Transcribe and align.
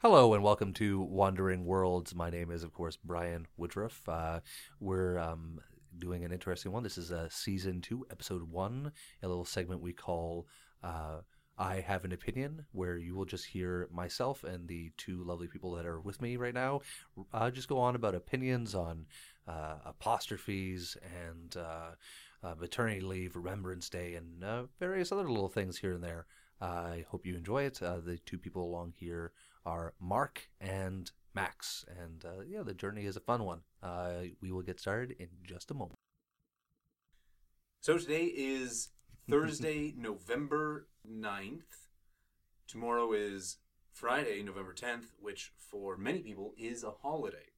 Hello 0.00 0.32
and 0.32 0.44
welcome 0.44 0.72
to 0.74 1.00
Wandering 1.00 1.64
Worlds. 1.64 2.14
My 2.14 2.30
name 2.30 2.52
is, 2.52 2.62
of 2.62 2.72
course, 2.72 2.96
Brian 2.96 3.48
Woodruff. 3.56 4.08
Uh, 4.08 4.38
we're 4.78 5.18
um, 5.18 5.58
doing 5.98 6.24
an 6.24 6.30
interesting 6.30 6.70
one. 6.70 6.84
This 6.84 6.96
is 6.96 7.10
uh, 7.10 7.26
season 7.32 7.80
two, 7.80 8.06
episode 8.08 8.48
one, 8.48 8.92
a 9.24 9.26
little 9.26 9.44
segment 9.44 9.80
we 9.80 9.92
call 9.92 10.46
uh, 10.84 11.22
I 11.58 11.80
Have 11.80 12.04
an 12.04 12.12
Opinion, 12.12 12.64
where 12.70 12.96
you 12.96 13.16
will 13.16 13.24
just 13.24 13.46
hear 13.46 13.88
myself 13.92 14.44
and 14.44 14.68
the 14.68 14.92
two 14.96 15.24
lovely 15.24 15.48
people 15.48 15.72
that 15.72 15.84
are 15.84 15.98
with 15.98 16.22
me 16.22 16.36
right 16.36 16.54
now 16.54 16.82
uh, 17.34 17.50
just 17.50 17.66
go 17.66 17.80
on 17.80 17.96
about 17.96 18.14
opinions 18.14 18.76
on 18.76 19.04
uh, 19.48 19.78
apostrophes 19.84 20.96
and 21.26 21.56
uh, 21.56 21.90
uh, 22.44 22.54
maternity 22.60 23.00
leave, 23.00 23.34
Remembrance 23.34 23.88
Day, 23.88 24.14
and 24.14 24.44
various 24.78 25.10
other 25.10 25.28
little 25.28 25.48
things 25.48 25.76
here 25.76 25.94
and 25.94 26.04
there. 26.04 26.26
I 26.60 27.04
hope 27.08 27.26
you 27.26 27.34
enjoy 27.34 27.64
it. 27.64 27.80
The 27.80 28.20
two 28.24 28.38
people 28.38 28.62
along 28.62 28.92
here 28.96 29.32
are 29.64 29.94
Mark 30.00 30.48
and 30.60 31.10
Max, 31.34 31.84
and 31.88 32.24
uh, 32.24 32.42
yeah, 32.48 32.62
the 32.62 32.74
journey 32.74 33.04
is 33.04 33.16
a 33.16 33.20
fun 33.20 33.44
one. 33.44 33.60
Uh, 33.82 34.22
we 34.40 34.50
will 34.50 34.62
get 34.62 34.80
started 34.80 35.14
in 35.18 35.28
just 35.44 35.70
a 35.70 35.74
moment. 35.74 35.98
So 37.80 37.96
today 37.96 38.24
is 38.24 38.88
Thursday, 39.30 39.94
November 39.96 40.88
9th. 41.08 41.86
Tomorrow 42.66 43.12
is 43.12 43.58
Friday, 43.92 44.42
November 44.42 44.74
10th, 44.74 45.06
which 45.20 45.52
for 45.58 45.96
many 45.96 46.20
people 46.20 46.54
is 46.58 46.82
a 46.82 46.90
holiday. 46.90 47.52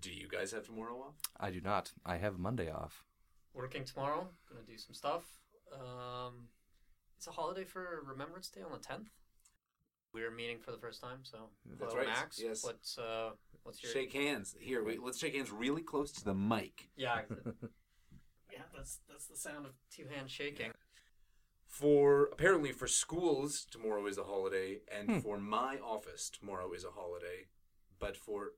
Do 0.00 0.10
you 0.10 0.28
guys 0.28 0.52
have 0.52 0.66
tomorrow 0.66 0.96
off? 0.96 1.14
I 1.38 1.50
do 1.50 1.60
not. 1.60 1.92
I 2.04 2.16
have 2.16 2.38
Monday 2.38 2.70
off. 2.70 3.04
Working 3.54 3.84
tomorrow. 3.84 4.28
Gonna 4.48 4.64
do 4.66 4.76
some 4.76 4.94
stuff. 4.94 5.24
Um, 5.72 6.48
it's 7.16 7.26
a 7.26 7.30
holiday 7.30 7.64
for 7.64 8.02
Remembrance 8.06 8.48
Day 8.48 8.62
on 8.62 8.72
the 8.72 8.78
tenth. 10.12 10.22
We're 10.22 10.30
meeting 10.34 10.58
for 10.58 10.70
the 10.72 10.78
first 10.78 11.00
time, 11.00 11.18
so 11.22 11.38
That's 11.78 11.92
hello, 11.92 12.04
right, 12.04 12.14
Max. 12.14 12.40
yes. 12.42 12.64
What's 12.64 12.98
uh, 12.98 13.30
what's 13.62 13.82
your 13.82 13.92
Shake 13.92 14.12
hands. 14.12 14.54
Here, 14.58 14.84
wait, 14.84 15.02
let's 15.02 15.18
shake 15.18 15.34
hands 15.34 15.50
really 15.50 15.82
close 15.82 16.12
to 16.12 16.24
the 16.24 16.34
mic. 16.34 16.88
Yeah, 16.96 17.22
yeah. 18.52 18.58
That's 18.74 19.00
that's 19.08 19.26
the 19.26 19.36
sound 19.36 19.66
of 19.66 19.72
two 19.94 20.06
hands 20.14 20.30
shaking. 20.30 20.72
For 21.66 22.28
apparently 22.32 22.72
for 22.72 22.86
schools, 22.86 23.66
tomorrow 23.70 24.06
is 24.06 24.18
a 24.18 24.24
holiday, 24.24 24.80
and 24.94 25.08
Hmm. 25.10 25.18
for 25.20 25.38
my 25.38 25.78
office, 25.78 26.28
tomorrow 26.30 26.72
is 26.72 26.84
a 26.84 26.90
holiday. 26.90 27.46
But 27.98 28.16
for 28.16 28.52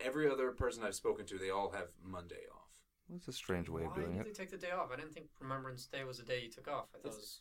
every 0.00 0.28
other 0.28 0.50
person 0.52 0.82
I've 0.82 0.94
spoken 0.94 1.26
to, 1.26 1.38
they 1.38 1.50
all 1.50 1.70
have 1.70 1.88
Monday 2.02 2.42
off. 2.52 2.70
That's 3.08 3.28
a 3.28 3.32
strange 3.32 3.68
way 3.68 3.82
of 3.84 3.90
Why 3.90 3.96
doing 4.02 4.12
did 4.12 4.20
it. 4.22 4.24
they 4.24 4.32
take 4.32 4.50
the 4.50 4.56
day 4.56 4.70
off? 4.70 4.90
I 4.92 4.96
didn't 4.96 5.12
think 5.12 5.26
Remembrance 5.40 5.86
Day 5.86 6.02
was 6.04 6.18
the 6.18 6.24
day 6.24 6.40
you 6.42 6.50
took 6.50 6.66
off. 6.68 6.86
I 6.94 6.98
thought 6.98 7.12
it 7.12 7.16
was 7.16 7.40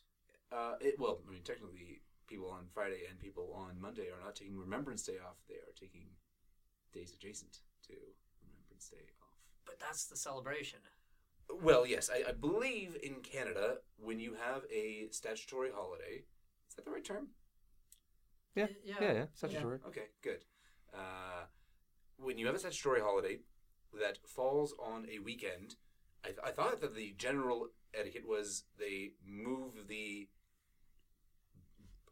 Uh, 0.51 0.73
it, 0.81 0.99
well, 0.99 1.21
I 1.27 1.31
mean, 1.31 1.41
technically, 1.43 2.01
people 2.29 2.49
on 2.49 2.65
Friday 2.73 3.01
and 3.09 3.19
people 3.19 3.51
on 3.55 3.79
Monday 3.81 4.07
are 4.09 4.23
not 4.23 4.35
taking 4.35 4.57
Remembrance 4.57 5.03
Day 5.03 5.17
off. 5.25 5.37
They 5.47 5.55
are 5.55 5.73
taking 5.79 6.05
days 6.93 7.11
adjacent 7.13 7.57
to 7.87 7.93
Remembrance 8.47 8.89
Day 8.89 9.05
off. 9.21 9.33
but 9.65 9.79
that's 9.79 10.05
the 10.05 10.15
celebration. 10.15 10.79
Well, 11.63 11.85
yes, 11.87 12.09
I, 12.13 12.29
I 12.29 12.31
believe 12.33 12.95
in 13.01 13.15
Canada, 13.23 13.77
when 13.97 14.19
you 14.19 14.35
have 14.35 14.61
a 14.71 15.07
statutory 15.11 15.71
holiday, 15.73 16.23
is 16.69 16.75
that 16.75 16.85
the 16.85 16.91
right 16.91 17.03
term? 17.03 17.29
Yeah, 18.55 18.65
Y- 18.65 18.75
yeah, 18.85 18.95
yeah, 19.01 19.11
yeah. 19.13 19.25
Statutory. 19.33 19.79
Okay, 19.87 20.05
good. 20.21 20.45
Uh, 20.93 21.45
when 22.17 22.37
you 22.37 22.45
have 22.45 22.55
a 22.55 22.59
statutory 22.59 23.01
holiday 23.01 23.39
that 23.99 24.19
falls 24.27 24.73
on 24.79 25.07
a 25.11 25.17
weekend, 25.19 25.75
I, 26.23 26.27
th- 26.27 26.39
I 26.45 26.51
thought 26.51 26.81
that 26.81 26.95
the 26.95 27.15
general 27.17 27.69
etiquette 27.93 28.27
was 28.27 28.65
they 28.77 29.13
move 29.25 29.87
the 29.87 30.27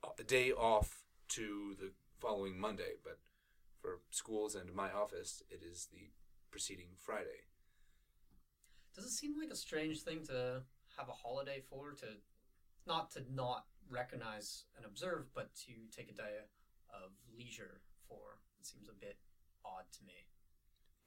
uh, 0.07 0.23
day 0.25 0.51
off 0.51 1.03
to 1.29 1.75
the 1.79 1.91
following 2.19 2.59
Monday, 2.59 2.93
but 3.03 3.19
for 3.81 3.99
schools 4.09 4.55
and 4.55 4.73
my 4.73 4.91
office, 4.91 5.43
it 5.49 5.61
is 5.63 5.87
the 5.91 6.09
preceding 6.49 6.87
Friday. 6.95 7.45
Does 8.95 9.05
it 9.05 9.11
seem 9.11 9.37
like 9.39 9.51
a 9.51 9.55
strange 9.55 10.01
thing 10.01 10.23
to 10.27 10.63
have 10.97 11.09
a 11.09 11.11
holiday 11.11 11.61
for? 11.69 11.91
To 11.93 12.05
not 12.87 13.11
to 13.11 13.21
not 13.33 13.65
recognize 13.89 14.65
and 14.75 14.85
observe, 14.85 15.25
but 15.35 15.53
to 15.67 15.73
take 15.95 16.09
a 16.09 16.15
day 16.15 16.37
of 16.89 17.11
leisure 17.37 17.81
for? 18.07 18.39
It 18.59 18.65
seems 18.65 18.89
a 18.89 18.93
bit 18.93 19.17
odd 19.63 19.85
to 19.93 20.05
me. 20.05 20.13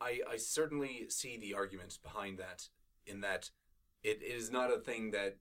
I, 0.00 0.20
I 0.32 0.36
certainly 0.36 1.06
see 1.08 1.36
the 1.36 1.54
argument 1.54 1.98
behind 2.02 2.38
that 2.38 2.68
in 3.06 3.20
that 3.20 3.50
it 4.02 4.22
is 4.22 4.50
not 4.50 4.72
a 4.72 4.78
thing 4.78 5.10
that 5.10 5.36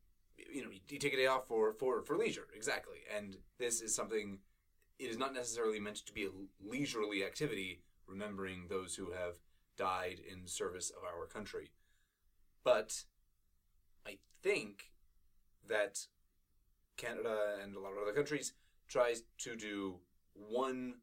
you 0.52 0.64
know 0.64 0.70
you 0.72 1.00
take 1.00 1.14
a 1.14 1.18
day 1.18 1.28
off 1.28 1.48
for, 1.48 1.74
for, 1.74 2.02
for 2.02 2.18
leisure 2.18 2.48
exactly 2.56 2.98
and 3.16 3.38
this 3.58 3.82
is 3.82 3.94
something 3.94 4.40
it 4.98 5.10
is 5.10 5.18
not 5.18 5.34
necessarily 5.34 5.80
meant 5.80 5.98
to 6.06 6.14
be 6.14 6.26
a 6.26 6.30
leisurely 6.66 7.24
activity 7.24 7.82
remembering 8.08 8.66
those 8.70 8.96
who 8.96 9.12
have 9.12 9.36
died 9.78 10.20
in 10.30 10.48
service 10.48 10.90
of 10.90 11.04
our 11.04 11.26
country 11.26 11.72
but 12.64 13.04
I 14.06 14.18
think 14.44 14.92
that 15.68 16.08
Canada 16.98 17.58
and 17.64 17.76
a 17.76 17.80
lot 17.80 17.94
of 17.94 18.00
other 18.02 18.14
countries 18.14 18.54
tries 18.88 19.24
to 19.40 19.56
do 19.56 19.96
one 20.34 20.96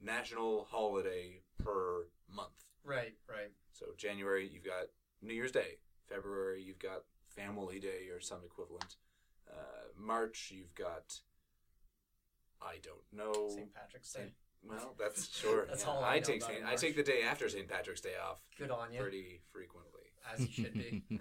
national 0.00 0.66
holiday 0.70 1.40
per 1.62 2.06
month 2.34 2.64
Right, 2.84 3.14
right. 3.28 3.50
so 3.72 3.86
January, 3.96 4.48
you've 4.52 4.64
got 4.64 4.88
New 5.22 5.32
Year's 5.32 5.52
Day. 5.52 5.78
February, 6.06 6.62
you've 6.62 6.78
got 6.78 7.04
Family 7.36 7.78
Day 7.80 8.08
or 8.12 8.20
some 8.20 8.40
equivalent. 8.44 8.96
Uh, 9.50 9.88
March, 9.98 10.52
you've 10.54 10.74
got 10.74 11.20
I 12.62 12.76
don't 12.82 13.04
know. 13.12 13.48
St. 13.50 13.72
Patrick's 13.74 14.12
Day. 14.12 14.32
Well, 14.62 14.94
that's 14.98 15.28
sure. 15.40 15.66
That's 15.66 15.84
yeah. 15.84 15.90
all 15.90 16.02
I 16.02 16.16
know 16.16 16.22
take 16.24 16.38
about 16.42 16.50
Saint, 16.54 16.64
I 16.64 16.74
take 16.76 16.96
the 16.96 17.02
day 17.02 17.22
after 17.22 17.48
St. 17.48 17.68
Patrick's 17.68 18.00
Day 18.00 18.14
off 18.22 18.40
Good 18.58 18.70
on 18.70 18.92
you, 18.92 19.00
pretty 19.00 19.40
frequently. 19.52 20.12
as 20.32 20.40
you 20.40 20.48
should 20.64 20.72
be. 20.74 21.02
Yeah. 21.10 21.18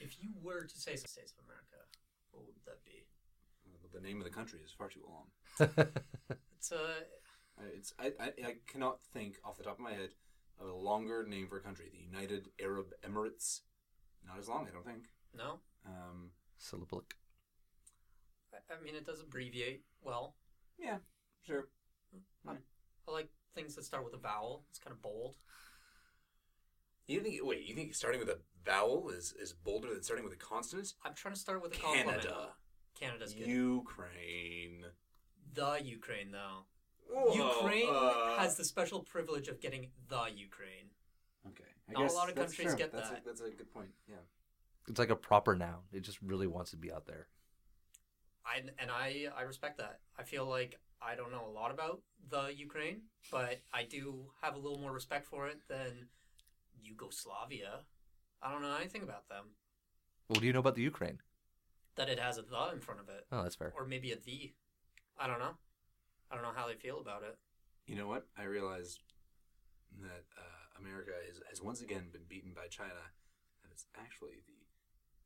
if 0.00 0.22
you 0.22 0.30
were 0.42 0.62
to 0.64 0.78
say 0.80 0.94
States 0.96 1.32
of 1.36 1.44
America, 1.44 1.82
what 2.30 2.46
would 2.46 2.54
that 2.66 2.84
be? 2.84 3.06
Well, 3.66 3.90
the 3.92 4.00
name 4.06 4.18
of 4.18 4.24
the 4.24 4.30
country 4.30 4.60
is 4.64 4.70
far 4.72 4.88
too 4.88 5.00
long. 5.08 5.78
It's 6.58 6.72
uh, 6.72 6.76
I- 7.58 7.62
It's 7.76 7.92
I, 7.98 8.06
I, 8.20 8.26
I 8.48 8.54
cannot 8.66 8.98
think 9.12 9.36
off 9.44 9.56
the 9.56 9.62
top 9.64 9.74
of 9.74 9.80
my 9.84 9.92
head 9.92 10.10
of 10.60 10.68
a 10.68 10.74
longer 10.74 11.24
name 11.26 11.46
for 11.48 11.56
a 11.58 11.60
country. 11.60 11.86
The 11.92 11.98
United 11.98 12.48
Arab 12.60 12.86
Emirates. 13.08 13.60
Not 14.26 14.38
as 14.38 14.48
long, 14.48 14.66
I 14.68 14.72
don't 14.72 14.84
think. 14.84 15.04
No. 15.36 15.60
Um, 15.84 16.30
Syllablic. 16.60 17.12
I, 18.52 18.74
I 18.74 18.84
mean, 18.84 18.94
it 18.94 19.06
does 19.06 19.20
abbreviate 19.20 19.84
well. 20.02 20.34
yeah, 20.78 20.98
sure. 21.46 21.68
I 22.48 23.10
like 23.10 23.28
things 23.54 23.74
that 23.74 23.84
start 23.84 24.04
with 24.04 24.14
a 24.14 24.18
vowel. 24.18 24.64
It's 24.70 24.78
kind 24.78 24.92
of 24.92 25.02
bold. 25.02 25.36
You 27.06 27.20
think? 27.20 27.40
Wait, 27.42 27.66
you 27.66 27.74
think 27.74 27.94
starting 27.94 28.20
with 28.20 28.28
a 28.28 28.38
vowel 28.64 29.10
is, 29.10 29.32
is 29.40 29.52
bolder 29.52 29.92
than 29.92 30.02
starting 30.02 30.24
with 30.24 30.34
a 30.34 30.36
consonant? 30.36 30.92
I'm 31.04 31.14
trying 31.14 31.34
to 31.34 31.40
start 31.40 31.62
with 31.62 31.76
a 31.76 31.80
compliment. 31.80 32.22
Canada, 32.22 32.48
Canada's 32.98 33.34
good. 33.34 33.46
Ukraine. 33.46 34.84
the 35.54 35.78
Ukraine, 35.82 36.32
though. 36.32 36.64
Whoa, 37.08 37.60
Ukraine 37.60 37.88
uh, 37.88 38.36
has 38.36 38.56
the 38.56 38.64
special 38.64 39.00
privilege 39.00 39.46
of 39.46 39.60
getting 39.60 39.90
the 40.08 40.24
Ukraine. 40.34 40.90
Okay, 41.46 41.64
I 41.88 41.92
Not 41.92 42.10
a 42.10 42.14
lot 42.14 42.28
of 42.28 42.34
countries 42.34 42.68
true. 42.68 42.76
get 42.76 42.92
that's 42.92 43.10
that. 43.10 43.20
A, 43.20 43.24
that's 43.24 43.40
a 43.40 43.50
good 43.50 43.72
point. 43.72 43.90
Yeah. 44.08 44.16
It's 44.88 44.98
like 44.98 45.10
a 45.10 45.16
proper 45.16 45.54
noun. 45.56 45.80
It 45.92 46.00
just 46.02 46.20
really 46.22 46.46
wants 46.46 46.70
to 46.70 46.76
be 46.76 46.92
out 46.92 47.06
there. 47.06 47.26
I 48.44 48.58
and 48.78 48.90
I 48.90 49.26
I 49.36 49.42
respect 49.42 49.78
that. 49.78 50.00
I 50.18 50.22
feel 50.22 50.46
like 50.46 50.78
I 51.02 51.14
don't 51.16 51.32
know 51.32 51.44
a 51.46 51.50
lot 51.50 51.70
about 51.72 52.00
the 52.30 52.52
Ukraine, 52.56 53.02
but 53.30 53.60
I 53.72 53.82
do 53.84 54.26
have 54.42 54.54
a 54.54 54.58
little 54.58 54.78
more 54.78 54.92
respect 54.92 55.26
for 55.26 55.48
it 55.48 55.58
than 55.68 56.08
Yugoslavia. 56.82 57.80
I 58.42 58.52
don't 58.52 58.62
know 58.62 58.76
anything 58.76 59.02
about 59.02 59.28
them. 59.28 59.44
What 60.28 60.40
do 60.40 60.46
you 60.46 60.52
know 60.52 60.60
about 60.60 60.74
the 60.76 60.82
Ukraine? 60.82 61.18
That 61.96 62.08
it 62.08 62.18
has 62.18 62.38
a 62.38 62.42
the 62.42 62.70
in 62.72 62.80
front 62.80 63.00
of 63.00 63.08
it, 63.08 63.26
Oh, 63.32 63.42
that's 63.42 63.54
fair. 63.56 63.72
or 63.76 63.84
maybe 63.86 64.12
a 64.12 64.16
the. 64.16 64.52
I 65.18 65.26
don't 65.26 65.38
know. 65.38 65.56
I 66.30 66.34
don't 66.34 66.42
know 66.44 66.52
how 66.54 66.66
they 66.66 66.74
feel 66.74 67.00
about 67.00 67.22
it. 67.22 67.36
You 67.86 67.96
know 67.96 68.08
what? 68.08 68.26
I 68.36 68.44
realized 68.44 69.00
that 70.02 70.24
uh, 70.36 70.78
America 70.80 71.12
is, 71.30 71.40
has 71.48 71.62
once 71.62 71.80
again 71.80 72.08
been 72.12 72.24
beaten 72.28 72.52
by 72.54 72.66
China, 72.68 73.00
and 73.62 73.72
it's 73.72 73.86
actually 73.96 74.42
the 74.46 74.55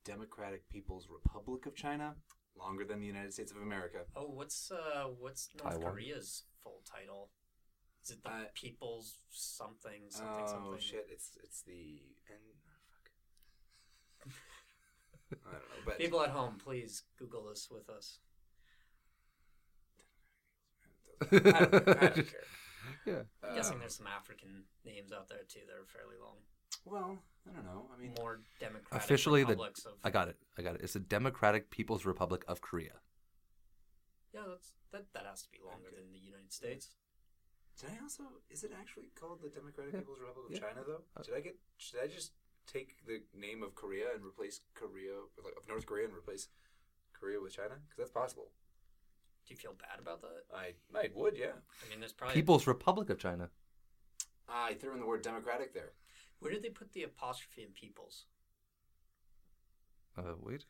Democratic 0.05 0.69
People's 0.69 1.09
Republic 1.11 1.67
of 1.67 1.75
China, 1.75 2.15
longer 2.57 2.85
than 2.85 3.01
the 3.01 3.07
United 3.07 3.33
States 3.33 3.51
of 3.53 3.59
America. 3.59 3.99
Oh, 4.17 4.29
what's 4.29 4.71
uh 4.71 5.05
what's 5.19 5.49
North 5.63 5.75
Taiwan. 5.77 5.93
Korea's 5.93 6.45
full 6.63 6.83
title? 6.91 7.31
Is 8.05 8.11
it 8.13 8.23
the 8.23 8.31
Uh, 8.31 8.45
People's 8.55 9.19
something 9.31 10.03
something 10.11 10.45
oh 10.45 10.47
something? 10.47 10.79
shit! 10.81 11.07
It's 11.11 11.37
it's 11.45 11.63
the 11.63 12.03
and 12.29 12.41
fuck. 12.65 14.33
I 15.47 15.53
don't 15.53 15.61
know, 15.63 15.83
but 15.87 15.99
People 15.99 16.23
at 16.23 16.31
home, 16.31 16.57
please 16.59 17.03
Google 17.19 17.45
this 17.49 17.69
with 17.71 17.89
us. 17.91 18.19
I 21.33 21.39
don't, 21.39 21.45
I 21.89 21.93
don't 22.09 22.15
care. 22.15 22.47
yeah. 23.07 23.23
I'm 23.45 23.55
guessing 23.55 23.75
Um, 23.75 23.81
there's 23.81 23.97
some 23.97 24.07
African 24.07 24.65
names 24.85 25.13
out 25.13 25.29
there 25.29 25.45
too 25.49 25.61
that 25.67 25.77
are 25.77 25.85
fairly 25.87 26.17
long. 26.21 26.39
Well, 26.85 27.19
I 27.49 27.55
don't 27.55 27.65
know. 27.65 27.87
I 27.95 28.01
mean, 28.01 28.13
More 28.19 28.41
democratic 28.59 29.05
Officially, 29.05 29.45
the 29.45 29.59
of 29.61 29.71
I 30.05 30.11
got 30.11 30.29
it. 30.29 30.37
I 30.59 30.63
got 30.63 30.75
it. 30.77 30.81
It's 30.83 30.93
the 30.95 31.01
Democratic 31.01 31.71
People's 31.71 32.05
Republic 32.05 32.45
of 32.49 32.61
Korea. 32.61 33.01
yeah, 34.33 34.43
that's 34.49 34.73
That 34.93 35.07
that 35.15 35.27
has 35.27 35.43
to 35.43 35.51
be 35.51 35.59
longer 35.65 35.89
Okay. 35.89 35.97
than 36.03 36.13
the 36.13 36.19
United 36.19 36.53
States. 36.53 36.91
Did 37.79 37.91
I 37.91 38.03
also? 38.03 38.25
Is 38.51 38.65
it 38.65 38.73
actually 38.79 39.11
called 39.15 39.41
the 39.43 39.49
Democratic 39.49 39.95
Yeah. 39.95 40.01
People's 40.01 40.21
Republic 40.21 40.47
of 40.51 40.55
Yeah. 40.55 40.61
China 40.69 40.85
though? 40.87 41.05
Uh, 41.17 41.23
Did 41.23 41.35
I 41.35 41.41
get? 41.41 41.57
Should 41.79 42.01
I 42.01 42.07
just 42.09 42.33
take 42.67 43.05
the 43.07 43.23
name 43.35 43.63
of 43.63 43.75
Korea 43.75 44.13
and 44.15 44.25
replace 44.25 44.61
Korea 44.75 45.15
like, 45.43 45.55
of 45.57 45.67
North 45.69 45.87
Korea 45.87 46.05
and 46.07 46.15
replace 46.15 46.49
Korea 47.13 47.41
with 47.41 47.53
China? 47.55 47.77
Because 47.77 47.97
that's 47.99 48.11
possible. 48.11 48.51
Do 49.47 49.55
you 49.55 49.57
feel 49.57 49.73
bad 49.75 49.99
about 49.99 50.21
that? 50.23 50.45
I 50.55 50.75
I 50.95 51.11
would, 51.15 51.37
yeah. 51.37 51.57
I 51.85 51.89
mean, 51.89 52.01
there's 52.01 52.13
probably 52.13 52.35
People's 52.35 52.67
Republic 52.67 53.09
of 53.11 53.19
China. 53.19 53.51
Ah, 54.49 54.67
I 54.67 54.75
threw 54.75 54.93
in 54.93 55.01
the 55.01 55.07
word 55.07 55.23
democratic 55.23 55.73
there. 55.73 55.93
Where 56.41 56.53
did 56.53 56.63
they 56.63 56.71
put 56.71 56.93
the 56.93 57.03
apostrophe 57.05 57.63
in 57.63 57.69
peoples? 57.71 58.25
Uh, 60.19 60.35
wait. 60.41 60.65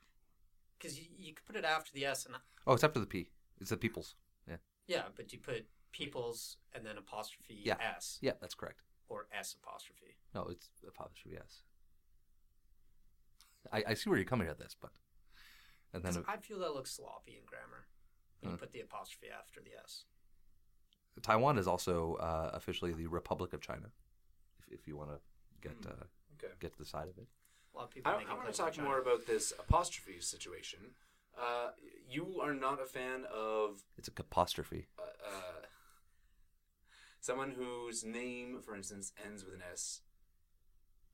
Because 0.79 0.99
you, 0.99 1.07
you 1.17 1.33
could 1.35 1.47
put 1.47 1.57
it 1.57 1.65
after 1.65 1.93
the 1.93 2.05
S, 2.05 2.27
and 2.27 2.35
Oh, 2.67 2.75
it's 2.75 2.85
after 2.85 3.01
the 3.01 3.07
P. 3.07 3.31
It's 3.61 3.71
the 3.71 3.77
People's. 3.77 4.17
Yeah. 4.49 4.57
yeah, 4.87 5.03
but 5.15 5.33
you 5.33 5.39
put 5.39 5.67
peoples 5.93 6.57
and 6.73 6.85
then 6.85 6.97
apostrophe 6.99 7.61
Yeah. 7.65 7.77
S 7.97 8.19
Yeah, 8.21 8.33
that's 8.41 8.55
correct. 8.55 8.81
or 9.09 9.27
S 9.33 9.55
apostrophe. 9.55 10.17
No, 10.35 10.47
it's 10.49 10.69
apostrophe 10.87 11.37
S. 11.37 11.63
I, 13.73 13.85
I 13.89 13.95
see 13.95 14.09
where 14.11 14.19
you're 14.19 14.25
coming 14.29 14.49
at 14.49 14.59
this, 14.59 14.75
but 14.81 14.91
and 15.93 16.03
then 16.05 16.25
I 16.27 16.37
feel 16.37 16.59
that 16.61 16.75
looks 16.75 16.93
sloppy 16.93 17.37
in 17.37 17.45
grammar 17.45 17.87
when 18.41 18.51
Huh. 18.51 18.55
you 18.55 18.59
put 18.59 18.73
the 18.73 18.81
apostrophe 18.81 19.29
after 19.31 19.61
the 19.61 19.71
S. 19.85 20.05
Taiwan 21.23 21.59
is 21.59 21.67
also 21.67 22.15
uh, 22.15 22.51
officially 22.55 22.93
the 22.93 23.07
Republic 23.09 23.53
of 23.53 23.61
China. 23.61 23.91
If, 24.61 24.81
if 24.81 24.87
you 24.87 24.97
want 24.97 25.11
to 25.11 25.19
get 25.61 25.73
Hmm. 25.83 25.89
uh, 25.89 26.05
Okay. 26.43 26.53
get 26.61 26.73
to 26.73 26.79
the 26.79 26.85
side 26.87 27.09
of 27.09 27.19
it. 27.19 27.27
A 27.75 27.77
lot 27.79 27.85
of 27.85 27.91
people 27.91 28.11
I, 28.11 28.15
I 28.31 28.35
want 28.35 28.51
to 28.53 28.57
talk 28.57 28.79
more 28.79 28.99
about 28.99 29.27
this 29.27 29.53
apostrophe 29.59 30.21
situation. 30.21 30.79
Uh, 31.39 31.71
you 32.09 32.41
are 32.43 32.55
not 32.55 32.81
a 32.81 32.87
fan 32.87 33.25
of 33.33 33.83
It's 33.99 34.09
a 34.09 34.13
apostrophe. 34.19 34.87
uh, 34.99 35.03
uh, 35.03 35.67
someone 37.21 37.53
whose 37.53 38.05
name, 38.05 38.61
for 38.61 38.75
instance, 38.75 39.13
ends 39.25 39.45
with 39.45 39.55
an 39.55 39.63
S, 39.73 40.01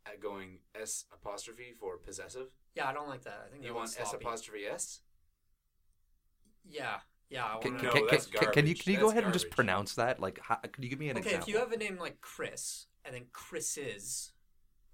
at 0.06 0.20
going 0.20 0.60
S 0.80 1.04
apostrophe 1.12 1.74
for 1.78 1.96
possessive. 1.98 2.48
Yeah, 2.74 2.88
I 2.88 2.92
don't 2.92 3.08
like 3.08 3.24
that. 3.24 3.46
I 3.46 3.50
think 3.50 3.64
You 3.64 3.74
want 3.74 3.80
one's 3.82 3.96
S 3.98 4.12
apostrophe 4.12 4.64
S? 4.66 5.00
Yeah, 6.68 6.96
yeah. 7.30 7.44
I 7.44 7.56
Can, 7.60 7.72
want 7.72 7.84
No, 7.84 7.90
can, 7.90 8.00
can, 8.00 8.08
that's 8.08 8.26
can, 8.26 8.50
can 8.50 8.66
you 8.66 8.74
garbage. 8.74 8.84
can 8.84 8.92
you 8.92 8.98
go 8.98 9.06
That's 9.06 9.12
ahead 9.12 9.24
and 9.24 9.32
just 9.32 9.50
pronounce 9.50 9.94
that? 9.94 10.20
Like, 10.20 10.38
how, 10.42 10.56
can 10.56 10.82
you 10.82 10.90
give 10.90 10.98
me 10.98 11.08
an 11.08 11.16
Okay, 11.16 11.30
example? 11.30 11.48
if 11.48 11.54
you 11.54 11.58
have 11.58 11.72
a 11.72 11.76
name 11.76 11.98
like 11.98 12.20
Chris 12.20 12.86
and 13.04 13.14
then 13.14 13.26
Chris's 13.32 14.32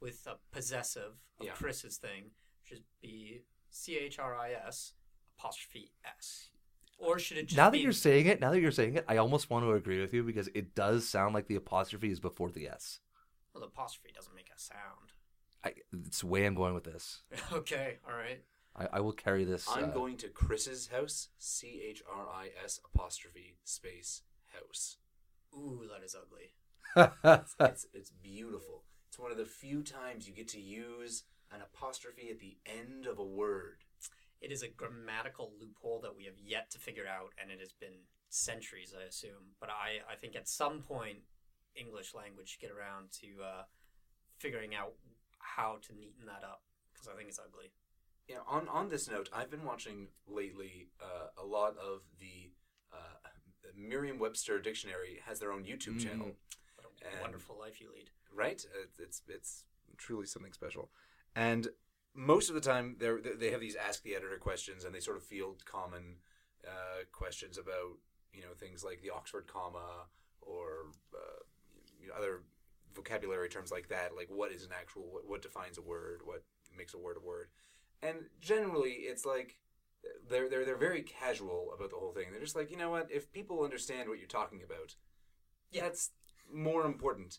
with 0.02 0.26
a 0.26 0.36
possessive 0.50 1.12
of 1.40 1.46
Yeah. 1.46 1.52
Chris's 1.52 1.96
thing, 1.96 2.32
should 2.62 2.82
be 3.00 3.44
C 3.70 3.96
H 3.96 4.18
R 4.18 4.36
I 4.36 4.52
S 4.52 4.92
apostrophe 5.38 5.92
S, 6.04 6.50
or 6.98 7.18
should 7.18 7.38
it 7.38 7.46
just 7.46 7.56
now 7.56 7.70
that 7.70 7.72
be 7.72 7.78
you're 7.78 7.92
saying 7.92 8.26
it, 8.26 8.40
now 8.40 8.50
that 8.50 8.60
you're 8.60 8.70
saying 8.70 8.96
it, 8.96 9.04
I 9.08 9.16
almost 9.16 9.48
want 9.48 9.64
to 9.64 9.72
agree 9.72 10.00
with 10.00 10.12
you 10.12 10.22
because 10.24 10.48
it 10.54 10.74
does 10.74 11.08
sound 11.08 11.34
like 11.34 11.46
the 11.46 11.56
apostrophe 11.56 12.10
is 12.10 12.20
before 12.20 12.50
the 12.50 12.68
S. 12.68 13.00
well, 13.54 13.60
the 13.62 13.68
apostrophe 13.68 14.12
doesn't 14.14 14.34
make 14.34 14.50
a 14.54 14.58
sound. 14.58 15.12
I, 15.64 15.74
it's 16.06 16.20
the 16.20 16.26
way 16.26 16.44
I'm 16.44 16.54
going 16.56 16.74
with 16.74 16.84
this. 16.84 17.22
okay, 17.52 17.98
all 18.06 18.16
right. 18.16 18.42
I, 18.74 18.88
I 18.94 19.00
will 19.00 19.12
carry 19.12 19.44
this. 19.44 19.68
I'm 19.70 19.90
uh, 19.90 19.92
going 19.92 20.16
to 20.18 20.28
Chris's 20.28 20.88
house. 20.88 21.28
C 21.38 21.82
H 21.88 22.02
R 22.10 22.26
I 22.28 22.48
S 22.64 22.80
apostrophe 22.92 23.58
space 23.64 24.22
house. 24.48 24.96
Ooh, 25.54 25.82
that 25.92 26.04
is 26.04 26.16
ugly. 26.16 26.54
It's 27.60 27.86
it's 27.94 28.10
beautiful. 28.10 28.84
It's 29.12 29.18
one 29.18 29.30
of 29.30 29.36
the 29.36 29.44
few 29.44 29.82
times 29.82 30.26
you 30.26 30.32
get 30.32 30.48
to 30.48 30.58
use 30.58 31.24
an 31.52 31.60
apostrophe 31.60 32.30
at 32.30 32.38
the 32.40 32.56
end 32.64 33.04
of 33.04 33.18
a 33.18 33.22
word. 33.22 33.84
It 34.40 34.50
is 34.50 34.62
a 34.62 34.68
grammatical 34.68 35.52
loophole 35.60 36.00
that 36.00 36.16
we 36.16 36.24
have 36.24 36.38
yet 36.42 36.70
to 36.70 36.78
figure 36.78 37.06
out, 37.06 37.34
and 37.38 37.50
it 37.50 37.60
has 37.60 37.74
been 37.74 38.06
centuries, 38.30 38.94
I 38.98 39.02
assume. 39.04 39.52
But 39.60 39.68
I, 39.68 40.10
I 40.10 40.16
think 40.16 40.34
at 40.34 40.48
some 40.48 40.80
point, 40.80 41.18
English 41.74 42.14
language 42.14 42.52
should 42.52 42.62
get 42.62 42.70
around 42.70 43.12
to 43.20 43.26
uh, 43.44 43.62
figuring 44.38 44.74
out 44.74 44.94
how 45.40 45.76
to 45.82 45.92
neaten 45.92 46.24
that 46.24 46.42
up 46.42 46.62
because 46.94 47.06
I 47.06 47.14
think 47.14 47.28
it's 47.28 47.38
ugly. 47.38 47.70
You 48.28 48.36
know, 48.36 48.44
on 48.48 48.66
on 48.68 48.88
this 48.88 49.10
note, 49.10 49.28
I've 49.30 49.50
been 49.50 49.64
watching 49.64 50.08
lately 50.26 50.88
uh, 51.02 51.26
a 51.36 51.44
lot 51.44 51.76
of 51.76 52.00
the 52.18 52.50
uh, 52.90 53.28
Merriam-Webster 53.76 54.58
dictionary 54.60 55.20
has 55.26 55.38
their 55.38 55.52
own 55.52 55.64
YouTube 55.64 55.96
Mhm. 55.96 56.02
channel. 56.02 56.36
And- 57.10 57.20
wonderful 57.20 57.58
life 57.58 57.80
you 57.80 57.90
lead. 57.92 58.10
right? 58.34 58.64
Uh, 58.74 58.86
It's 58.98 59.22
it's 59.28 59.64
truly 59.98 60.26
something 60.26 60.52
special, 60.52 60.90
and 61.34 61.68
most 62.14 62.48
of 62.48 62.54
the 62.54 62.60
time 62.60 62.96
they 62.98 63.10
they 63.36 63.50
have 63.50 63.60
these 63.60 63.76
ask 63.76 64.02
the 64.02 64.14
editor 64.14 64.38
questions, 64.38 64.84
and 64.84 64.94
they 64.94 65.00
sort 65.00 65.16
of 65.16 65.22
field 65.24 65.64
common 65.64 66.18
uh, 66.66 67.04
questions 67.12 67.58
about 67.58 67.98
you 68.32 68.42
know 68.42 68.54
things 68.54 68.82
like 68.84 69.00
the 69.02 69.10
Oxford 69.10 69.46
comma 69.46 70.06
or 70.40 70.86
uh, 71.14 71.42
you 72.00 72.08
know, 72.08 72.14
other 72.14 72.42
vocabulary 72.94 73.48
terms 73.48 73.70
like 73.70 73.88
that, 73.88 74.14
like 74.16 74.28
what 74.30 74.52
is 74.52 74.64
an 74.64 74.72
actual 74.72 75.02
what, 75.12 75.26
what 75.28 75.42
defines 75.42 75.78
a 75.78 75.82
word, 75.82 76.20
what 76.24 76.42
makes 76.76 76.94
a 76.94 76.98
word 76.98 77.16
a 77.16 77.26
word, 77.26 77.48
and 78.02 78.16
generally 78.40 78.92
it's 79.10 79.24
like. 79.24 79.58
They're, 80.28 80.48
they're 80.48 80.64
they're 80.64 80.76
very 80.76 81.02
casual 81.02 81.72
about 81.72 81.90
the 81.90 81.96
whole 81.96 82.10
thing. 82.10 82.26
They're 82.32 82.40
just 82.40 82.56
like, 82.56 82.72
you 82.72 82.76
know 82.76 82.90
what? 82.90 83.08
If 83.08 83.30
people 83.30 83.62
understand 83.62 84.08
what 84.08 84.18
you're 84.18 84.26
talking 84.26 84.60
about, 84.60 84.96
Yeah. 85.70 85.82
that's 85.82 86.10
more 86.52 86.84
important. 86.86 87.38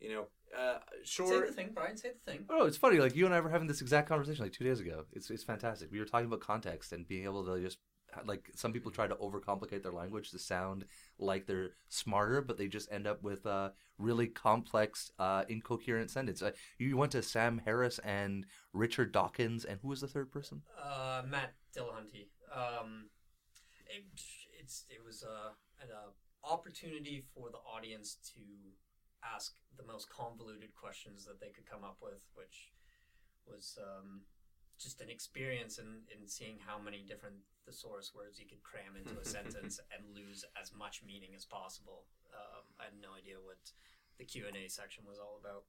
You 0.00 0.10
know, 0.10 0.26
uh, 0.58 0.78
Say 1.04 1.26
sure. 1.26 1.46
the 1.46 1.52
thing, 1.52 1.70
Brian. 1.74 1.96
Say 1.96 2.10
the 2.10 2.30
thing. 2.30 2.44
Oh, 2.50 2.66
it's 2.66 2.76
funny. 2.76 2.98
Like 2.98 3.16
you 3.16 3.26
and 3.26 3.34
I 3.34 3.40
were 3.40 3.48
having 3.48 3.68
this 3.68 3.80
exact 3.80 4.08
conversation 4.08 4.44
like 4.44 4.52
two 4.52 4.64
days 4.64 4.80
ago. 4.80 5.04
It's 5.12 5.30
it's 5.30 5.44
fantastic. 5.44 5.90
We 5.90 5.98
were 5.98 6.04
talking 6.04 6.26
about 6.26 6.40
context 6.40 6.92
and 6.92 7.06
being 7.06 7.24
able 7.24 7.44
to 7.46 7.60
just 7.60 7.78
like 8.26 8.50
some 8.54 8.72
people 8.72 8.90
try 8.90 9.06
to 9.06 9.14
overcomplicate 9.16 9.82
their 9.82 9.92
language 9.92 10.30
to 10.30 10.38
sound 10.38 10.84
like 11.18 11.46
they're 11.46 11.70
smarter, 11.88 12.40
but 12.42 12.58
they 12.58 12.68
just 12.68 12.90
end 12.92 13.06
up 13.06 13.22
with 13.22 13.44
a 13.46 13.72
really 13.98 14.26
complex, 14.26 15.10
uh, 15.18 15.44
incoherent 15.48 16.10
sentence. 16.10 16.42
Uh, 16.42 16.52
you 16.78 16.96
went 16.96 17.12
to 17.12 17.22
Sam 17.22 17.60
Harris 17.64 17.98
and 18.00 18.46
Richard 18.72 19.12
Dawkins, 19.12 19.64
and 19.64 19.80
who 19.80 19.88
was 19.88 20.00
the 20.00 20.08
third 20.08 20.30
person? 20.30 20.62
Uh, 20.80 21.22
Matt 21.28 21.54
Dillahunty. 21.76 22.28
Um, 22.54 23.06
it, 23.86 24.04
it's 24.60 24.84
it 24.88 25.04
was 25.04 25.24
uh, 25.24 25.50
an 25.80 25.88
uh, 25.92 26.10
opportunity 26.44 27.24
for 27.34 27.50
the 27.50 27.58
audience 27.58 28.18
to 28.34 28.40
ask 29.24 29.54
the 29.76 29.84
most 29.84 30.08
convoluted 30.08 30.74
questions 30.74 31.24
that 31.24 31.40
they 31.40 31.48
could 31.48 31.66
come 31.66 31.82
up 31.84 31.98
with, 32.02 32.22
which 32.34 32.72
was 33.46 33.78
um, 33.80 34.22
just 34.78 35.00
an 35.00 35.08
experience 35.08 35.78
in, 35.78 36.04
in 36.12 36.26
seeing 36.26 36.56
how 36.64 36.78
many 36.78 37.04
different 37.06 37.36
thesaurus 37.64 38.12
words 38.14 38.38
you 38.38 38.46
could 38.46 38.62
cram 38.62 38.96
into 38.96 39.18
a 39.20 39.24
sentence 39.36 39.80
and 39.92 40.14
lose 40.14 40.44
as 40.60 40.72
much 40.76 41.02
meaning 41.06 41.30
as 41.36 41.44
possible. 41.44 42.04
Um, 42.32 42.64
I 42.80 42.84
had 42.84 42.94
no 43.00 43.16
idea 43.16 43.36
what 43.42 43.58
the 44.18 44.24
Q 44.24 44.44
and 44.46 44.56
A 44.56 44.68
section 44.68 45.04
was 45.08 45.18
all 45.18 45.38
about. 45.40 45.64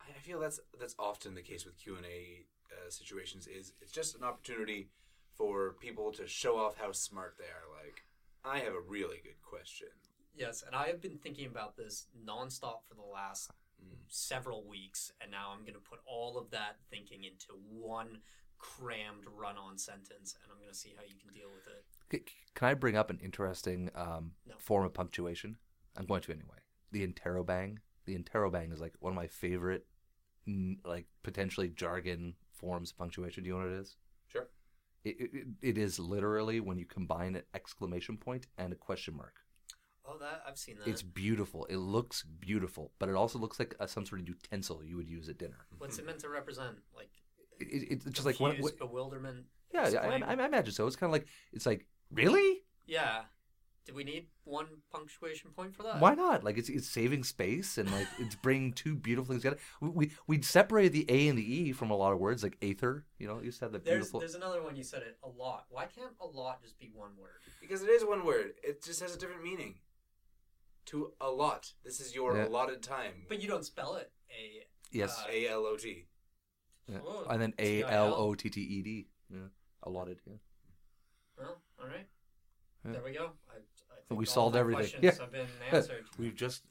I 0.00 0.10
I 0.16 0.20
feel 0.20 0.40
that's 0.40 0.60
that's 0.78 0.94
often 0.98 1.34
the 1.34 1.42
case 1.42 1.64
with 1.64 1.78
Q 1.78 1.96
and 1.96 2.06
A 2.06 2.46
uh, 2.72 2.90
situations. 2.90 3.46
Is 3.46 3.72
it's 3.80 3.92
just 3.92 4.16
an 4.16 4.24
opportunity 4.24 4.88
for 5.40 5.74
people 5.80 6.12
to 6.12 6.26
show 6.26 6.58
off 6.58 6.76
how 6.76 6.92
smart 6.92 7.36
they 7.38 7.44
are. 7.44 7.66
Like, 7.82 8.04
I 8.44 8.58
have 8.60 8.74
a 8.74 8.80
really 8.80 9.18
good 9.22 9.40
question. 9.42 9.88
Yes, 10.34 10.62
and 10.66 10.74
I 10.74 10.86
have 10.86 11.00
been 11.00 11.18
thinking 11.18 11.46
about 11.46 11.76
this 11.76 12.06
nonstop 12.26 12.84
for 12.88 12.94
the 12.94 13.02
last 13.02 13.50
Mm. 13.82 13.96
several 14.08 14.64
weeks, 14.64 15.10
and 15.20 15.30
now 15.30 15.50
I'm 15.52 15.60
going 15.62 15.74
to 15.74 15.80
put 15.80 16.00
all 16.04 16.36
of 16.36 16.50
that 16.50 16.76
thinking 16.90 17.24
into 17.24 17.54
one 17.54 18.22
crammed 18.58 19.24
run-on 19.26 19.78
sentence, 19.78 20.34
and 20.42 20.52
I'm 20.52 20.58
going 20.58 20.70
to 20.70 20.76
see 20.76 20.92
how 20.94 21.02
you 21.02 21.14
can 21.16 21.32
deal 21.32 21.48
with 21.50 21.66
it. 21.66 22.30
Can 22.54 22.68
I 22.68 22.74
bring 22.74 22.94
up 22.96 23.08
an 23.08 23.18
interesting 23.20 23.90
um, 23.94 24.32
No. 24.46 24.54
form 24.58 24.84
of 24.84 24.92
punctuation? 24.92 25.56
I'm 25.96 26.04
going 26.06 26.20
to 26.22 26.32
anyway. 26.32 26.58
The 26.92 27.06
interrobang. 27.06 27.78
The 28.04 28.18
interrobang 28.18 28.72
is 28.72 28.80
like 28.80 28.94
one 29.00 29.12
of 29.12 29.16
my 29.16 29.28
favorite, 29.28 29.86
like 30.84 31.06
potentially 31.22 31.70
jargon 31.70 32.34
forms 32.52 32.90
of 32.90 32.98
punctuation. 32.98 33.44
Do 33.44 33.48
you 33.48 33.54
know 33.56 33.64
what 33.64 33.72
it 33.72 33.80
is? 33.80 33.96
It, 35.04 35.16
it, 35.20 35.46
it 35.62 35.78
is 35.78 35.98
literally 35.98 36.60
when 36.60 36.78
you 36.78 36.84
combine 36.84 37.36
an 37.36 37.42
exclamation 37.54 38.16
point 38.16 38.46
and 38.58 38.72
a 38.72 38.76
question 38.76 39.16
mark. 39.16 39.36
Oh, 40.04 40.18
that 40.18 40.42
I've 40.46 40.58
seen 40.58 40.76
that. 40.78 40.88
It's 40.88 41.02
beautiful. 41.02 41.66
It 41.66 41.76
looks 41.76 42.22
beautiful, 42.22 42.92
but 42.98 43.08
it 43.08 43.14
also 43.14 43.38
looks 43.38 43.58
like 43.58 43.74
a, 43.80 43.86
some 43.88 44.04
sort 44.04 44.20
of 44.20 44.28
utensil 44.28 44.82
you 44.84 44.96
would 44.96 45.08
use 45.08 45.28
at 45.28 45.38
dinner. 45.38 45.66
What's 45.78 45.98
it 45.98 46.06
meant 46.06 46.18
to 46.20 46.28
represent? 46.28 46.76
Like 46.94 47.10
It, 47.60 47.64
it, 47.64 47.92
it's 47.92 48.04
just 48.06 48.26
like 48.26 48.36
confused, 48.36 48.62
when- 48.80 48.88
bewilderment. 48.88 49.44
yeah, 49.72 49.88
yeah. 49.88 50.00
I, 50.00 50.32
I 50.32 50.46
imagine 50.46 50.72
so. 50.72 50.86
It's 50.86 50.96
kind 50.96 51.08
of 51.08 51.12
like 51.12 51.26
it's 51.52 51.66
like 51.66 51.86
really. 52.10 52.62
yeah. 52.86 53.22
Do 53.86 53.94
we 53.94 54.04
need 54.04 54.26
one 54.44 54.66
punctuation 54.92 55.50
point 55.50 55.74
for 55.74 55.82
that? 55.84 56.00
Why 56.00 56.14
not? 56.14 56.44
Like 56.44 56.58
it's 56.58 56.68
it's 56.68 56.88
saving 56.88 57.24
space 57.24 57.78
and 57.78 57.90
like 57.90 58.06
it's 58.18 58.34
bringing 58.36 58.72
two 58.72 58.94
beautiful 58.94 59.32
things 59.32 59.42
together. 59.42 59.60
We 59.80 59.88
we 59.88 60.12
we'd 60.26 60.44
separated 60.44 60.92
the 60.92 61.06
A 61.08 61.28
and 61.28 61.38
the 61.38 61.54
E 61.54 61.72
from 61.72 61.90
a 61.90 61.96
lot 61.96 62.12
of 62.12 62.18
words 62.18 62.42
like 62.42 62.56
aether. 62.62 63.06
You 63.18 63.26
know, 63.26 63.40
you 63.42 63.50
said 63.50 63.72
the 63.72 63.78
There's 63.78 63.96
beautiful. 63.98 64.20
there's 64.20 64.34
another 64.34 64.62
one 64.62 64.76
you 64.76 64.84
said 64.84 65.02
it 65.02 65.16
a 65.24 65.28
lot. 65.28 65.64
Why 65.70 65.86
can't 65.86 66.12
a 66.20 66.26
lot 66.26 66.62
just 66.62 66.78
be 66.78 66.90
one 66.94 67.10
word? 67.18 67.40
Because 67.60 67.82
it 67.82 67.88
is 67.88 68.04
one 68.04 68.24
word. 68.24 68.52
It 68.62 68.84
just 68.84 69.00
has 69.00 69.14
a 69.14 69.18
different 69.18 69.42
meaning. 69.42 69.76
To 70.86 71.12
a 71.20 71.30
lot. 71.30 71.72
This 71.84 72.00
is 72.00 72.14
your 72.14 72.36
Yeah. 72.36 72.48
allotted 72.48 72.82
time. 72.82 73.26
But 73.28 73.40
you 73.42 73.48
don't 73.48 73.64
spell 73.64 73.94
it 73.96 74.10
a. 74.30 74.66
yes, 74.90 75.18
uh, 75.20 75.30
A 75.30 75.48
L 75.48 75.64
O 75.66 75.76
T. 75.76 76.06
yeah. 76.86 76.98
oh, 77.04 77.24
and 77.30 77.40
then 77.40 77.54
A 77.58 77.78
TIL. 77.82 77.88
L 77.88 78.14
O 78.14 78.34
T 78.34 78.50
T 78.50 78.60
E 78.60 78.82
D. 78.82 79.08
Yeah, 79.30 79.38
allotted. 79.84 80.18
Yeah. 80.26 80.34
Well, 81.38 81.62
all 81.80 81.86
right. 81.86 82.06
Yeah. 82.84 82.92
There 82.92 83.02
we 83.04 83.12
go. 83.12 83.32
I, 83.50 83.56
I 83.56 83.60
think 84.10 84.18
We 84.20 84.26
all 84.26 84.32
solved 84.32 84.54
my 84.54 84.60
everything. 84.60 84.80
Questions 85.00 85.04
Yeah. 85.04 85.20
have 85.22 85.32
been 85.32 85.46
answered. 85.72 86.04
We've 86.18 86.34
just 86.34 86.62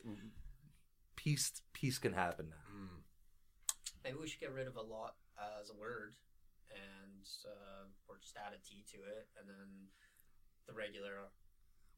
peace. 1.16 1.62
Peace 1.74 1.98
can 1.98 2.14
happen 2.14 2.50
now. 2.50 2.56
Mm. 2.76 3.02
Maybe 4.04 4.18
we 4.22 4.28
should 4.28 4.40
get 4.40 4.54
rid 4.54 4.68
of 4.68 4.76
a 4.76 4.82
lot 4.82 5.16
as 5.62 5.70
a 5.70 5.74
word, 5.76 6.16
and 6.72 7.28
uh, 7.46 7.86
or 8.08 8.18
just 8.22 8.36
add 8.38 8.54
a 8.54 8.58
T 8.60 8.84
to 8.92 8.98
it, 8.98 9.28
and 9.40 9.48
then 9.50 9.88
the 10.68 10.74
regular 10.74 11.30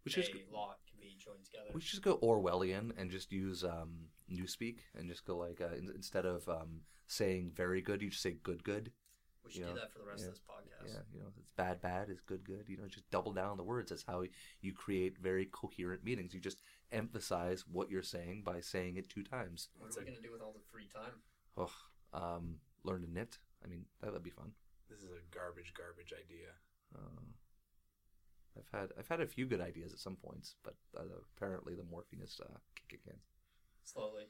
which 0.03 0.17
is 0.17 0.29
A 0.29 0.51
lot 0.55 0.79
can 0.89 0.99
be 0.99 1.15
joined 1.19 1.45
together. 1.45 1.69
we 1.75 1.81
should 1.81 1.91
just 1.91 2.01
go 2.01 2.17
Orwellian 2.17 2.91
and 2.97 3.11
just 3.11 3.31
use 3.31 3.63
um, 3.63 4.07
newspeak 4.31 4.79
and 4.95 5.07
just 5.07 5.25
go 5.25 5.37
like 5.37 5.61
uh, 5.61 5.75
in, 5.75 5.91
instead 5.93 6.25
of 6.25 6.47
um, 6.49 6.81
saying 7.05 7.51
very 7.55 7.81
good, 7.81 8.01
you 8.01 8.09
just 8.09 8.23
say 8.23 8.31
good 8.41 8.63
good. 8.63 8.91
We 9.43 9.51
should 9.51 9.59
you 9.59 9.65
do 9.65 9.73
know, 9.73 9.79
that 9.79 9.91
for 9.91 9.99
the 9.99 10.05
rest 10.05 10.21
yeah, 10.21 10.27
of 10.27 10.33
this 10.33 10.41
podcast. 10.41 10.87
Yeah, 10.87 11.01
you 11.13 11.19
know, 11.19 11.27
it's 11.37 11.51
bad 11.57 11.81
bad 11.81 12.09
is 12.09 12.21
good 12.21 12.43
good. 12.43 12.65
You 12.67 12.77
know, 12.77 12.87
just 12.87 13.09
double 13.11 13.33
down 13.33 13.49
on 13.49 13.57
the 13.57 13.63
words. 13.63 13.89
That's 13.89 14.03
how 14.03 14.23
you 14.61 14.73
create 14.73 15.17
very 15.17 15.45
coherent 15.51 16.03
meanings. 16.03 16.33
You 16.33 16.39
just 16.39 16.59
emphasize 16.91 17.65
what 17.67 17.89
you're 17.89 18.03
saying 18.03 18.43
by 18.45 18.61
saying 18.61 18.97
it 18.97 19.09
two 19.09 19.23
times. 19.23 19.69
What 19.77 19.87
It's 19.87 19.97
are 19.97 20.01
we 20.01 20.07
gonna 20.07 20.21
do 20.21 20.31
with 20.31 20.41
all 20.41 20.53
the 20.53 20.65
free 20.71 20.87
time? 20.93 21.13
Oh, 21.57 21.71
um, 22.13 22.55
learn 22.83 23.01
to 23.01 23.11
knit. 23.11 23.39
I 23.63 23.67
mean, 23.67 23.85
that 24.01 24.13
would 24.13 24.23
be 24.23 24.29
fun. 24.29 24.51
This 24.89 24.99
is 24.99 25.09
a 25.09 25.35
garbage, 25.35 25.73
garbage 25.73 26.13
idea. 26.13 26.49
Uh, 26.95 27.21
I've 28.57 28.79
had 28.79 28.89
I've 28.97 29.07
had 29.07 29.21
a 29.21 29.27
few 29.27 29.45
good 29.45 29.61
ideas 29.61 29.93
at 29.93 29.99
some 29.99 30.15
points, 30.15 30.55
but 30.63 30.75
uh, 30.97 31.03
apparently 31.35 31.75
the 31.75 31.83
morphine 31.83 32.21
is 32.21 32.39
uh, 32.43 32.57
kicking 32.89 33.13
in. 33.13 33.19
Slowly. 33.83 34.25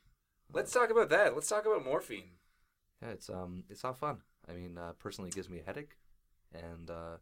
Let's 0.54 0.72
talk 0.72 0.90
about 0.90 1.10
that. 1.10 1.34
Let's 1.34 1.50
talk 1.50 1.66
about 1.66 1.84
morphine. 1.84 2.32
Yeah, 3.02 3.10
it's 3.10 3.30
um 3.30 3.64
it's 3.70 3.84
not 3.84 3.98
fun. 3.98 4.18
I 4.50 4.54
mean, 4.54 4.78
uh, 4.78 4.94
personally, 5.00 5.30
it 5.30 5.36
gives 5.36 5.50
me 5.50 5.60
a 5.60 5.64
headache, 5.64 5.98
and 6.54 6.90
uh, 6.90 7.18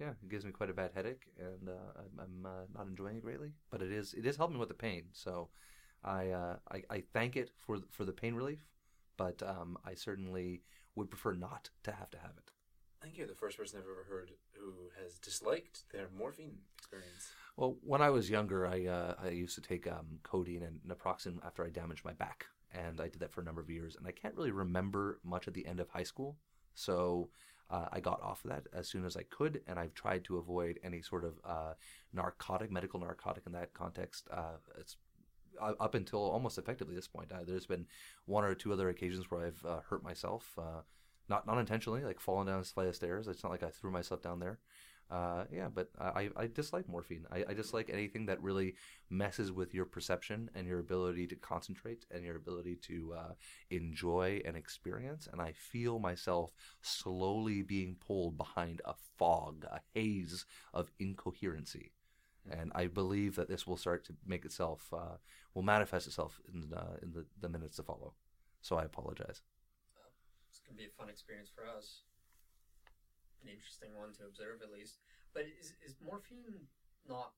yeah, 0.00 0.10
it 0.10 0.28
gives 0.28 0.44
me 0.44 0.52
quite 0.52 0.70
a 0.70 0.74
bad 0.74 0.92
headache, 0.94 1.26
and 1.38 1.68
uh, 1.68 1.92
I'm, 1.98 2.20
I'm 2.20 2.46
uh, 2.46 2.64
not 2.74 2.86
enjoying 2.86 3.16
it 3.16 3.22
greatly. 3.24 3.52
But 3.70 3.82
it 3.82 3.92
is 3.92 4.14
it 4.14 4.26
is 4.26 4.36
helping 4.36 4.58
with 4.58 4.68
the 4.68 4.74
pain, 4.74 5.04
so 5.12 5.48
I 6.04 6.30
uh, 6.30 6.56
I, 6.70 6.82
I 6.90 7.02
thank 7.12 7.36
it 7.36 7.50
for 7.56 7.78
for 7.90 8.04
the 8.04 8.12
pain 8.12 8.34
relief, 8.34 8.66
but 9.16 9.42
um, 9.42 9.78
I 9.84 9.94
certainly 9.94 10.62
would 10.94 11.10
prefer 11.10 11.32
not 11.32 11.70
to 11.84 11.92
have 11.92 12.10
to 12.10 12.18
have 12.18 12.32
it. 12.38 12.50
I 13.00 13.06
think 13.06 13.18
you're 13.18 13.26
the 13.26 13.34
first 13.34 13.58
person 13.58 13.78
I've 13.78 13.90
ever 13.90 14.06
heard 14.08 14.30
who 14.52 14.90
has 15.02 15.18
disliked 15.18 15.90
their 15.92 16.08
morphine 16.16 16.58
experience. 16.78 17.32
Well, 17.56 17.76
when 17.82 18.00
I 18.00 18.10
was 18.10 18.30
younger, 18.30 18.66
I 18.66 18.86
uh, 18.86 19.14
I 19.22 19.28
used 19.28 19.54
to 19.56 19.60
take 19.60 19.86
um, 19.86 20.18
codeine 20.22 20.62
and 20.62 20.80
naproxen 20.86 21.44
after 21.44 21.64
I 21.64 21.70
damaged 21.70 22.04
my 22.04 22.12
back, 22.12 22.46
and 22.72 23.00
I 23.00 23.08
did 23.08 23.20
that 23.20 23.32
for 23.32 23.40
a 23.40 23.44
number 23.44 23.60
of 23.60 23.70
years. 23.70 23.96
And 23.96 24.06
I 24.06 24.12
can't 24.12 24.34
really 24.34 24.50
remember 24.50 25.20
much 25.24 25.48
at 25.48 25.54
the 25.54 25.66
end 25.66 25.80
of 25.80 25.88
high 25.88 26.02
school, 26.02 26.36
so 26.74 27.30
uh, 27.70 27.86
I 27.90 28.00
got 28.00 28.22
off 28.22 28.44
of 28.44 28.50
that 28.50 28.66
as 28.72 28.88
soon 28.88 29.04
as 29.06 29.16
I 29.16 29.22
could, 29.22 29.62
and 29.66 29.78
I've 29.78 29.94
tried 29.94 30.24
to 30.24 30.36
avoid 30.36 30.78
any 30.84 31.00
sort 31.00 31.24
of 31.24 31.34
uh, 31.44 31.72
narcotic, 32.12 32.70
medical 32.70 33.00
narcotic 33.00 33.44
in 33.46 33.52
that 33.52 33.72
context. 33.72 34.28
Uh, 34.30 34.58
it's 34.78 34.96
uh, 35.60 35.72
up 35.80 35.94
until 35.94 36.20
almost 36.20 36.58
effectively 36.58 36.94
this 36.94 37.08
point. 37.08 37.32
Uh, 37.32 37.44
there's 37.46 37.66
been 37.66 37.86
one 38.26 38.44
or 38.44 38.54
two 38.54 38.72
other 38.72 38.90
occasions 38.90 39.30
where 39.30 39.46
I've 39.46 39.64
uh, 39.64 39.80
hurt 39.88 40.04
myself, 40.04 40.58
not 41.28 41.46
not 41.46 41.58
intentionally, 41.58 42.04
like 42.04 42.20
falling 42.20 42.46
down 42.46 42.60
a 42.60 42.64
flight 42.64 42.88
of 42.88 42.96
stairs. 42.96 43.26
It's 43.26 43.42
not 43.42 43.52
like 43.52 43.62
I 43.62 43.70
threw 43.70 43.90
myself 43.90 44.22
down 44.22 44.40
there. 44.40 44.58
Uh, 45.12 45.44
yeah, 45.52 45.68
but 45.68 45.90
I, 46.00 46.30
I 46.36 46.46
dislike 46.46 46.88
morphine. 46.88 47.26
I, 47.30 47.44
I 47.50 47.52
dislike 47.52 47.90
anything 47.92 48.24
that 48.26 48.42
really 48.42 48.76
messes 49.10 49.52
with 49.52 49.74
your 49.74 49.84
perception 49.84 50.48
and 50.54 50.66
your 50.66 50.78
ability 50.78 51.26
to 51.26 51.36
concentrate 51.36 52.06
and 52.10 52.24
your 52.24 52.36
ability 52.36 52.76
to 52.88 53.14
uh, 53.18 53.32
enjoy 53.70 54.40
an 54.46 54.56
experience. 54.56 55.28
And 55.30 55.42
I 55.42 55.52
feel 55.52 55.98
myself 55.98 56.52
slowly 56.80 57.62
being 57.62 57.96
pulled 58.06 58.38
behind 58.38 58.80
a 58.86 58.94
fog, 59.18 59.66
a 59.70 59.80
haze 59.94 60.46
of 60.72 60.90
incoherency. 60.98 61.92
And 62.50 62.72
I 62.74 62.86
believe 62.86 63.36
that 63.36 63.48
this 63.48 63.66
will 63.66 63.76
start 63.76 64.04
to 64.06 64.14
make 64.26 64.46
itself, 64.46 64.92
uh, 64.94 65.18
will 65.54 65.62
manifest 65.62 66.06
itself 66.06 66.40
in, 66.52 66.72
uh, 66.74 66.96
in 67.02 67.12
the, 67.12 67.26
the 67.40 67.50
minutes 67.50 67.76
to 67.76 67.82
follow. 67.82 68.14
So 68.62 68.76
I 68.76 68.84
apologize. 68.84 69.42
It's 70.50 70.60
gonna 70.60 70.76
be 70.76 70.84
a 70.84 70.88
fun 70.90 71.08
experience 71.08 71.50
for 71.50 71.66
us. 71.66 72.02
An 73.42 73.50
interesting 73.50 73.90
one 73.96 74.12
to 74.14 74.24
observe, 74.24 74.62
at 74.62 74.72
least. 74.72 74.98
But 75.34 75.44
is 75.60 75.74
is 75.84 75.96
morphine 76.04 76.68
not 77.08 77.32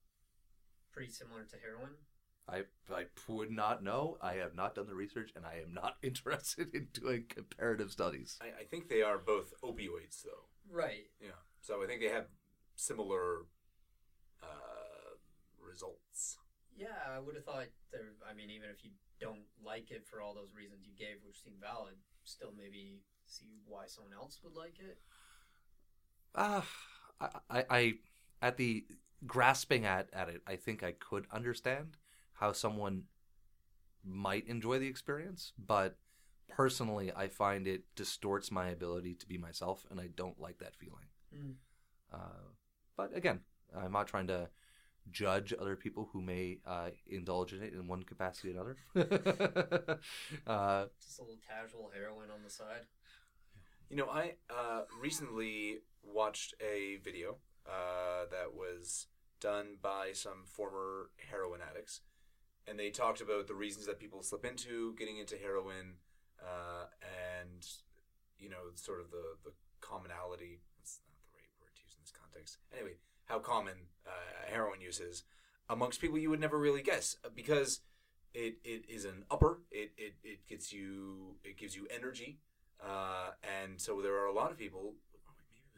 pretty 0.92 1.10
similar 1.10 1.44
to 1.44 1.56
heroin? 1.56 1.96
I 2.48 2.64
I 2.92 3.06
would 3.28 3.50
not 3.50 3.82
know. 3.82 4.18
I 4.20 4.34
have 4.34 4.54
not 4.54 4.74
done 4.74 4.86
the 4.86 4.94
research, 4.94 5.32
and 5.34 5.46
I 5.46 5.60
am 5.64 5.72
not 5.72 5.96
interested 6.02 6.74
in 6.74 6.88
doing 6.92 7.24
comparative 7.28 7.90
studies. 7.90 8.38
I, 8.40 8.62
I 8.62 8.64
think 8.64 8.88
they 8.88 9.02
are 9.02 9.18
both 9.18 9.54
opioids, 9.62 10.22
though. 10.22 10.48
Right. 10.70 11.08
Yeah. 11.20 11.40
So 11.60 11.82
I 11.82 11.86
think 11.86 12.00
they 12.00 12.08
have 12.08 12.26
similar 12.76 13.46
uh, 14.42 15.16
results. 15.58 16.38
Yeah, 16.76 17.00
I 17.08 17.20
would 17.20 17.36
have 17.36 17.44
thought 17.44 17.68
there. 17.92 18.12
I 18.28 18.34
mean, 18.34 18.50
even 18.50 18.68
if 18.68 18.84
you 18.84 18.90
don't 19.20 19.46
like 19.64 19.90
it 19.90 20.04
for 20.04 20.20
all 20.20 20.34
those 20.34 20.52
reasons 20.54 20.84
you 20.84 20.92
gave, 20.98 21.22
which 21.24 21.42
seem 21.42 21.54
valid, 21.60 21.94
still 22.24 22.52
maybe 22.56 23.00
see 23.26 23.62
why 23.64 23.86
someone 23.86 24.12
else 24.12 24.40
would 24.42 24.54
like 24.54 24.76
it. 24.80 24.98
Ah, 26.34 26.66
I, 27.20 27.28
I, 27.50 27.64
I 27.70 27.94
at 28.42 28.56
the 28.56 28.84
grasping 29.26 29.84
at 29.86 30.08
at 30.12 30.28
it, 30.28 30.42
I 30.46 30.56
think 30.56 30.82
I 30.82 30.92
could 30.92 31.26
understand 31.32 31.96
how 32.34 32.52
someone 32.52 33.04
might 34.04 34.46
enjoy 34.46 34.78
the 34.78 34.86
experience, 34.86 35.52
but 35.58 35.96
personally, 36.48 37.12
I 37.14 37.28
find 37.28 37.66
it 37.66 37.84
distorts 37.96 38.50
my 38.50 38.68
ability 38.68 39.14
to 39.14 39.26
be 39.26 39.38
myself, 39.38 39.86
and 39.90 40.00
I 40.00 40.08
don't 40.14 40.38
like 40.40 40.58
that 40.58 40.76
feeling. 40.76 41.06
Mm. 41.34 41.54
Uh, 42.12 42.52
but 42.96 43.16
again, 43.16 43.40
I'm 43.76 43.92
not 43.92 44.06
trying 44.06 44.26
to 44.28 44.48
judge 45.10 45.52
other 45.58 45.76
people 45.76 46.08
who 46.12 46.22
may 46.22 46.58
uh, 46.66 46.90
indulge 47.06 47.52
in 47.52 47.62
it 47.62 47.72
in 47.72 47.86
one 47.86 48.02
capacity 48.02 48.50
or 48.50 48.52
another. 48.52 48.76
uh, 50.46 50.86
Just 51.02 51.18
a 51.18 51.22
little 51.22 51.38
casual 51.46 51.90
heroin 51.94 52.30
on 52.30 52.42
the 52.44 52.50
side. 52.50 52.86
You 53.90 53.96
know, 53.96 54.08
I 54.08 54.34
uh, 54.50 54.82
recently 55.00 55.80
watched 56.04 56.54
a 56.60 56.98
video 57.02 57.36
uh, 57.66 58.26
that 58.30 58.54
was 58.54 59.06
done 59.40 59.76
by 59.82 60.10
some 60.12 60.44
former 60.44 61.10
heroin 61.30 61.60
addicts, 61.60 62.00
and 62.66 62.78
they 62.78 62.90
talked 62.90 63.20
about 63.20 63.46
the 63.46 63.54
reasons 63.54 63.86
that 63.86 63.98
people 63.98 64.22
slip 64.22 64.44
into 64.44 64.94
getting 64.96 65.18
into 65.18 65.36
heroin, 65.36 65.94
uh, 66.40 66.86
and 67.42 67.66
you 68.38 68.48
know, 68.48 68.72
sort 68.74 69.00
of 69.00 69.10
the 69.10 69.36
the 69.44 69.52
commonality. 69.80 70.60
That's 70.78 71.00
not 71.08 71.16
the 71.32 71.38
right 71.38 71.60
word 71.60 71.74
to 71.76 71.82
use 71.82 71.94
in 71.94 72.02
this 72.02 72.12
context. 72.12 72.58
Anyway, 72.72 72.96
how 73.26 73.38
common 73.38 73.74
uh, 74.06 74.50
heroin 74.50 74.80
use 74.80 75.00
is 75.00 75.24
amongst 75.68 76.00
people 76.00 76.18
you 76.18 76.30
would 76.30 76.40
never 76.40 76.58
really 76.58 76.82
guess 76.82 77.16
uh, 77.24 77.28
because 77.34 77.80
it, 78.34 78.56
it 78.64 78.84
is 78.88 79.04
an 79.04 79.24
upper. 79.30 79.60
It, 79.70 79.92
it, 79.96 80.14
it 80.22 80.46
gets 80.48 80.72
you. 80.72 81.36
It 81.44 81.56
gives 81.56 81.76
you 81.76 81.86
energy. 81.94 82.38
Uh, 82.84 83.30
and 83.62 83.80
so 83.80 84.00
there 84.02 84.16
are 84.16 84.26
a 84.26 84.34
lot 84.34 84.50
of 84.50 84.58
people. 84.58 84.94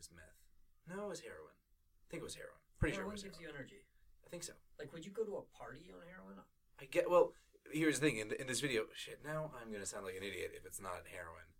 Was 0.06 0.14
meth. 0.14 0.38
No, 0.86 1.06
it 1.06 1.08
was 1.08 1.20
heroin. 1.20 1.50
I 1.50 2.06
think 2.10 2.20
it 2.22 2.25
was 2.30 2.34
heroin. 2.38 2.62
Pretty 2.78 2.94
heroin 2.94 3.10
sure 3.10 3.10
it 3.10 3.16
was 3.18 3.22
gives 3.26 3.38
heroin. 3.38 3.54
you 3.54 3.58
energy. 3.58 3.82
I 4.25 4.28
think 4.30 4.42
so. 4.44 4.52
Like, 4.78 4.92
would 4.92 5.04
you 5.04 5.10
go 5.10 5.25
to 5.25 5.42
a 5.42 5.44
party 5.58 5.90
on 5.90 6.06
heroin? 6.06 6.38
I 6.80 6.84
get. 6.86 7.10
Well, 7.10 7.32
here's 7.72 7.98
the 7.98 8.06
thing. 8.06 8.18
In, 8.18 8.30
in 8.38 8.46
this 8.46 8.60
video, 8.60 8.84
shit. 8.94 9.18
Now 9.25 9.50
I'm 9.60 9.72
gonna 9.72 9.86
sound 9.86 10.04
like 10.04 10.14
an 10.14 10.22
idiot 10.22 10.52
if 10.54 10.64
it's 10.66 10.80
not 10.80 11.02
heroin. 11.10 11.50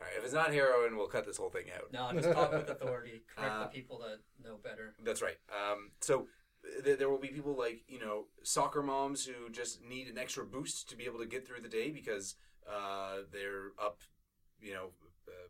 All 0.00 0.06
right, 0.06 0.16
if 0.16 0.24
it's 0.24 0.34
not 0.34 0.52
heroin, 0.52 0.96
we'll 0.96 1.08
cut 1.08 1.24
this 1.26 1.36
whole 1.36 1.50
thing 1.50 1.66
out. 1.74 1.92
No, 1.92 2.04
I'm 2.06 2.16
just 2.20 2.32
talk 2.32 2.52
with 2.52 2.68
authority. 2.76 3.22
Correct 3.36 3.52
Uh, 3.52 3.62
the 3.64 3.68
people 3.68 3.98
that 4.00 4.20
know 4.42 4.56
better. 4.62 4.94
That's 5.04 5.20
right. 5.22 5.36
Um, 5.50 5.92
so 6.00 6.26
th- 6.84 6.98
there 6.98 7.08
will 7.10 7.18
be 7.20 7.28
people 7.28 7.56
like 7.56 7.82
you 7.88 7.98
know 8.00 8.24
soccer 8.42 8.82
moms 8.82 9.24
who 9.24 9.50
just 9.50 9.82
need 9.82 10.08
an 10.08 10.18
extra 10.18 10.44
boost 10.44 10.88
to 10.90 10.96
be 10.96 11.04
able 11.04 11.18
to 11.20 11.26
get 11.26 11.46
through 11.46 11.60
the 11.62 11.68
day 11.68 11.90
because 11.90 12.34
uh, 12.68 13.18
they're 13.32 13.72
up, 13.82 14.00
you 14.60 14.72
know, 14.74 14.90
uh, 15.28 15.48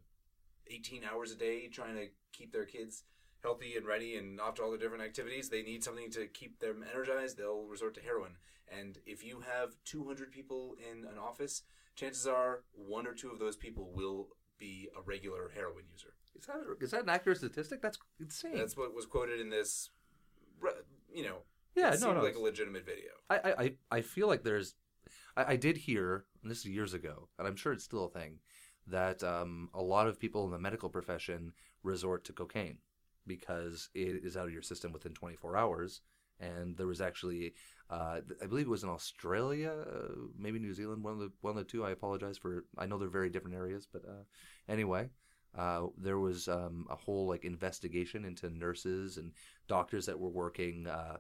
18 0.68 1.02
hours 1.04 1.30
a 1.32 1.37
day 1.37 1.68
trying 1.68 1.94
to 1.96 2.06
keep 2.32 2.52
their 2.52 2.64
kids 2.64 3.04
healthy 3.42 3.75
and 3.76 3.87
ready 3.87 4.16
and 4.16 4.40
off 4.40 4.54
to 4.56 4.62
all 4.62 4.70
the 4.70 4.78
different 4.78 5.02
activities. 5.02 5.49
They 5.49 5.62
need 5.62 5.82
something 5.82 6.10
to 6.12 6.26
keep 6.26 6.58
them 6.58 6.84
energized. 6.90 7.38
They'll 7.38 7.64
resort 7.64 7.94
to 7.94 8.00
heroin. 8.00 8.32
And 8.68 8.99
if 9.06 9.25
you 9.25 9.40
have 9.40 9.75
200 9.84 10.30
people 10.30 10.76
in 10.90 11.04
an 11.04 11.18
office, 11.18 11.62
chances 11.96 12.26
are 12.26 12.62
one 12.72 13.06
or 13.06 13.14
two 13.14 13.30
of 13.30 13.38
those 13.38 13.56
people 13.56 13.90
will 13.94 14.28
be 14.58 14.88
a 14.96 15.00
regular 15.02 15.50
heroin 15.54 15.84
user. 15.90 16.12
is 16.38 16.46
that 16.46 16.56
is 16.80 16.90
that 16.90 17.02
an 17.04 17.08
accurate 17.08 17.38
statistic? 17.38 17.80
That's 17.82 17.99
insane. 18.20 18.56
That's 18.56 18.76
what 18.76 18.94
was 18.94 19.06
quoted 19.06 19.40
in 19.40 19.49
this, 19.49 19.90
you 21.12 21.25
know, 21.25 21.38
yeah, 21.75 21.96
no, 22.00 22.12
no. 22.12 22.22
like 22.22 22.37
a 22.37 22.40
legitimate 22.40 22.84
video. 22.84 23.10
I, 23.28 23.54
I, 23.58 23.75
I- 23.99 24.00
feel 24.02 24.28
like 24.28 24.42
there's, 24.44 24.75
I, 25.37 25.52
I 25.52 25.56
did 25.56 25.76
hear, 25.78 26.25
and 26.42 26.50
this 26.50 26.58
is 26.58 26.66
years 26.66 26.94
ago, 26.94 27.28
and 27.38 27.49
I'm 27.49 27.56
sure 27.56 27.72
it's 27.72 27.84
still 27.84 28.04
a 28.04 28.10
thing, 28.10 28.38
that 28.90 29.23
um, 29.23 29.70
a 29.75 29.82
lot 29.82 30.06
of 30.06 30.18
people 30.18 30.44
in 30.44 30.50
the 30.50 30.59
medical 30.59 30.88
profession 30.88 31.52
resort 31.82 32.25
to 32.25 32.32
cocaine 32.32 32.78
because 33.26 33.88
it 33.94 34.25
is 34.25 34.37
out 34.37 34.47
of 34.47 34.52
your 34.52 34.62
system 34.62 34.92
within 34.92 35.14
24 35.14 35.56
hours. 35.56 36.00
And 36.40 36.76
there 36.76 36.87
was 36.87 37.00
actually, 37.00 37.54
uh, 37.90 38.20
I 38.42 38.47
believe 38.47 38.66
it 38.66 38.70
was 38.70 38.82
in 38.82 38.88
Australia, 38.88 39.73
uh, 39.73 40.14
maybe 40.38 40.59
New 40.59 40.73
Zealand, 40.73 41.04
one 41.04 41.14
of 41.14 41.18
the 41.20 41.30
one 41.42 41.50
of 41.50 41.56
the 41.59 41.64
two. 41.64 41.85
I 41.85 41.90
apologize 41.90 42.38
for. 42.38 42.64
I 42.78 42.87
know 42.87 42.97
they're 42.97 43.09
very 43.09 43.28
different 43.28 43.56
areas, 43.56 43.87
but 43.92 44.02
uh, 44.06 44.25
anyway, 44.66 45.11
uh, 45.56 45.88
there 45.99 46.18
was 46.18 46.49
um, 46.49 46.87
a 46.88 46.97
whole 46.97 47.28
like 47.28 47.44
investigation 47.44 48.25
into 48.25 48.49
nurses 48.49 49.18
and 49.18 49.32
doctors 49.68 50.06
that 50.06 50.18
were 50.18 50.30
working 50.30 50.87
uh, 50.87 51.18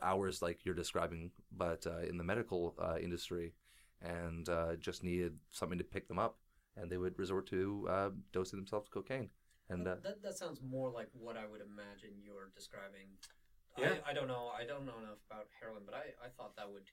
hours 0.00 0.40
like 0.40 0.64
you're 0.64 0.74
describing, 0.74 1.30
but 1.52 1.86
uh, 1.86 1.98
in 2.08 2.16
the 2.16 2.24
medical 2.24 2.74
industry, 3.02 3.52
and 4.00 4.48
just 4.80 5.04
needed 5.04 5.36
something 5.50 5.76
to 5.76 5.84
pick 5.84 6.08
them 6.08 6.18
up, 6.18 6.38
and 6.76 6.90
they 6.90 6.96
would 6.96 7.18
resort 7.18 7.46
to 7.48 7.86
uh, 7.90 8.10
dosing 8.32 8.58
themselves 8.58 8.86
with 8.88 8.94
cocaine. 9.04 9.28
And 9.70 9.86
uh, 9.88 9.96
that, 10.02 10.22
that 10.22 10.36
sounds 10.36 10.60
more 10.60 10.90
like 10.90 11.08
what 11.12 11.36
I 11.36 11.46
would 11.46 11.60
imagine 11.60 12.20
you're 12.22 12.50
describing. 12.54 13.08
Yeah. 13.78 13.98
I, 14.06 14.10
I 14.10 14.12
don't 14.14 14.28
know. 14.28 14.50
I 14.54 14.64
don't 14.64 14.84
know 14.86 14.98
enough 15.02 15.18
about 15.30 15.46
heroin, 15.58 15.82
but 15.84 15.94
I, 15.94 16.12
I 16.22 16.28
thought 16.36 16.54
that 16.56 16.70
would 16.70 16.86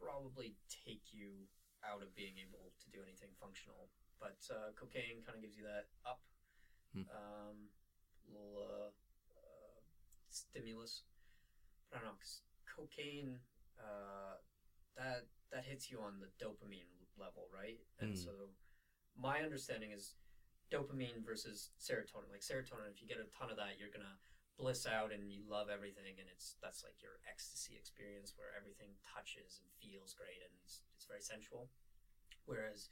probably 0.00 0.54
take 0.84 1.02
you 1.12 1.46
out 1.84 2.02
of 2.02 2.14
being 2.14 2.34
able 2.42 2.72
to 2.82 2.86
do 2.90 2.98
anything 3.06 3.28
functional. 3.40 3.88
But 4.18 4.38
uh, 4.50 4.74
cocaine 4.74 5.22
kind 5.22 5.36
of 5.36 5.42
gives 5.42 5.56
you 5.56 5.62
that 5.64 5.86
up, 6.06 6.20
Hmm. 6.94 7.06
um, 7.12 7.56
little 8.26 8.58
uh, 8.58 8.88
uh, 9.38 9.78
stimulus. 10.30 11.02
But 11.90 11.98
I 11.98 12.00
don't 12.02 12.10
know, 12.10 12.18
'cause 12.18 12.42
cocaine 12.66 13.38
uh, 13.78 14.36
that 14.96 15.26
that 15.52 15.64
hits 15.64 15.90
you 15.90 16.00
on 16.02 16.18
the 16.18 16.28
dopamine 16.42 16.90
level, 17.16 17.48
right? 17.54 17.78
And 18.00 18.16
Hmm. 18.16 18.24
so 18.24 18.32
my 19.18 19.42
understanding 19.42 19.90
is 19.90 20.14
dopamine 20.70 21.26
versus 21.26 21.74
serotonin. 21.82 22.30
Like 22.30 22.46
serotonin, 22.46 22.92
if 22.94 23.02
you 23.02 23.08
get 23.10 23.18
a 23.18 23.28
ton 23.34 23.50
of 23.50 23.58
that, 23.58 23.76
you're 23.76 23.92
gonna 23.92 24.16
bliss 24.58 24.86
out 24.86 25.12
and 25.12 25.30
you 25.30 25.42
love 25.46 25.68
everything, 25.70 26.18
and 26.18 26.28
it's 26.30 26.56
that's 26.62 26.86
like 26.86 27.02
your 27.02 27.18
ecstasy 27.26 27.74
experience 27.74 28.34
where 28.38 28.54
everything 28.54 28.94
touches 29.02 29.58
and 29.62 29.68
feels 29.82 30.14
great 30.14 30.38
and 30.42 30.54
it's, 30.62 30.86
it's 30.94 31.06
very 31.06 31.22
sensual. 31.22 31.70
Whereas 32.46 32.88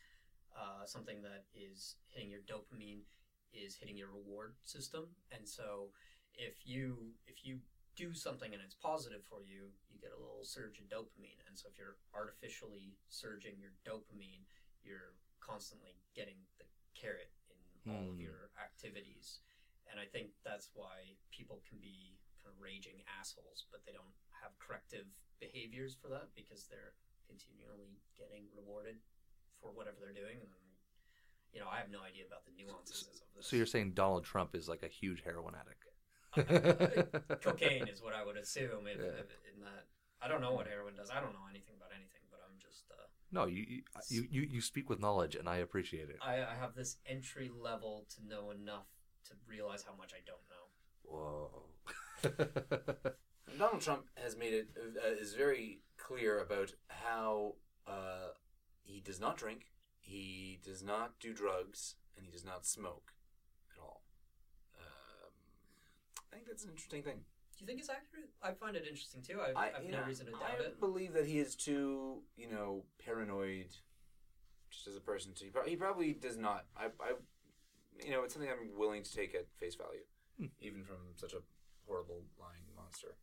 uh, 0.52 0.84
something 0.84 1.22
that 1.22 1.46
is 1.54 1.96
hitting 2.10 2.30
your 2.30 2.42
dopamine 2.44 3.06
is 3.54 3.76
hitting 3.76 3.96
your 3.96 4.10
reward 4.10 4.54
system, 4.64 5.14
and 5.30 5.46
so 5.46 5.92
if 6.34 6.66
you 6.66 7.14
if 7.26 7.46
you 7.46 7.60
do 7.96 8.12
something 8.12 8.52
and 8.52 8.60
it's 8.60 8.76
positive 8.76 9.24
for 9.24 9.40
you, 9.40 9.72
you 9.88 9.96
get 9.96 10.12
a 10.12 10.20
little 10.20 10.44
surge 10.44 10.76
in 10.80 10.84
dopamine, 10.92 11.40
and 11.48 11.56
so 11.56 11.68
if 11.72 11.78
you're 11.78 11.96
artificially 12.12 12.96
surging 13.08 13.56
your 13.56 13.72
dopamine, 13.88 14.44
you're 14.84 15.16
constantly 15.46 15.94
getting 16.14 16.42
the 16.58 16.64
carrot 16.98 17.30
in 17.50 17.92
all 17.94 18.10
of 18.10 18.14
Hmm. 18.16 18.20
your 18.20 18.50
activities. 18.58 19.40
And 19.86 20.00
I 20.00 20.06
think 20.06 20.34
that's 20.42 20.70
why 20.74 21.14
people 21.30 21.62
can 21.68 21.78
be 21.78 22.18
kind 22.42 22.52
of 22.52 22.60
raging 22.60 23.02
assholes, 23.06 23.66
but 23.70 23.84
they 23.86 23.92
don't 23.92 24.14
have 24.42 24.58
corrective 24.58 25.06
behaviors 25.38 25.94
for 25.94 26.08
that 26.08 26.34
because 26.34 26.66
they're 26.66 26.94
continually 27.28 28.00
getting 28.18 28.48
rewarded 28.56 28.98
for 29.60 29.70
whatever 29.70 29.98
they're 30.00 30.12
doing. 30.12 30.40
And 30.42 30.50
you 31.52 31.60
know, 31.60 31.68
I 31.68 31.78
have 31.78 31.90
no 31.90 32.02
idea 32.02 32.26
about 32.26 32.44
the 32.44 32.52
nuances 32.52 33.22
of 33.22 33.28
this. 33.34 33.46
so 33.46 33.56
you're 33.56 33.64
saying 33.66 33.92
Donald 33.94 34.24
Trump 34.24 34.54
is 34.54 34.68
like 34.68 34.82
a 34.82 34.88
huge 34.88 35.22
heroin 35.22 35.54
addict? 35.54 35.84
cocaine 37.40 37.88
is 37.88 38.02
what 38.02 38.12
I 38.12 38.24
would 38.24 38.36
assume 38.36 38.86
if, 38.86 38.98
Yeah. 38.98 39.22
if 39.24 39.30
in 39.54 39.60
that. 39.60 39.86
I 40.20 40.28
don't 40.28 40.40
know 40.40 40.52
what 40.52 40.66
heroin 40.66 40.96
does. 40.96 41.10
I 41.10 41.20
don't 41.20 41.32
know 41.32 41.46
anything 41.48 41.76
about 41.76 41.92
anything, 41.94 42.22
but 42.30 42.40
I'm 42.44 42.58
just 42.58 42.90
uh, 42.90 43.06
No, 43.36 43.44
you 43.44 43.64
you, 43.68 43.82
you 44.08 44.26
you 44.30 44.42
you 44.52 44.62
speak 44.62 44.88
with 44.88 44.98
knowledge, 44.98 45.34
and 45.34 45.46
I 45.46 45.56
appreciate 45.56 46.08
it. 46.08 46.16
I, 46.22 46.36
I 46.36 46.54
have 46.58 46.74
this 46.74 46.96
entry 47.06 47.50
level 47.54 48.06
to 48.14 48.26
know 48.26 48.50
enough 48.50 48.86
to 49.28 49.34
realize 49.46 49.82
how 49.82 49.94
much 49.94 50.14
I 50.14 50.20
don't 50.24 50.40
know. 50.48 50.70
Whoa. 51.04 51.66
Donald 53.58 53.82
Trump 53.82 54.06
has 54.14 54.38
made 54.38 54.54
it 54.54 54.68
uh, 54.78 55.10
is 55.20 55.34
very 55.34 55.82
clear 55.98 56.40
about 56.40 56.72
how 56.88 57.56
uh, 57.86 58.28
he 58.82 59.00
does 59.00 59.20
not 59.20 59.36
drink, 59.36 59.66
he 60.00 60.58
does 60.64 60.82
not 60.82 61.20
do 61.20 61.34
drugs, 61.34 61.96
and 62.16 62.24
he 62.24 62.32
does 62.32 62.44
not 62.44 62.64
smoke 62.64 63.12
at 63.70 63.78
all. 63.82 64.02
Um, 64.80 65.32
I 66.32 66.36
think 66.36 66.46
that's 66.46 66.64
an 66.64 66.70
interesting 66.70 67.02
thing. 67.02 67.26
Do 67.56 67.64
you 67.64 67.66
think 67.66 67.80
it's 67.80 67.88
accurate? 67.88 68.28
I 68.42 68.52
find 68.52 68.76
it 68.76 68.84
interesting 68.86 69.22
too. 69.22 69.40
I, 69.40 69.58
I, 69.58 69.62
I, 69.64 69.72
have 69.80 69.84
no 69.84 70.00
know, 70.00 70.06
reason 70.06 70.26
to 70.26 70.32
doubt 70.32 70.42
I 70.60 70.62
it. 70.62 70.76
I 70.76 70.80
believe 70.80 71.14
that 71.14 71.26
he 71.26 71.38
is 71.38 71.54
too, 71.54 72.22
you 72.36 72.50
know, 72.50 72.84
paranoid, 73.02 73.68
just 74.70 74.86
as 74.86 74.96
a 74.96 75.00
person. 75.00 75.32
To 75.34 75.44
he, 75.44 75.50
prob- 75.50 75.66
he 75.66 75.76
probably 75.76 76.12
does 76.12 76.36
not. 76.36 76.66
I, 76.76 76.86
I, 77.00 77.14
you 78.04 78.10
know, 78.10 78.24
it's 78.24 78.34
something 78.34 78.50
I'm 78.50 78.76
willing 78.78 79.02
to 79.02 79.12
take 79.12 79.34
at 79.34 79.46
face 79.58 79.74
value, 79.74 80.04
Hmm. 80.38 80.52
even 80.60 80.84
from 80.84 80.98
such 81.16 81.32
a 81.32 81.40
horrible 81.86 82.24
lying 82.38 82.68
monster. 82.76 83.16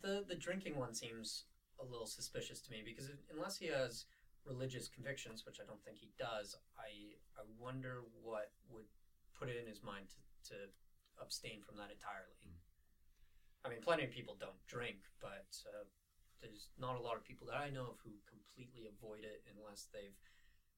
The 0.00 0.24
the 0.28 0.36
drinking 0.36 0.78
one 0.78 0.94
seems 0.94 1.46
a 1.80 1.84
little 1.84 2.06
suspicious 2.06 2.60
to 2.62 2.70
me 2.70 2.82
because 2.84 3.08
if, 3.08 3.18
unless 3.34 3.58
he 3.58 3.66
has 3.66 4.06
religious 4.44 4.86
convictions, 4.86 5.44
which 5.44 5.58
I 5.60 5.66
don't 5.66 5.82
think 5.84 5.98
he 5.98 6.12
does, 6.16 6.54
I 6.78 7.18
I 7.34 7.42
wonder 7.58 8.04
what 8.22 8.52
would 8.70 8.86
put 9.36 9.48
it 9.48 9.56
in 9.60 9.66
his 9.66 9.82
mind 9.82 10.06
to, 10.10 10.54
to 10.54 10.56
abstain 11.20 11.62
from 11.66 11.76
that 11.78 11.90
entirely. 11.90 12.38
I 13.66 13.68
mean, 13.68 13.80
plenty 13.82 14.04
of 14.04 14.10
people 14.10 14.36
don't 14.38 14.62
drink, 14.68 14.98
but 15.20 15.50
uh, 15.66 15.84
there's 16.40 16.68
not 16.78 16.94
a 16.94 17.02
lot 17.02 17.16
of 17.16 17.24
people 17.24 17.48
that 17.48 17.56
I 17.56 17.68
know 17.70 17.82
of 17.90 17.98
who 18.04 18.14
completely 18.30 18.86
avoid 18.86 19.24
it 19.24 19.42
unless 19.50 19.88
they've 19.92 20.14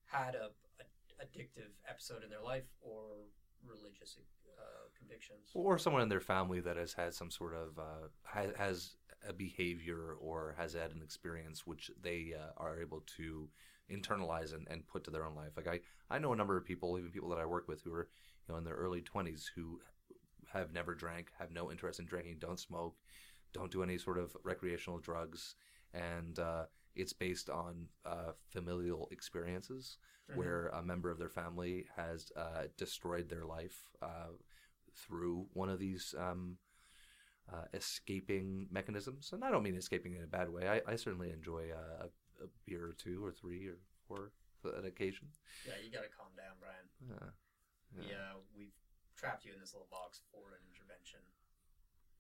had 0.07 0.35
a, 0.35 0.49
a 0.81 0.87
addictive 1.21 1.75
episode 1.89 2.25
in 2.25 2.31
their 2.31 2.43
life 2.43 2.65
or 2.81 3.29
religious 3.67 4.17
uh, 4.59 4.89
convictions. 4.97 5.51
or 5.53 5.77
someone 5.79 6.01
in 6.01 6.09
their 6.09 6.21
family 6.21 6.61
that 6.61 6.77
has 6.77 6.95
had 6.95 7.13
some 7.13 7.31
sort 7.31 7.55
of 7.55 7.79
uh, 7.79 8.09
has, 8.57 8.97
a 9.29 9.33
behavior 9.33 10.15
or 10.21 10.55
has 10.57 10.75
had 10.75 10.93
an 10.93 11.03
experience 11.03 11.67
which 11.67 11.91
they 12.01 12.33
uh, 12.39 12.53
are 12.57 12.81
able 12.81 13.03
to 13.17 13.49
internalize 13.91 14.55
and, 14.55 14.67
and 14.71 14.87
put 14.87 15.03
to 15.03 15.11
their 15.11 15.25
own 15.25 15.35
life. 15.35 15.51
Like 15.57 15.67
I, 15.67 15.81
I 16.09 16.21
know 16.21 16.33
a 16.33 16.37
number 16.37 16.57
of 16.57 16.65
people, 16.65 16.97
even 16.97 17.11
people 17.11 17.29
that 17.31 17.39
I 17.41 17.45
work 17.45 17.67
with, 17.67 17.83
who 17.83 17.93
are 17.93 18.09
you 18.47 18.53
know 18.55 18.59
in 18.59 18.65
their 18.65 18.77
early 18.77 19.01
twenties 19.03 19.51
who 19.57 19.81
have 20.53 20.73
never 20.73 20.95
drank, 20.95 21.31
have 21.39 21.51
no 21.51 21.71
interest 21.71 22.01
in 22.01 22.07
drinking, 22.07 22.37
don't 22.39 22.59
smoke, 22.61 22.97
don't 23.53 23.71
do 23.71 23.83
any 23.83 23.99
sort 23.99 24.19
of 24.19 24.37
recreational 24.45 24.99
drugs, 24.99 25.57
and 25.95 26.39
uh, 26.39 26.65
it's 26.95 27.13
based 27.13 27.49
on 27.51 27.87
uh, 28.05 28.33
familial 28.51 29.09
experiences 29.11 29.99
Mhm. 30.31 30.37
where 30.37 30.67
a 30.69 30.83
member 30.83 31.11
of 31.11 31.19
their 31.19 31.31
family 31.31 31.87
has 31.97 32.31
uh, 32.37 32.65
destroyed 32.77 33.29
their 33.29 33.47
life 33.47 33.89
uh, 34.03 34.33
through 34.95 35.47
one 35.55 35.71
of 35.71 35.79
these 35.79 36.15
um, 36.19 36.59
uh, 37.53 37.65
escaping 37.73 38.69
mechanisms. 38.71 39.33
And 39.33 39.43
I 39.45 39.51
don't 39.51 39.63
mean 39.63 39.77
escaping 39.77 40.15
in 40.17 40.23
a 40.23 40.27
bad 40.27 40.51
way. 40.51 40.69
I, 40.69 40.83
I 40.93 40.97
certainly 40.97 41.31
enjoy 41.31 41.71
uh, 41.73 42.07
a, 42.07 42.45
a 42.45 42.49
beer 42.67 42.85
or 42.85 42.93
two 42.93 43.25
or 43.25 43.33
three 43.33 43.67
or 43.69 43.79
four 44.07 44.33
on 44.65 44.85
occasion. 44.85 45.29
Yeah, 45.67 45.75
you 45.83 45.91
got 45.91 46.03
to 46.03 46.11
calm 46.11 46.29
down, 46.37 46.57
Brian. 46.61 46.89
Yeah. 47.97 48.07
Yeah. 48.07 48.33
we've 48.57 48.75
trapped 49.19 49.45
you 49.45 49.53
in 49.53 49.61
this 49.61 49.75
little 49.75 49.89
box 49.91 50.21
for 50.31 50.55
an 50.55 50.63
intervention. 50.71 51.21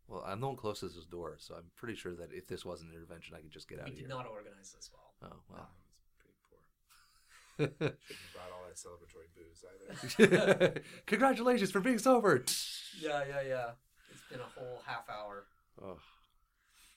Well, 0.08 0.24
I'm 0.26 0.40
the 0.40 0.46
one 0.48 0.56
closest 0.56 0.94
to 0.94 1.00
his 1.00 1.06
door, 1.06 1.36
so 1.38 1.54
I'm 1.54 1.70
pretty 1.76 1.94
sure 1.94 2.14
that 2.16 2.32
if 2.32 2.48
this 2.48 2.64
was 2.64 2.82
an 2.82 2.88
intervention, 2.92 3.36
I 3.36 3.40
could 3.40 3.52
just 3.52 3.68
get 3.68 3.78
out 3.78 3.84
we 3.86 3.92
of 3.92 3.96
here. 3.96 4.02
You 4.02 4.08
did 4.08 4.14
here. 4.14 4.22
not 4.24 4.30
organize 4.30 4.72
this 4.74 4.90
well. 4.92 5.12
Oh 5.22 5.36
Wow, 5.50 5.56
well. 5.56 5.68
it's 6.08 6.16
pretty 6.18 6.36
poor. 6.48 7.88
Shouldn't 7.98 8.18
have 8.22 8.32
brought 8.34 8.52
all 8.52 8.64
that 8.66 8.76
celebratory 8.76 9.28
booze 9.36 9.64
either. 10.58 10.82
Congratulations 11.06 11.70
for 11.70 11.80
being 11.80 11.98
sober. 11.98 12.44
Yeah, 13.00 13.22
yeah, 13.28 13.42
yeah. 13.46 13.70
It's 14.10 14.22
been 14.30 14.40
a 14.40 14.58
whole 14.58 14.80
half 14.86 15.04
hour. 15.10 15.44
Oh, 15.82 15.98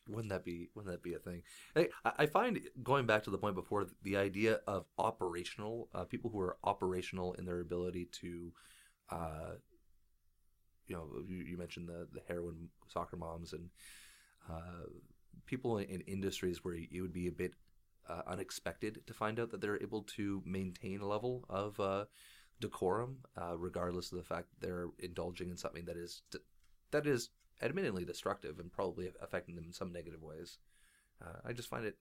wouldn't 0.08 0.30
that 0.30 0.46
be? 0.46 0.70
Wouldn't 0.74 0.92
that 0.94 1.04
be 1.04 1.14
a 1.14 1.20
thing? 1.20 1.44
Hey, 1.76 1.90
I, 2.06 2.12
I 2.20 2.26
find 2.28 2.60
going 2.82 3.06
back 3.06 3.24
to 3.26 3.30
the 3.30 3.38
point 3.38 3.56
before, 3.56 3.88
the 4.04 4.16
idea 4.18 4.62
of 4.68 4.86
operational 4.98 5.90
uh, 5.94 6.06
people 6.06 6.30
who 6.32 6.40
are 6.40 6.58
operational 6.64 7.34
in 7.34 7.46
their 7.46 7.60
ability 7.60 8.08
to, 8.22 8.54
uh, 9.12 9.52
you 10.92 10.98
know, 10.98 11.08
you, 11.26 11.38
you 11.38 11.58
mentioned 11.58 11.88
the 11.88 12.08
the 12.12 12.22
heroin 12.28 12.68
soccer 12.90 13.16
moms 13.16 13.54
and 13.54 13.70
uh, 14.50 14.86
people 15.46 15.78
in, 15.78 15.90
in 15.90 16.02
industries 16.02 16.64
where 16.64 16.76
it 16.76 17.02
would 17.02 17.14
be 17.14 17.28
a 17.28 17.32
bit 17.32 17.54
uh, 18.10 18.22
unexpected 18.28 19.02
to 19.08 19.14
find 19.14 19.40
out 19.40 19.52
that 19.52 19.62
they're 19.62 19.82
able 19.82 20.04
to 20.04 20.44
maintain 20.46 21.00
a 21.00 21.08
level 21.08 21.46
of 21.50 21.80
uh, 21.80 22.06
decorum, 22.60 23.20
uh, 23.42 23.58
regardless 23.58 24.12
of 24.12 24.18
the 24.18 24.24
fact 24.24 24.48
they're 24.60 24.88
indulging 25.00 25.50
in 25.50 25.56
something 25.56 25.86
that 25.86 25.96
is 25.96 26.24
that 26.92 27.08
is 27.08 27.30
admittedly 27.62 28.04
destructive 28.04 28.60
and 28.60 28.72
probably 28.72 29.10
affecting 29.22 29.56
them 29.56 29.66
in 29.66 29.74
some 29.74 29.94
negative 29.94 30.22
ways. 30.22 30.58
Uh, 31.24 31.40
I 31.46 31.54
just 31.54 31.70
find 31.70 31.86
it. 31.86 31.98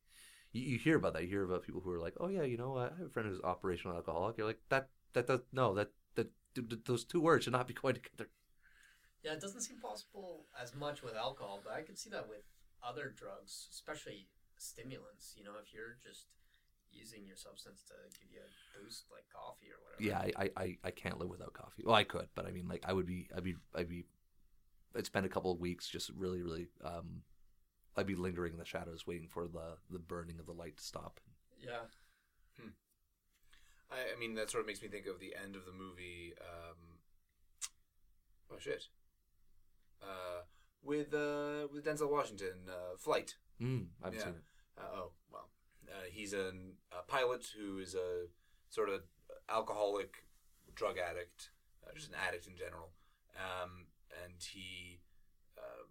You, 0.53 0.63
you 0.63 0.79
hear 0.79 0.97
about 0.97 1.13
that. 1.13 1.23
You 1.23 1.29
hear 1.29 1.45
about 1.45 1.63
people 1.63 1.81
who 1.81 1.93
are 1.93 2.01
like, 2.01 2.15
"Oh 2.19 2.29
yeah, 2.29 2.43
you 2.43 2.57
know, 2.57 2.77
I 2.77 2.85
have 2.85 3.07
a 3.07 3.11
friend 3.11 3.29
who's 3.29 3.41
operational 3.45 3.97
alcoholic." 3.97 4.37
You're 4.37 4.49
like, 4.49 4.63
"That 4.69 4.89
that 5.13 5.29
does 5.29 5.43
no 5.53 5.75
that 5.75 5.91
that 6.17 6.33
th- 6.57 6.69
th- 6.69 6.83
those 6.87 7.05
two 7.05 7.21
words 7.21 7.45
should 7.45 7.53
not 7.53 7.69
be 7.69 7.75
going 7.75 7.95
together." 7.95 8.31
Yeah, 9.23 9.33
it 9.33 9.41
doesn't 9.41 9.63
seem 9.63 9.79
possible 9.79 10.47
as 10.61 10.75
much 10.75 11.03
with 11.03 11.15
alcohol, 11.15 11.61
but 11.63 11.75
I 11.75 11.83
could 11.83 11.99
see 11.99 12.11
that 12.11 12.29
with 12.29 12.45
other 12.83 13.13
drugs, 13.15 13.69
especially 13.71 14.29
stimulants. 14.57 15.35
You 15.37 15.45
know, 15.45 15.53
if 15.63 15.75
you're 15.75 15.97
just 16.03 16.27
using 16.93 17.27
your 17.27 17.37
substance 17.37 17.83
to 17.87 17.95
give 18.19 18.31
you 18.33 18.41
a 18.41 18.79
boost, 18.79 19.05
like 19.13 19.25
coffee 19.33 19.69
or 19.69 19.79
whatever. 19.85 20.03
Yeah, 20.03 20.33
I, 20.37 20.45
I, 20.45 20.63
I, 20.63 20.77
I 20.89 20.91
can't 20.91 21.19
live 21.19 21.31
without 21.31 21.53
coffee. 21.53 21.83
Well, 21.85 21.95
I 21.95 22.05
could, 22.05 22.29
but 22.35 22.47
I 22.47 22.51
mean, 22.51 22.67
like, 22.69 22.83
I 22.87 22.93
would 22.93 23.07
be, 23.07 23.29
I'd 23.37 23.45
be, 23.45 23.57
I'd 23.75 23.89
be, 23.89 24.05
I'd 24.97 25.07
spend 25.07 25.27
a 25.27 25.29
couple 25.29 25.53
of 25.53 25.61
weeks 25.61 25.89
just 25.89 26.11
really, 26.17 26.43
really, 26.43 26.69
um, 26.85 27.23
I'd 27.97 28.07
be 28.07 28.17
lingering 28.17 28.55
in 28.55 28.59
the 28.59 28.65
shadows, 28.65 29.07
waiting 29.07 29.29
for 29.29 29.47
the 29.47 29.77
the 29.91 29.99
burning 29.99 30.39
of 30.39 30.47
the 30.47 30.53
light 30.53 30.77
to 30.79 30.83
stop. 30.83 31.21
Yeah. 31.59 31.87
I, 33.91 34.15
I 34.17 34.19
mean, 34.19 34.35
that 34.37 34.51
sort 34.51 34.63
of 34.63 34.67
makes 34.67 34.81
me 34.81 34.89
think 34.89 35.07
of 35.07 35.19
the 35.19 35.35
end 35.35 35.57
of 35.57 35.65
the 35.67 35.73
movie 35.73 36.33
um, 36.41 36.77
oh 38.53 38.59
shit. 38.59 38.87
Uh, 40.03 40.43
with 40.83 41.13
uh, 41.13 41.69
with 41.73 41.85
Denzel 41.85 42.11
Washington, 42.11 42.69
uh, 42.69 42.97
Flight. 42.97 43.37
Mm, 43.61 43.89
I've 44.03 44.15
Yeah. 44.15 44.21
seen 44.21 44.35
it. 44.35 44.45
Uh, 44.79 44.83
oh 44.95 45.13
well, 45.31 45.51
uh, 45.89 46.05
he's 46.11 46.33
an, 46.33 46.77
a 46.91 47.03
pilot 47.03 47.47
who 47.57 47.79
is 47.79 47.95
a 47.95 48.27
sort 48.71 48.89
of 48.89 49.03
alcoholic, 49.49 50.25
drug 50.75 50.97
addict, 50.99 51.51
uh, 51.87 51.91
just 51.95 52.09
an 52.09 52.15
addict 52.27 52.47
in 52.47 52.57
general, 52.57 52.93
um, 53.37 53.87
and 54.25 54.43
he, 54.43 55.01
uh, 55.59 55.85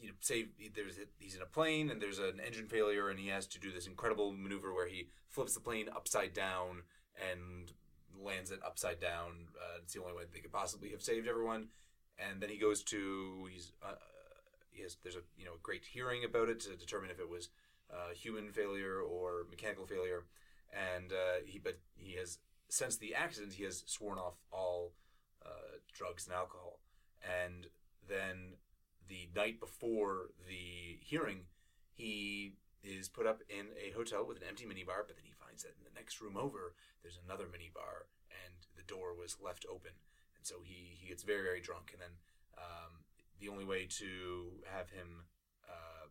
you 0.00 0.08
know, 0.08 0.14
say 0.20 0.46
there's 0.74 0.98
he's 1.18 1.34
in 1.34 1.42
a 1.42 1.46
plane 1.46 1.90
and 1.90 2.00
there's 2.00 2.20
an 2.20 2.38
engine 2.46 2.68
failure 2.68 3.08
and 3.10 3.18
he 3.18 3.26
has 3.28 3.46
to 3.48 3.58
do 3.58 3.72
this 3.72 3.86
incredible 3.88 4.32
maneuver 4.32 4.72
where 4.72 4.86
he 4.86 5.08
flips 5.28 5.54
the 5.54 5.60
plane 5.60 5.88
upside 5.94 6.32
down 6.32 6.82
and 7.32 7.72
lands 8.16 8.52
it 8.52 8.60
upside 8.64 9.00
down. 9.00 9.48
Uh, 9.60 9.78
it's 9.82 9.94
the 9.94 10.00
only 10.00 10.12
way 10.14 10.22
they 10.32 10.38
could 10.40 10.52
possibly 10.52 10.90
have 10.90 11.02
saved 11.02 11.26
everyone. 11.26 11.68
And 12.18 12.40
then 12.40 12.50
he 12.50 12.58
goes 12.58 12.82
to 12.84 13.48
he's 13.52 13.72
uh, 13.82 13.94
he 14.70 14.82
has 14.82 14.96
there's 15.02 15.16
a 15.16 15.22
you 15.36 15.44
know 15.44 15.54
a 15.54 15.62
great 15.62 15.84
hearing 15.84 16.24
about 16.24 16.48
it 16.48 16.60
to 16.60 16.76
determine 16.76 17.10
if 17.10 17.20
it 17.20 17.28
was 17.28 17.48
uh, 17.92 18.12
human 18.14 18.50
failure 18.50 19.00
or 19.00 19.46
mechanical 19.50 19.86
failure, 19.86 20.24
and 20.72 21.12
uh, 21.12 21.40
he 21.44 21.58
but 21.58 21.78
he 21.94 22.14
has 22.14 22.38
since 22.68 22.96
the 22.96 23.14
accident 23.14 23.54
he 23.54 23.64
has 23.64 23.84
sworn 23.86 24.18
off 24.18 24.34
all 24.52 24.92
uh, 25.44 25.78
drugs 25.92 26.26
and 26.26 26.34
alcohol, 26.34 26.80
and 27.22 27.66
then 28.08 28.54
the 29.08 29.28
night 29.34 29.58
before 29.60 30.30
the 30.46 30.98
hearing, 31.00 31.40
he 31.94 32.54
is 32.82 33.08
put 33.08 33.26
up 33.26 33.42
in 33.48 33.66
a 33.80 33.90
hotel 33.96 34.24
with 34.26 34.36
an 34.36 34.44
empty 34.48 34.64
minibar, 34.64 35.02
but 35.06 35.16
then 35.16 35.24
he 35.24 35.32
finds 35.32 35.62
that 35.62 35.74
in 35.78 35.84
the 35.84 35.98
next 35.98 36.20
room 36.20 36.36
over 36.36 36.74
there's 37.02 37.18
another 37.24 37.44
minibar, 37.44 38.06
and 38.30 38.54
the 38.76 38.82
door 38.82 39.14
was 39.14 39.36
left 39.42 39.66
open, 39.70 39.92
so 40.48 40.56
he 40.64 40.96
he 40.98 41.08
gets 41.08 41.22
very 41.22 41.42
very 41.42 41.60
drunk, 41.60 41.90
and 41.92 42.00
then 42.00 42.14
um, 42.56 42.92
the 43.40 43.48
only 43.48 43.64
way 43.64 43.86
to 44.02 44.10
have 44.74 44.88
him 44.90 45.24
uh, 45.68 46.06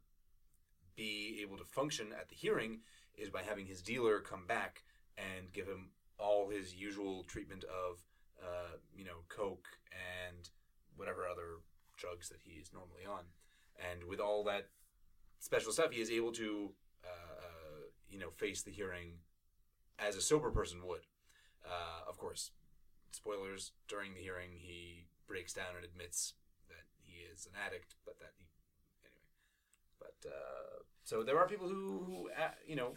be 0.96 1.40
able 1.42 1.58
to 1.58 1.66
function 1.66 2.08
at 2.20 2.30
the 2.30 2.36
hearing 2.36 2.80
is 3.16 3.30
by 3.30 3.42
having 3.42 3.66
his 3.66 3.82
dealer 3.82 4.20
come 4.20 4.46
back 4.48 4.84
and 5.18 5.52
give 5.52 5.68
him 5.68 5.90
all 6.20 6.50
his 6.50 6.76
usual 6.76 7.24
treatment 7.24 7.64
of, 7.64 8.00
uh, 8.42 8.78
you 8.96 9.04
know, 9.04 9.20
coke 9.30 9.68
and 9.92 10.50
whatever 10.96 11.28
other 11.28 11.62
drugs 11.96 12.30
that 12.30 12.42
he 12.44 12.60
is 12.60 12.72
normally 12.74 13.06
on. 13.10 13.24
And 13.92 14.04
with 14.08 14.20
all 14.20 14.44
that 14.46 14.70
special 15.40 15.72
stuff, 15.72 15.92
he 15.92 16.02
is 16.02 16.12
able 16.12 16.32
to, 16.34 16.72
uh, 17.04 17.08
uh, 17.08 17.82
you 18.10 18.20
know, 18.20 18.30
face 18.30 18.62
the 18.64 18.72
hearing 18.72 19.20
as 20.00 20.16
a 20.16 20.22
sober 20.22 20.52
person 20.52 20.86
would. 20.86 21.06
Uh, 21.66 22.10
of 22.10 22.18
course, 22.18 22.52
spoilers 23.18 23.72
during 23.88 24.14
the 24.14 24.22
hearing, 24.22 24.52
he 24.58 25.08
breaks 25.28 25.54
down 25.54 25.76
and 25.76 25.84
admits 25.86 26.34
that 26.70 26.86
he 27.02 27.20
is 27.34 27.46
an 27.46 27.54
addict, 27.66 27.96
but 28.06 28.20
that 28.20 28.32
he 28.38 28.46
anyway. 29.04 29.28
But 30.00 30.30
uh, 30.30 30.84
so 31.04 31.24
there 31.24 31.38
are 31.40 31.48
people 31.48 31.68
who, 31.68 32.04
who 32.06 32.30
uh, 32.30 32.52
you 32.68 32.76
know, 32.76 32.94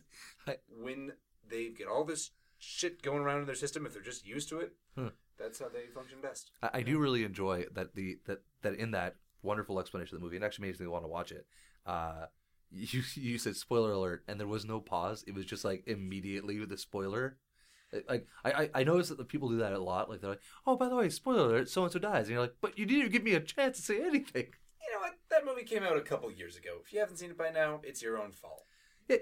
when 0.68 1.12
they 1.48 1.68
get 1.70 1.88
all 1.88 2.04
this 2.04 2.30
shit 2.58 3.02
going 3.02 3.22
around 3.22 3.40
in 3.40 3.46
their 3.46 3.54
system, 3.54 3.86
if 3.86 3.92
they're 3.94 4.02
just 4.02 4.26
used 4.26 4.48
to 4.50 4.60
it, 4.60 4.72
Hmm. 4.96 5.08
that's 5.38 5.58
how 5.60 5.68
they 5.68 5.86
function 5.94 6.18
best. 6.20 6.50
I, 6.62 6.70
I 6.74 6.82
do 6.82 6.98
really 6.98 7.24
enjoy 7.24 7.64
that 7.74 7.94
the 7.94 8.18
that 8.26 8.42
that 8.62 8.74
in 8.74 8.90
that 8.92 9.16
wonderful 9.42 9.80
explanation 9.80 10.14
of 10.16 10.20
the 10.20 10.24
movie, 10.24 10.36
it 10.36 10.42
actually 10.42 10.68
makes 10.68 10.80
me 10.80 10.86
want 10.86 11.04
to 11.04 11.08
watch 11.08 11.32
it. 11.32 11.46
Uh, 11.86 12.26
you 12.70 13.02
you 13.14 13.38
said 13.38 13.56
spoiler 13.56 13.92
alert, 13.92 14.22
and 14.28 14.38
there 14.38 14.46
was 14.46 14.64
no 14.64 14.80
pause. 14.80 15.24
It 15.26 15.34
was 15.34 15.44
just 15.46 15.64
like 15.64 15.82
immediately 15.86 16.60
with 16.60 16.68
the 16.68 16.76
spoiler. 16.78 17.38
Like 18.08 18.26
I, 18.44 18.50
I 18.52 18.70
I 18.74 18.84
noticed 18.84 19.08
that 19.08 19.18
the 19.18 19.24
people 19.24 19.48
do 19.48 19.58
that 19.58 19.72
a 19.72 19.78
lot. 19.78 20.08
Like 20.08 20.20
they're 20.20 20.30
like, 20.30 20.40
oh, 20.66 20.76
by 20.76 20.88
the 20.88 20.96
way, 20.96 21.08
spoiler 21.08 21.46
alert, 21.46 21.68
so 21.68 21.82
and 21.82 21.92
so 21.92 21.98
dies, 21.98 22.26
and 22.26 22.30
you're 22.30 22.40
like, 22.40 22.54
but 22.60 22.78
you 22.78 22.86
didn't 22.86 23.00
even 23.00 23.12
give 23.12 23.22
me 23.24 23.34
a 23.34 23.40
chance 23.40 23.76
to 23.78 23.82
say 23.82 24.00
anything. 24.00 24.46
You 24.82 24.94
know 24.94 25.00
what? 25.00 25.14
That 25.30 25.44
movie 25.44 25.64
came 25.64 25.82
out 25.82 25.96
a 25.96 26.00
couple 26.00 26.30
years 26.30 26.56
ago. 26.56 26.78
If 26.84 26.92
you 26.92 27.00
haven't 27.00 27.16
seen 27.16 27.30
it 27.30 27.38
by 27.38 27.50
now, 27.50 27.80
it's 27.82 28.02
your 28.02 28.18
own 28.18 28.32
fault. 28.32 28.64
Yeah, 29.08 29.18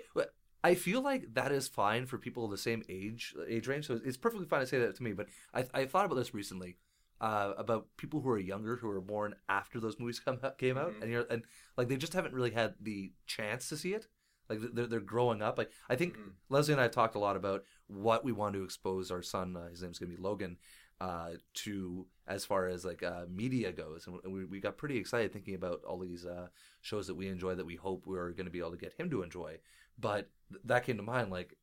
I 0.64 0.74
feel 0.74 1.00
like 1.02 1.34
that 1.34 1.52
is 1.52 1.68
fine 1.68 2.06
for 2.06 2.18
people 2.18 2.44
of 2.44 2.50
the 2.50 2.58
same 2.58 2.82
age 2.88 3.34
age 3.48 3.66
range. 3.68 3.86
So 3.86 4.00
it's 4.04 4.16
perfectly 4.16 4.46
fine 4.46 4.60
to 4.60 4.66
say 4.66 4.78
that 4.78 4.96
to 4.96 5.02
me. 5.02 5.12
But 5.12 5.28
I 5.54 5.64
I 5.72 5.84
thought 5.86 6.04
about 6.04 6.16
this 6.16 6.34
recently 6.34 6.76
uh, 7.20 7.52
about 7.56 7.86
people 7.96 8.20
who 8.20 8.28
are 8.30 8.38
younger 8.38 8.76
who 8.76 8.88
were 8.88 9.00
born 9.00 9.34
after 9.48 9.80
those 9.80 9.98
movies 9.98 10.20
come 10.20 10.38
out, 10.42 10.58
came 10.58 10.76
out, 10.76 10.92
Mhm. 10.92 11.02
and 11.02 11.10
you're 11.10 11.26
and 11.30 11.42
like 11.76 11.88
they 11.88 11.96
just 11.96 12.12
haven't 12.12 12.34
really 12.34 12.50
had 12.50 12.74
the 12.80 13.12
chance 13.26 13.68
to 13.70 13.76
see 13.76 13.94
it. 13.94 14.06
Like 14.48 14.60
they're 14.72 14.86
they're 14.86 15.00
growing 15.00 15.42
up. 15.42 15.58
Like 15.58 15.70
I 15.88 15.96
think 15.96 16.16
Mhm. 16.16 16.32
Leslie 16.48 16.72
and 16.74 16.80
I 16.80 16.84
have 16.84 16.92
talked 16.92 17.14
a 17.16 17.18
lot 17.20 17.36
about 17.36 17.64
what 17.86 18.24
we 18.24 18.32
want 18.32 18.54
to 18.54 18.64
expose 18.64 19.10
our 19.10 19.22
son. 19.22 19.56
Uh, 19.56 19.68
his 19.68 19.82
name's 19.82 19.98
gonna 19.98 20.10
be 20.14 20.16
Logan. 20.22 20.58
Uh, 21.00 21.34
to 21.54 22.08
as 22.26 22.44
far 22.44 22.66
as 22.66 22.84
like 22.84 23.04
uh, 23.04 23.24
media 23.30 23.70
goes, 23.70 24.08
and 24.08 24.32
we, 24.32 24.44
we 24.44 24.58
got 24.58 24.76
pretty 24.76 24.96
excited 24.96 25.32
thinking 25.32 25.54
about 25.54 25.84
all 25.84 25.96
these 26.00 26.26
uh, 26.26 26.48
shows 26.80 27.06
that 27.06 27.14
we 27.14 27.28
enjoy 27.28 27.54
that 27.54 27.64
we 27.64 27.76
hope 27.76 28.04
we're 28.04 28.32
going 28.32 28.46
to 28.46 28.50
be 28.50 28.58
able 28.58 28.72
to 28.72 28.76
get 28.76 28.94
him 28.94 29.08
to 29.10 29.22
enjoy. 29.22 29.58
But 29.96 30.28
th- 30.50 30.60
that 30.64 30.82
came 30.82 30.96
to 30.96 31.04
mind. 31.04 31.30
Like 31.30 31.56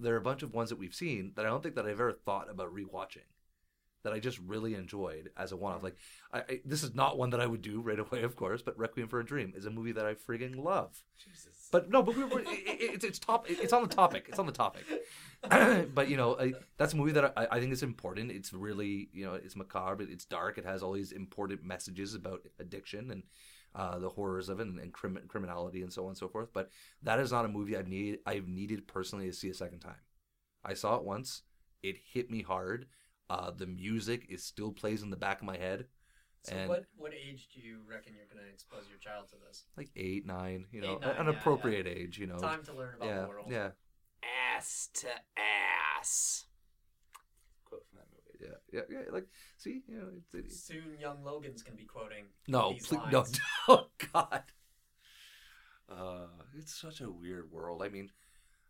there 0.00 0.14
are 0.14 0.18
a 0.18 0.20
bunch 0.20 0.42
of 0.42 0.52
ones 0.52 0.70
that 0.70 0.80
we've 0.80 0.92
seen 0.92 1.30
that 1.36 1.46
I 1.46 1.48
don't 1.48 1.62
think 1.62 1.76
that 1.76 1.84
I've 1.84 1.92
ever 1.92 2.12
thought 2.12 2.50
about 2.50 2.74
rewatching. 2.74 3.28
That 4.02 4.12
I 4.12 4.20
just 4.20 4.38
really 4.38 4.74
enjoyed 4.74 5.30
as 5.36 5.50
a 5.50 5.56
one-off. 5.56 5.82
Like 5.82 5.96
I, 6.32 6.38
I, 6.38 6.60
this 6.64 6.84
is 6.84 6.94
not 6.94 7.18
one 7.18 7.30
that 7.30 7.40
I 7.40 7.46
would 7.46 7.62
do 7.62 7.80
right 7.80 7.98
away, 7.98 8.22
of 8.22 8.36
course. 8.36 8.62
But 8.62 8.78
Requiem 8.78 9.08
for 9.08 9.18
a 9.18 9.24
Dream 9.24 9.52
is 9.56 9.66
a 9.66 9.70
movie 9.70 9.92
that 9.92 10.06
I 10.06 10.14
friggin' 10.14 10.62
love. 10.62 11.02
Jesus. 11.18 11.68
But 11.72 11.90
no, 11.90 12.02
but 12.02 12.16
we 12.16 12.24
were, 12.24 12.40
it, 12.40 12.46
it, 12.46 12.94
it's 12.94 13.04
it's 13.04 13.18
top. 13.18 13.46
It's 13.50 13.72
on 13.72 13.82
the 13.82 13.94
topic. 13.94 14.26
It's 14.28 14.38
on 14.38 14.46
the 14.46 14.52
topic. 14.52 14.84
but 15.94 16.08
you 16.08 16.16
know, 16.16 16.38
I, 16.38 16.52
that's 16.76 16.92
a 16.92 16.96
movie 16.96 17.12
that 17.12 17.32
I, 17.36 17.48
I 17.52 17.60
think 17.60 17.72
is 17.72 17.82
important. 17.82 18.30
It's 18.30 18.52
really 18.52 19.08
you 19.12 19.24
know, 19.24 19.34
it's 19.34 19.56
macabre. 19.56 20.04
It's 20.08 20.24
dark. 20.24 20.58
It 20.58 20.64
has 20.64 20.82
all 20.82 20.92
these 20.92 21.12
important 21.12 21.64
messages 21.64 22.14
about 22.14 22.42
addiction 22.60 23.10
and 23.10 23.22
uh, 23.76 23.98
the 23.98 24.08
horrors 24.08 24.48
of 24.48 24.58
it 24.58 24.66
and, 24.66 24.80
and 24.80 24.92
crim- 24.92 25.20
criminality 25.28 25.82
and 25.82 25.92
so 25.92 26.04
on 26.04 26.08
and 26.08 26.18
so 26.18 26.28
forth. 26.28 26.48
But 26.52 26.70
that 27.02 27.20
is 27.20 27.30
not 27.30 27.44
a 27.44 27.48
movie 27.48 27.76
I've 27.76 27.88
needed. 27.88 28.20
I've 28.26 28.48
needed 28.48 28.88
personally 28.88 29.26
to 29.26 29.32
see 29.32 29.50
a 29.50 29.54
second 29.54 29.80
time. 29.80 30.00
I 30.64 30.74
saw 30.74 30.96
it 30.96 31.04
once. 31.04 31.42
It 31.82 31.96
hit 32.12 32.30
me 32.30 32.42
hard. 32.42 32.86
Uh, 33.28 33.50
the 33.50 33.66
music 33.66 34.26
is 34.28 34.42
still 34.44 34.70
plays 34.72 35.02
in 35.02 35.10
the 35.10 35.16
back 35.16 35.40
of 35.40 35.46
my 35.46 35.56
head. 35.56 35.86
So 36.44 36.54
And- 36.54 36.68
what 36.68 36.84
what 36.96 37.12
age 37.12 37.48
do 37.52 37.60
you 37.60 37.80
reckon 37.88 38.14
you're 38.14 38.26
going 38.32 38.44
to 38.46 38.52
expose 38.52 38.88
your 38.88 38.98
child 38.98 39.28
to 39.30 39.34
this? 39.48 39.64
Like 39.76 39.90
eight, 39.96 40.24
nine, 40.26 40.66
you 40.70 40.80
know, 40.80 40.94
Eight, 40.94 41.00
nine, 41.00 41.16
an 41.16 41.26
yeah, 41.26 41.32
appropriate 41.32 41.86
age, 41.88 42.18
you 42.18 42.26
know. 42.28 42.38
Time 42.38 42.62
to 42.64 42.72
learn 42.72 42.94
about 42.94 43.08
yeah, 43.08 43.22
the 43.22 43.28
world. 43.28 43.46
yeah. 43.50 43.70
ass 44.56 44.88
to 44.94 45.08
ass. 45.98 46.44
Quote 47.64 47.84
from 47.90 47.98
that 47.98 48.06
movie. 48.12 48.54
Yeah, 48.72 48.80
yeah, 48.90 49.00
yeah. 49.00 49.12
Like, 49.12 49.26
see, 49.56 49.82
you 49.88 49.98
know, 49.98 50.06
it's, 50.16 50.34
it's 50.34 50.62
Soon, 50.62 50.98
young 51.00 51.24
Logan's 51.24 51.62
going 51.62 51.76
to 51.76 51.82
be 51.82 51.86
quoting. 51.88 52.26
no, 52.46 52.72
these 52.74 52.86
please, 52.86 53.00
no, 53.10 53.18
lines. 53.20 53.40
oh 53.68 53.86
God. 54.12 54.42
Uh, 55.88 56.26
it's 56.58 56.74
such 56.74 57.00
a 57.00 57.10
weird 57.10 57.50
world. 57.50 57.82
I 57.82 57.88
mean, 57.88 58.10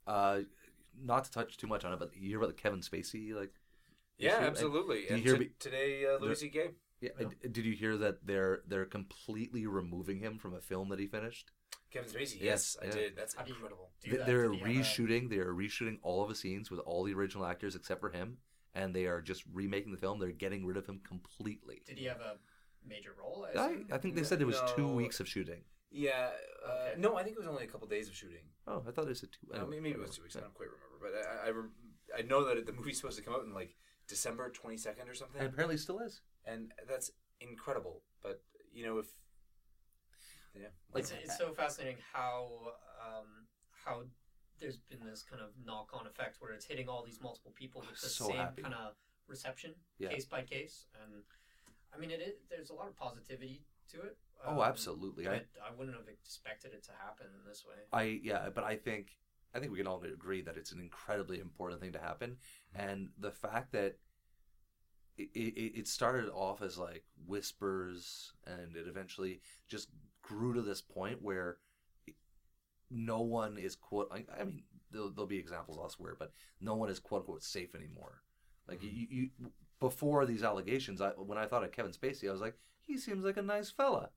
uh, 0.07 0.41
not 0.99 1.25
to 1.25 1.31
touch 1.31 1.57
too 1.57 1.67
much 1.67 1.85
on 1.85 1.93
it, 1.93 1.99
but 1.99 2.15
you 2.17 2.29
hear 2.29 2.39
about 2.39 2.49
the 2.49 2.63
Kevin 2.63 2.81
Spacey, 2.81 3.35
like, 3.35 3.53
Yeah, 4.19 4.39
issue? 4.39 4.47
absolutely. 4.47 5.01
you 5.03 5.07
And 5.11 5.23
hear 5.23 5.37
t- 5.39 5.51
today, 5.59 6.07
uh, 6.07 6.19
Louis 6.19 6.39
C.K. 6.41 6.71
yeah. 7.01 7.11
Yeah. 7.21 7.27
d- 7.43 7.49
Did 7.49 7.65
you 7.67 7.75
hear 7.75 7.97
that 7.99 8.27
they're 8.27 8.63
they're 8.67 8.87
completely 8.87 9.67
removing 9.67 10.19
him 10.21 10.39
from 10.39 10.55
a 10.55 10.61
film 10.61 10.89
that 10.91 10.99
he 10.99 11.07
finished? 11.07 11.51
Kevin 11.91 12.11
Spacey. 12.11 12.39
Yeah, 12.41 12.45
Yes, 12.53 12.77
I 12.83 12.87
did. 12.87 13.17
That's 13.17 13.35
How 13.35 13.43
do 13.43 13.51
you 13.51 13.55
incredible. 13.55 13.91
do 14.03 14.11
They- 14.11 14.17
that? 14.17 14.27
They're 14.27 14.49
Did 14.49 14.55
he 14.55 14.59
have 14.61 14.69
a- 14.69 14.75
reshooting. 14.81 15.31
They 15.31 15.39
are 15.39 15.53
reshooting 15.53 15.99
all 16.03 16.23
of 16.23 16.29
the 16.29 16.35
scenes 16.35 16.71
with 16.71 16.81
all 16.81 17.05
the 17.05 17.15
original 17.15 17.45
actors 17.47 17.77
except 17.77 18.01
for 18.01 18.11
him, 18.11 18.39
and 18.75 18.95
they 18.95 19.07
are 19.07 19.21
just 19.21 19.45
remaking 19.53 19.93
the 19.93 19.99
film. 19.99 20.19
They're 20.19 20.33
getting 20.33 20.67
rid 20.67 20.77
of 20.77 20.87
him 20.87 21.01
completely. 21.07 21.83
Did 21.87 21.99
he 21.99 22.07
have 22.07 22.21
a 22.21 22.37
major 22.87 23.15
role? 23.19 23.47
I, 23.55 23.59
I. 23.59 23.77
I 23.93 23.99
think 23.99 24.15
they 24.15 24.23
said 24.25 24.41
it 24.41 24.47
was 24.47 24.61
two 24.75 24.89
weeks 24.89 25.21
of 25.21 25.29
shooting. 25.29 25.63
Yeah. 25.91 26.31
Uh, 26.67 26.71
Okay. 26.91 27.01
No, 27.01 27.17
I 27.17 27.23
think 27.23 27.37
it 27.37 27.39
was 27.39 27.47
only 27.49 27.65
a 27.65 27.69
couple 27.69 27.87
days 27.87 28.09
of 28.09 28.15
shooting. 28.17 28.45
Oh, 28.67 28.83
I 28.87 28.91
thought 28.91 29.09
it 29.09 29.17
said 29.17 29.29
two. 29.33 29.53
Uh, 29.53 29.59
anyway, 29.59 29.81
maybe 29.81 29.91
it 29.97 30.01
was 30.01 30.17
two 30.17 30.23
weeks. 30.23 30.37
I 30.37 30.41
don't 30.41 30.55
quite 30.55 30.69
remember, 30.71 30.99
but 31.01 31.13
I 31.15 31.51
I, 31.51 32.21
I 32.21 32.23
know 32.23 32.45
that 32.45 32.65
the 32.67 32.73
movie's 32.73 32.97
supposed 32.99 33.19
to 33.19 33.25
come 33.25 33.35
out 33.35 33.45
in 33.45 33.53
like 33.55 33.77
December 34.09 34.51
twenty 34.51 34.77
second 34.77 35.09
or 35.09 35.15
something, 35.15 35.41
And 35.41 35.51
apparently 35.51 35.77
still 35.77 35.99
is. 36.01 36.21
and 36.45 36.73
that's 36.89 37.11
incredible. 37.41 38.03
But 38.23 38.43
you 38.73 38.85
know, 38.87 38.99
if 38.99 39.07
yeah, 40.55 40.69
Like- 40.93 41.03
it's, 41.05 41.13
it's 41.13 41.39
so 41.39 41.53
fascinating 41.53 41.97
how 42.13 42.49
um, 43.05 43.47
how 43.85 44.05
there's 44.59 44.79
been 44.79 45.05
this 45.05 45.23
kind 45.23 45.43
of 45.43 45.51
knock 45.65 45.91
on 45.93 46.07
effect 46.07 46.37
where 46.41 46.53
it's 46.53 46.65
hitting 46.65 46.89
all 46.89 47.05
these 47.05 47.21
multiple 47.21 47.53
people 47.55 47.83
with 47.83 48.01
the 48.01 48.09
So 48.09 48.29
same 48.29 48.37
happy. 48.37 48.63
kind 48.63 48.75
of 48.75 48.95
reception, 49.29 49.75
Yeah. 49.99 50.09
case 50.09 50.25
by 50.25 50.43
case, 50.43 50.87
and 51.03 51.23
I 51.95 51.99
mean 51.99 52.11
it, 52.11 52.21
is 52.23 52.35
there's 52.49 52.71
a 52.71 52.75
lot 52.75 52.89
of 52.89 52.97
positivity 52.97 53.65
to 53.91 54.01
it. 54.03 54.17
Oh, 54.45 54.53
um, 54.55 54.69
absolutely. 54.69 55.29
I, 55.29 55.43
I 55.65 55.71
wouldn't 55.77 55.97
have 55.97 56.09
expected 56.09 56.73
it 56.73 56.83
to 56.85 56.93
happen 56.93 57.27
in 57.39 57.47
this 57.49 57.65
way. 57.67 57.77
I, 57.93 58.21
yeah, 58.23 58.49
but 58.51 58.65
I 58.65 58.77
think, 58.77 59.17
I 59.57 59.61
think 59.61 59.73
we 59.73 59.79
can 59.79 59.87
all 59.87 60.03
agree 60.03 60.43
that 60.43 60.57
it's 60.57 60.73
an 60.73 60.81
incredibly 60.81 61.41
important 61.41 61.81
thing 61.81 61.93
to 61.93 61.99
happen, 61.99 62.37
mm-hmm. 62.77 62.89
and 62.89 63.09
the 63.19 63.31
fact 63.31 63.73
that 63.73 63.97
it, 65.17 65.31
it, 65.35 65.79
it 65.79 65.89
started 65.89 66.29
off 66.29 66.61
as 66.61 66.77
like 66.77 67.05
whispers, 67.27 68.33
and 68.47 68.77
it 68.77 68.87
eventually 68.87 69.41
just 69.69 69.89
grew 70.23 70.53
to 70.53 70.63
this 70.63 70.83
point 70.83 71.23
where 71.23 71.57
no 72.91 73.23
one 73.23 73.57
is 73.57 73.75
quote. 73.77 74.11
I, 74.13 74.45
mean, 74.45 74.63
there'll, 74.91 75.11
there'll 75.11 75.27
be 75.27 75.39
examples 75.39 75.79
elsewhere, 75.79 76.17
but 76.19 76.33
no 76.61 76.75
one 76.75 76.91
is 76.91 76.99
quote 76.99 77.23
unquote 77.23 77.43
safe 77.43 77.75
anymore. 77.75 78.23
Like 78.69 78.81
mm-hmm. 78.81 78.97
you, 78.97 79.07
you, 79.11 79.51
before 79.81 80.27
these 80.27 80.43
allegations, 80.43 81.01
I, 81.01 81.11
when 81.11 81.39
I 81.39 81.47
thought 81.47 81.65
of 81.65 81.73
Kevin 81.73 81.93
Spacey, 81.93 82.29
I 82.29 82.33
was 82.33 82.41
like, 82.41 82.59
he 82.87 82.99
seems 82.99 83.25
like 83.25 83.37
a 83.37 83.43
nice 83.43 83.71
fella. 83.71 84.11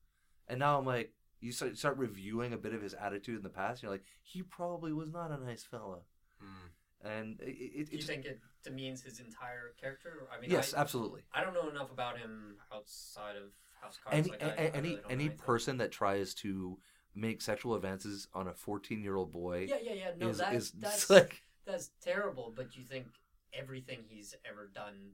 And 0.47 0.59
now 0.59 0.77
I'm 0.77 0.85
like, 0.85 1.13
you 1.41 1.51
start, 1.51 1.77
start 1.77 1.97
reviewing 1.97 2.53
a 2.53 2.57
bit 2.57 2.73
of 2.73 2.81
his 2.81 2.93
attitude 2.93 3.37
in 3.37 3.43
the 3.43 3.49
past, 3.49 3.81
you're 3.81 3.91
like, 3.91 4.03
he 4.23 4.41
probably 4.43 4.93
was 4.93 5.11
not 5.11 5.31
a 5.31 5.43
nice 5.43 5.63
fella. 5.63 5.99
Hmm. 6.41 7.07
And 7.07 7.39
it, 7.41 7.45
it, 7.47 7.85
Do 7.85 7.91
you 7.93 7.97
it's 7.99 8.05
think 8.07 8.25
it 8.25 8.39
demeans 8.63 9.01
his 9.01 9.19
entire 9.19 9.73
character? 9.79 10.27
I 10.35 10.41
mean, 10.41 10.51
yes, 10.51 10.73
I, 10.73 10.81
absolutely. 10.81 11.21
I 11.33 11.43
don't 11.43 11.53
know 11.53 11.69
enough 11.69 11.91
about 11.91 12.17
him 12.17 12.57
outside 12.73 13.37
of 13.37 13.51
House 13.81 13.97
Cards. 14.03 14.17
Any 14.17 14.29
like, 14.31 14.43
I- 14.43 14.47
a- 14.47 14.67
I 14.67 14.77
any 14.77 14.89
really 14.89 15.01
any 15.09 15.29
person 15.29 15.77
that 15.77 15.91
tries 15.91 16.33
to 16.35 16.77
make 17.15 17.41
sexual 17.41 17.75
advances 17.75 18.27
on 18.33 18.47
a 18.47 18.53
14 18.53 19.01
year 19.01 19.15
old 19.15 19.31
boy 19.31 19.65
Yeah, 19.69 19.77
yeah, 19.81 19.93
yeah. 19.93 20.11
No, 20.17 20.29
is, 20.29 20.37
that, 20.39 20.53
is 20.53 20.71
that's 20.71 21.09
like 21.09 21.41
that's 21.65 21.91
terrible. 22.03 22.51
But 22.55 22.75
you 22.75 22.83
think 22.83 23.05
everything 23.53 23.99
he's 24.07 24.35
ever 24.49 24.69
done 24.73 25.11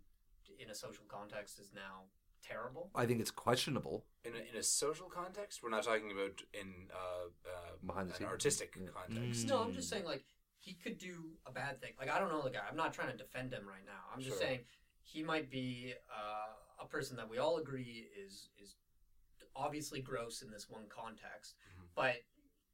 in 0.59 0.69
a 0.71 0.75
social 0.75 1.03
context 1.07 1.59
is 1.59 1.71
now 1.75 2.03
terrible? 2.47 2.89
I 2.95 3.05
think 3.05 3.19
it's 3.21 3.31
questionable. 3.31 4.05
In 4.23 4.33
a, 4.33 4.39
in 4.51 4.55
a 4.57 4.63
social 4.63 5.07
context, 5.07 5.61
we're 5.63 5.69
not 5.69 5.83
talking 5.83 6.11
about 6.11 6.41
in 6.53 6.87
uh, 6.93 7.27
uh, 7.49 7.75
Behind 7.85 8.09
the 8.09 8.13
an 8.13 8.17
scenes. 8.19 8.29
artistic 8.29 8.75
Yeah. 8.79 8.87
context. 8.93 9.45
Mm. 9.45 9.49
No, 9.49 9.61
I'm 9.63 9.73
just 9.73 9.89
saying 9.89 10.05
like 10.05 10.23
he 10.59 10.73
could 10.73 10.97
do 10.97 11.31
a 11.45 11.51
bad 11.51 11.79
thing. 11.81 11.93
Like 11.99 12.09
I 12.09 12.19
don't 12.19 12.29
know 12.29 12.41
the 12.41 12.49
guy. 12.49 12.61
I'm 12.69 12.77
not 12.77 12.93
trying 12.93 13.11
to 13.11 13.17
defend 13.17 13.53
him 13.53 13.67
right 13.67 13.85
now. 13.85 14.01
I'm 14.13 14.19
just 14.21 14.37
Sure. 14.37 14.47
saying 14.47 14.59
he 15.03 15.23
might 15.23 15.49
be 15.49 15.93
uh, 16.09 16.83
a 16.83 16.87
person 16.87 17.15
that 17.17 17.29
we 17.29 17.37
all 17.37 17.57
agree 17.57 18.07
is 18.25 18.49
is 18.61 18.75
obviously 19.55 20.01
gross 20.01 20.41
in 20.41 20.51
this 20.51 20.69
one 20.69 20.87
context, 20.89 21.55
Mhm. 21.77 21.87
but 21.95 22.15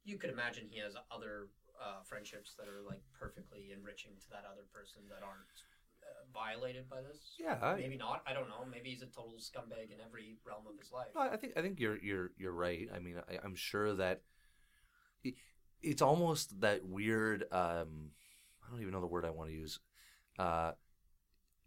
you 0.04 0.18
could 0.18 0.30
imagine 0.30 0.68
he 0.68 0.78
has 0.78 0.96
other 1.10 1.48
uh, 1.80 2.00
friendships 2.04 2.54
that 2.54 2.68
are 2.68 2.80
like 2.82 3.02
perfectly 3.12 3.72
enriching 3.72 4.12
to 4.20 4.30
that 4.30 4.44
other 4.44 4.62
person 4.72 5.02
that 5.08 5.22
aren't 5.22 5.46
violated 6.32 6.88
by 6.88 7.00
this. 7.00 7.34
Yeah, 7.38 7.58
I- 7.62 7.76
maybe 7.76 7.96
not. 7.96 8.22
I 8.26 8.32
don't 8.32 8.48
know. 8.48 8.64
Maybe 8.70 8.90
he's 8.90 9.02
a 9.02 9.06
total 9.06 9.36
scumbag 9.38 9.92
in 9.92 10.00
every 10.04 10.36
realm 10.44 10.64
of 10.66 10.78
his 10.78 10.92
life. 10.92 11.08
I 11.16 11.36
think 11.36 11.54
I 11.56 11.62
think 11.62 11.80
you're 11.80 11.98
you're 11.98 12.30
you're 12.36 12.52
right. 12.52 12.88
I 12.94 12.98
mean, 12.98 13.16
I, 13.30 13.38
I'm 13.44 13.54
sure 13.54 13.94
that 13.94 14.22
it, 15.24 15.34
it's 15.82 16.02
almost 16.02 16.60
that 16.60 16.84
weird. 16.84 17.44
Um, 17.52 18.10
I 18.64 18.70
don't 18.70 18.80
even 18.80 18.92
know 18.92 19.00
the 19.00 19.06
word 19.06 19.24
I 19.24 19.30
want 19.30 19.50
to 19.50 19.56
use. 19.56 19.80
Uh, 20.38 20.72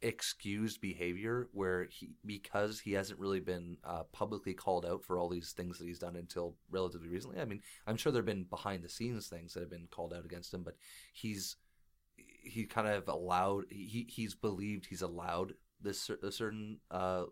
excused 0.01 0.82
behavior 0.82 1.47
where 1.51 1.86
he 1.89 2.12
because 2.25 2.80
he 2.80 2.91
hasn't 2.91 3.19
really 3.19 3.39
been 3.39 3.78
uh, 3.84 4.04
publicly 4.12 4.54
called 4.54 4.86
out 4.86 5.04
for 5.04 5.17
all 5.17 5.30
these 5.30 5.51
things 5.51 5.80
that 5.80 5.86
he's 5.88 5.99
done 5.99 6.15
until 6.15 6.56
relatively 6.69 7.08
recently. 7.08 7.39
I 7.39 7.45
mean, 7.45 7.62
I'm 7.88 7.97
sure 7.97 8.12
there've 8.12 8.25
been 8.25 8.43
behind 8.43 8.84
the 8.84 8.89
scenes 8.89 9.28
things 9.28 9.54
that 9.54 9.62
have 9.62 9.69
been 9.69 9.88
called 9.89 10.13
out 10.13 10.25
against 10.25 10.54
him, 10.54 10.63
but 10.63 10.75
he's 11.13 11.56
he 12.45 12.65
kind 12.65 12.88
of 12.88 13.08
allowed 13.08 13.65
he 13.69 14.08
he's 14.10 14.36
believed 14.36 14.86
he's 14.86 15.01
allowed 15.01 15.53
this 15.81 16.10
a 16.10 16.31
certain 16.31 16.79
uh, 16.91 17.23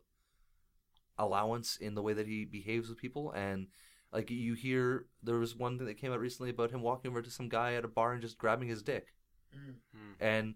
allowance 1.18 1.78
in 1.78 1.96
the 1.96 2.02
way 2.02 2.14
that 2.14 2.28
he 2.28 2.46
behaves 2.46 2.90
with 2.90 2.98
people. 2.98 3.32
And 3.32 3.68
like 4.12 4.30
you 4.30 4.54
hear 4.54 5.06
there 5.22 5.40
was 5.40 5.56
one 5.56 5.78
thing 5.78 5.88
that 5.88 6.00
came 6.00 6.12
out 6.12 6.20
recently 6.20 6.52
about 6.52 6.72
him 6.72 6.82
walking 6.82 7.12
over 7.12 7.22
to 7.22 7.32
some 7.32 7.50
guy 7.50 7.74
at 7.74 7.86
a 7.86 7.90
bar 7.90 8.14
and 8.14 8.22
just 8.22 8.38
grabbing 8.38 8.68
his 8.68 8.84
dick. 8.84 9.14
Mm. 9.56 10.16
and 10.20 10.56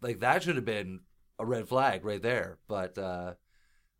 like 0.00 0.20
that 0.20 0.42
should 0.42 0.56
have 0.56 0.64
been 0.64 1.00
a 1.38 1.44
red 1.44 1.68
flag 1.68 2.04
right 2.04 2.22
there. 2.22 2.58
But 2.68 2.96
uh 2.98 3.34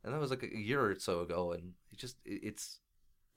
and 0.04 0.14
that 0.14 0.20
was 0.20 0.30
like 0.30 0.42
a 0.42 0.56
year 0.56 0.80
or 0.80 0.98
so 0.98 1.20
ago. 1.20 1.52
And 1.52 1.72
it 1.90 1.98
just 1.98 2.16
it, 2.24 2.40
it's 2.42 2.80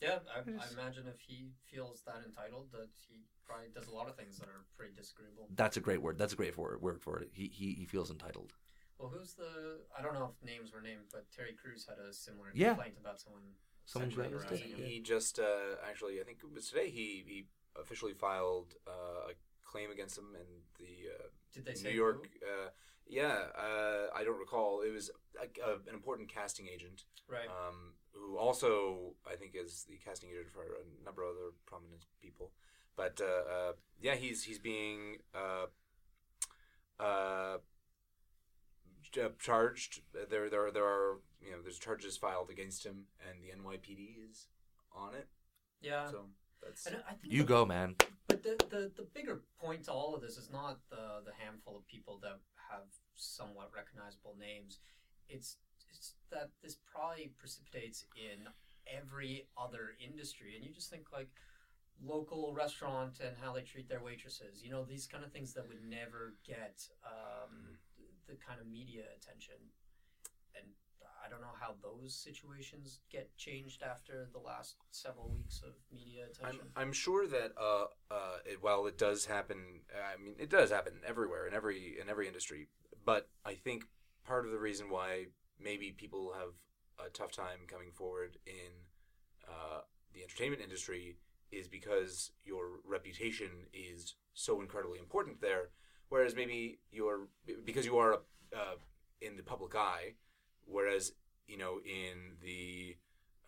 Yeah, 0.01 0.19
I, 0.35 0.39
I 0.39 0.65
imagine 0.73 1.05
if 1.07 1.19
he 1.19 1.51
feels 1.71 2.01
that 2.05 2.21
entitled, 2.25 2.67
that 2.71 2.89
he 3.07 3.21
probably 3.45 3.67
does 3.73 3.87
a 3.87 3.91
lot 3.93 4.07
of 4.09 4.15
things 4.15 4.37
that 4.39 4.47
are 4.47 4.65
pretty 4.77 4.93
disagreeable. 4.93 5.47
that's 5.55 5.77
a 5.77 5.81
great 5.81 6.01
word 6.01 6.17
that's 6.17 6.33
a 6.33 6.35
great 6.35 6.55
for, 6.55 6.77
word 6.81 7.01
for 7.01 7.19
it 7.19 7.29
he, 7.33 7.47
he 7.53 7.73
he 7.73 7.85
feels 7.85 8.09
entitled 8.09 8.53
Well, 8.97 9.09
who's 9.09 9.33
the? 9.33 9.81
I 9.97 10.01
don't 10.01 10.13
know 10.13 10.31
if 10.33 10.47
names 10.47 10.71
were 10.73 10.81
named, 10.81 11.05
but 11.11 11.25
Terry 11.35 11.53
Crews 11.61 11.85
had 11.89 11.97
a 11.99 12.13
similar 12.13 12.49
Yeah. 12.53 12.69
complaint 12.75 12.97
about 12.99 13.19
someone. 13.19 13.41
Someone 13.85 14.11
sexually 14.11 14.27
He, 14.27 14.33
harassing 14.33 14.69
him. 14.69 14.79
he 14.89 14.99
just 15.01 15.39
uh, 15.39 15.75
actually, 15.89 16.21
I 16.21 16.23
think 16.23 16.37
it 16.43 16.51
was 16.53 16.69
today. 16.69 16.89
He 16.89 17.07
he 17.27 17.37
officially 17.83 18.13
filed 18.13 18.75
uh, 18.87 19.31
a 19.31 19.33
claim 19.71 19.89
against 19.91 20.17
him, 20.17 20.29
and 20.41 20.49
the 20.79 20.93
uh, 21.15 21.27
Did 21.53 21.65
they 21.65 21.73
say 21.73 21.89
New 21.89 21.95
York. 21.95 22.29
Uh, 22.51 22.69
yeah, 23.07 23.37
uh, 23.57 24.03
I 24.15 24.23
don't 24.23 24.39
recall. 24.39 24.81
It 24.87 24.93
was 24.93 25.09
a, 25.43 25.45
a, 25.69 25.73
an 25.89 25.93
important 25.95 26.29
casting 26.31 26.67
agent? 26.67 27.03
Right. 27.27 27.49
um, 27.49 27.93
who 28.13 28.37
also 28.37 29.13
I 29.29 29.35
think 29.35 29.55
is 29.55 29.85
the 29.89 29.99
casting 30.03 30.29
agent 30.29 30.51
for 30.53 30.63
a 30.63 31.05
number 31.05 31.23
of 31.23 31.29
other 31.29 31.53
prominent 31.65 32.05
people. 32.21 32.51
But 32.95 33.21
uh, 33.21 33.51
uh, 33.51 33.71
yeah, 34.01 34.15
he's 34.15 34.43
he's 34.43 34.59
being 34.59 35.17
uh, 35.33 35.67
uh, 37.01 37.57
charged. 39.39 40.01
There 40.13 40.49
there 40.49 40.71
there 40.71 40.85
are 40.85 41.19
you 41.41 41.51
know 41.51 41.61
there's 41.61 41.79
charges 41.79 42.17
filed 42.17 42.49
against 42.49 42.85
him, 42.85 43.05
and 43.27 43.41
the 43.41 43.49
NYPD 43.57 44.29
is 44.29 44.47
on 44.95 45.15
it. 45.15 45.27
yeah. 45.81 46.09
So 46.09 46.25
that's 46.61 46.85
and 46.85 46.97
I 47.07 47.13
think 47.13 47.33
you 47.33 47.41
the, 47.41 47.47
go 47.47 47.65
man 47.65 47.95
But 48.27 48.43
the, 48.43 48.57
the 48.69 48.91
the 48.95 49.07
bigger 49.13 49.41
point 49.59 49.85
to 49.85 49.91
all 49.91 50.15
of 50.15 50.21
this 50.21 50.37
is 50.37 50.49
not 50.51 50.79
the 50.89 51.21
the 51.25 51.33
handful 51.43 51.75
of 51.77 51.87
people 51.87 52.19
that 52.21 52.39
have 52.69 52.87
somewhat 53.15 53.71
recognizable 53.75 54.35
names. 54.39 54.79
It's 55.27 55.57
it's 55.57 55.70
that 56.31 56.49
this 56.63 56.77
probably 56.91 57.31
precipitates 57.37 58.05
in 58.15 58.47
every 58.87 59.47
other 59.57 59.95
industry, 60.03 60.55
and 60.55 60.65
you 60.65 60.71
just 60.71 60.89
think 60.89 61.11
like 61.13 61.29
local 62.03 62.53
restaurant 62.53 63.19
and 63.19 63.35
how 63.41 63.53
they 63.53 63.61
treat 63.61 63.87
their 63.87 64.03
waitresses. 64.03 64.63
You 64.63 64.71
know 64.71 64.83
these 64.83 65.07
kind 65.07 65.23
of 65.23 65.31
things 65.31 65.53
that 65.53 65.67
would 65.67 65.83
never 65.87 66.35
get 66.45 66.87
um, 67.05 67.77
the, 67.97 68.33
the 68.33 68.39
kind 68.39 68.59
of 68.59 68.67
media 68.67 69.03
attention, 69.15 69.55
and 70.55 70.65
I 71.23 71.29
don't 71.29 71.41
know 71.41 71.55
how 71.59 71.75
those 71.83 72.15
situations 72.15 72.99
get 73.11 73.35
changed 73.37 73.83
after 73.83 74.27
the 74.33 74.39
last 74.39 74.75
several 74.91 75.29
weeks 75.29 75.61
of 75.65 75.73
media 75.93 76.23
I'm, 76.23 76.47
attention. 76.47 76.67
I'm 76.75 76.93
sure 76.93 77.27
that 77.27 77.51
uh, 77.59 77.85
uh, 78.09 78.37
it, 78.45 78.57
while 78.61 78.87
it 78.87 78.97
does 78.97 79.25
happen, 79.25 79.81
I 79.93 80.21
mean, 80.21 80.35
it 80.39 80.49
does 80.49 80.71
happen 80.71 80.93
everywhere 81.07 81.47
in 81.47 81.53
every 81.53 81.97
in 82.01 82.09
every 82.09 82.27
industry. 82.27 82.67
But 83.05 83.29
I 83.45 83.53
think 83.53 83.85
part 84.25 84.45
of 84.45 84.51
the 84.51 84.59
reason 84.59 84.89
why 84.89 85.27
maybe 85.63 85.91
people 85.91 86.33
have 86.37 86.53
a 87.05 87.09
tough 87.09 87.31
time 87.31 87.59
coming 87.67 87.91
forward 87.91 88.37
in 88.45 88.71
uh, 89.47 89.81
the 90.13 90.21
entertainment 90.21 90.61
industry 90.61 91.17
is 91.51 91.67
because 91.67 92.31
your 92.45 92.79
reputation 92.85 93.49
is 93.73 94.15
so 94.33 94.61
incredibly 94.61 94.99
important 94.99 95.41
there. 95.41 95.69
Whereas 96.09 96.35
maybe 96.35 96.79
you're 96.91 97.27
because 97.65 97.85
you 97.85 97.97
are 97.97 98.15
uh, 98.55 98.75
in 99.21 99.37
the 99.37 99.43
public 99.43 99.75
eye, 99.75 100.15
whereas 100.65 101.13
you 101.47 101.57
know 101.57 101.79
in 101.85 102.35
the 102.41 102.97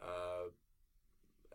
uh, 0.02 0.49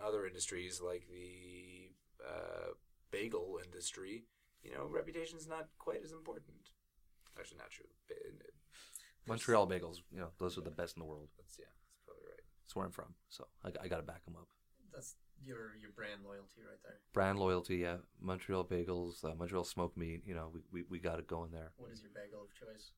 other 0.05 0.27
industries 0.27 0.81
like 0.85 1.07
the 1.11 1.93
uh, 2.27 2.73
bagel 3.11 3.59
industry, 3.65 4.25
you 4.63 4.73
know, 4.73 4.87
reputation's 4.87 5.49
not 5.49 5.69
quite 5.79 6.03
as 6.05 6.13
important. 6.13 6.73
Actually, 7.39 7.59
not 7.59 7.71
true. 7.71 7.87
Montreal 9.29 9.67
bagels 9.69 9.99
you 10.13 10.19
know 10.21 10.29
those 10.39 10.57
are 10.59 10.63
the 10.63 10.71
best 10.71 10.97
in 10.97 11.01
the 11.01 11.07
world 11.07 11.29
That's 11.39 11.57
yeah, 11.59 11.67
that's 11.67 12.03
probably 12.07 12.25
right. 12.27 12.43
that's 12.65 12.75
where 12.77 12.87
i'm 12.87 12.93
from 12.93 13.15
so 13.29 13.47
i, 13.65 13.69
I 13.85 13.89
gotta 13.89 14.03
back 14.03 14.25
them 14.25 14.37
up 14.37 14.49
That's 14.93 15.17
your 15.45 15.77
your 15.81 15.91
brand 15.95 16.21
loyalty 16.25 16.63
right 16.69 16.79
there. 16.83 16.99
brand 17.13 17.39
loyalty 17.39 17.77
yeah 17.79 17.97
montreal 18.21 18.65
bagels 18.65 19.25
uh, 19.25 19.35
montreal 19.37 19.65
smoked 19.65 19.97
meat 19.97 20.23
you 20.27 20.35
know 20.35 20.51
we, 20.53 20.61
we, 20.73 20.85
we 20.91 20.99
got 20.99 21.19
it 21.19 21.27
going 21.27 21.51
there 21.53 21.73
What 21.77 21.93
is 21.93 22.01
your 22.03 22.11
bagel 22.15 22.43
of 22.43 22.53
choice? 22.55 22.91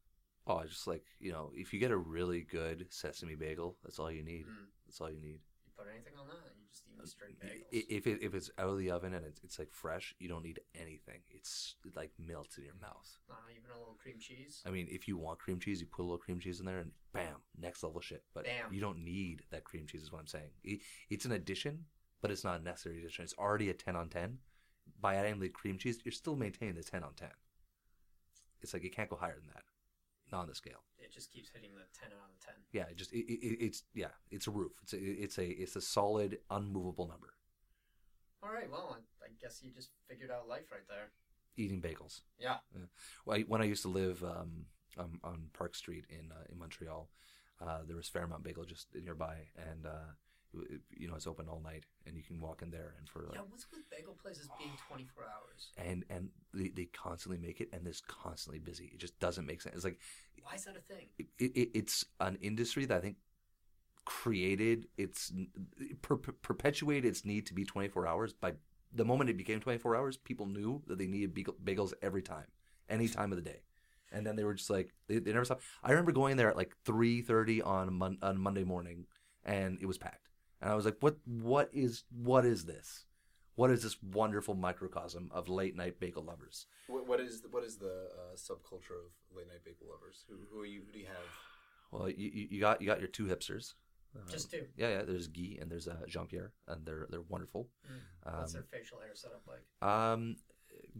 oh 0.46 0.56
I 0.56 0.64
just 0.66 0.86
like 0.86 1.04
you 1.18 1.32
know 1.32 1.50
if 1.54 1.72
you 1.72 1.80
get 1.80 1.90
a 1.90 1.96
really 1.96 2.40
good 2.42 2.86
sesame 2.90 3.34
bagel 3.34 3.76
that's 3.82 3.98
all 3.98 4.10
you 4.10 4.22
need 4.22 4.46
Mm. 4.46 4.66
that's 4.86 5.00
all 5.00 5.10
you 5.10 5.20
need 5.20 5.40
put 5.80 5.88
anything 5.88 6.12
on 6.20 6.28
that? 6.28 6.52
You 6.52 6.68
just 6.68 6.84
eat 6.92 7.08
straight 7.08 7.40
bagels. 7.40 7.64
if 7.72 8.06
it, 8.06 8.18
if 8.22 8.34
it's 8.34 8.50
out 8.58 8.68
of 8.68 8.78
the 8.78 8.90
oven 8.90 9.14
and 9.14 9.24
it's, 9.24 9.40
it's 9.42 9.58
like 9.58 9.72
fresh 9.72 10.14
you 10.18 10.28
don't 10.28 10.44
need 10.44 10.60
anything 10.74 11.20
it's 11.30 11.76
it 11.86 11.96
like 11.96 12.10
melts 12.18 12.58
in 12.58 12.64
your 12.64 12.74
mouth 12.80 13.08
Not 13.28 13.38
even 13.50 13.70
a 13.74 13.78
little 13.78 13.96
cream 14.02 14.18
cheese. 14.18 14.62
I 14.66 14.70
mean, 14.70 14.86
if 14.90 15.08
you 15.08 15.16
want 15.16 15.38
cream 15.38 15.58
cheese, 15.58 15.80
you 15.80 15.86
put 15.86 16.02
a 16.02 16.04
little 16.04 16.18
cream 16.18 16.38
cheese 16.40 16.60
in 16.60 16.66
there, 16.66 16.78
and 16.78 16.90
bam, 17.12 17.36
next 17.58 17.82
level 17.82 18.00
shit. 18.00 18.22
But 18.34 18.44
Bam. 18.44 18.72
you 18.72 18.80
don't 18.80 19.04
need 19.04 19.42
that 19.50 19.64
cream 19.64 19.86
cheese. 19.86 20.02
Is 20.02 20.12
what 20.12 20.20
I'm 20.20 20.26
saying. 20.26 20.50
It, 20.64 20.80
it's 21.08 21.24
an 21.24 21.32
addition, 21.32 21.84
but 22.20 22.30
it's 22.30 22.44
not 22.44 22.60
a 22.60 22.62
necessary 22.62 22.98
addition. 22.98 23.24
It's 23.24 23.34
already 23.38 23.70
a 23.70 23.74
ten 23.74 23.96
on 23.96 24.08
ten. 24.08 24.38
By 25.00 25.14
adding 25.16 25.38
the 25.38 25.48
cream 25.48 25.78
cheese, 25.78 25.98
you're 26.04 26.12
still 26.12 26.36
maintaining 26.36 26.74
the 26.74 26.82
ten 26.82 27.02
on 27.04 27.14
ten. 27.14 27.30
It's 28.62 28.72
like 28.74 28.84
you 28.84 28.90
can't 28.90 29.08
go 29.08 29.16
higher 29.16 29.36
than 29.36 29.48
that, 29.54 29.64
not 30.32 30.42
on 30.42 30.48
the 30.48 30.54
scale. 30.54 30.84
It 30.98 31.12
just 31.12 31.32
keeps 31.32 31.50
hitting 31.52 31.70
the 31.74 31.82
ten 31.98 32.10
out 32.12 32.30
of 32.30 32.44
ten. 32.44 32.54
Yeah, 32.72 32.84
it 32.90 32.96
just 32.96 33.12
it, 33.12 33.26
it, 33.30 33.64
it's 33.64 33.82
yeah, 33.94 34.12
it's 34.30 34.46
a 34.46 34.50
roof. 34.50 34.72
It's 34.82 34.92
a, 34.92 34.98
it's 34.98 35.38
a 35.38 35.46
it's 35.46 35.76
a 35.76 35.80
solid, 35.80 36.38
unmovable 36.50 37.08
number. 37.08 37.34
All 38.42 38.52
right. 38.52 38.70
Well, 38.70 38.96
I, 38.96 39.24
I 39.24 39.28
guess 39.40 39.60
you 39.62 39.70
just 39.70 39.90
figured 40.08 40.30
out 40.30 40.48
life 40.48 40.70
right 40.72 40.86
there. 40.88 41.10
Eating 41.56 41.80
bagels. 41.80 42.20
Yeah. 42.38 42.56
Well, 43.26 43.36
I, 43.36 43.42
when 43.42 43.60
I 43.60 43.64
used 43.64 43.82
to 43.82 43.88
live 43.88 44.22
um, 44.24 44.66
um, 44.98 45.20
on 45.22 45.48
Park 45.52 45.74
Street 45.74 46.04
in 46.08 46.32
uh, 46.32 46.44
in 46.50 46.58
Montreal, 46.58 47.08
uh, 47.60 47.80
there 47.86 47.96
was 47.96 48.08
Fairmount 48.08 48.42
Bagel 48.42 48.64
just 48.64 48.86
nearby, 48.94 49.36
and 49.56 49.86
uh, 49.86 50.12
you 50.96 51.08
know, 51.08 51.14
it's 51.14 51.26
open 51.26 51.48
all 51.48 51.60
night, 51.62 51.84
and 52.06 52.16
you 52.16 52.22
can 52.22 52.40
walk 52.40 52.62
in 52.62 52.70
there 52.70 52.94
and 52.98 53.08
for 53.08 53.20
like 53.22 53.34
Yeah, 53.34 53.40
what's 53.48 53.66
with 53.70 53.88
bagel 53.90 54.16
places 54.20 54.48
being 54.58 54.72
24 54.88 55.24
hours? 55.24 55.68
and 55.78 56.04
and 56.10 56.30
they, 56.52 56.68
they 56.68 56.86
constantly 56.86 57.38
make 57.38 57.60
it, 57.60 57.68
and 57.72 57.86
it's 57.86 58.00
constantly 58.00 58.58
busy. 58.58 58.90
It 58.92 58.98
just 58.98 59.18
doesn't 59.20 59.46
make 59.46 59.60
sense. 59.62 59.76
It's 59.76 59.84
like 59.84 59.98
Why 60.42 60.54
is 60.56 60.64
that 60.64 60.76
a 60.76 60.80
thing? 60.80 61.06
it, 61.18 61.26
it, 61.38 61.70
it's 61.74 62.04
an 62.20 62.38
industry 62.40 62.84
that 62.86 62.96
I 62.96 63.00
think 63.00 63.16
created 64.04 64.86
its 64.96 65.32
per, 66.02 66.16
per- 66.16 66.32
perpetuated 66.32 67.04
its 67.04 67.24
need 67.24 67.46
to 67.46 67.54
be 67.54 67.64
24 67.64 68.06
hours 68.06 68.32
by 68.32 68.52
the 68.92 69.04
moment 69.04 69.30
it 69.30 69.36
became 69.36 69.60
24 69.60 69.94
hours 69.94 70.16
people 70.16 70.46
knew 70.46 70.82
that 70.86 70.98
they 70.98 71.06
needed 71.06 71.32
bagel- 71.34 71.54
bagels 71.62 71.92
every 72.02 72.22
time 72.22 72.46
any 72.88 73.06
time 73.06 73.30
of 73.30 73.36
the 73.36 73.42
day 73.44 73.60
and 74.10 74.26
then 74.26 74.34
they 74.36 74.42
were 74.42 74.54
just 74.54 74.70
like 74.70 74.92
they, 75.06 75.18
they 75.18 75.32
never 75.32 75.44
stopped 75.44 75.62
i 75.84 75.90
remember 75.90 76.10
going 76.12 76.36
there 76.36 76.48
at 76.50 76.56
like 76.56 76.74
3.30 76.86 77.64
on, 77.64 77.92
Mon- 77.92 78.18
on 78.22 78.38
monday 78.38 78.64
morning 78.64 79.04
and 79.44 79.78
it 79.80 79.86
was 79.86 79.98
packed 79.98 80.29
and 80.60 80.70
i 80.70 80.74
was 80.74 80.84
like 80.84 80.96
what 81.00 81.16
what 81.26 81.68
is 81.72 82.04
what 82.22 82.44
is 82.44 82.64
this 82.64 83.04
what 83.56 83.70
is 83.70 83.82
this 83.82 83.96
wonderful 84.02 84.54
microcosm 84.54 85.30
of 85.32 85.48
late 85.48 85.76
night 85.76 85.98
bagel 86.00 86.22
lovers 86.24 86.66
What, 86.86 87.06
what 87.06 87.20
is 87.20 87.42
the, 87.42 87.48
what 87.48 87.64
is 87.64 87.76
the 87.76 88.08
uh, 88.20 88.34
subculture 88.36 88.96
of 89.04 89.10
late 89.36 89.48
night 89.48 89.62
bagel 89.64 89.86
lovers? 89.90 90.24
Who 90.28 90.36
who 90.50 90.60
are 90.62 90.66
you? 90.66 90.80
Who 90.86 90.92
do 90.92 90.98
you 90.98 91.06
have? 91.06 91.28
well 91.92 92.08
you, 92.08 92.30
you 92.32 92.46
you 92.52 92.60
got 92.60 92.80
you 92.80 92.86
got 92.86 93.00
your 93.00 93.08
two 93.08 93.26
hipsters 93.26 93.74
Um, 94.16 94.22
Just 94.30 94.50
two. 94.50 94.64
Yeah, 94.76 94.90
yeah. 94.94 95.02
There's 95.08 95.28
Guy 95.28 95.58
and 95.60 95.70
there's 95.70 95.86
uh, 95.86 96.02
Jean 96.12 96.26
Pierre, 96.26 96.50
and 96.66 96.84
they're 96.86 97.06
they're 97.10 97.28
wonderful. 97.34 97.62
What's 98.24 98.54
Um, 98.54 98.60
their 98.60 98.68
facial 98.78 98.98
hair 99.04 99.14
setup 99.14 99.42
like? 99.52 99.64
um, 99.92 100.34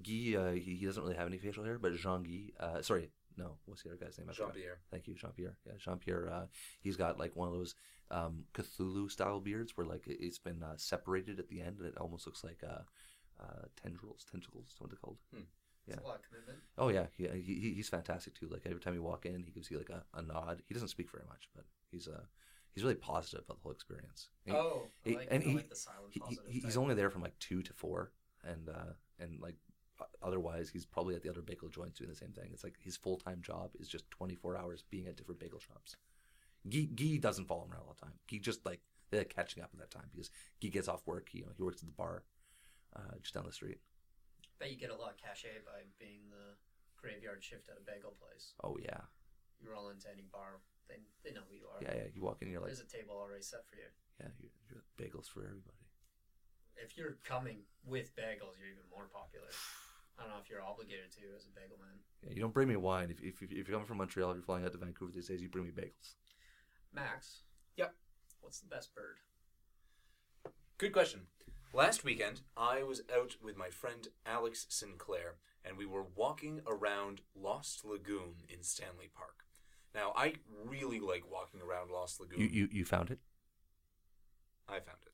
Guy, 0.06 0.36
uh, 0.42 0.52
he, 0.64 0.76
he 0.80 0.84
doesn't 0.86 1.02
really 1.02 1.16
have 1.16 1.26
any 1.32 1.38
facial 1.38 1.64
hair, 1.64 1.78
but 1.78 1.92
Jean 1.94 2.22
Guy, 2.22 2.42
uh, 2.64 2.82
sorry, 2.82 3.10
no, 3.40 3.56
what's 3.66 3.82
the 3.82 3.90
other 3.90 3.98
guy's 4.02 4.18
name? 4.18 4.28
I 4.30 4.32
Jean. 4.32 4.50
Pierre. 4.50 4.78
Thank 4.90 5.06
you, 5.08 5.14
Jean 5.14 5.32
Pierre. 5.36 5.56
Yeah, 5.66 5.72
Jean 5.78 5.98
Pierre. 5.98 6.28
Uh, 6.30 6.46
he's 6.80 6.96
got 6.96 7.18
like 7.18 7.34
one 7.34 7.48
of 7.48 7.54
those 7.54 7.74
um, 8.10 8.44
Cthulhu 8.54 9.10
style 9.10 9.40
beards 9.40 9.76
where 9.76 9.86
like 9.86 10.06
it- 10.06 10.18
it's 10.20 10.38
been 10.38 10.62
uh, 10.62 10.74
separated 10.76 11.38
at 11.38 11.48
the 11.48 11.60
end, 11.60 11.78
and 11.78 11.86
it 11.88 11.96
almost 11.98 12.26
looks 12.26 12.44
like 12.44 12.62
uh, 12.64 12.82
uh, 13.42 13.64
tendrils, 13.82 14.24
tentacles. 14.30 14.74
What 14.78 14.90
they're 14.90 14.98
called. 14.98 15.18
It's 15.32 15.44
yeah. 15.86 16.04
a 16.04 16.06
lot 16.06 16.16
of 16.16 16.22
commitment. 16.28 16.58
Oh 16.76 16.88
yeah, 16.88 17.06
he, 17.16 17.26
he 17.42 17.54
he- 17.64 17.74
he's 17.74 17.88
fantastic 17.88 18.34
too. 18.34 18.48
Like 18.48 18.62
every 18.66 18.80
time 18.80 18.94
you 18.94 19.02
walk 19.02 19.24
in, 19.26 19.42
he 19.42 19.50
gives 19.50 19.70
you 19.70 19.78
like 19.78 19.90
a, 19.90 20.04
a 20.14 20.22
nod. 20.22 20.62
He 20.68 20.74
doesn't 20.74 20.88
speak 20.88 21.10
very 21.10 21.24
much, 21.28 21.48
but 21.54 21.64
he's 21.90 22.06
uh 22.08 22.24
he's 22.74 22.84
really 22.84 22.94
positive 22.96 23.44
about 23.44 23.56
the 23.58 23.62
whole 23.62 23.72
experience. 23.72 24.28
And 24.46 24.56
oh, 24.56 24.82
I 25.06 25.08
he- 25.08 25.16
like, 25.16 25.28
and 25.30 25.42
I 25.42 25.46
he- 25.46 25.54
like 25.54 25.70
the 25.70 25.76
silent 25.76 26.12
he, 26.48 26.60
he's 26.60 26.76
only 26.76 26.94
there 26.94 27.10
from 27.10 27.22
like 27.22 27.38
two 27.38 27.62
to 27.62 27.72
four, 27.72 28.12
and 28.44 28.68
uh, 28.68 28.92
and 29.18 29.40
like 29.40 29.56
otherwise 30.22 30.70
he's 30.70 30.86
probably 30.86 31.14
at 31.14 31.22
the 31.22 31.30
other 31.30 31.42
bagel 31.42 31.68
joints 31.68 31.98
doing 31.98 32.10
the 32.10 32.16
same 32.16 32.32
thing. 32.32 32.50
It's 32.52 32.64
like 32.64 32.76
his 32.80 32.96
full 32.96 33.16
time 33.16 33.40
job 33.42 33.70
is 33.78 33.88
just 33.88 34.10
twenty 34.10 34.34
four 34.34 34.56
hours 34.56 34.84
being 34.90 35.06
at 35.06 35.16
different 35.16 35.40
bagel 35.40 35.60
shops. 35.60 35.96
Guy, 36.68 36.88
Guy 36.94 37.16
doesn't 37.18 37.46
follow 37.46 37.64
him 37.64 37.72
around 37.72 37.82
all 37.86 37.94
the 37.98 38.04
time. 38.06 38.14
He 38.28 38.38
just 38.38 38.64
like 38.66 38.80
they're 39.10 39.24
catching 39.24 39.62
up 39.62 39.70
at 39.72 39.80
that 39.80 39.90
time 39.90 40.08
because 40.12 40.30
Guy 40.62 40.68
gets 40.68 40.88
off 40.88 41.06
work. 41.06 41.28
You 41.32 41.42
know, 41.42 41.52
he 41.56 41.62
works 41.62 41.82
at 41.82 41.86
the 41.88 41.94
bar 41.96 42.24
uh, 42.94 43.16
just 43.22 43.34
down 43.34 43.44
the 43.46 43.52
street. 43.52 43.78
Bet 44.58 44.70
you 44.70 44.76
get 44.76 44.90
a 44.90 44.94
lot 44.96 45.10
of 45.10 45.16
cachet 45.16 45.64
by 45.64 45.88
being 45.98 46.28
the 46.30 46.54
graveyard 47.00 47.42
shift 47.42 47.68
at 47.70 47.76
a 47.80 47.84
bagel 47.84 48.12
place. 48.20 48.52
Oh 48.62 48.76
yeah, 48.76 49.00
You 49.58 49.72
roll 49.72 49.88
into 49.88 50.04
any 50.12 50.28
bar, 50.30 50.60
they, 50.86 51.00
they 51.24 51.32
know 51.34 51.40
who 51.48 51.56
you 51.56 51.64
are. 51.72 51.80
yeah, 51.80 51.96
yeah. 52.04 52.08
You 52.12 52.20
walk 52.22 52.42
in, 52.42 52.50
you're 52.52 52.60
like, 52.60 52.68
There's 52.68 52.84
a 52.84 52.92
table 52.92 53.16
already 53.16 53.42
set 53.42 53.64
for 53.70 53.76
you. 53.76 53.88
yeah, 54.20 54.28
you- 54.38 54.52
you're 54.68 54.84
bagels 55.00 55.28
for 55.32 55.40
everybody. 55.48 55.80
If 56.76 56.96
you're 56.96 57.16
coming 57.24 57.64
with 57.84 58.14
bagels, 58.16 58.60
you're 58.60 58.68
even 58.68 58.84
more 58.92 59.08
popular. 59.08 59.48
I 60.20 60.24
don't 60.24 60.32
know 60.32 60.38
if 60.42 60.50
you're 60.50 60.62
obligated 60.62 61.10
to 61.12 61.20
as 61.34 61.46
a 61.46 61.48
bagel 61.48 61.78
man. 61.80 61.96
Yeah, 62.22 62.34
you 62.34 62.40
don't 62.42 62.52
bring 62.52 62.68
me 62.68 62.76
wine 62.76 63.10
if, 63.10 63.20
if, 63.22 63.40
if 63.42 63.50
you're 63.50 63.64
coming 63.64 63.86
from 63.86 63.96
Montreal. 63.96 64.30
If 64.30 64.36
you're 64.36 64.44
flying 64.44 64.64
out 64.66 64.72
to 64.72 64.78
Vancouver 64.78 65.12
these 65.12 65.28
days, 65.28 65.40
you 65.40 65.48
bring 65.48 65.64
me 65.64 65.70
bagels. 65.70 66.14
Max. 66.92 67.44
Yep. 67.76 67.94
What's 68.42 68.60
the 68.60 68.68
best 68.68 68.94
bird? 68.94 69.16
Good 70.76 70.92
question. 70.92 71.22
Last 71.72 72.04
weekend, 72.04 72.42
I 72.56 72.82
was 72.82 73.02
out 73.14 73.36
with 73.42 73.56
my 73.56 73.70
friend 73.70 74.08
Alex 74.26 74.66
Sinclair, 74.68 75.36
and 75.64 75.78
we 75.78 75.86
were 75.86 76.04
walking 76.14 76.60
around 76.66 77.22
Lost 77.34 77.84
Lagoon 77.84 78.42
in 78.48 78.62
Stanley 78.62 79.08
Park. 79.14 79.44
Now, 79.94 80.12
I 80.16 80.34
really 80.64 81.00
like 81.00 81.30
walking 81.30 81.60
around 81.60 81.90
Lost 81.90 82.20
Lagoon. 82.20 82.40
You 82.40 82.46
you 82.46 82.68
you 82.70 82.84
found 82.84 83.10
it? 83.10 83.20
I 84.68 84.80
found 84.80 84.98
it. 85.06 85.12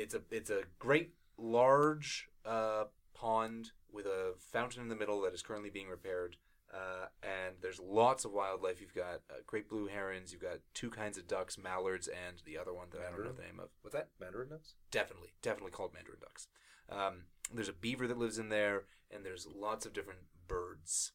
It's 0.00 0.14
a 0.14 0.22
it's 0.30 0.50
a 0.50 0.62
great 0.78 1.14
large 1.36 2.28
uh, 2.44 2.84
pond 3.20 3.72
with 3.92 4.06
a 4.06 4.34
fountain 4.38 4.82
in 4.82 4.88
the 4.88 4.96
middle 4.96 5.20
that 5.22 5.34
is 5.34 5.42
currently 5.42 5.70
being 5.70 5.88
repaired. 5.88 6.36
Uh, 6.72 7.06
and 7.22 7.56
there's 7.60 7.80
lots 7.80 8.24
of 8.24 8.32
wildlife. 8.32 8.80
You've 8.80 8.94
got 8.94 9.22
uh, 9.28 9.40
great 9.44 9.68
blue 9.68 9.88
herons. 9.88 10.32
You've 10.32 10.42
got 10.42 10.60
two 10.72 10.88
kinds 10.88 11.18
of 11.18 11.26
ducks, 11.26 11.58
mallards, 11.58 12.06
and 12.06 12.40
the 12.46 12.56
other 12.56 12.72
one 12.72 12.86
that 12.92 13.00
I 13.00 13.10
don't 13.10 13.24
know 13.24 13.32
the 13.32 13.42
name 13.42 13.58
of. 13.58 13.70
What's 13.82 13.96
that? 13.96 14.08
Mandarin 14.20 14.50
ducks? 14.50 14.74
Definitely, 14.92 15.30
definitely 15.42 15.72
called 15.72 15.92
mandarin 15.92 16.20
ducks. 16.20 16.46
Um, 16.88 17.24
there's 17.52 17.68
a 17.68 17.72
beaver 17.72 18.06
that 18.06 18.18
lives 18.18 18.38
in 18.38 18.50
there, 18.50 18.84
and 19.10 19.24
there's 19.24 19.48
lots 19.52 19.84
of 19.84 19.92
different 19.92 20.20
birds. 20.46 21.12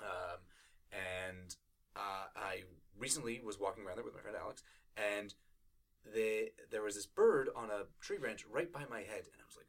Um, 0.00 0.40
and 0.90 1.54
uh, 1.94 2.26
I 2.34 2.62
recently 2.98 3.40
was 3.44 3.60
walking 3.60 3.84
around 3.84 3.96
there 3.96 4.04
with 4.04 4.14
my 4.14 4.20
friend 4.20 4.36
Alex, 4.40 4.64
and 4.96 5.34
they, 6.04 6.50
there 6.72 6.82
was 6.82 6.96
this 6.96 7.06
bird 7.06 7.48
on 7.54 7.70
a 7.70 7.84
tree 8.00 8.18
branch 8.18 8.44
right 8.50 8.72
by 8.72 8.82
my 8.90 9.00
head, 9.00 9.22
and 9.30 9.40
I 9.40 9.46
was 9.46 9.56
like, 9.56 9.68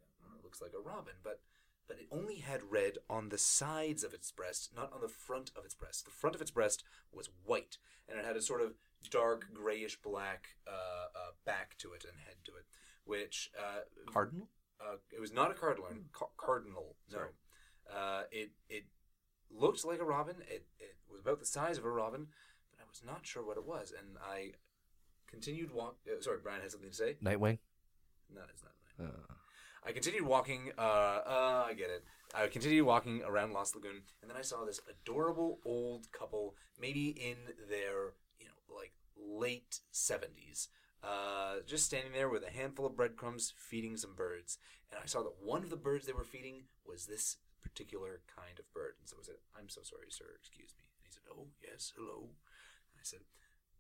looks 0.56 0.74
like 0.74 0.80
a 0.80 0.88
robin, 0.88 1.14
but 1.24 1.42
but 1.88 1.98
it 2.00 2.08
only 2.12 2.38
had 2.38 2.62
red 2.72 2.98
on 3.08 3.30
the 3.30 3.38
sides 3.38 4.04
of 4.04 4.12
its 4.14 4.32
breast, 4.32 4.72
not 4.76 4.92
on 4.92 5.02
the 5.02 5.08
front 5.08 5.52
of 5.56 5.66
its 5.66 5.76
breast. 5.76 6.06
The 6.06 6.12
front 6.12 6.36
of 6.36 6.42
its 6.42 6.50
breast 6.50 6.84
was 7.12 7.30
white, 7.44 7.78
and 8.10 8.18
it 8.18 8.26
had 8.26 8.36
a 8.36 8.42
sort 8.42 8.62
of 8.62 8.74
dark 9.12 9.54
grayish 9.54 10.02
black 10.02 10.48
uh, 10.68 10.72
uh, 11.16 11.32
back 11.46 11.78
to 11.80 11.94
it 11.94 12.04
and 12.04 12.14
head 12.26 12.38
to 12.46 12.54
it, 12.56 12.66
which 13.04 13.52
uh, 13.60 13.82
Cardinal. 14.12 14.48
uh, 14.82 14.96
it 15.16 15.20
was 15.22 15.32
not 15.32 15.52
a 15.52 15.54
cardinal. 15.54 15.88
Ca- 16.12 16.26
cardinal. 16.38 16.96
No. 17.12 17.20
Uh, 17.96 18.24
it 18.32 18.52
it 18.68 18.86
looked 19.52 19.86
like 19.86 20.00
a 20.00 20.06
robin. 20.06 20.38
It 20.50 20.66
it 20.80 20.96
was 21.12 21.22
about 21.22 21.40
the 21.40 21.46
size 21.46 21.78
of 21.78 21.86
a 21.86 21.92
robin, 21.92 22.28
but 22.72 22.80
I 22.82 22.90
was 22.90 23.04
not 23.06 23.28
sure 23.28 23.46
what 23.46 23.58
it 23.58 23.66
was. 23.66 23.94
And 23.96 24.18
I 24.28 24.54
continued 25.30 25.72
walk. 25.72 25.98
Uh, 26.08 26.20
sorry, 26.20 26.40
Brian 26.42 26.62
has 26.64 26.72
something 26.72 26.90
to 26.90 26.96
say. 26.96 27.16
Nightwing. 27.24 27.60
No, 28.34 28.42
it's 28.52 28.64
not. 28.64 28.74
that. 28.98 29.36
I 29.86 29.92
continued 29.92 30.26
walking. 30.26 30.72
Uh, 30.78 30.82
uh, 30.82 31.66
I 31.68 31.74
get 31.74 31.90
it. 31.90 32.04
I 32.34 32.48
continued 32.48 32.86
walking 32.86 33.22
around 33.26 33.54
Lost 33.54 33.76
Lagoon, 33.76 34.02
and 34.22 34.30
then 34.30 34.38
I 34.38 34.42
saw 34.42 34.66
this 34.66 34.82
adorable 34.90 35.60
old 35.64 36.12
couple, 36.12 36.56
maybe 36.80 37.10
in 37.10 37.38
their 37.70 38.14
you 38.40 38.48
know 38.48 38.76
like 38.76 38.94
late 39.16 39.80
seventies, 39.92 40.70
uh, 41.04 41.58
just 41.68 41.86
standing 41.86 42.14
there 42.14 42.30
with 42.30 42.44
a 42.44 42.52
handful 42.52 42.86
of 42.86 42.98
breadcrumbs, 42.98 43.54
feeding 43.56 43.96
some 43.96 44.16
birds. 44.16 44.58
And 44.92 45.00
I 45.02 45.06
saw 45.06 45.22
that 45.22 45.42
one 45.42 45.64
of 45.64 45.70
the 45.70 45.78
birds 45.78 46.08
they 46.08 46.14
were 46.14 46.24
feeding 46.24 46.64
was 46.86 47.06
this 47.06 47.38
particular 47.62 48.22
kind 48.36 48.58
of 48.58 48.74
bird. 48.74 48.96
And 49.00 49.08
so 49.08 49.18
I 49.20 49.24
said, 49.24 49.36
"I'm 49.58 49.70
so 49.70 49.82
sorry, 49.84 50.10
sir. 50.10 50.26
Excuse 50.40 50.74
me." 50.78 50.84
And 50.98 51.06
he 51.06 51.12
said, 51.12 51.24
"Oh 51.32 51.50
yes, 51.64 51.94
hello." 51.96 52.32
And 52.92 53.00
I 53.00 53.04
said, 53.04 53.22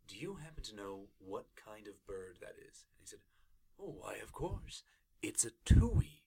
"Do 0.07 0.15
you 0.17 0.35
happen 0.35 0.63
to 0.65 0.75
know 0.75 1.07
what 1.17 1.47
kind 1.55 1.87
of 1.87 2.05
bird 2.05 2.37
that 2.41 2.55
is?" 2.61 2.85
And 2.93 3.01
he 3.01 3.07
said, 3.07 3.19
"Oh, 3.79 3.95
why, 3.99 4.15
of 4.21 4.31
course." 4.31 4.83
It's 5.25 5.43
a 5.43 5.49
towhee. 5.65 6.21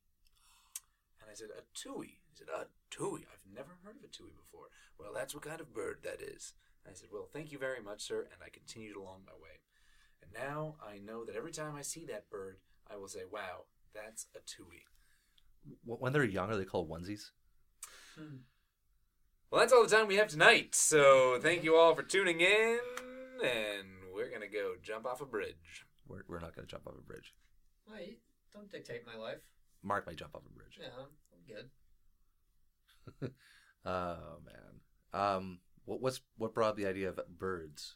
And 1.20 1.30
I 1.30 1.34
said, 1.34 1.50
a 1.56 1.62
towhee? 1.72 2.18
He 2.28 2.34
said, 2.34 2.48
a 2.48 2.66
towhee. 2.92 3.26
I've 3.32 3.54
never 3.54 3.78
heard 3.84 3.94
of 3.94 4.02
a 4.02 4.08
towhee 4.08 4.36
before. 4.36 4.66
Well, 4.98 5.12
that's 5.14 5.34
what 5.34 5.44
kind 5.44 5.60
of 5.60 5.72
bird 5.72 5.98
that 6.02 6.20
is. 6.20 6.52
And 6.84 6.92
I 6.92 6.96
said, 6.96 7.10
well, 7.12 7.28
thank 7.32 7.52
you 7.52 7.58
very 7.58 7.80
much, 7.80 8.02
sir. 8.02 8.26
And 8.32 8.42
I 8.44 8.48
continued 8.48 8.96
along 8.96 9.20
my 9.24 9.34
way. 9.34 9.60
And 10.20 10.32
now 10.32 10.74
I 10.84 10.98
know 10.98 11.24
that 11.24 11.36
every 11.36 11.52
time 11.52 11.76
I 11.76 11.82
see 11.82 12.06
that 12.06 12.28
bird, 12.28 12.56
I 12.90 12.96
will 12.96 13.06
say, 13.06 13.20
wow, 13.30 13.66
that's 13.94 14.26
a 14.34 14.40
towhee. 14.40 14.82
when 15.84 16.12
they're 16.12 16.24
young, 16.24 16.50
are 16.50 16.56
they 16.56 16.64
called 16.64 16.90
onesies? 16.90 17.30
Hmm. 18.16 18.38
Well, 19.52 19.60
that's 19.60 19.72
all 19.72 19.84
the 19.84 19.96
time 19.96 20.08
we 20.08 20.16
have 20.16 20.28
tonight. 20.28 20.74
So 20.74 21.38
thank 21.40 21.62
you 21.62 21.76
all 21.76 21.94
for 21.94 22.02
tuning 22.02 22.40
in. 22.40 22.80
And 23.44 23.86
we're 24.12 24.28
going 24.28 24.40
to 24.42 24.48
go 24.48 24.72
jump 24.82 25.06
off 25.06 25.20
a 25.20 25.24
bridge. 25.24 25.86
We're, 26.08 26.22
we're 26.26 26.40
not 26.40 26.56
going 26.56 26.66
to 26.66 26.70
jump 26.70 26.88
off 26.88 26.94
a 26.98 27.02
bridge. 27.02 27.32
Wait, 27.90 28.18
don't 28.52 28.70
dictate 28.70 29.06
my 29.06 29.16
life. 29.16 29.38
Mark 29.82 30.06
might 30.06 30.16
jump 30.16 30.34
off 30.34 30.42
a 30.46 30.50
bridge. 30.50 30.78
Yeah, 30.80 30.88
I'm 30.96 31.44
good. 31.46 31.70
Oh 33.86 34.40
man. 34.44 34.80
Um, 35.14 35.60
what 35.86 36.02
what's 36.02 36.20
what 36.36 36.52
brought 36.52 36.76
the 36.76 36.86
idea 36.86 37.08
of 37.08 37.18
birds? 37.38 37.94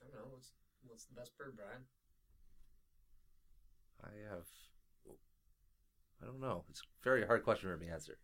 I 0.00 0.06
don't 0.10 0.14
know. 0.14 0.30
What's 0.32 0.52
what's 0.86 1.04
the 1.04 1.14
best 1.14 1.36
bird, 1.38 1.56
Brian? 1.56 1.82
I 4.02 4.08
have. 4.32 4.46
I 6.22 6.26
don't 6.26 6.40
know. 6.40 6.64
It's 6.68 6.80
a 6.80 7.04
very 7.04 7.24
hard 7.24 7.44
question 7.44 7.70
for 7.70 7.76
me 7.76 7.86
to 7.86 7.92
answer. 7.92 8.18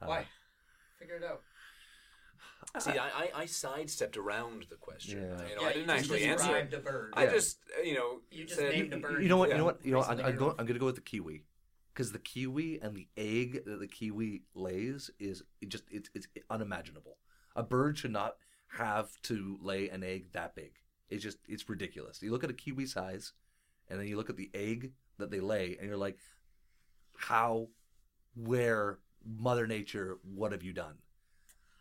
Uh, 0.00 0.06
Why? 0.06 0.26
Figure 0.98 1.16
it 1.16 1.24
out. 1.24 1.42
See, 2.78 2.90
I, 2.92 3.08
I, 3.08 3.30
I 3.34 3.46
sidestepped 3.46 4.16
around 4.16 4.66
the 4.70 4.76
question. 4.76 5.18
Yeah. 5.20 5.48
You 5.48 5.56
know, 5.56 5.62
yeah, 5.62 5.68
I 5.68 5.72
didn't 5.72 5.80
you 5.80 5.86
just 5.86 6.10
actually 6.12 6.24
answer 6.24 6.56
it. 6.56 6.74
a 6.74 6.78
bird. 6.78 7.12
I 7.16 7.24
Yeah. 7.24 7.30
just, 7.32 7.58
uh, 7.78 7.82
you 7.82 7.94
know, 7.94 8.20
You 8.30 8.44
just 8.44 8.60
said, 8.60 8.72
named 8.72 8.92
a 8.92 8.98
bird. 8.98 9.22
You 9.22 9.28
know 9.28 9.36
what? 9.38 9.50
You 9.50 9.56
know 9.58 9.64
what? 9.64 9.84
You 9.84 9.92
know. 9.92 10.02
I'm, 10.02 10.20
I'm 10.20 10.36
going. 10.36 10.52
I'm 10.58 10.66
going 10.66 10.74
to 10.74 10.78
go 10.78 10.86
with 10.86 10.94
the 10.94 11.00
kiwi, 11.00 11.44
because 11.92 12.12
the 12.12 12.18
kiwi 12.18 12.78
and 12.80 12.94
the 12.94 13.08
egg 13.16 13.64
that 13.64 13.80
the 13.80 13.88
kiwi 13.88 14.42
lays 14.54 15.10
is 15.18 15.42
it 15.60 15.68
just 15.68 15.84
it's 15.90 16.10
it's 16.14 16.28
unimaginable. 16.48 17.16
A 17.56 17.62
bird 17.62 17.98
should 17.98 18.12
not 18.12 18.36
have 18.78 19.10
to 19.22 19.58
lay 19.60 19.88
an 19.88 20.04
egg 20.04 20.32
that 20.32 20.54
big. 20.54 20.72
It's 21.08 21.22
just 21.24 21.38
it's 21.48 21.68
ridiculous. 21.68 22.22
You 22.22 22.30
look 22.30 22.44
at 22.44 22.50
a 22.50 22.54
kiwi 22.54 22.86
size, 22.86 23.32
and 23.88 23.98
then 23.98 24.06
you 24.06 24.16
look 24.16 24.30
at 24.30 24.36
the 24.36 24.50
egg 24.54 24.92
that 25.18 25.30
they 25.32 25.40
lay, 25.40 25.76
and 25.78 25.88
you're 25.88 25.96
like, 25.96 26.18
how, 27.16 27.68
where, 28.34 28.98
Mother 29.26 29.66
Nature, 29.66 30.18
what 30.22 30.52
have 30.52 30.62
you 30.62 30.72
done? 30.72 30.94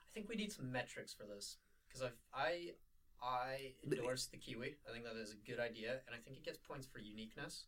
I 0.09 0.13
think 0.13 0.29
we 0.29 0.35
need 0.35 0.51
some 0.51 0.71
metrics 0.71 1.13
for 1.13 1.25
this 1.25 1.57
because 1.87 2.01
I 2.01 2.09
I 2.33 2.73
I 3.21 3.73
endorse 3.83 4.27
the 4.27 4.37
kiwi. 4.37 4.75
I 4.87 4.91
think 4.91 5.05
that 5.05 5.15
is 5.15 5.33
a 5.33 5.35
good 5.49 5.59
idea, 5.59 5.99
and 6.07 6.15
I 6.15 6.19
think 6.19 6.37
it 6.37 6.43
gets 6.43 6.57
points 6.57 6.87
for 6.87 6.99
uniqueness. 6.99 7.65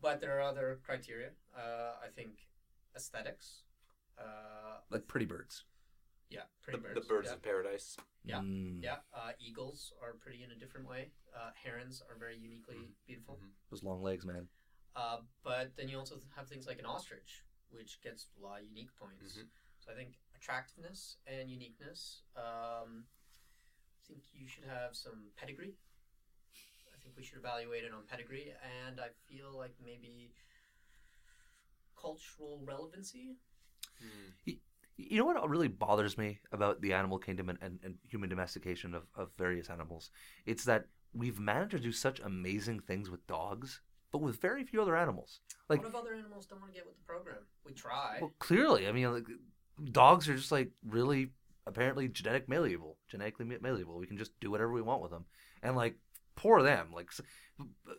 But 0.00 0.20
there 0.20 0.36
are 0.38 0.42
other 0.42 0.78
criteria. 0.84 1.30
Uh, 1.56 1.94
I 2.04 2.08
think 2.14 2.48
aesthetics. 2.94 3.62
Uh, 4.18 4.78
Like 4.90 5.06
pretty 5.08 5.26
birds. 5.26 5.64
yeah, 6.28 6.42
The, 6.42 6.62
pretty 6.64 6.78
the 6.78 6.94
birds. 6.94 7.08
birds 7.08 7.28
yeah. 7.28 7.34
of 7.34 7.42
paradise. 7.42 7.96
Yeah. 8.24 8.40
Mm, 8.40 8.82
Yeah, 8.82 8.98
uh, 9.14 9.32
eagles 9.38 9.92
are 10.02 10.14
pretty 10.14 10.42
in 10.42 10.50
a 10.50 10.56
different 10.56 10.86
way. 10.86 11.12
Uh, 11.34 11.50
herons 11.54 12.02
are 12.08 12.16
very 12.16 12.36
uniquely 12.36 12.92
beautiful. 13.06 13.36
Mhm. 13.36 13.50
Those 13.70 13.82
long 13.82 14.02
legs, 14.02 14.24
man. 14.26 14.48
Uh, 14.94 15.22
but 15.42 15.74
then 15.76 15.88
you 15.88 15.98
also 15.98 16.20
have 16.36 16.48
things 16.48 16.66
like 16.66 16.78
an 16.80 16.86
ostrich, 16.86 17.44
which 17.70 18.00
gets 18.02 18.26
a 18.36 18.40
lot 18.40 18.60
of 18.60 18.66
unique 18.66 18.94
points. 18.96 19.38
Mhm. 19.38 19.48
So 19.80 19.92
I 19.92 19.94
think 19.94 20.18
attractiveness 20.40 21.16
and 21.26 21.50
uniqueness. 21.50 22.22
Um, 22.36 23.04
I 23.04 24.00
think 24.06 24.22
you 24.32 24.48
should 24.48 24.64
have 24.64 24.94
some 24.94 25.30
pedigree. 25.36 25.74
I 26.94 26.96
think 27.02 27.14
we 27.16 27.24
should 27.24 27.38
evaluate 27.38 27.84
it 27.84 27.92
on 27.92 28.02
pedigree, 28.08 28.52
and 28.86 29.00
I 29.00 29.08
feel 29.28 29.56
like 29.56 29.74
maybe 29.84 30.32
cultural 32.00 32.60
relevancy. 32.64 33.36
You 34.96 35.18
know 35.18 35.24
what 35.24 35.48
really 35.48 35.68
bothers 35.68 36.18
me 36.18 36.40
about 36.52 36.80
the 36.80 36.92
animal 36.92 37.18
kingdom 37.18 37.48
and, 37.48 37.58
and, 37.62 37.78
and 37.84 37.94
human 38.08 38.28
domestication 38.28 38.94
of, 38.94 39.04
of 39.14 39.30
various 39.38 39.70
animals? 39.70 40.10
It's 40.44 40.64
that 40.64 40.86
we've 41.14 41.38
managed 41.38 41.70
to 41.72 41.78
do 41.78 41.92
such 41.92 42.20
amazing 42.20 42.80
things 42.80 43.10
with 43.10 43.26
dogs, 43.26 43.80
but 44.10 44.18
with 44.18 44.40
very 44.40 44.64
few 44.64 44.82
other 44.82 44.96
animals. 44.96 45.40
Like, 45.68 45.80
what 45.80 45.88
if 45.88 45.94
other 45.94 46.14
animals 46.14 46.46
don't 46.46 46.60
want 46.60 46.72
to 46.72 46.78
get 46.78 46.86
with 46.86 46.96
the 46.96 47.04
program? 47.04 47.46
We 47.64 47.72
try. 47.72 48.18
well, 48.20 48.32
clearly, 48.38 48.88
I 48.88 48.92
mean, 48.92 49.12
like, 49.12 49.26
dogs 49.92 50.28
are 50.28 50.36
just 50.36 50.52
like 50.52 50.70
really 50.86 51.30
apparently 51.66 52.08
genetic 52.08 52.48
malleable, 52.48 52.96
genetically 53.08 53.44
ma- 53.46 53.56
malleable. 53.60 53.98
We 53.98 54.06
can 54.06 54.18
just 54.18 54.38
do 54.40 54.50
whatever 54.50 54.72
we 54.72 54.82
want 54.82 55.02
with 55.02 55.10
them, 55.10 55.24
and 55.62 55.76
like 55.76 55.96
poor 56.36 56.62
them, 56.62 56.88
like, 56.92 57.10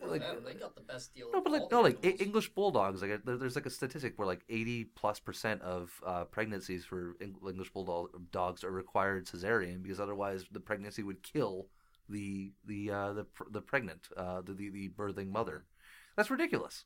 like 0.06 0.22
them, 0.22 0.44
they 0.46 0.54
got 0.54 0.76
the 0.76 0.82
best 0.82 1.14
deal. 1.14 1.30
no, 1.32 1.42
but 1.42 1.52
like 1.52 1.72
no, 1.72 1.82
like 1.82 1.98
animals. 2.04 2.22
English 2.22 2.50
bulldogs. 2.50 3.02
Like 3.02 3.22
there's 3.26 3.56
like 3.56 3.66
a 3.66 3.70
statistic 3.70 4.14
where 4.18 4.28
like 4.28 4.42
80 4.50 4.86
plus 4.96 5.20
percent 5.20 5.62
of 5.62 5.92
uh, 6.06 6.24
pregnancies 6.26 6.86
for 6.86 7.16
English 7.22 7.72
bulldog 7.72 8.10
dogs 8.32 8.64
are 8.64 8.72
required 8.72 9.26
cesarean 9.28 9.84
because 9.84 10.00
otherwise 10.00 10.46
the 10.52 10.60
pregnancy 10.60 11.04
would 11.04 11.22
kill 11.24 11.68
the 12.08 12.54
the 12.66 12.90
uh, 12.92 13.14
the 13.14 13.26
the 13.52 13.62
pregnant 13.62 14.08
uh, 14.18 14.42
the, 14.42 14.54
the 14.54 14.70
the 14.70 14.90
birthing 14.90 15.30
mother. 15.30 15.66
That's 16.16 16.32
ridiculous. 16.32 16.86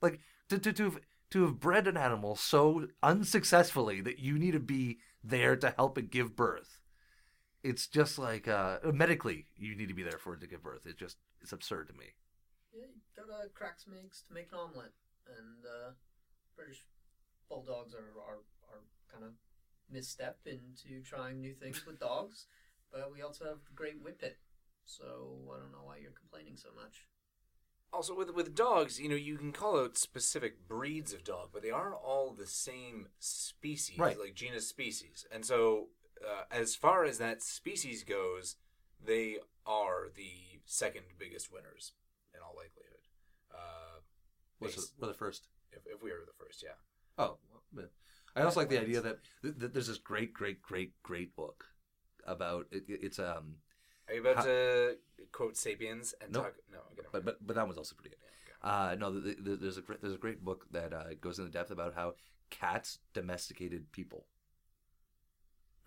Like 0.00 0.20
to 0.48 0.58
to 0.58 0.72
to 0.72 1.00
to 1.34 1.42
have 1.42 1.58
bred 1.58 1.88
an 1.88 1.96
animal 1.96 2.36
so 2.36 2.86
unsuccessfully 3.02 4.00
that 4.00 4.20
you 4.20 4.38
need 4.38 4.52
to 4.52 4.60
be 4.60 5.00
there 5.24 5.56
to 5.56 5.74
help 5.76 5.98
it 5.98 6.08
give 6.12 6.36
birth. 6.36 6.78
It's 7.64 7.88
just 7.88 8.20
like 8.20 8.46
uh, 8.46 8.78
medically 8.84 9.46
you 9.56 9.74
need 9.74 9.88
to 9.88 9.94
be 9.94 10.04
there 10.04 10.18
for 10.18 10.34
it 10.34 10.40
to 10.42 10.46
give 10.46 10.62
birth. 10.62 10.82
It's 10.86 10.94
just 10.94 11.16
it's 11.42 11.50
absurd 11.50 11.88
to 11.88 11.94
me. 11.94 12.14
Yeah, 12.72 12.86
you 12.86 13.00
gotta 13.16 13.48
crack 13.48 13.80
some 13.80 13.94
eggs 13.98 14.22
to 14.28 14.34
make 14.34 14.52
an 14.52 14.58
omelet, 14.60 14.92
and 15.26 15.66
uh, 15.66 15.90
British 16.54 16.86
bulldogs 17.48 17.94
are 17.94 18.14
are, 18.22 18.38
are 18.70 18.84
kind 19.10 19.24
of 19.24 19.32
misstep 19.90 20.38
into 20.46 21.02
trying 21.02 21.40
new 21.40 21.54
things 21.54 21.84
with 21.84 21.98
dogs. 21.98 22.46
But 22.92 23.10
we 23.12 23.22
also 23.22 23.44
have 23.46 23.58
the 23.66 23.74
great 23.74 24.00
whippet, 24.00 24.38
so 24.84 25.50
I 25.52 25.58
don't 25.58 25.72
know 25.72 25.82
why 25.82 25.96
you're 26.00 26.12
complaining 26.12 26.56
so 26.56 26.68
much. 26.76 27.08
Also, 27.94 28.14
with 28.14 28.30
with 28.34 28.54
dogs, 28.56 28.98
you 29.00 29.08
know, 29.08 29.14
you 29.14 29.36
can 29.38 29.52
call 29.52 29.78
out 29.78 29.96
specific 29.96 30.66
breeds 30.66 31.12
of 31.12 31.22
dog, 31.22 31.50
but 31.52 31.62
they 31.62 31.70
aren't 31.70 31.94
all 31.94 32.32
the 32.32 32.46
same 32.46 33.06
species, 33.20 33.98
Right. 33.98 34.18
like 34.18 34.34
genus 34.34 34.66
species. 34.68 35.24
And 35.30 35.44
so, 35.46 35.88
uh, 36.26 36.42
as 36.50 36.74
far 36.74 37.04
as 37.04 37.18
that 37.18 37.40
species 37.42 38.02
goes, 38.02 38.56
they 39.02 39.38
are 39.64 40.08
the 40.14 40.60
second 40.66 41.04
biggest 41.18 41.52
winners 41.52 41.92
in 42.34 42.40
all 42.40 42.54
likelihood. 42.56 43.06
Uh, 43.54 44.00
What's 44.58 44.74
the, 44.90 45.04
are 45.04 45.08
the 45.08 45.14
first? 45.14 45.48
if, 45.72 45.80
if 45.86 46.02
we 46.02 46.10
are 46.10 46.24
the 46.26 46.32
first, 46.44 46.62
yeah. 46.62 46.76
Oh, 47.16 47.38
well, 47.72 47.86
I 48.34 48.42
also 48.42 48.60
like 48.60 48.70
the 48.70 48.80
idea 48.80 49.00
that, 49.02 49.18
that 49.42 49.72
there's 49.72 49.86
this 49.86 49.98
great, 49.98 50.32
great, 50.34 50.60
great, 50.62 51.00
great 51.04 51.36
book 51.36 51.64
about 52.26 52.66
it, 52.72 52.84
it- 52.88 53.00
it's 53.04 53.18
um, 53.20 53.54
Are 54.08 54.14
you 54.14 54.20
about 54.20 54.36
How- 54.36 54.42
to 54.44 54.96
quote 55.32 55.56
*Sapiens* 55.56 56.14
and 56.20 56.32
Nope. 56.32 56.44
talk? 56.44 56.54
No, 56.70 56.78
I'm 56.78 56.96
but 57.12 57.24
but 57.24 57.46
but 57.46 57.56
that 57.56 57.66
one's 57.66 57.78
also 57.78 57.94
pretty 57.94 58.10
good. 58.10 58.18
Yeah, 58.62 58.90
Uh, 58.90 58.94
no, 58.98 59.20
th 59.20 59.36
th 59.44 59.60
there's 59.60 59.78
a 59.78 59.82
great, 59.82 60.00
there's 60.00 60.14
a 60.14 60.18
great 60.18 60.44
book 60.44 60.66
that 60.70 60.92
uh, 60.92 61.14
goes 61.20 61.38
into 61.38 61.50
depth 61.50 61.70
about 61.70 61.94
how 61.94 62.14
cats 62.50 62.98
domesticated 63.12 63.90
people, 63.92 64.26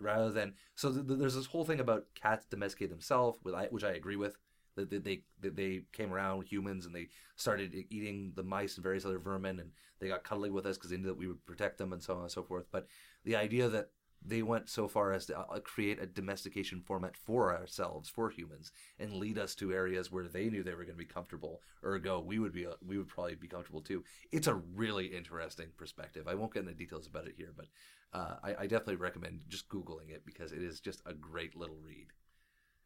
rather 0.00 0.30
than 0.30 0.54
so 0.74 0.92
th- 0.92 1.06
th- 1.06 1.18
there's 1.18 1.34
this 1.34 1.46
whole 1.46 1.64
thing 1.64 1.80
about 1.80 2.06
cats 2.14 2.46
domesticate 2.46 2.90
themselves, 2.90 3.38
with 3.42 3.54
I, 3.54 3.66
which 3.66 3.84
I 3.84 3.92
agree 3.92 4.16
with. 4.16 4.36
That 4.76 4.90
that 4.90 5.04
they 5.04 5.24
that 5.40 5.56
they 5.56 5.82
came 5.92 6.12
around 6.12 6.42
humans 6.44 6.86
and 6.86 6.94
they 6.94 7.08
started 7.36 7.74
eating 7.90 8.32
the 8.36 8.44
mice 8.44 8.76
and 8.76 8.82
various 8.84 9.04
other 9.04 9.18
vermin, 9.18 9.58
and 9.60 9.72
they 9.98 10.08
got 10.08 10.22
cuddly 10.24 10.50
with 10.50 10.66
us 10.66 10.76
because 10.76 10.90
they 10.90 10.96
knew 10.96 11.08
that 11.08 11.16
we 11.16 11.26
would 11.26 11.44
protect 11.46 11.78
them 11.78 11.92
and 11.92 12.02
so 12.02 12.14
on 12.14 12.22
and 12.22 12.30
so 12.30 12.42
forth. 12.44 12.66
But 12.70 12.86
the 13.24 13.34
idea 13.36 13.68
that 13.68 13.90
they 14.24 14.42
went 14.42 14.68
so 14.68 14.88
far 14.88 15.12
as 15.12 15.26
to 15.26 15.38
uh, 15.38 15.60
create 15.60 16.00
a 16.00 16.06
domestication 16.06 16.80
format 16.80 17.16
for 17.16 17.54
ourselves, 17.54 18.08
for 18.08 18.30
humans, 18.30 18.72
and 18.98 19.14
lead 19.14 19.38
us 19.38 19.54
to 19.56 19.72
areas 19.72 20.10
where 20.10 20.28
they 20.28 20.48
knew 20.50 20.62
they 20.62 20.72
were 20.74 20.84
going 20.84 20.96
to 20.98 21.04
be 21.04 21.04
comfortable. 21.04 21.62
Ergo, 21.84 22.20
we 22.20 22.38
would 22.38 22.52
be 22.52 22.66
uh, 22.66 22.72
we 22.86 22.98
would 22.98 23.08
probably 23.08 23.34
be 23.36 23.48
comfortable 23.48 23.80
too. 23.80 24.04
It's 24.32 24.46
a 24.48 24.54
really 24.54 25.06
interesting 25.06 25.68
perspective. 25.76 26.26
I 26.28 26.34
won't 26.34 26.52
get 26.52 26.62
into 26.62 26.74
details 26.74 27.06
about 27.06 27.26
it 27.28 27.34
here, 27.36 27.52
but 27.56 27.66
uh, 28.12 28.36
I, 28.42 28.50
I 28.60 28.66
definitely 28.66 28.96
recommend 28.96 29.40
just 29.48 29.68
googling 29.68 30.10
it 30.10 30.24
because 30.26 30.52
it 30.52 30.62
is 30.62 30.80
just 30.80 31.02
a 31.06 31.14
great 31.14 31.56
little 31.56 31.76
read. 31.82 32.08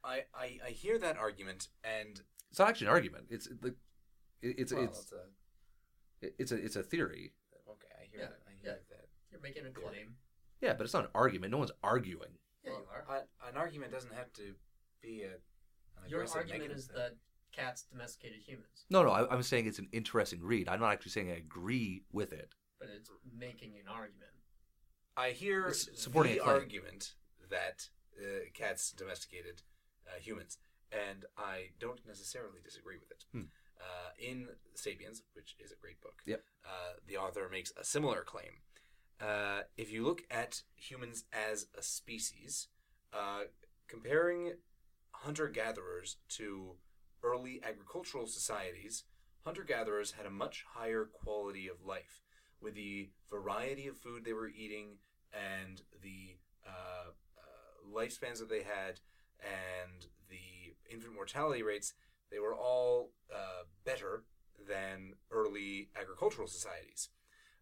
I, 0.05 0.24
I 0.35 0.59
I 0.66 0.70
hear 0.70 0.99
that 0.99 1.16
argument, 1.16 1.68
and 1.85 2.20
It's 2.51 2.59
not 2.59 2.68
actually 2.68 2.89
an 2.89 2.93
argument. 2.93 3.26
It's 3.30 3.49
the 3.49 3.74
it, 4.43 4.59
it's 4.59 4.72
well, 4.72 4.83
it's 4.85 4.99
it's 5.01 5.12
a, 6.22 6.43
it's 6.43 6.53
a 6.53 6.57
it's 6.57 6.76
a 6.76 6.83
theory. 6.83 7.33
okay. 7.68 7.89
I 8.01 8.05
hear 8.11 8.20
Yeah, 8.20 8.26
that. 8.26 8.43
I 8.47 8.51
hear 8.61 8.72
yeah. 8.72 8.78
that. 8.91 9.07
You're 9.30 9.41
making 9.41 9.66
a 9.66 9.70
claim. 9.70 10.16
Yeah, 10.62 10.74
but 10.74 10.84
it's 10.84 10.94
not 10.94 11.04
an 11.04 11.10
argument. 11.14 11.50
No 11.50 11.58
one's 11.58 11.72
arguing. 11.82 12.30
Yeah, 12.64 12.70
you 12.70 12.76
are. 12.90 13.16
a- 13.18 13.48
an 13.48 13.56
argument 13.56 13.92
doesn't 13.92 14.14
have 14.14 14.32
to 14.34 14.54
be 15.02 15.22
a. 15.24 15.32
An 16.04 16.08
Your 16.08 16.24
argument 16.34 16.72
is 16.72 16.86
thing. 16.86 16.96
that 16.96 17.16
cats 17.52 17.82
domesticated 17.90 18.40
humans, 18.46 18.86
No, 18.90 19.02
no, 19.04 19.10
I, 19.10 19.30
I'm 19.32 19.42
saying 19.42 19.66
it's 19.66 19.78
an 19.78 19.88
interesting 19.92 20.40
read. 20.42 20.68
I'm 20.68 20.80
not 20.80 20.92
actually 20.92 21.10
saying 21.12 21.30
I 21.30 21.34
agree 21.36 22.02
with 22.12 22.32
it. 22.32 22.54
but 22.80 22.88
it's 22.96 23.10
making 23.38 23.74
an 23.78 23.86
argument. 23.88 24.30
I 25.16 25.30
hear 25.30 25.66
It's 25.68 25.88
supporting 26.00 26.32
the 26.34 26.40
argument 26.44 27.12
that 27.50 27.88
uh, 28.18 28.46
cats 28.54 28.90
domesticated 28.92 29.62
uh, 30.08 30.18
humans, 30.18 30.58
and 30.90 31.24
I 31.36 31.66
don't 31.78 32.00
necessarily 32.06 32.60
disagree 32.64 32.96
with 32.96 33.10
it. 33.10 33.24
Hmm. 33.32 33.42
Uh, 33.78 34.10
in 34.18 34.48
*Sapiens*, 34.74 35.22
which 35.34 35.54
is 35.62 35.72
a 35.72 35.76
great 35.76 36.00
book, 36.00 36.22
Yep. 36.24 36.42
uh, 36.64 36.92
the 37.06 37.16
author 37.18 37.48
makes 37.50 37.72
a 37.76 37.84
similar 37.84 38.22
claim. 38.22 38.62
Uh, 39.23 39.61
if 39.77 39.93
you 39.93 40.03
look 40.03 40.25
at 40.31 40.62
humans 40.75 41.25
as 41.33 41.66
a 41.79 41.83
species, 41.83 42.68
uh, 43.12 43.43
comparing 43.87 44.55
hunter-gatherers 45.12 46.16
to 46.29 46.75
early 47.23 47.61
agricultural 47.62 48.27
societies, 48.27 49.05
hunter-gatherers 49.45 50.12
had 50.12 50.27
a 50.27 50.31
much 50.31 50.64
higher 50.75 51.05
quality 51.05 51.68
of 51.68 51.85
life 51.87 52.25
with 52.61 52.75
the 52.75 53.11
variety 53.31 53.87
of 53.87 53.97
food 53.97 54.25
they 54.25 54.33
were 54.33 54.49
eating 54.49 54.97
and 55.33 55.83
the 56.03 56.37
uh, 56.66 57.11
uh, 57.39 57.97
lifespans 57.97 58.39
that 58.39 58.49
they 58.49 58.62
had 58.62 59.01
and 59.41 60.07
the 60.29 60.75
infant 60.93 61.14
mortality 61.14 61.62
rates, 61.62 61.95
they 62.31 62.39
were 62.39 62.55
all 62.55 63.11
uh, 63.33 63.62
better 63.85 64.25
than 64.68 65.14
early 65.31 65.89
agricultural 66.01 66.49
societies. 66.49 67.09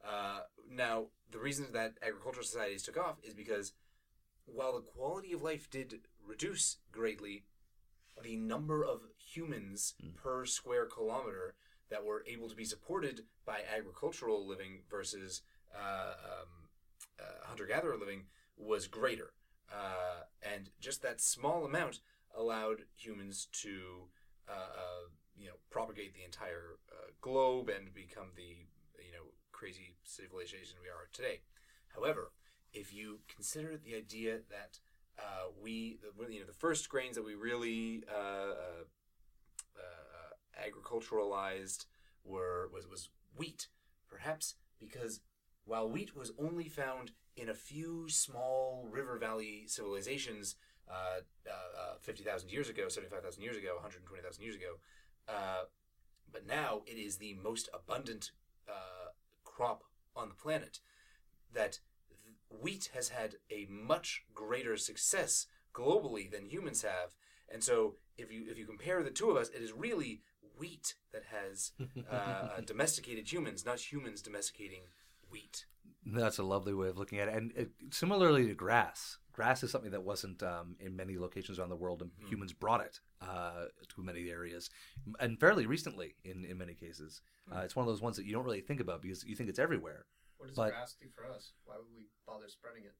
Uh, 0.06 0.40
now, 0.70 1.06
the 1.30 1.38
reason 1.38 1.66
that 1.72 1.94
agricultural 2.02 2.44
societies 2.44 2.82
took 2.82 2.96
off 2.96 3.16
is 3.22 3.34
because 3.34 3.72
while 4.46 4.74
the 4.74 4.80
quality 4.80 5.32
of 5.32 5.42
life 5.42 5.68
did 5.70 6.00
reduce 6.26 6.78
greatly, 6.90 7.44
the 8.22 8.36
number 8.36 8.84
of 8.84 9.00
humans 9.18 9.94
per 10.16 10.44
square 10.44 10.86
kilometer 10.86 11.54
that 11.90 12.04
were 12.04 12.24
able 12.26 12.48
to 12.48 12.56
be 12.56 12.64
supported 12.64 13.22
by 13.44 13.60
agricultural 13.76 14.46
living 14.46 14.82
versus 14.90 15.42
uh, 15.74 16.14
um, 16.24 16.68
uh, 17.18 17.46
hunter-gatherer 17.46 17.96
living 17.96 18.24
was 18.56 18.86
greater, 18.86 19.32
uh, 19.72 20.24
and 20.42 20.70
just 20.80 21.02
that 21.02 21.20
small 21.20 21.64
amount 21.64 22.00
allowed 22.36 22.82
humans 22.96 23.48
to, 23.52 24.08
uh, 24.48 24.52
uh, 24.52 25.08
you 25.36 25.46
know, 25.46 25.54
propagate 25.70 26.14
the 26.14 26.24
entire 26.24 26.78
uh, 26.92 27.10
globe 27.20 27.68
and 27.68 27.92
become 27.94 28.28
the, 28.36 28.66
you 29.04 29.12
know, 29.12 29.32
crazy 29.60 29.92
civilization 30.04 30.78
we 30.82 30.88
are 30.88 31.06
today. 31.12 31.40
However, 31.88 32.32
if 32.72 32.94
you 32.94 33.18
consider 33.28 33.76
the 33.76 33.94
idea 33.94 34.38
that 34.48 34.78
uh, 35.18 35.50
we 35.62 35.98
the, 36.00 36.32
you 36.32 36.40
know 36.40 36.46
the 36.46 36.52
first 36.54 36.88
grains 36.88 37.16
that 37.16 37.24
we 37.24 37.34
really 37.34 38.02
uh, 38.10 38.52
uh, 38.64 38.84
uh, 39.76 40.64
agriculturalized 40.66 41.84
were 42.24 42.70
was 42.72 42.88
was 42.88 43.10
wheat, 43.36 43.68
perhaps 44.08 44.54
because 44.78 45.20
while 45.66 45.90
wheat 45.90 46.16
was 46.16 46.32
only 46.38 46.68
found 46.68 47.12
in 47.36 47.50
a 47.50 47.54
few 47.54 48.08
small 48.08 48.88
river 48.90 49.18
valley 49.18 49.64
civilizations 49.66 50.56
uh, 50.88 51.20
uh, 51.46 51.92
uh, 51.92 51.94
50,000 52.00 52.50
years 52.50 52.68
ago, 52.68 52.88
75,000 52.88 53.42
years 53.42 53.56
ago, 53.56 53.74
120,000 53.74 54.42
years 54.42 54.56
ago, 54.56 54.78
but 56.32 56.46
now 56.46 56.80
it 56.86 56.98
is 56.98 57.16
the 57.16 57.34
most 57.34 57.68
abundant 57.74 58.32
crop 59.60 59.84
on 60.16 60.28
the 60.28 60.34
planet. 60.34 60.80
That 61.52 61.80
wheat 62.48 62.90
has 62.94 63.10
had 63.10 63.34
a 63.50 63.66
much 63.68 64.24
greater 64.34 64.76
success 64.76 65.46
globally 65.74 66.30
than 66.30 66.46
humans 66.46 66.82
have, 66.82 67.14
and 67.52 67.62
so 67.62 67.96
if 68.16 68.32
you 68.32 68.44
if 68.48 68.56
you 68.56 68.64
compare 68.64 69.02
the 69.02 69.10
two 69.10 69.30
of 69.30 69.36
us, 69.36 69.50
it 69.50 69.62
is 69.62 69.72
really 69.72 70.22
wheat 70.56 70.94
that 71.12 71.24
has 71.30 71.72
uh, 72.10 72.60
domesticated 72.64 73.30
humans, 73.30 73.66
not 73.66 73.92
humans 73.92 74.22
domesticating 74.22 74.82
wheat. 75.30 75.66
That's 76.06 76.38
a 76.38 76.42
lovely 76.42 76.72
way 76.72 76.88
of 76.88 76.98
looking 76.98 77.18
at 77.18 77.28
it. 77.28 77.34
And 77.34 77.52
it, 77.54 77.70
similarly 77.90 78.46
to 78.46 78.54
grass, 78.54 79.18
grass 79.32 79.62
is 79.62 79.70
something 79.70 79.90
that 79.92 80.02
wasn't 80.02 80.42
um, 80.42 80.76
in 80.80 80.96
many 80.96 81.18
locations 81.18 81.58
around 81.58 81.68
the 81.70 81.76
world, 81.76 82.02
and 82.02 82.10
Mhm. 82.22 82.28
humans 82.28 82.52
brought 82.52 82.80
it 82.80 83.00
uh, 83.20 83.66
to 83.94 84.02
many 84.02 84.30
areas, 84.30 84.70
and 85.18 85.38
fairly 85.38 85.66
recently 85.66 86.14
in, 86.24 86.44
in 86.44 86.56
many 86.58 86.74
cases. 86.74 87.20
Uh, 87.52 87.58
it's 87.60 87.76
one 87.76 87.82
of 87.86 87.88
those 87.92 88.00
ones 88.02 88.16
that 88.16 88.24
you 88.26 88.32
don't 88.32 88.44
really 88.44 88.60
think 88.60 88.80
about 88.80 89.02
because 89.02 89.24
you 89.24 89.36
think 89.36 89.48
it's 89.48 89.58
everywhere. 89.58 90.06
What 90.38 90.46
does 90.48 90.56
But- 90.56 90.70
grass 90.70 90.96
do 91.00 91.08
for 91.14 91.26
us? 91.26 91.52
Why 91.64 91.76
would 91.76 91.92
we 91.94 92.08
bother 92.26 92.48
spreading 92.48 92.84
it? 92.84 92.94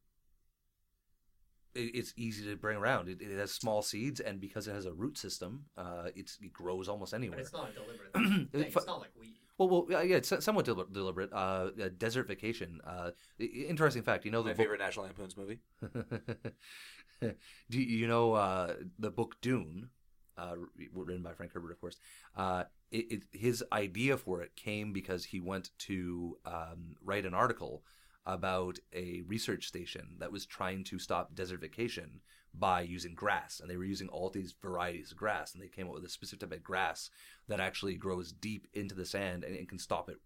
It, 1.75 1.95
it's 1.95 2.13
easy 2.17 2.45
to 2.47 2.57
bring 2.57 2.77
around. 2.77 3.09
It, 3.09 3.23
it 3.23 3.37
has 3.39 3.53
small 3.53 3.81
seeds, 3.83 4.19
and 4.21 4.41
because 4.41 4.67
it 4.67 4.73
has 4.73 4.87
a 4.87 4.93
root 4.93 5.17
system, 5.17 5.67
uh, 5.77 6.09
it's, 6.17 6.37
it 6.43 6.53
grows 6.53 6.89
almost 6.89 7.13
But 7.13 7.19
anywhere. 7.19 7.39
it's 7.39 7.53
not 7.53 7.71
a 7.71 7.73
deliberate 7.73 8.13
thing. 8.15 8.49
It's 8.53 8.87
not 8.87 9.01
like 9.01 9.13
weed. 9.19 9.37
Well, 9.61 9.85
well, 9.87 10.05
yeah, 10.05 10.17
it's 10.17 10.33
somewhat 10.43 10.65
del- 10.65 10.87
deliberate. 10.91 11.31
Uh, 11.35 11.37
uh, 11.37 11.89
desertification. 11.91 12.79
Uh, 12.83 13.11
interesting 13.39 14.03
fact. 14.03 14.25
You 14.25 14.31
know 14.31 14.43
the 14.43 14.51
My 14.51 14.55
book 14.55 14.65
favorite 14.65 14.81
National 14.81 15.05
Lampoon's 15.05 15.37
movie. 15.37 15.59
Do 17.71 17.81
you 17.83 18.09
know 18.09 18.33
uh, 18.33 18.77
the 18.99 19.11
book 19.11 19.37
Dune, 19.43 19.91
uh, 20.39 20.55
written 20.95 21.23
by 21.23 21.35
Frank 21.35 21.53
Herbert, 21.53 21.73
of 21.73 21.81
course? 21.81 21.99
Uh, 22.35 22.65
it, 22.91 23.13
it, 23.13 23.23
his 23.33 23.63
idea 23.71 24.17
for 24.17 24.41
it 24.41 24.57
came 24.57 24.95
because 24.95 25.27
he 25.27 25.41
went 25.41 25.69
to 25.81 26.39
um, 26.47 26.95
write 27.05 27.27
an 27.27 27.35
article 27.35 27.85
about 28.25 28.79
a 28.95 29.21
research 29.27 29.67
station 29.67 30.17
that 30.21 30.33
was 30.33 30.47
trying 30.47 30.85
to 30.85 30.99
stop 30.99 31.35
desertification 31.35 32.21
by 32.53 32.81
using 32.83 33.15
grass, 33.15 33.61
and 33.61 33.71
they 33.71 33.77
were 33.77 33.85
using 33.85 34.09
all 34.09 34.29
these 34.31 34.55
varieties 34.61 35.13
of 35.13 35.17
grass, 35.17 35.55
and 35.55 35.63
they 35.63 35.69
came 35.69 35.87
up 35.87 35.95
with 35.95 36.05
a 36.05 36.09
specific 36.09 36.41
type 36.41 36.59
of 36.59 36.63
grass 36.63 37.11
that 37.49 37.61
actually 37.61 37.95
grows 37.95 38.33
deep 38.33 38.67
into 38.75 38.95
the 38.95 39.07
sand 39.07 39.45
and, 39.45 39.57
and 39.57 39.69
can 39.69 39.79
stop 39.79 40.09
it 40.09 40.17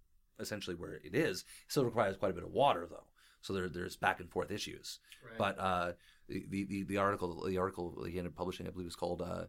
essentially 0.41 0.75
where 0.77 0.95
it 0.95 1.15
is. 1.15 1.45
Still 1.69 1.85
requires 1.85 2.17
quite 2.17 2.31
a 2.31 2.35
bit 2.35 2.45
of 2.45 2.51
water 2.51 2.87
though, 2.91 3.07
so 3.41 3.53
there, 3.53 3.69
there's 3.69 3.97
back 3.97 4.21
and 4.21 4.31
forth 4.31 4.51
issues. 4.51 5.01
Right. 5.23 5.39
But 5.39 5.59
uh, 5.61 5.93
the, 6.29 6.65
the 6.65 6.85
the 6.85 6.97
article 6.97 7.45
the 7.45 7.59
article 7.59 8.05
he 8.05 8.19
ended 8.19 8.33
up 8.33 8.37
publishing, 8.37 8.67
I 8.67 8.71
believe, 8.71 8.87
was 8.87 8.97
called 8.97 9.23
uh, 9.23 9.45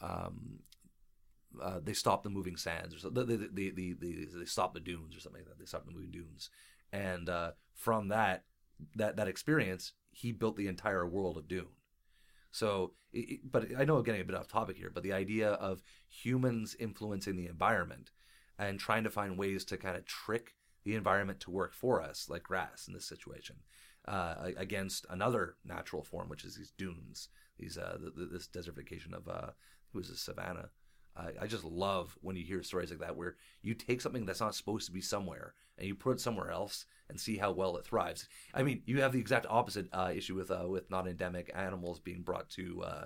um, 0.00 0.60
uh, 1.60 1.80
"They 1.82 1.94
Stopped 1.94 2.24
the 2.24 2.30
Moving 2.30 2.56
Sands" 2.56 2.94
or 2.94 2.98
something. 2.98 3.26
They, 3.26 3.36
they, 3.36 3.70
they, 3.70 3.92
they, 3.92 4.26
they 4.38 4.44
stopped 4.44 4.74
the 4.74 4.80
dunes 4.80 5.16
or 5.16 5.20
something 5.20 5.40
like 5.40 5.48
that. 5.48 5.58
They 5.58 5.64
stopped 5.64 5.86
the 5.86 5.92
moving 5.92 6.10
dunes, 6.10 6.50
and 6.92 7.28
uh, 7.28 7.52
from 7.74 8.08
that 8.08 8.44
that 8.96 9.16
that 9.16 9.28
experience, 9.28 9.92
he 10.12 10.32
built 10.32 10.56
the 10.56 10.68
entire 10.68 11.06
world 11.06 11.36
of 11.36 11.48
Dune. 11.48 11.66
So, 12.50 12.92
it, 13.12 13.40
but 13.50 13.68
I 13.78 13.84
know 13.84 13.96
I'm 13.96 14.02
getting 14.02 14.20
a 14.20 14.24
bit 14.24 14.36
off 14.36 14.48
topic 14.48 14.76
here, 14.76 14.90
but 14.92 15.02
the 15.02 15.12
idea 15.12 15.50
of 15.52 15.82
humans 16.08 16.76
influencing 16.78 17.36
the 17.36 17.46
environment 17.46 18.10
and 18.58 18.78
trying 18.78 19.04
to 19.04 19.10
find 19.10 19.38
ways 19.38 19.64
to 19.66 19.76
kind 19.76 19.96
of 19.96 20.04
trick 20.04 20.54
the 20.84 20.94
environment 20.94 21.40
to 21.40 21.50
work 21.50 21.74
for 21.74 22.02
us, 22.02 22.28
like 22.28 22.42
grass 22.42 22.86
in 22.88 22.94
this 22.94 23.06
situation, 23.06 23.56
uh, 24.08 24.34
against 24.56 25.06
another 25.10 25.56
natural 25.64 26.02
form, 26.02 26.28
which 26.28 26.44
is 26.44 26.56
these 26.56 26.72
dunes, 26.76 27.28
these 27.58 27.76
uh, 27.78 27.98
th 28.00 28.14
th 28.14 28.28
this 28.30 28.48
desertification 28.48 29.12
of 29.12 29.28
uh, 29.28 29.50
who 29.92 30.00
is 30.00 30.08
this 30.08 30.20
savannah. 30.20 30.70
I 31.16 31.32
I 31.42 31.46
just 31.46 31.64
love 31.64 32.16
when 32.20 32.36
you 32.36 32.44
hear 32.44 32.62
stories 32.62 32.90
like 32.90 33.00
that 33.00 33.16
where 33.16 33.36
you 33.62 33.74
take 33.74 34.00
something 34.00 34.26
that's 34.26 34.40
not 34.40 34.54
supposed 34.54 34.86
to 34.86 34.92
be 34.92 35.00
somewhere 35.00 35.54
and 35.80 35.88
you 35.88 35.94
put 35.94 36.12
it 36.12 36.20
somewhere 36.20 36.50
else 36.50 36.84
and 37.08 37.18
see 37.18 37.36
how 37.36 37.50
well 37.50 37.76
it 37.76 37.84
thrives. 37.84 38.28
I 38.54 38.62
mean, 38.62 38.82
you 38.86 39.00
have 39.00 39.12
the 39.12 39.18
exact 39.18 39.46
opposite 39.48 39.88
uh, 39.92 40.12
issue 40.14 40.36
with 40.36 40.50
uh, 40.50 40.66
with 40.68 40.90
non-endemic 40.90 41.50
animals 41.54 41.98
being 41.98 42.22
brought 42.22 42.48
to 42.50 42.82
uh, 42.82 43.04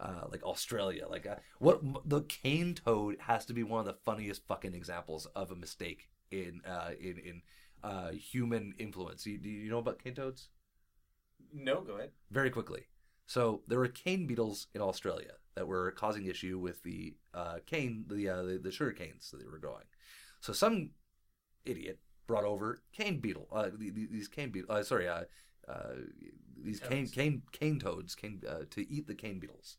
uh, 0.00 0.24
like 0.30 0.42
Australia. 0.42 1.06
Like 1.08 1.26
uh, 1.26 1.36
what 1.58 1.80
the 2.04 2.22
cane 2.22 2.74
toad 2.74 3.16
has 3.20 3.46
to 3.46 3.54
be 3.54 3.62
one 3.62 3.80
of 3.80 3.86
the 3.86 3.98
funniest 4.04 4.46
fucking 4.46 4.74
examples 4.74 5.26
of 5.34 5.50
a 5.50 5.56
mistake 5.56 6.08
in 6.30 6.60
uh, 6.66 6.90
in 7.00 7.18
in 7.18 7.42
uh, 7.82 8.10
human 8.10 8.74
influence. 8.78 9.26
You, 9.26 9.38
do 9.38 9.48
you 9.48 9.70
know 9.70 9.78
about 9.78 10.02
cane 10.02 10.14
toads? 10.14 10.48
No, 11.52 11.80
go 11.80 11.94
ahead. 11.94 12.10
very 12.30 12.50
quickly. 12.50 12.82
So 13.26 13.62
there 13.68 13.78
were 13.78 13.88
cane 13.88 14.26
beetles 14.26 14.68
in 14.74 14.80
Australia 14.80 15.32
that 15.54 15.66
were 15.66 15.90
causing 15.92 16.26
issue 16.26 16.58
with 16.58 16.82
the 16.82 17.14
uh, 17.34 17.58
cane, 17.66 18.04
the, 18.08 18.28
uh, 18.28 18.42
the 18.42 18.58
the 18.58 18.72
sugar 18.72 18.92
canes 18.92 19.30
that 19.30 19.38
they 19.38 19.46
were 19.46 19.58
growing. 19.58 19.84
So 20.40 20.52
some 20.52 20.90
idiot 21.64 21.98
brought 22.28 22.44
over 22.44 22.80
cane 22.92 23.18
beetle, 23.18 23.48
uh, 23.50 23.70
the- 23.74 23.90
the- 23.90 24.06
these 24.06 24.28
cane 24.28 24.50
beetle, 24.52 24.70
uh, 24.70 24.84
sorry, 24.84 25.08
uh, 25.08 25.24
uh, 25.66 25.94
these 26.56 26.78
cane 26.78 27.04
Toads. 27.06 27.10
cane 27.12 27.42
cane 27.50 27.78
toads 27.80 28.14
came 28.14 28.40
uh, 28.46 28.64
to 28.70 28.88
eat 28.88 29.08
the 29.08 29.14
cane 29.16 29.40
beetles 29.40 29.78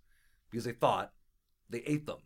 because 0.52 0.66
they 0.66 0.74
thought 0.74 1.14
they 1.70 1.80
ate 1.84 2.06
them, 2.06 2.20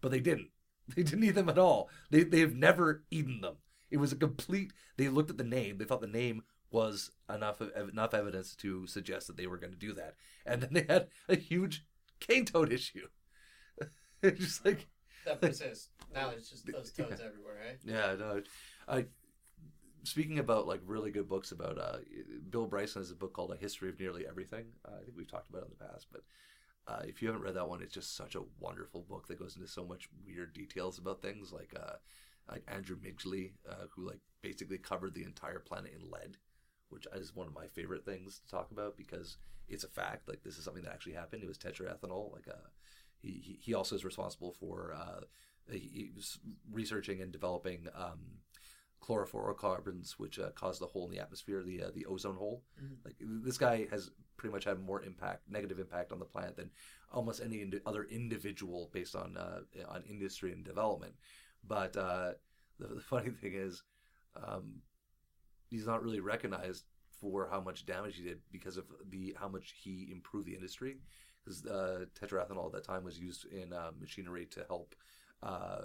but 0.00 0.10
they 0.10 0.20
didn't. 0.20 0.50
They 0.94 1.02
didn't 1.02 1.24
eat 1.24 1.32
them 1.34 1.48
at 1.48 1.58
all. 1.58 1.90
They 2.10 2.22
they've 2.22 2.54
never 2.54 3.04
eaten 3.10 3.40
them. 3.40 3.56
It 3.90 3.96
was 3.96 4.12
a 4.12 4.16
complete. 4.16 4.72
They 4.96 5.08
looked 5.08 5.30
at 5.30 5.36
the 5.38 5.42
name. 5.44 5.78
They 5.78 5.84
thought 5.84 6.00
the 6.00 6.06
name 6.06 6.42
was 6.70 7.10
enough 7.28 7.60
enough 7.60 8.14
evidence 8.14 8.54
to 8.56 8.86
suggest 8.86 9.26
that 9.26 9.36
they 9.36 9.46
were 9.48 9.58
going 9.58 9.72
to 9.72 9.78
do 9.78 9.92
that, 9.94 10.14
and 10.44 10.62
then 10.62 10.72
they 10.72 10.86
had 10.88 11.08
a 11.28 11.34
huge 11.36 11.84
cane 12.20 12.44
toad 12.44 12.72
issue. 12.72 13.08
It's 14.22 14.40
just 14.40 14.64
like 14.64 14.86
That 15.24 15.40
persists. 15.40 15.90
Now 16.14 16.30
there's 16.30 16.48
just 16.48 16.66
those 16.66 16.92
toads 16.92 17.20
everywhere, 17.20 17.58
eh? 17.68 17.74
yeah, 17.84 18.14
no. 18.18 18.42
I 18.88 19.06
speaking 20.06 20.38
about 20.38 20.66
like 20.66 20.80
really 20.86 21.10
good 21.10 21.28
books 21.28 21.52
about 21.52 21.78
uh, 21.78 21.98
Bill 22.50 22.66
Bryson 22.66 23.02
has 23.02 23.10
a 23.10 23.14
book 23.14 23.32
called 23.32 23.52
A 23.52 23.56
History 23.56 23.88
of 23.88 23.98
Nearly 24.00 24.26
Everything. 24.26 24.66
Uh, 24.86 24.96
I 25.00 25.04
think 25.04 25.16
we've 25.16 25.30
talked 25.30 25.50
about 25.50 25.62
it 25.62 25.66
in 25.66 25.74
the 25.78 25.84
past, 25.92 26.06
but 26.12 26.22
uh, 26.88 27.02
if 27.06 27.22
you 27.22 27.28
haven't 27.28 27.42
read 27.42 27.54
that 27.56 27.68
one, 27.68 27.82
it's 27.82 27.94
just 27.94 28.16
such 28.16 28.34
a 28.36 28.42
wonderful 28.60 29.02
book 29.02 29.28
that 29.28 29.38
goes 29.38 29.56
into 29.56 29.68
so 29.68 29.84
much 29.84 30.08
weird 30.26 30.52
details 30.54 30.98
about 30.98 31.22
things 31.22 31.52
like 31.52 31.74
uh, 31.80 31.94
like 32.50 32.64
Andrew 32.68 32.96
Midgley, 32.96 33.52
uh, 33.68 33.86
who 33.94 34.06
like 34.06 34.20
basically 34.42 34.78
covered 34.78 35.14
the 35.14 35.24
entire 35.24 35.58
planet 35.60 35.92
in 36.00 36.10
lead, 36.10 36.36
which 36.90 37.06
is 37.14 37.34
one 37.34 37.46
of 37.46 37.54
my 37.54 37.66
favorite 37.66 38.04
things 38.04 38.40
to 38.40 38.48
talk 38.50 38.70
about 38.70 38.96
because 38.96 39.36
it's 39.68 39.84
a 39.84 39.88
fact. 39.88 40.28
Like 40.28 40.42
this 40.42 40.58
is 40.58 40.64
something 40.64 40.84
that 40.84 40.92
actually 40.92 41.14
happened. 41.14 41.42
It 41.42 41.48
was 41.48 41.58
tetraethanol. 41.58 42.32
Like 42.32 42.48
uh, 42.48 42.68
he 43.18 43.58
he- 43.60 43.74
also 43.74 43.96
is 43.96 44.04
responsible 44.04 44.52
for 44.52 44.94
uh, 44.96 45.20
he, 45.70 45.78
he 45.78 46.10
was 46.14 46.38
researching 46.70 47.20
and 47.20 47.32
developing 47.32 47.88
um, 47.94 48.20
chlorofluorocarbons, 49.06 50.12
which 50.12 50.38
uh, 50.38 50.50
cause 50.50 50.78
the 50.78 50.86
hole 50.86 51.06
in 51.06 51.12
the 51.12 51.20
atmosphere, 51.20 51.62
the 51.62 51.82
uh, 51.82 51.90
the 51.94 52.06
ozone 52.06 52.36
hole. 52.36 52.62
Mhm. 52.82 53.04
Like 53.04 53.16
this 53.20 53.58
guy 53.58 53.86
has 53.90 54.10
pretty 54.36 54.52
much 54.52 54.64
had 54.64 54.80
more 54.80 55.02
impact, 55.02 55.42
negative 55.48 55.78
impact 55.78 56.12
on 56.12 56.18
the 56.18 56.24
planet 56.24 56.56
than 56.56 56.70
almost 57.12 57.40
any 57.40 57.62
indi- 57.62 57.80
other 57.86 58.04
individual 58.04 58.90
based 58.92 59.14
on 59.16 59.36
uh, 59.36 59.60
on 59.88 60.02
industry 60.04 60.52
and 60.52 60.64
development. 60.64 61.14
But 61.64 61.96
uh, 61.96 62.32
the, 62.78 62.88
the 62.88 63.00
funny 63.00 63.30
thing 63.30 63.54
is, 63.54 63.82
um, 64.36 64.82
he's 65.70 65.86
not 65.86 66.02
really 66.02 66.20
recognized 66.20 66.84
for 67.20 67.48
how 67.50 67.60
much 67.60 67.86
damage 67.86 68.16
he 68.16 68.24
did 68.24 68.40
because 68.52 68.76
of 68.76 68.84
the 69.08 69.34
how 69.38 69.48
much 69.48 69.74
he 69.82 70.08
improved 70.10 70.46
the 70.46 70.54
industry. 70.54 70.98
Because 71.44 71.64
uh, 71.64 72.06
tetraethanol 72.20 72.66
at 72.66 72.72
that 72.72 72.84
time 72.84 73.04
was 73.04 73.20
used 73.20 73.46
in 73.46 73.72
uh, 73.72 73.92
machinery 74.00 74.46
to 74.46 74.64
help 74.66 74.96
uh, 75.42 75.82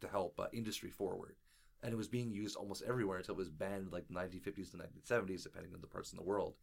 to 0.00 0.08
help 0.08 0.40
uh, 0.40 0.46
industry 0.52 0.90
forward, 0.90 1.36
and 1.82 1.92
it 1.92 1.96
was 1.96 2.08
being 2.08 2.30
used 2.30 2.56
almost 2.56 2.82
everywhere 2.86 3.18
until 3.18 3.34
it 3.34 3.38
was 3.38 3.48
banned 3.48 3.92
like 3.92 4.06
the 4.08 4.14
1950s 4.14 4.70
to 4.70 4.76
1970s, 4.76 5.42
depending 5.42 5.72
on 5.74 5.80
the 5.80 5.86
parts 5.86 6.12
in 6.12 6.16
the 6.16 6.24
world. 6.24 6.54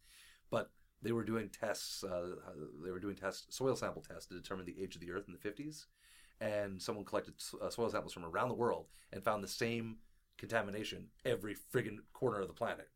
But 0.50 0.70
they 1.02 1.12
were 1.12 1.24
doing 1.24 1.48
tests. 1.48 2.02
Uh, 2.02 2.36
they 2.84 2.90
were 2.90 2.98
doing 2.98 3.16
tests, 3.16 3.46
soil 3.56 3.76
sample 3.76 4.02
tests 4.02 4.26
to 4.26 4.34
determine 4.34 4.66
the 4.66 4.82
age 4.82 4.94
of 4.94 5.00
the 5.00 5.10
Earth 5.12 5.24
in 5.28 5.34
the 5.34 5.48
50s, 5.48 5.86
and 6.40 6.80
someone 6.80 7.04
collected 7.04 7.34
uh, 7.62 7.70
soil 7.70 7.90
samples 7.90 8.12
from 8.12 8.24
around 8.24 8.48
the 8.48 8.54
world 8.54 8.86
and 9.12 9.22
found 9.22 9.42
the 9.42 9.48
same 9.48 9.96
contamination 10.38 11.08
every 11.24 11.54
friggin' 11.54 11.98
corner 12.12 12.40
of 12.40 12.48
the 12.48 12.54
planet. 12.54 12.88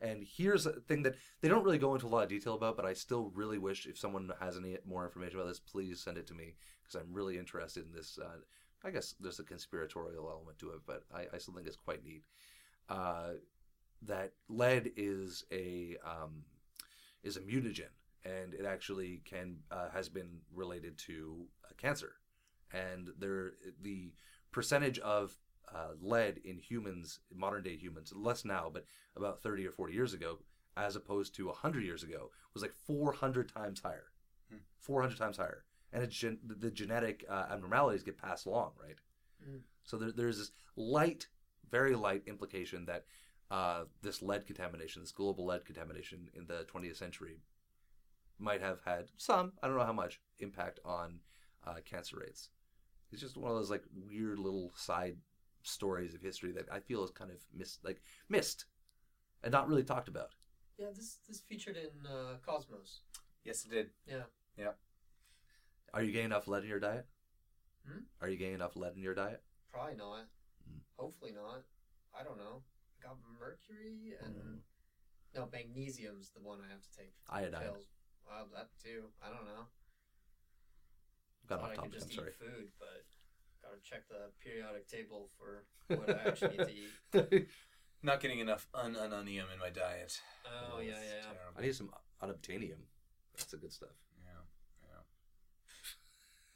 And 0.00 0.24
here's 0.24 0.66
a 0.66 0.72
thing 0.72 1.04
that 1.04 1.14
they 1.40 1.48
don't 1.48 1.62
really 1.62 1.78
go 1.78 1.94
into 1.94 2.06
a 2.06 2.08
lot 2.08 2.24
of 2.24 2.28
detail 2.28 2.54
about, 2.54 2.76
but 2.76 2.84
I 2.84 2.92
still 2.92 3.30
really 3.34 3.58
wish 3.58 3.86
if 3.86 3.96
someone 3.96 4.30
has 4.40 4.56
any 4.56 4.76
more 4.84 5.04
information 5.04 5.38
about 5.38 5.48
this, 5.48 5.60
please 5.60 6.02
send 6.02 6.18
it 6.18 6.26
to 6.26 6.34
me 6.34 6.56
because 6.82 7.00
I'm 7.00 7.14
really 7.14 7.38
interested 7.38 7.86
in 7.86 7.92
this. 7.92 8.18
Uh, 8.20 8.38
I 8.84 8.90
guess 8.90 9.14
there's 9.20 9.38
a 9.38 9.44
conspiratorial 9.44 10.28
element 10.28 10.58
to 10.58 10.70
it, 10.70 10.80
but 10.86 11.04
I, 11.14 11.26
I 11.34 11.38
still 11.38 11.54
think 11.54 11.66
it's 11.66 11.76
quite 11.76 12.04
neat. 12.04 12.24
Uh, 12.88 13.34
that 14.02 14.32
lead 14.48 14.92
is 14.96 15.44
a 15.52 15.96
um, 16.04 16.42
is 17.22 17.36
a 17.36 17.40
mutagen, 17.40 17.92
and 18.24 18.54
it 18.54 18.64
actually 18.64 19.22
can 19.24 19.58
uh, 19.70 19.88
has 19.90 20.08
been 20.08 20.40
related 20.52 20.98
to 20.98 21.46
uh, 21.64 21.72
cancer, 21.76 22.14
and 22.72 23.10
there 23.18 23.52
the 23.80 24.12
percentage 24.50 24.98
of 24.98 25.36
uh, 25.72 25.92
lead 26.00 26.40
in 26.44 26.58
humans, 26.58 27.20
modern 27.34 27.62
day 27.62 27.76
humans, 27.76 28.12
less 28.14 28.44
now, 28.44 28.68
but 28.72 28.84
about 29.16 29.40
thirty 29.40 29.64
or 29.66 29.70
forty 29.70 29.94
years 29.94 30.12
ago, 30.14 30.38
as 30.76 30.96
opposed 30.96 31.34
to 31.36 31.48
hundred 31.50 31.84
years 31.84 32.02
ago, 32.02 32.30
was 32.54 32.62
like 32.62 32.74
four 32.74 33.12
hundred 33.12 33.48
times 33.48 33.80
higher, 33.80 34.10
Hmm. 34.50 34.58
four 34.80 35.00
hundred 35.00 35.18
times 35.18 35.36
higher, 35.36 35.64
and 35.92 36.02
it's 36.02 36.16
gen- 36.16 36.38
the 36.44 36.70
genetic 36.70 37.24
uh, 37.28 37.46
abnormalities 37.50 38.02
get 38.02 38.18
passed 38.18 38.46
along, 38.46 38.72
right? 38.82 38.96
Mm. 39.46 39.60
So 39.84 39.96
there, 39.96 40.12
there's 40.12 40.38
this 40.38 40.52
light, 40.76 41.26
very 41.70 41.94
light 41.94 42.22
implication 42.26 42.86
that 42.86 43.04
uh, 43.50 43.84
this 44.00 44.22
lead 44.22 44.46
contamination, 44.46 45.02
this 45.02 45.12
global 45.12 45.44
lead 45.46 45.64
contamination 45.64 46.30
in 46.34 46.46
the 46.46 46.64
20th 46.72 46.96
century, 46.96 47.40
might 48.38 48.62
have 48.62 48.80
had 48.84 49.10
some, 49.16 49.52
I 49.62 49.68
don't 49.68 49.76
know 49.76 49.84
how 49.84 49.92
much, 49.92 50.20
impact 50.38 50.80
on 50.84 51.20
uh, 51.66 51.76
cancer 51.84 52.18
rates. 52.18 52.50
It's 53.10 53.20
just 53.20 53.36
one 53.36 53.50
of 53.50 53.56
those 53.56 53.70
like 53.70 53.84
weird 54.08 54.38
little 54.38 54.72
side 54.74 55.16
stories 55.62 56.14
of 56.14 56.22
history 56.22 56.52
that 56.52 56.66
I 56.72 56.80
feel 56.80 57.04
is 57.04 57.10
kind 57.10 57.30
of 57.30 57.36
missed, 57.54 57.84
like 57.84 58.00
missed, 58.28 58.64
and 59.44 59.52
not 59.52 59.68
really 59.68 59.84
talked 59.84 60.08
about. 60.08 60.30
Yeah, 60.78 60.86
this 60.94 61.18
this 61.28 61.40
featured 61.40 61.76
in 61.76 62.06
uh, 62.10 62.36
Cosmos. 62.44 63.00
Yes, 63.44 63.64
it 63.64 63.70
did. 63.70 63.90
Are 65.94 66.02
you 66.02 66.12
getting 66.12 66.26
enough 66.26 66.48
lead 66.48 66.62
in 66.64 66.68
your 66.68 66.80
diet? 66.80 67.06
Hmm? 67.86 68.00
Are 68.20 68.28
you 68.28 68.36
getting 68.36 68.54
enough 68.54 68.76
lead 68.76 68.96
in 68.96 69.02
your 69.02 69.14
diet? 69.14 69.42
Probably 69.70 69.96
not. 69.96 70.24
Mm. 70.68 70.80
Hopefully 70.96 71.32
not. 71.32 71.62
I 72.18 72.22
don't 72.24 72.38
know. 72.38 72.62
I 72.98 73.06
got 73.08 73.16
mercury 73.38 74.14
and 74.22 74.34
Mm. 74.34 74.60
no 75.34 75.48
magnesium's 75.52 76.30
the 76.30 76.40
one 76.40 76.60
I 76.60 76.70
have 76.70 76.82
to 76.82 76.90
take. 76.96 77.12
for 77.26 77.34
Iodine. 77.34 77.60
pills. 77.62 77.86
Well, 78.26 78.48
that 78.54 78.68
too. 78.82 79.10
I 79.22 79.28
don't 79.28 79.44
know. 79.46 79.66
Got 81.48 81.60
Thought 81.60 81.70
off 81.72 81.78
I 81.78 81.82
could 81.82 81.92
just 81.92 82.06
I'm 82.06 82.12
eat 82.12 82.16
sorry. 82.16 82.32
food, 82.32 82.72
but 82.78 83.04
gotta 83.62 83.80
check 83.82 84.08
the 84.08 84.30
periodic 84.40 84.86
table 84.88 85.28
for 85.38 85.64
what 85.88 86.08
I 86.08 86.28
actually 86.28 86.56
need 86.56 86.68
to 87.12 87.34
eat. 87.34 87.48
Not 88.02 88.20
getting 88.20 88.38
enough 88.40 88.66
un 88.74 88.94
unonium 88.94 89.52
in 89.52 89.58
my 89.58 89.70
diet. 89.70 90.20
Oh 90.46 90.78
yeah, 90.80 90.90
yeah. 90.92 91.00
yeah. 91.16 91.22
terrible. 91.22 91.58
I 91.58 91.62
need 91.62 91.74
some 91.74 91.90
unobtainium. 92.22 92.80
That's 93.34 93.50
the 93.50 93.56
good 93.58 93.72
stuff. 93.72 93.90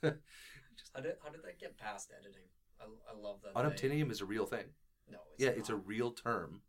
Yeah, 0.06 0.12
yeah. 0.12 0.82
How 0.94 1.00
did 1.00 1.16
how 1.22 1.30
did 1.30 1.42
that 1.42 1.58
get 1.58 1.76
past 1.78 2.12
editing? 2.18 2.44
I, 2.80 2.84
I 3.10 3.18
love 3.18 3.38
that. 3.42 3.54
they- 3.54 3.60
Unobtainium 3.60 4.10
is 4.10 4.20
a 4.20 4.26
real 4.26 4.46
thing. 4.46 4.66
No, 5.10 5.18
it's 5.34 5.42
yeah, 5.42 5.50
not. 5.50 5.58
it's 5.58 5.68
a 5.70 5.76
real 5.76 6.10
term. 6.10 6.62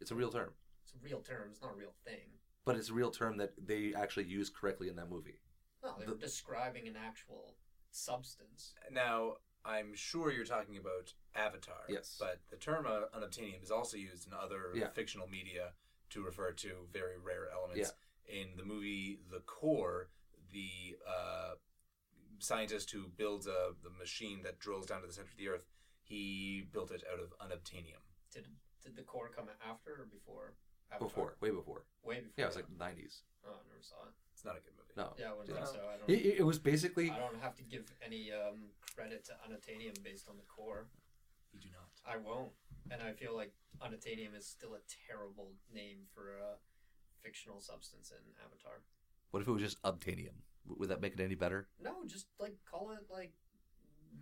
It's 0.00 0.10
a 0.10 0.14
real 0.14 0.30
term. 0.30 0.50
it's 0.84 0.94
a 0.94 0.98
real 1.04 1.20
term. 1.20 1.48
It's 1.50 1.60
not 1.62 1.72
a 1.72 1.76
real 1.76 1.94
thing. 2.04 2.38
But 2.64 2.76
it's 2.76 2.90
a 2.90 2.94
real 2.94 3.10
term 3.10 3.36
that 3.38 3.52
they 3.66 3.92
actually 3.94 4.24
used 4.26 4.54
correctly 4.54 4.88
in 4.88 4.96
that 4.96 5.10
movie. 5.10 5.40
No, 5.82 5.94
they 5.98 6.06
The- 6.06 6.14
describing 6.14 6.88
an 6.88 6.96
actual 6.96 7.56
substance. 7.90 8.74
Now, 8.90 9.36
I'm 9.64 9.94
sure 9.94 10.30
you're 10.32 10.44
talking 10.44 10.76
about 10.78 11.12
Avatar. 11.34 11.84
Yes. 11.88 12.16
But 12.18 12.40
the 12.50 12.56
term 12.56 12.86
uh, 12.86 13.02
unobtainium 13.16 13.62
is 13.62 13.70
also 13.70 13.96
used 13.96 14.26
in 14.26 14.32
other 14.32 14.72
Yeah. 14.74 14.88
fictional 14.90 15.26
media 15.26 15.72
to 16.10 16.22
refer 16.24 16.52
to 16.52 16.86
very 16.92 17.18
rare 17.18 17.48
elements. 17.52 17.92
In 18.26 18.56
the 18.56 18.64
movie 18.64 19.20
The 19.30 19.40
Core, 19.40 20.08
the 20.52 20.96
uh, 21.06 21.54
scientist 22.40 22.90
who 22.90 23.04
builds 23.16 23.46
a, 23.46 23.70
the 23.82 23.90
machine 23.90 24.42
that 24.44 24.58
drills 24.58 24.86
down 24.86 25.00
to 25.02 25.06
the 25.06 25.12
center 25.12 25.28
of 25.30 25.36
the 25.36 25.48
Earth, 25.48 25.66
he 26.02 26.66
built 26.72 26.90
it 26.90 27.04
out 27.12 27.20
of 27.20 27.32
unobtainium. 27.38 28.02
Did 28.32 28.46
did 28.82 28.96
the 28.96 29.02
core 29.02 29.30
come 29.34 29.46
after 29.68 29.92
or 29.92 30.06
before? 30.10 30.54
Avatar? 30.90 31.08
Before, 31.08 31.36
way 31.40 31.50
before. 31.50 31.84
Way 32.02 32.16
before. 32.16 32.32
Yeah, 32.36 32.44
it 32.44 32.48
was 32.48 32.56
that. 32.56 32.80
like 32.80 32.96
90s. 32.96 33.22
Oh, 33.46 33.52
I 33.54 33.62
never 33.68 33.82
saw 33.82 34.02
it. 34.08 34.14
It's 34.32 34.44
not 34.44 34.56
a 34.56 34.60
good 34.60 34.72
movie. 34.74 34.96
No. 34.96 35.14
Yeah, 35.18 35.30
I 35.30 35.36
wouldn't 35.36 35.54
Yeah. 35.54 35.64
think 35.64 35.76
so. 35.76 35.86
I 35.86 35.96
don't. 35.98 36.10
It, 36.10 36.40
it 36.40 36.46
was 36.46 36.58
basically. 36.58 37.10
I 37.10 37.18
don't 37.18 37.40
have 37.40 37.54
to 37.56 37.62
give 37.62 37.92
any 38.04 38.32
um, 38.32 38.72
credit 38.94 39.24
to 39.26 39.32
unobtainium 39.46 40.02
based 40.02 40.28
on 40.28 40.36
the 40.36 40.48
core. 40.48 40.88
You 41.52 41.60
do 41.60 41.68
not. 41.70 41.90
I 42.06 42.16
won't, 42.16 42.50
and 42.90 43.02
I 43.02 43.12
feel 43.12 43.36
like 43.36 43.52
unobtainium 43.82 44.34
is 44.36 44.46
still 44.46 44.74
a 44.74 44.82
terrible 45.06 45.52
name 45.72 46.06
for 46.14 46.30
a 46.38 46.56
fictional 47.22 47.60
substance 47.60 48.10
in 48.10 48.22
Avatar. 48.44 48.82
What 49.30 49.42
if 49.42 49.48
it 49.48 49.52
was 49.52 49.62
just 49.62 49.82
obtainium? 49.82 50.42
W- 50.70 50.80
Would 50.80 50.88
that 50.90 51.00
make 51.00 51.14
it 51.14 51.20
any 51.20 51.34
better? 51.34 51.68
No, 51.82 52.04
just 52.06 52.26
like 52.38 52.56
call 52.70 52.90
it 52.92 53.06
like 53.10 53.32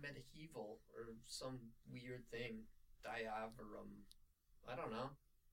medieval 0.01 0.79
or 0.95 1.13
some 1.27 1.59
weird 1.91 2.23
thing. 2.31 2.63
Diavarum. 3.05 4.03
I 4.67 4.75
don't 4.75 4.91
know. 4.91 5.11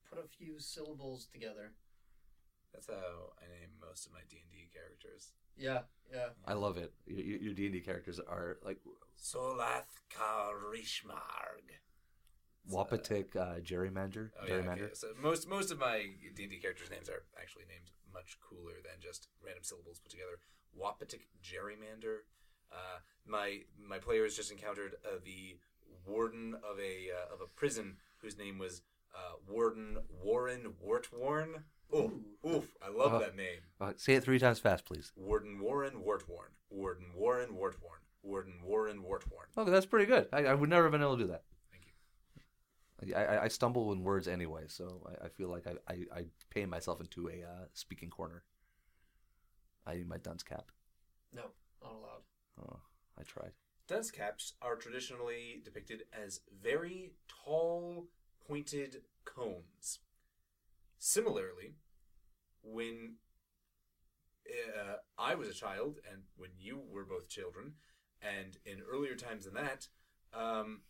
Put 0.09 0.19
a 0.19 0.27
few 0.27 0.59
syllables 0.59 1.27
together. 1.31 1.73
That's 2.73 2.87
how 2.87 3.33
I 3.41 3.47
name 3.47 3.69
most 3.81 4.05
of 4.05 4.13
my 4.13 4.19
D&D 4.29 4.69
characters. 4.73 5.31
Yeah, 5.57 5.81
yeah. 6.13 6.29
I 6.45 6.53
love 6.53 6.77
it. 6.77 6.93
Your, 7.05 7.19
your 7.19 7.39
your 7.39 7.53
D&D 7.53 7.79
characters 7.81 8.19
are 8.19 8.57
like 8.63 8.77
Solath 9.17 10.01
Karishmarg. 10.13 11.67
Wapatik 12.69 13.35
uh, 13.35 13.59
gerrymander. 13.63 14.31
Oh, 14.39 14.45
yeah, 14.45 14.53
gerrymander. 14.53 14.83
okay. 14.83 14.93
So 14.93 15.07
most 15.21 15.47
most 15.47 15.71
of 15.71 15.79
my 15.79 16.03
D 16.35 16.43
and 16.43 16.51
D 16.51 16.59
characters' 16.59 16.91
names 16.91 17.09
are 17.09 17.23
actually 17.41 17.63
named 17.69 17.91
much 18.13 18.37
cooler 18.43 18.75
than 18.83 18.99
just 18.99 19.29
random 19.43 19.63
syllables 19.63 19.99
put 19.99 20.11
together. 20.11 20.39
Wapatic 20.79 21.21
gerrymander. 21.43 22.19
Uh, 22.71 22.99
my 23.25 23.59
my 23.79 23.99
players 23.99 24.35
just 24.35 24.51
encountered 24.51 24.95
uh, 25.05 25.17
the 25.23 25.57
warden 26.05 26.55
of 26.55 26.79
a 26.79 27.09
uh, 27.11 27.33
of 27.33 27.41
a 27.41 27.47
prison 27.55 27.97
whose 28.17 28.37
name 28.37 28.57
was 28.57 28.81
uh, 29.15 29.33
Warden 29.47 29.97
Warren 30.23 30.73
Wartworn. 30.83 31.63
Oof, 31.95 32.11
oof! 32.45 32.75
I 32.81 32.89
love 32.89 33.13
Oh. 33.13 33.19
that 33.19 33.35
name. 33.37 33.59
Uh, 33.79 33.93
say 33.95 34.15
it 34.15 34.23
three 34.23 34.39
times 34.39 34.59
fast, 34.59 34.83
please. 34.85 35.11
Warden 35.15 35.59
Warren 35.61 35.93
Wartworn. 36.05 36.51
Warden 36.69 37.07
Warren 37.15 37.51
Wartworn. 37.55 38.01
Warden 38.23 38.55
Warren 38.63 39.01
Wartworn. 39.01 39.47
Okay, 39.57 39.71
that's 39.71 39.85
pretty 39.85 40.05
good. 40.05 40.27
I, 40.33 40.45
I 40.47 40.53
would 40.53 40.69
never 40.69 40.83
have 40.83 40.91
been 40.91 41.01
able 41.01 41.15
to 41.17 41.23
do 41.23 41.29
that. 41.31 41.43
Thank 41.71 41.85
you. 43.07 43.15
I, 43.15 43.23
I, 43.23 43.43
I 43.43 43.47
stumble 43.47 43.93
in 43.93 44.03
words 44.03 44.27
anyway, 44.27 44.63
so 44.67 45.07
I, 45.07 45.25
I 45.25 45.29
feel 45.29 45.47
like 45.49 45.65
I, 45.65 45.75
I, 45.93 46.19
I 46.19 46.25
pay 46.49 46.65
myself 46.65 46.99
into 46.99 47.29
a 47.29 47.43
uh, 47.43 47.65
speaking 47.73 48.09
corner. 48.09 48.43
I 49.87 49.95
need 49.95 50.09
my 50.09 50.17
dunce 50.17 50.43
cap. 50.43 50.71
No, 51.33 51.43
not 51.81 51.93
allowed. 51.93 52.23
Oh, 52.61 52.79
I 53.17 53.23
tried. 53.23 53.51
Dunce 53.87 54.11
caps 54.11 54.53
are 54.61 54.75
traditionally 54.75 55.61
depicted 55.63 56.03
as 56.11 56.41
very 56.61 57.13
tall, 57.45 58.07
pointed 58.45 58.97
cones. 59.23 59.99
Similarly, 60.99 61.75
when 62.61 63.15
uh, 64.49 64.97
I 65.17 65.35
was 65.35 65.47
a 65.47 65.53
child, 65.53 65.99
and 66.11 66.23
when 66.35 66.49
you 66.59 66.81
were 66.91 67.05
both 67.05 67.29
children, 67.29 67.73
and 68.21 68.57
in 68.65 68.81
earlier 68.81 69.15
times 69.15 69.45
than 69.45 69.53
that, 69.53 69.87
um, 70.33 70.81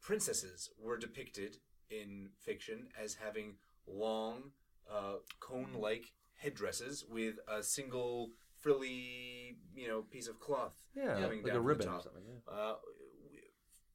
princesses 0.00 0.70
were 0.78 0.98
depicted 0.98 1.56
in 1.90 2.28
fiction 2.38 2.88
as 3.02 3.14
having 3.14 3.54
long, 3.88 4.52
uh, 4.88 5.14
cone-like 5.40 6.12
headdresses 6.44 7.04
with 7.10 7.36
a 7.48 7.62
single 7.62 8.30
frilly, 8.60 9.56
you 9.74 9.88
know, 9.88 10.02
piece 10.02 10.28
of 10.28 10.38
cloth 10.40 10.74
Yeah, 10.94 11.14
coming 11.20 11.42
like 11.42 11.46
down 11.52 11.56
a 11.56 11.58
from 11.58 11.66
ribbon 11.66 11.86
the 11.86 11.92
or 11.92 11.96
top. 11.96 12.02
something. 12.04 12.22
Yeah. 12.26 12.52
Uh, 12.54 12.74
w- 13.26 13.40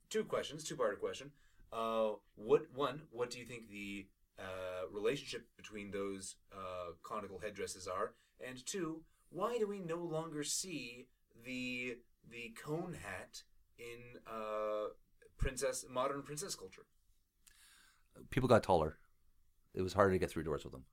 two 0.10 0.24
questions, 0.26 0.64
two-part 0.64 1.00
question. 1.00 1.32
Uh, 1.72 2.10
what 2.36 2.64
one? 2.74 3.04
What 3.12 3.30
do 3.30 3.40
you 3.40 3.46
think 3.46 3.70
the 3.70 4.08
uh, 4.40 4.88
relationship 4.92 5.48
between 5.56 5.92
those 5.92 6.36
uh, 6.52 6.94
conical 7.04 7.40
headdresses 7.40 7.88
are? 7.88 8.14
And 8.46 8.66
two, 8.66 9.02
why 9.30 9.58
do 9.60 9.68
we 9.68 9.80
no 9.80 9.98
longer 9.98 10.44
see 10.44 11.08
the 11.46 11.98
the 12.30 12.54
cone 12.64 12.96
hat 13.06 13.44
in 13.78 14.20
uh, 14.28 14.90
princess 15.38 15.86
modern 15.90 16.24
princess 16.24 16.56
culture? 16.56 16.86
People 18.32 18.50
got 18.50 18.64
taller. 18.64 18.98
It 19.74 19.82
was 19.82 19.94
harder 19.94 20.14
to 20.14 20.20
get 20.20 20.30
through 20.32 20.44
doors 20.44 20.64
with 20.64 20.74
them. 20.74 20.86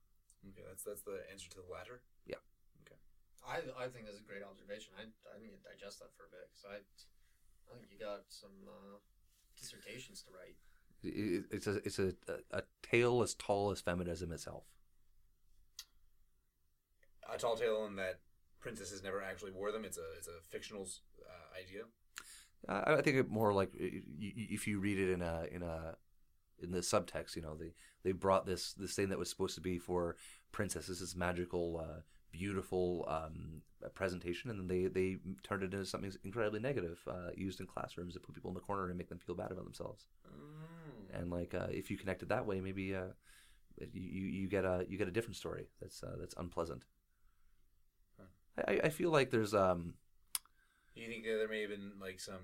Okay, 0.45 0.63
that's 0.67 0.83
that's 0.83 1.01
the 1.01 1.23
answer 1.31 1.49
to 1.49 1.57
the 1.57 1.69
latter. 1.71 2.01
Yeah. 2.25 2.41
Okay. 2.85 2.97
I 3.45 3.85
I 3.85 3.87
think 3.89 4.05
that's 4.05 4.19
a 4.19 4.27
great 4.27 4.43
observation. 4.43 4.93
I 4.97 5.03
I 5.33 5.39
need 5.39 5.51
to 5.55 5.61
digest 5.63 5.99
that 5.99 6.13
for 6.15 6.25
a 6.25 6.31
bit 6.31 6.45
because 6.51 6.65
I 6.69 6.77
I 7.71 7.77
think 7.79 7.91
you 7.91 7.99
got 7.99 8.23
some 8.29 8.53
uh, 8.67 8.97
dissertations 9.59 10.23
to 10.23 10.31
write. 10.31 10.57
It- 11.03 11.45
It's 11.51 11.67
a 11.67 11.75
it's 11.87 11.99
a, 11.99 12.13
a, 12.27 12.59
a 12.59 12.63
tale 12.81 13.21
as 13.21 13.33
tall 13.35 13.71
as 13.71 13.81
feminism 13.81 14.31
itself. 14.31 14.63
A 17.31 17.37
tall 17.37 17.55
tale 17.57 17.85
in 17.85 17.95
that 17.97 18.19
princesses 18.59 19.03
never 19.03 19.21
actually 19.21 19.51
wore 19.51 19.71
them. 19.71 19.83
It's 19.85 19.97
a 19.97 20.07
it's 20.17 20.27
a 20.27 20.39
fictional 20.49 20.87
uh, 21.21 21.59
idea. 21.59 21.83
I 22.69 22.95
I 22.95 23.01
think 23.01 23.17
it 23.17 23.29
more 23.29 23.53
like 23.53 23.71
i- 23.79 23.83
i- 23.83 24.47
if 24.57 24.67
you 24.67 24.79
read 24.79 24.97
it 24.99 25.09
in 25.11 25.21
a 25.21 25.45
in 25.51 25.61
a 25.63 25.97
in 26.61 26.71
the 26.71 26.79
subtext, 26.79 27.35
you 27.35 27.41
know, 27.41 27.55
they 27.55 27.73
they 28.03 28.11
brought 28.11 28.45
this 28.45 28.73
this 28.73 28.93
thing 28.93 29.09
that 29.09 29.19
was 29.19 29.29
supposed 29.29 29.55
to 29.55 29.61
be 29.61 29.77
for 29.77 30.15
princesses, 30.51 30.99
this 30.99 31.15
magical, 31.15 31.79
uh, 31.83 32.01
beautiful 32.31 33.05
um, 33.07 33.61
presentation, 33.93 34.49
and 34.49 34.59
then 34.59 34.67
they 34.67 34.87
they 34.87 35.17
turned 35.43 35.63
it 35.63 35.73
into 35.73 35.85
something 35.85 36.11
incredibly 36.23 36.59
negative, 36.59 36.99
uh, 37.07 37.29
used 37.35 37.59
in 37.59 37.67
classrooms 37.67 38.13
to 38.13 38.19
put 38.19 38.35
people 38.35 38.49
in 38.49 38.55
the 38.55 38.61
corner 38.61 38.87
and 38.87 38.97
make 38.97 39.09
them 39.09 39.19
feel 39.19 39.35
bad 39.35 39.51
about 39.51 39.65
themselves. 39.65 40.07
And 41.13 41.31
like, 41.31 41.53
uh, 41.53 41.67
if 41.69 41.89
you 41.89 41.97
connect 41.97 42.21
it 42.21 42.29
that 42.29 42.45
way, 42.45 42.59
maybe 42.59 42.95
uh, 42.95 43.13
you 43.93 44.25
you 44.27 44.47
get 44.47 44.65
a 44.65 44.85
you 44.89 44.97
get 44.97 45.07
a 45.07 45.11
different 45.11 45.35
story 45.35 45.67
that's 45.81 46.03
uh, 46.03 46.15
that's 46.19 46.35
unpleasant. 46.37 46.83
I, 48.67 48.79
I 48.85 48.89
feel 48.89 49.11
like 49.11 49.29
there's 49.29 49.53
um 49.53 49.93
You 50.95 51.07
think 51.07 51.23
that 51.25 51.37
there 51.37 51.47
may 51.47 51.61
have 51.61 51.69
been 51.69 51.93
like 52.01 52.19
some 52.19 52.41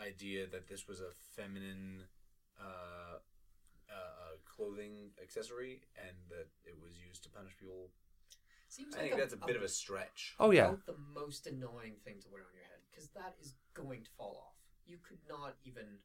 idea 0.00 0.46
that 0.46 0.68
this 0.68 0.86
was 0.86 1.00
a 1.00 1.10
feminine 1.34 2.04
uh, 2.58 3.18
clothing 4.60 5.16
accessory 5.16 5.80
and 5.96 6.12
that 6.28 6.52
it 6.68 6.76
was 6.76 7.00
used 7.00 7.24
to 7.24 7.30
punish 7.32 7.56
people? 7.56 7.88
Seems 8.68 8.94
I 8.94 9.08
think 9.08 9.16
that's 9.16 9.32
a 9.32 9.40
bit 9.40 9.56
of 9.56 9.62
a 9.62 9.72
stretch. 9.72 10.36
oh 10.38 10.52
yeah 10.52 10.68
about 10.68 10.86
the 10.86 11.00
most 11.16 11.48
annoying 11.48 11.96
thing 12.04 12.20
to 12.20 12.28
wear 12.28 12.44
on 12.44 12.54
your 12.54 12.68
head 12.68 12.84
because 12.86 13.08
that 13.16 13.34
is 13.40 13.56
going 13.72 14.04
to 14.04 14.10
fall 14.20 14.36
off. 14.44 14.60
You 14.84 14.98
could 15.00 15.24
not 15.26 15.56
even 15.64 15.98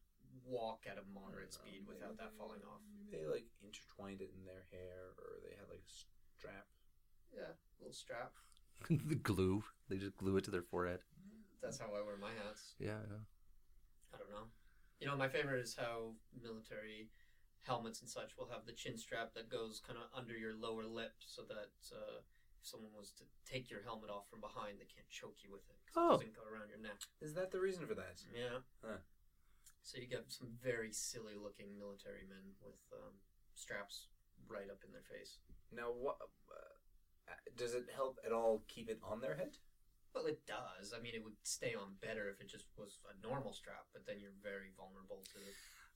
walk 0.47 0.85
at 0.89 0.97
a 0.97 1.05
moderate 1.13 1.51
uh, 1.51 1.59
speed 1.59 1.83
without 1.87 2.17
that 2.17 2.31
falling 2.37 2.63
off. 2.63 2.81
They 3.11 3.27
like 3.27 3.45
intertwined 3.61 4.21
it 4.21 4.31
in 4.31 4.45
their 4.47 4.63
hair, 4.71 5.13
or 5.19 5.43
they 5.43 5.53
had 5.53 5.67
like 5.69 5.83
a 5.83 5.91
strap. 6.39 6.65
Yeah, 7.35 7.53
little 7.79 7.93
strap. 7.93 8.31
the 8.89 9.19
glue 9.19 9.63
they 9.89 9.97
just 9.97 10.15
glue 10.17 10.37
it 10.37 10.43
to 10.45 10.51
their 10.51 10.63
forehead. 10.65 10.99
That's 11.61 11.77
how 11.77 11.87
I 11.87 12.01
wear 12.01 12.17
my 12.17 12.33
hats. 12.45 12.73
Yeah, 12.79 13.01
yeah. 13.03 13.23
I 14.13 14.17
don't 14.17 14.31
know. 14.31 14.47
You 14.99 15.07
know, 15.07 15.17
my 15.17 15.27
favorite 15.27 15.59
is 15.59 15.75
how 15.75 16.13
military 16.41 17.09
helmets 17.66 18.01
and 18.01 18.09
such 18.09 18.38
will 18.38 18.47
have 18.49 18.66
the 18.66 18.72
chin 18.74 18.97
strap 18.97 19.34
that 19.34 19.49
goes 19.49 19.82
kind 19.86 19.97
of 19.99 20.05
under 20.13 20.38
your 20.38 20.53
lower 20.53 20.86
lip 20.86 21.13
so 21.26 21.41
that 21.49 21.74
uh, 21.91 22.20
if 22.61 22.63
someone 22.66 22.91
was 22.95 23.11
to 23.18 23.24
take 23.49 23.70
your 23.70 23.82
helmet 23.84 24.09
off 24.09 24.30
from 24.30 24.39
behind, 24.41 24.78
they 24.80 24.86
can't 24.89 25.09
choke 25.09 25.38
you 25.43 25.51
with 25.51 25.66
it 25.70 25.78
'cause 25.86 25.93
Oh. 25.97 26.13
it 26.16 26.18
doesn't 26.30 26.36
go 26.36 26.43
around 26.45 26.70
your 26.70 26.80
neck. 26.80 27.01
Is 27.22 27.34
that 27.34 27.51
the 27.51 27.59
reason 27.59 27.86
for 27.88 27.95
that? 27.95 28.24
Yeah. 28.34 28.61
Huh. 28.82 28.97
So 29.82 29.97
you 29.97 30.07
get 30.07 30.32
some 30.32 30.49
very 30.63 30.91
silly 30.91 31.36
looking 31.36 31.78
military 31.78 32.24
men 32.26 32.55
with 32.61 32.82
um, 32.93 33.20
straps 33.53 34.07
right 34.47 34.70
up 34.70 34.84
in 34.84 34.91
their 34.91 35.03
face. 35.03 35.38
Now, 35.72 35.91
what 35.91 36.18
uh, 36.51 37.34
does 37.55 37.74
it 37.74 37.89
help 37.93 38.20
at 38.26 38.32
all 38.32 38.63
keep 38.68 38.89
it 38.89 38.99
on 39.03 39.22
their 39.22 39.36
head? 39.36 39.57
Well, 40.13 40.26
it 40.28 40.45
does. 40.45 40.93
I 40.93 40.99
mean, 40.99 41.13
it 41.13 41.24
would 41.24 41.36
stay 41.43 41.76
on 41.76 41.95
better 42.01 42.30
if 42.30 42.39
it 42.39 42.47
just 42.47 42.66
was 42.78 42.99
a 43.09 43.13
normal 43.22 43.53
strap, 43.53 43.86
but 43.93 44.05
then 44.05 44.20
you're 44.20 44.32
very 44.41 44.72
vulnerable 44.78 45.24
to 45.34 45.39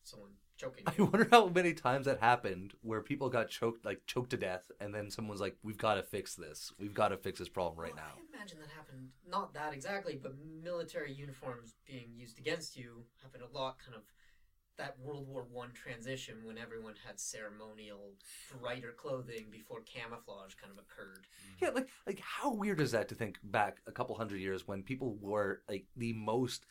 someone 0.03 0.31
choking 0.57 0.83
I 0.85 1.01
wonder 1.01 1.27
how 1.31 1.47
many 1.47 1.73
times 1.73 2.05
that 2.05 2.19
happened 2.19 2.73
where 2.81 3.01
people 3.01 3.29
got 3.29 3.49
choked, 3.49 3.85
like 3.85 4.05
choked 4.05 4.31
to 4.31 4.37
death, 4.37 4.69
and 4.79 4.93
then 4.93 5.09
someone's 5.09 5.41
like, 5.41 5.55
"We've 5.63 5.77
got 5.77 5.95
to 5.95 6.03
fix 6.03 6.35
this. 6.35 6.71
We've 6.77 6.93
got 6.93 7.09
to 7.09 7.17
fix 7.17 7.39
this 7.39 7.49
problem 7.49 7.79
right 7.79 7.95
Well, 7.95 8.03
now." 8.03 8.21
I 8.21 8.37
imagine 8.37 8.59
that 8.59 8.69
happened, 8.69 9.09
not 9.27 9.53
that 9.53 9.73
exactly, 9.73 10.19
but 10.21 10.33
military 10.63 11.13
uniforms 11.13 11.73
being 11.85 12.11
used 12.15 12.37
against 12.39 12.75
you 12.75 13.05
happened 13.23 13.43
a 13.43 13.57
lot, 13.57 13.77
kind 13.79 13.95
of 13.95 14.03
that 14.77 14.97
World 14.99 15.27
War 15.27 15.45
One 15.51 15.71
transition 15.73 16.37
when 16.43 16.57
everyone 16.57 16.95
had 17.05 17.19
ceremonial, 17.19 18.13
brighter 18.59 18.93
clothing 18.97 19.47
before 19.51 19.81
camouflage 19.81 20.55
kind 20.55 20.71
of 20.71 20.79
occurred. 20.79 21.27
Yeah, 21.61 21.69
like 21.69 21.89
like 22.07 22.21
how 22.21 22.53
weird 22.53 22.79
is 22.79 22.91
that 22.91 23.09
to 23.09 23.15
think 23.15 23.37
back 23.43 23.81
a 23.87 23.91
couple 23.91 24.15
hundred 24.15 24.39
years 24.39 24.67
when 24.67 24.83
people 24.83 25.15
wore 25.15 25.61
like 25.69 25.85
the 25.95 26.13
most 26.13 26.65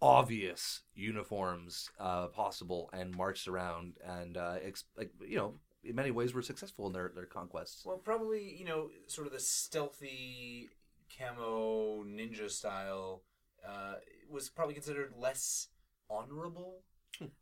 obvious 0.00 0.82
uniforms 0.94 1.90
uh, 1.98 2.26
possible 2.28 2.88
and 2.92 3.14
marched 3.14 3.48
around 3.48 3.94
and 4.04 4.36
uh, 4.36 4.56
ex- 4.62 4.84
like 4.96 5.10
you 5.26 5.36
know 5.36 5.54
in 5.84 5.94
many 5.94 6.10
ways 6.10 6.34
were 6.34 6.42
successful 6.42 6.86
in 6.86 6.92
their 6.92 7.12
their 7.14 7.26
conquests. 7.26 7.84
Well, 7.84 7.98
probably 7.98 8.56
you 8.58 8.64
know, 8.64 8.90
sort 9.06 9.26
of 9.26 9.32
the 9.32 9.40
stealthy 9.40 10.68
camo 11.16 12.04
ninja 12.04 12.50
style 12.50 13.22
uh, 13.66 13.94
was 14.30 14.48
probably 14.48 14.74
considered 14.74 15.12
less 15.16 15.68
honorable. 16.10 16.82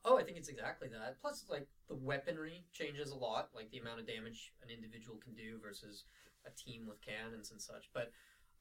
Oh, 0.05 0.17
I 0.17 0.23
think 0.23 0.39
it's 0.39 0.49
exactly 0.49 0.89
that. 0.89 1.21
Plus, 1.21 1.45
like 1.51 1.67
the 1.89 1.97
weaponry 1.97 2.65
changes 2.73 3.11
a 3.11 3.17
lot, 3.17 3.51
like 3.55 3.71
the 3.71 3.79
amount 3.79 4.01
of 4.01 4.07
damage 4.07 4.53
an 4.63 4.71
individual 4.71 5.19
can 5.23 5.35
do 5.35 5.59
versus 5.63 6.05
a 6.47 6.51
team 6.51 6.87
with 6.87 7.01
cannons 7.03 7.51
and 7.51 7.61
such. 7.61 7.91
But 7.93 8.13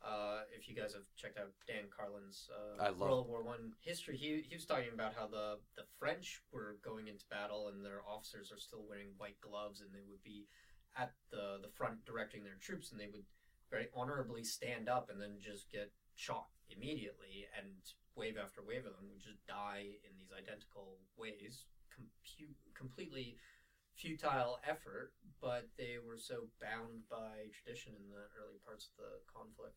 uh, 0.04 0.42
if 0.56 0.68
you 0.68 0.76
guys 0.76 0.94
have 0.94 1.06
checked 1.16 1.38
out 1.38 1.52
Dan 1.68 1.90
Carlin's 1.90 2.50
uh, 2.52 2.92
World 2.98 3.28
War 3.28 3.44
One 3.44 3.74
history, 3.82 4.18
he 4.18 4.44
he 4.48 4.56
was 4.56 4.66
talking 4.66 4.94
about 4.94 5.14
how 5.16 5.28
the 5.28 5.58
the 5.76 5.84
French 6.00 6.42
were 6.52 6.78
going 6.84 7.08
into 7.08 7.26
battle 7.30 7.70
and 7.70 7.84
their 7.84 8.02
officers 8.08 8.52
are 8.52 8.60
still 8.60 8.84
wearing 8.88 9.14
white 9.18 9.40
gloves 9.42 9.82
and 9.82 9.90
they 9.94 10.06
would 10.10 10.24
be 10.24 10.46
at 10.98 11.14
the 11.32 11.60
the 11.62 11.70
front 11.70 12.04
directing 12.06 12.44
their 12.44 12.58
troops 12.62 12.92
and 12.92 13.00
they 13.00 13.08
would 13.12 13.26
very 13.72 13.88
honorably 13.96 14.44
stand 14.44 14.88
up 14.88 15.10
and 15.10 15.20
then 15.20 15.38
just 15.40 15.72
get 15.72 15.92
shot 16.16 16.48
immediately 16.70 17.46
and 17.58 17.74
wave 18.16 18.38
after 18.42 18.62
wave 18.62 18.86
of 18.86 18.96
them 18.96 19.10
would 19.12 19.22
just 19.22 19.46
die 19.48 19.86
in 20.04 20.12
these 20.18 20.32
identical 20.32 20.98
ways. 21.18 21.66
Compu- 21.92 22.56
completely 22.74 23.38
futile 23.96 24.60
effort 24.68 25.14
but 25.46 25.68
they 25.78 25.98
were 26.06 26.18
so 26.18 26.48
bound 26.60 27.04
by 27.08 27.46
tradition 27.54 27.94
in 27.96 28.10
the 28.10 28.26
early 28.42 28.58
parts 28.66 28.90
of 28.90 28.98
the 28.98 29.12
conflict 29.32 29.76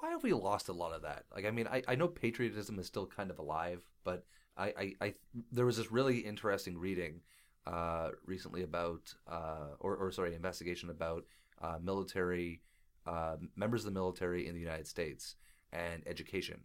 Why 0.00 0.10
have 0.10 0.24
we 0.24 0.32
lost 0.32 0.68
a 0.68 0.72
lot 0.72 0.92
of 0.92 1.02
that? 1.02 1.24
Like, 1.32 1.46
I 1.46 1.52
mean, 1.52 1.68
I, 1.68 1.82
I 1.86 1.94
know 1.94 2.08
patriotism 2.08 2.80
is 2.80 2.86
still 2.86 3.06
kind 3.06 3.30
of 3.30 3.38
alive, 3.38 3.80
but 4.02 4.24
I, 4.56 4.66
I, 4.66 4.92
I 5.00 5.14
there 5.52 5.66
was 5.66 5.76
this 5.76 5.92
really 5.92 6.18
interesting 6.18 6.76
reading 6.76 7.20
uh, 7.64 8.08
recently 8.26 8.62
about, 8.64 9.14
uh, 9.30 9.76
or, 9.78 9.94
or 9.96 10.10
sorry, 10.10 10.34
investigation 10.34 10.90
about 10.90 11.22
uh, 11.62 11.78
military 11.80 12.62
uh, 13.06 13.36
members 13.54 13.82
of 13.82 13.94
the 13.94 14.00
military 14.00 14.48
in 14.48 14.54
the 14.54 14.60
United 14.60 14.88
States 14.88 15.36
and 15.72 16.02
education, 16.06 16.60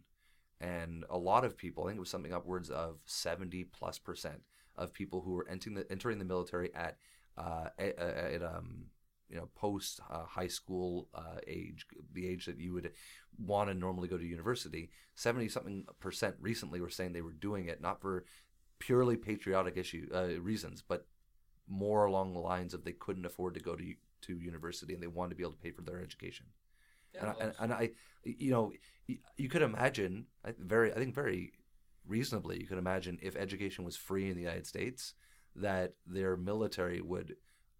and 0.60 1.06
a 1.10 1.18
lot 1.18 1.46
of 1.46 1.58
people, 1.58 1.84
I 1.84 1.88
think 1.88 1.98
it 1.98 2.00
was 2.00 2.10
something 2.10 2.34
upwards 2.34 2.70
of 2.70 2.98
seventy 3.06 3.64
plus 3.64 4.00
percent 4.00 4.42
of 4.76 4.94
people 4.94 5.22
who 5.22 5.34
were 5.34 5.48
entering 5.48 5.76
the 5.76 5.86
entering 5.92 6.20
the 6.20 6.26
military 6.26 6.74
at 6.74 6.98
uh, 7.38 7.70
at, 7.78 7.98
at 7.98 8.44
um 8.44 8.86
you 9.30 9.38
know 9.38 9.50
post 9.56 10.00
uh, 10.12 10.26
high 10.26 10.48
school 10.48 11.10
uh, 11.16 11.40
age, 11.48 11.86
the 12.14 12.28
age 12.28 12.46
that 12.46 12.60
you 12.60 12.74
would 12.74 12.92
want 13.38 13.70
to 13.70 13.74
normally 13.74 14.08
go 14.08 14.18
to 14.18 14.26
university. 14.26 14.92
Seventy 15.16 15.50
something 15.50 15.86
percent 16.00 16.36
recently 16.40 16.82
were 16.82 16.90
saying 16.90 17.14
they 17.14 17.22
were 17.22 17.34
doing 17.34 17.68
it 17.68 17.82
not 17.82 18.02
for 18.02 18.26
purely 18.80 19.16
patriotic 19.16 19.78
issue 19.78 20.08
uh, 20.14 20.40
reasons, 20.42 20.84
but 20.88 21.08
more 21.68 22.06
along 22.06 22.34
the 22.34 22.40
lines 22.40 22.74
of 22.74 22.84
they 22.84 22.92
couldn't 22.92 23.26
afford 23.26 23.54
to 23.54 23.60
go 23.60 23.76
to 23.76 23.94
to 24.22 24.38
university 24.38 24.94
and 24.94 25.02
they 25.02 25.08
wanted 25.08 25.32
to 25.32 25.36
be 25.36 25.44
able 25.44 25.54
to 25.54 25.58
pay 25.58 25.72
for 25.72 25.82
their 25.82 26.02
education. 26.02 26.46
yeah, 27.14 27.22
and, 27.22 27.30
I, 27.30 27.34
and, 27.44 27.54
and 27.60 27.74
I, 27.74 27.90
you 28.24 28.52
know, 28.52 28.72
you 29.38 29.50
could 29.50 29.62
imagine, 29.62 30.28
very, 30.60 30.92
I 30.92 30.96
think 30.96 31.14
very 31.14 31.54
reasonably, 32.08 32.60
you 32.60 32.68
could 32.68 32.78
imagine 32.78 33.20
if 33.22 33.36
education 33.36 33.84
was 33.84 33.96
free 33.98 34.30
in 34.30 34.36
the 34.36 34.42
United 34.42 34.66
States, 34.66 35.14
that 35.56 35.94
their 36.06 36.36
military 36.36 37.02
would, 37.02 37.36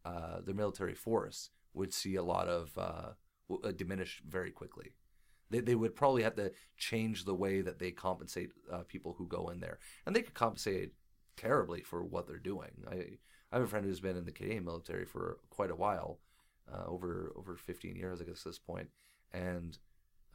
uh, 0.06 0.42
their 0.46 0.56
military 0.56 0.94
force 0.94 1.50
would 1.74 1.94
see 1.94 2.16
a 2.16 2.24
lot 2.24 2.48
of 2.48 2.78
uh, 2.78 3.10
w- 3.50 3.68
uh, 3.68 3.72
diminish 3.72 4.22
very 4.28 4.52
quickly. 4.52 4.94
They, 5.50 5.60
they 5.60 5.76
would 5.76 5.96
probably 5.96 6.24
have 6.24 6.36
to 6.36 6.52
change 6.78 7.26
the 7.26 7.36
way 7.36 7.62
that 7.62 7.80
they 7.80 7.92
compensate 7.92 8.52
uh, 8.72 8.84
people 8.88 9.16
who 9.18 9.28
go 9.28 9.50
in 9.50 9.60
there, 9.60 9.80
and 10.06 10.16
they 10.16 10.22
could 10.22 10.34
compensate 10.34 10.94
terribly 11.36 11.82
for 11.82 12.04
what 12.04 12.28
they're 12.28 12.38
doing. 12.38 12.72
I, 12.90 13.18
I 13.52 13.58
have 13.58 13.64
a 13.64 13.68
friend 13.68 13.86
who's 13.86 14.00
been 14.00 14.18
in 14.18 14.26
the 14.26 14.32
Canadian 14.32 14.66
military 14.66 15.06
for 15.06 15.38
quite 15.50 15.72
a 15.72 15.76
while, 15.76 16.20
uh, 16.72 16.86
over 16.88 17.34
over 17.36 17.56
15 17.56 17.96
years, 17.96 18.22
I 18.22 18.26
guess, 18.26 18.40
at 18.40 18.46
this 18.46 18.60
point, 18.60 18.90
and 19.32 19.78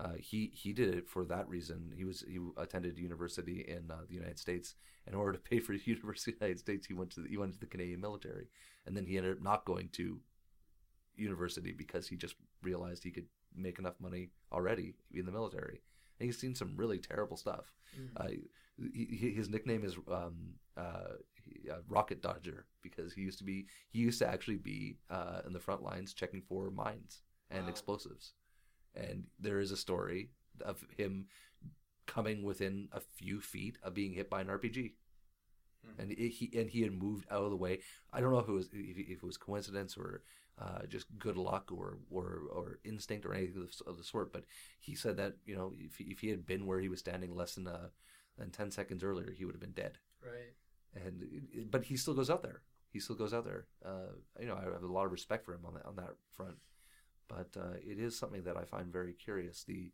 uh, 0.01 0.14
he 0.18 0.51
he 0.55 0.72
did 0.72 0.94
it 0.94 1.09
for 1.09 1.24
that 1.24 1.49
reason. 1.49 1.92
He 1.96 2.05
was 2.05 2.24
he 2.28 2.38
attended 2.57 2.99
university 2.99 3.64
in 3.68 3.90
uh, 3.90 4.03
the 4.09 4.14
United 4.14 4.38
States. 4.38 4.74
In 5.07 5.14
order 5.14 5.32
to 5.32 5.38
pay 5.51 5.59
for 5.61 5.72
the 5.72 5.80
university 5.84 6.32
in 6.32 6.38
the 6.38 6.46
United 6.46 6.61
States, 6.61 6.86
he 6.86 6.94
went 6.94 7.11
to 7.12 7.20
the, 7.20 7.28
he 7.28 7.36
went 7.36 7.55
to 7.55 7.61
the 7.61 7.66
Canadian 7.66 8.01
military, 8.01 8.49
and 8.86 8.96
then 8.96 9.07
he 9.07 9.16
ended 9.16 9.32
up 9.36 9.42
not 9.42 9.64
going 9.64 9.88
to 9.94 10.20
university 11.16 11.72
because 11.72 12.07
he 12.09 12.16
just 12.16 12.36
realized 12.62 13.03
he 13.03 13.11
could 13.11 13.26
make 13.57 13.78
enough 13.78 13.94
money 14.01 14.30
already 14.53 14.94
in 15.12 15.26
the 15.26 15.32
military. 15.32 15.80
And 16.20 16.26
he's 16.26 16.38
seen 16.38 16.55
some 16.55 16.74
really 16.76 16.99
terrible 16.99 17.36
stuff. 17.36 17.72
Mm. 17.99 18.09
Uh, 18.16 18.28
he, 18.92 19.05
he, 19.05 19.30
his 19.30 19.49
nickname 19.49 19.84
is 19.84 19.96
um, 20.11 20.36
uh, 20.76 21.14
uh, 21.70 21.76
Rocket 21.88 22.22
Dodger 22.22 22.66
because 22.82 23.12
he 23.12 23.22
used 23.22 23.38
to 23.38 23.44
be 23.44 23.66
he 23.90 23.99
used 24.01 24.18
to 24.20 24.28
actually 24.28 24.57
be 24.59 24.99
uh, 25.11 25.40
in 25.46 25.53
the 25.53 25.61
front 25.61 25.82
lines 25.82 26.12
checking 26.14 26.42
for 26.42 26.70
mines 26.70 27.22
and 27.51 27.64
Wow. 27.64 27.70
explosives. 27.70 28.34
And 28.99 29.24
there 29.38 29.61
is 29.61 29.70
a 29.72 29.76
story 29.76 30.30
of 30.61 30.84
him 30.96 31.26
coming 32.07 32.42
within 32.42 32.88
a 32.92 33.01
few 33.01 33.40
feet 33.40 33.78
of 33.82 33.94
being 33.94 34.12
hit 34.14 34.30
by 34.30 34.40
an 34.40 34.49
RPG. 34.49 34.94
Hmm. 35.84 36.01
And 36.03 36.12
it, 36.12 36.30
he 36.30 36.51
and 36.59 36.70
he 36.70 36.82
had 36.82 36.92
moved 36.92 37.26
out 37.30 37.44
of 37.44 37.51
the 37.51 37.57
way. 37.57 37.80
I 38.12 38.20
don't 38.20 38.32
know 38.32 38.38
if 38.38 38.49
it 38.49 38.53
was 38.53 38.68
if, 38.72 38.96
if 38.99 39.22
it 39.22 39.26
was 39.26 39.36
coincidence 39.36 39.96
or 39.96 40.22
uh, 40.61 40.86
just 40.88 41.07
good 41.18 41.36
luck 41.36 41.70
or, 41.72 41.99
or 42.11 42.42
or 42.53 42.78
instinct 42.84 43.24
or 43.26 43.34
anything 43.34 43.62
of, 43.62 43.70
the- 43.78 43.90
of 43.90 43.99
the 43.99 44.05
sort. 44.05 44.32
But 44.32 44.44
he 44.80 44.94
said 44.94 45.16
that 45.18 45.36
you 45.46 45.57
know 45.57 45.72
if 45.78 45.96
he, 45.96 46.05
if 46.05 46.20
he 46.20 46.28
had 46.30 46.46
been 46.46 46.66
where 46.66 46.80
he 46.80 46.88
was 46.88 47.01
standing 47.01 47.34
less 47.34 47.55
than 47.55 47.68
uh, 47.68 47.88
than 48.36 48.51
ten 48.51 48.70
seconds 48.70 49.05
earlier, 49.05 49.32
he 49.32 49.44
would 49.44 49.55
have 49.55 49.61
been 49.61 49.72
dead. 49.72 49.99
right 50.24 50.55
And 50.94 51.68
but 51.70 51.84
he 51.84 51.96
still 51.96 52.14
goes 52.14 52.30
out 52.30 52.42
there. 52.42 52.62
He 52.90 53.01
still 53.01 53.16
goes 53.16 53.34
out 53.34 53.44
there. 53.44 53.66
Uh, 53.84 54.12
you 54.40 54.46
know, 54.46 54.57
I 54.57 54.64
have 54.64 54.82
a 54.82 54.86
lot 54.92 55.07
of 55.07 55.12
respect 55.12 55.44
for 55.44 55.55
him 55.55 55.64
on 55.66 55.74
that 55.74 55.86
on 55.86 55.96
that 55.96 56.14
front. 56.32 56.57
But 57.29 57.49
uh, 57.61 57.74
it 57.83 57.99
is 57.99 58.18
something 58.18 58.43
that 58.45 58.57
I 58.57 58.64
find 58.64 58.93
very 58.93 59.12
curious 59.12 59.64
the 59.64 59.93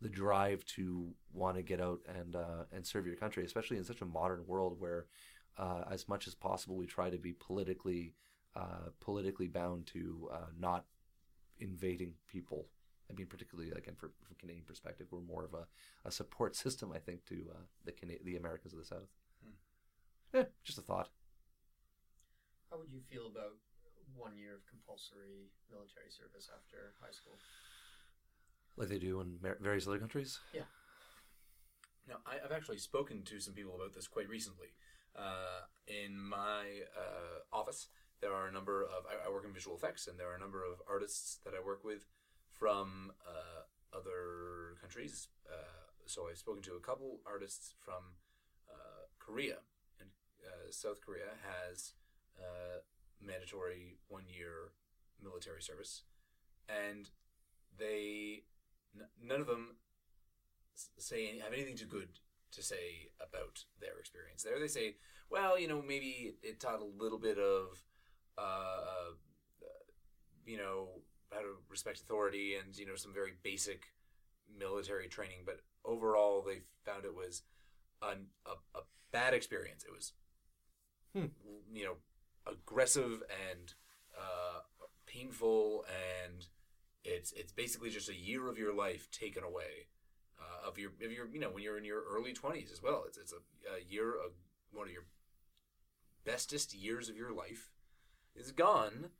the 0.00 0.08
drive 0.08 0.64
to 0.64 1.12
want 1.32 1.56
to 1.56 1.62
get 1.62 1.80
out 1.80 2.00
and 2.06 2.36
uh, 2.36 2.64
and 2.72 2.86
serve 2.86 3.06
your 3.06 3.16
country, 3.16 3.44
especially 3.44 3.78
in 3.78 3.84
such 3.84 4.00
a 4.00 4.06
modern 4.06 4.46
world 4.46 4.76
where, 4.78 5.06
uh, 5.58 5.84
as 5.90 6.08
much 6.08 6.26
as 6.28 6.34
possible, 6.34 6.76
we 6.76 6.86
try 6.86 7.10
to 7.10 7.18
be 7.18 7.32
politically 7.32 8.14
uh, 8.56 8.90
politically 9.00 9.48
bound 9.48 9.86
to 9.86 10.28
uh, 10.32 10.46
not 10.58 10.84
invading 11.58 12.14
people 12.28 12.68
I 13.10 13.14
mean, 13.14 13.26
particularly 13.26 13.70
again 13.70 13.94
for, 13.96 14.10
from 14.22 14.36
Canadian 14.38 14.64
perspective, 14.66 15.06
we're 15.10 15.20
more 15.20 15.44
of 15.44 15.54
a, 15.54 15.66
a 16.06 16.10
support 16.10 16.54
system, 16.54 16.92
I 16.94 16.98
think, 16.98 17.24
to 17.26 17.46
uh, 17.50 17.62
the 17.84 17.92
Cana- 17.92 18.22
the 18.22 18.36
Americans 18.36 18.72
of 18.72 18.78
the 18.78 18.84
South. 18.84 19.08
Hmm. 19.42 20.36
Yeah, 20.36 20.44
just 20.62 20.78
a 20.78 20.82
thought. 20.82 21.08
How 22.70 22.78
would 22.78 22.92
you 22.92 23.00
feel 23.10 23.26
about 23.26 23.56
one 24.16 24.36
year 24.36 24.54
of 24.54 24.66
compulsory 24.66 25.50
military 25.70 26.10
service 26.10 26.48
after 26.52 26.94
high 27.00 27.12
school? 27.12 27.38
Like 28.76 28.88
they 28.88 28.98
do 28.98 29.20
in 29.20 29.38
various 29.60 29.86
other 29.86 29.98
countries. 29.98 30.38
Yeah. 30.54 30.68
Now, 32.08 32.16
I, 32.24 32.38
I've 32.44 32.52
actually 32.52 32.78
spoken 32.78 33.22
to 33.24 33.40
some 33.40 33.54
people 33.54 33.74
about 33.74 33.94
this 33.94 34.06
quite 34.06 34.28
recently. 34.28 34.68
Uh, 35.16 35.66
in 35.86 36.16
my 36.16 36.86
uh, 36.96 37.42
office, 37.52 37.88
there 38.20 38.32
are 38.32 38.48
a 38.48 38.52
number 38.52 38.82
of, 38.82 39.04
I, 39.04 39.28
I 39.28 39.32
work 39.32 39.44
in 39.44 39.52
visual 39.52 39.76
effects, 39.76 40.06
and 40.06 40.18
there 40.18 40.30
are 40.30 40.36
a 40.36 40.40
number 40.40 40.62
of 40.64 40.80
artists 40.88 41.40
that 41.44 41.54
I 41.54 41.64
work 41.64 41.84
with 41.84 42.06
from 42.52 43.12
uh, 43.26 43.96
other 43.96 44.76
countries. 44.80 45.28
Uh, 45.46 45.90
so 46.06 46.28
I've 46.28 46.38
spoken 46.38 46.62
to 46.62 46.74
a 46.74 46.80
couple 46.80 47.20
artists 47.26 47.74
from 47.84 48.16
uh, 48.70 49.06
Korea, 49.18 49.58
and 50.00 50.08
uh, 50.46 50.70
South 50.70 51.00
Korea 51.04 51.36
has 51.44 51.92
uh, 52.38 52.80
mandatory 53.24 53.98
one 54.08 54.24
year 54.28 54.72
military 55.22 55.62
service, 55.62 56.02
and 56.68 57.10
they, 57.78 58.44
n- 58.98 59.08
none 59.22 59.40
of 59.40 59.46
them 59.46 59.76
say 60.98 61.28
any, 61.28 61.38
have 61.40 61.52
anything 61.52 61.76
too 61.76 61.86
good 61.86 62.08
to 62.52 62.62
say 62.62 63.10
about 63.20 63.64
their 63.80 63.98
experience 63.98 64.42
there. 64.42 64.58
They 64.58 64.68
say, 64.68 64.96
well, 65.30 65.58
you 65.58 65.68
know, 65.68 65.82
maybe 65.82 66.34
it, 66.42 66.48
it 66.48 66.60
taught 66.60 66.80
a 66.80 67.02
little 67.02 67.18
bit 67.18 67.38
of, 67.38 67.82
uh, 68.38 69.12
you 70.46 70.56
know, 70.56 70.88
how 71.32 71.40
to 71.40 71.56
respect 71.68 72.00
authority 72.00 72.54
and 72.54 72.74
you 72.76 72.86
know 72.86 72.94
some 72.96 73.12
very 73.12 73.32
basic 73.42 73.92
military 74.58 75.08
training, 75.08 75.40
but 75.44 75.60
overall 75.84 76.42
they 76.42 76.60
found 76.84 77.04
it 77.04 77.14
was 77.14 77.42
an, 78.02 78.26
a, 78.46 78.78
a 78.78 78.82
bad 79.12 79.34
experience. 79.34 79.84
It 79.84 79.92
was, 79.92 80.12
Hmm. 81.14 81.26
you 81.72 81.84
know, 81.84 81.96
aggressive 82.48 83.22
and 83.50 83.74
uh, 84.16 84.60
painful, 85.06 85.84
and 85.88 86.46
it's 87.04 87.32
it's 87.32 87.52
basically 87.52 87.90
just 87.90 88.08
a 88.08 88.16
year 88.16 88.48
of 88.48 88.58
your 88.58 88.74
life 88.74 89.10
taken 89.10 89.44
away 89.44 89.88
uh, 90.40 90.68
of 90.68 90.78
your 90.78 90.90
of 91.04 91.12
your 91.12 91.28
you 91.28 91.40
know 91.40 91.50
when 91.50 91.62
you're 91.62 91.78
in 91.78 91.84
your 91.84 92.02
early 92.10 92.32
twenties 92.32 92.70
as 92.72 92.82
well. 92.82 93.04
It's 93.06 93.18
it's 93.18 93.32
a, 93.32 93.76
a 93.76 93.80
year 93.88 94.10
of 94.10 94.32
one 94.72 94.86
of 94.86 94.92
your 94.92 95.06
bestest 96.24 96.74
years 96.74 97.08
of 97.08 97.16
your 97.16 97.32
life 97.32 97.70
is 98.34 98.52
gone 98.52 99.10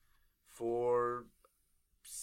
for 0.48 1.26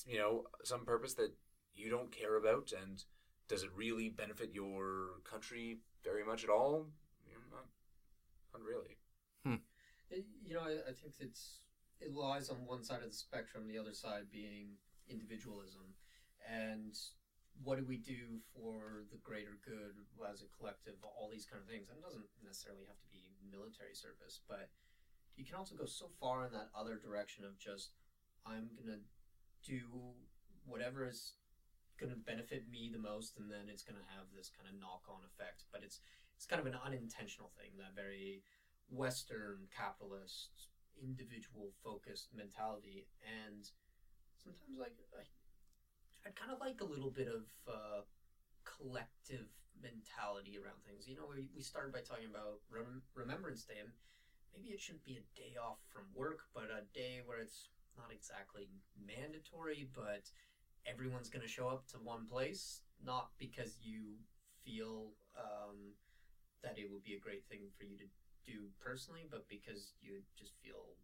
you 0.07 0.17
know 0.17 0.45
some 0.63 0.85
purpose 0.85 1.13
that 1.15 1.33
you 1.73 1.89
don't 1.89 2.11
care 2.11 2.37
about. 2.37 2.71
And 2.79 3.03
does 3.47 3.63
it 3.63 3.69
really 3.75 4.09
benefit 4.09 4.51
your 4.53 5.21
country 5.23 5.79
very 6.03 6.25
much 6.25 6.43
at 6.43 6.49
all? 6.49 6.87
Not, 7.51 7.65
not 8.53 8.63
really 8.63 8.97
You 10.09 10.53
know, 10.53 10.61
I, 10.61 10.89
I 10.89 10.93
think 10.93 11.15
it's 11.19 11.59
it 11.99 12.13
lies 12.13 12.49
on 12.49 12.65
one 12.65 12.83
side 12.83 13.01
of 13.01 13.09
the 13.09 13.15
spectrum, 13.15 13.67
the 13.67 13.79
other 13.79 13.93
side 13.93 14.29
being 14.31 14.77
individualism, 15.09 15.95
and 16.43 16.93
what 17.63 17.79
do 17.79 17.85
we 17.87 17.97
do 17.97 18.43
for 18.53 19.07
the 19.11 19.17
greater 19.23 19.57
good 19.63 19.95
as 20.29 20.43
a 20.43 20.49
collective? 20.57 20.99
All 21.01 21.29
these 21.31 21.47
kind 21.47 21.61
of 21.63 21.67
things, 21.67 21.87
and 21.89 21.97
it 21.97 22.03
doesn't 22.03 22.27
necessarily 22.43 22.83
have 22.85 22.99
to 22.99 23.09
be 23.09 23.39
military 23.47 23.95
service, 23.95 24.41
but 24.47 24.69
you 25.35 25.45
can 25.45 25.55
also 25.55 25.75
go 25.75 25.85
so 25.85 26.11
far 26.19 26.45
in 26.45 26.51
that 26.51 26.69
other 26.75 26.99
direction 26.99 27.43
of 27.43 27.57
just 27.57 27.95
I'm 28.45 28.69
gonna 28.77 29.01
do 29.63 30.13
whatever 30.65 31.07
is 31.07 31.33
gonna 31.99 32.19
benefit 32.19 32.67
me 32.69 32.91
the 32.91 33.01
most, 33.01 33.39
and 33.39 33.49
then 33.49 33.71
it's 33.71 33.83
gonna 33.83 34.05
have 34.13 34.27
this 34.35 34.51
kind 34.51 34.67
of 34.67 34.75
knock 34.79 35.07
on 35.09 35.23
effect. 35.25 35.65
But 35.71 35.81
it's 35.83 35.99
it's 36.35 36.45
kind 36.45 36.59
of 36.59 36.67
an 36.67 36.75
unintentional 36.75 37.51
thing, 37.55 37.79
that 37.79 37.95
very 37.95 38.43
Western 38.89 39.67
capitalist, 39.75 40.67
individual 41.01 41.71
focused 41.83 42.29
mentality, 42.36 43.05
and 43.25 43.65
sometimes 44.38 44.79
like 44.79 44.95
I, 45.17 45.23
I'd 46.25 46.36
kind 46.36 46.51
of 46.51 46.59
like 46.59 46.81
a 46.81 46.86
little 46.89 47.11
bit 47.11 47.27
of 47.27 47.45
uh, 47.67 48.01
collective 48.65 49.47
mentality 49.81 50.57
around 50.57 50.81
things. 50.86 51.07
You 51.07 51.15
know, 51.17 51.27
we, 51.29 51.47
we 51.55 51.61
started 51.61 51.93
by 51.93 52.01
talking 52.01 52.29
about 52.29 52.59
Rem- 52.69 53.03
Remembrance 53.15 53.63
Day, 53.63 53.79
and 53.81 53.89
maybe 54.53 54.73
it 54.73 54.81
shouldn't 54.81 55.05
be 55.05 55.19
a 55.21 55.25
day 55.38 55.55
off 55.61 55.79
from 55.91 56.03
work, 56.15 56.45
but 56.53 56.69
a 56.71 56.86
day 56.93 57.21
where 57.25 57.39
it's 57.39 57.69
not 57.97 58.11
exactly 58.11 58.69
mandatory, 58.97 59.89
but 59.95 60.25
everyone's 60.88 61.29
going 61.29 61.43
to 61.45 61.51
show 61.51 61.67
up 61.69 61.88
to 61.89 61.97
one 61.97 62.25
place, 62.27 62.81
not 63.03 63.29
because 63.39 63.77
you 63.81 64.17
feel 64.63 65.13
um, 65.38 65.93
that 66.63 66.77
it 66.77 66.89
would 66.91 67.03
be 67.03 67.15
a 67.15 67.19
great 67.19 67.45
thing 67.49 67.69
for 67.77 67.83
you 67.86 67.97
to 67.97 68.05
do 68.45 68.69
personally, 68.83 69.27
but 69.29 69.47
because 69.49 69.93
you 70.01 70.21
just 70.37 70.53
feel 70.63 70.95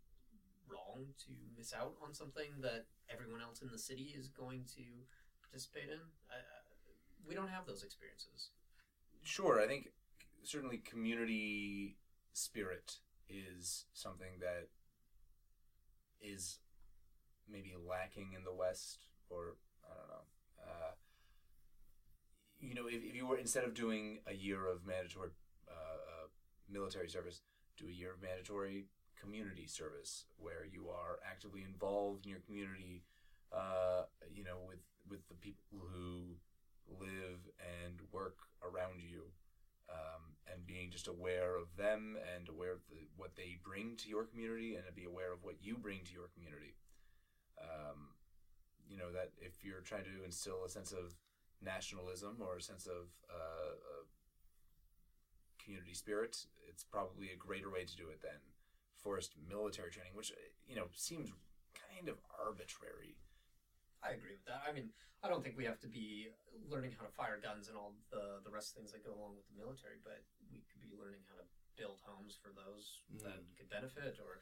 wrong 0.69 1.05
to 1.19 1.31
miss 1.57 1.73
out 1.73 1.95
on 2.03 2.13
something 2.13 2.61
that 2.61 2.85
everyone 3.11 3.41
else 3.41 3.61
in 3.61 3.69
the 3.71 3.77
city 3.77 4.13
is 4.17 4.29
going 4.29 4.63
to 4.75 4.83
participate 5.41 5.89
in. 5.89 5.99
I, 6.29 6.37
I, 6.37 6.59
we 7.27 7.35
don't 7.35 7.49
have 7.49 7.65
those 7.65 7.83
experiences. 7.83 8.49
Sure, 9.23 9.59
I 9.59 9.67
think 9.67 9.89
certainly 10.43 10.77
community 10.77 11.97
spirit 12.33 12.97
is 13.29 13.85
something 13.93 14.39
that 14.39 14.69
is 16.21 16.59
maybe 17.49 17.73
lacking 17.75 18.33
in 18.35 18.43
the 18.43 18.53
West, 18.53 19.05
or 19.29 19.55
I 19.83 19.95
don't 19.97 20.07
know. 20.07 20.23
Uh, 20.63 20.91
you 22.59 22.75
know, 22.75 22.87
if, 22.87 23.03
if 23.03 23.15
you 23.15 23.25
were 23.25 23.37
instead 23.37 23.63
of 23.63 23.73
doing 23.73 24.19
a 24.27 24.33
year 24.33 24.67
of 24.67 24.85
mandatory 24.85 25.29
military 26.71 27.09
service, 27.09 27.41
do 27.77 27.87
a 27.87 27.91
year 27.91 28.13
of 28.13 28.21
mandatory 28.21 28.85
community 29.19 29.67
service 29.67 30.25
where 30.37 30.65
you 30.65 30.89
are 30.89 31.19
actively 31.29 31.63
involved 31.63 32.25
in 32.25 32.31
your 32.31 32.41
community. 32.41 33.03
Uh, 33.51 34.03
you 34.33 34.43
know, 34.43 34.57
with 34.67 34.79
with 35.09 35.27
the 35.27 35.35
people 35.35 35.79
who 35.93 36.37
live 36.99 37.39
and 37.59 37.99
work 38.11 38.37
around 38.63 39.01
you, 39.01 39.23
um, 39.89 40.23
and 40.51 40.65
being 40.65 40.89
just 40.89 41.07
aware 41.07 41.57
of 41.57 41.75
them 41.75 42.17
and 42.35 42.47
aware 42.47 42.71
of 42.71 42.79
the, 42.89 43.07
what 43.17 43.35
they 43.35 43.59
bring 43.63 43.95
to 43.97 44.09
your 44.09 44.23
community, 44.23 44.75
and 44.75 44.85
to 44.85 44.93
be 44.93 45.03
aware 45.03 45.33
of 45.33 45.43
what 45.43 45.55
you 45.61 45.77
bring 45.77 45.99
to 46.05 46.13
your 46.13 46.29
community. 46.33 46.75
Um, 47.59 48.15
you 48.87 48.97
know 48.97 49.11
that 49.11 49.31
if 49.37 49.63
you're 49.63 49.81
trying 49.81 50.05
to 50.05 50.23
instill 50.25 50.63
a 50.65 50.69
sense 50.69 50.91
of 50.91 51.15
nationalism 51.61 52.37
or 52.41 52.57
a 52.57 52.61
sense 52.61 52.87
of 52.87 53.11
uh, 53.29 53.75
community 55.63 55.93
spirit, 55.93 56.37
it's 56.67 56.83
probably 56.83 57.29
a 57.31 57.37
greater 57.37 57.69
way 57.69 57.85
to 57.85 57.95
do 57.95 58.09
it 58.09 58.21
than 58.21 58.41
forced 58.97 59.33
military 59.49 59.91
training, 59.91 60.13
which 60.13 60.31
you 60.67 60.75
know 60.75 60.87
seems 60.93 61.29
kind 61.73 62.09
of 62.09 62.17
arbitrary. 62.37 63.17
I 64.01 64.17
agree 64.17 64.33
with 64.33 64.45
that. 64.49 64.65
I 64.65 64.73
mean, 64.73 64.89
I 65.21 65.29
don't 65.29 65.45
think 65.45 65.57
we 65.57 65.65
have 65.65 65.79
to 65.85 65.89
be 65.89 66.33
learning 66.65 66.97
how 66.97 67.05
to 67.05 67.13
fire 67.13 67.37
guns 67.37 67.69
and 67.69 67.77
all 67.77 67.93
the 68.09 68.41
the 68.43 68.49
rest 68.49 68.73
of 68.73 68.81
things 68.81 68.91
that 68.91 69.05
go 69.05 69.13
along 69.13 69.37
with 69.37 69.45
the 69.49 69.57
military, 69.57 70.01
but 70.01 70.25
we 70.49 70.65
could 70.69 70.81
be 70.81 70.93
learning 70.97 71.21
how 71.29 71.37
to 71.37 71.45
build 71.77 72.01
homes 72.05 72.37
for 72.37 72.49
those 72.53 73.01
that 73.21 73.41
could 73.57 73.69
benefit, 73.69 74.17
or 74.21 74.41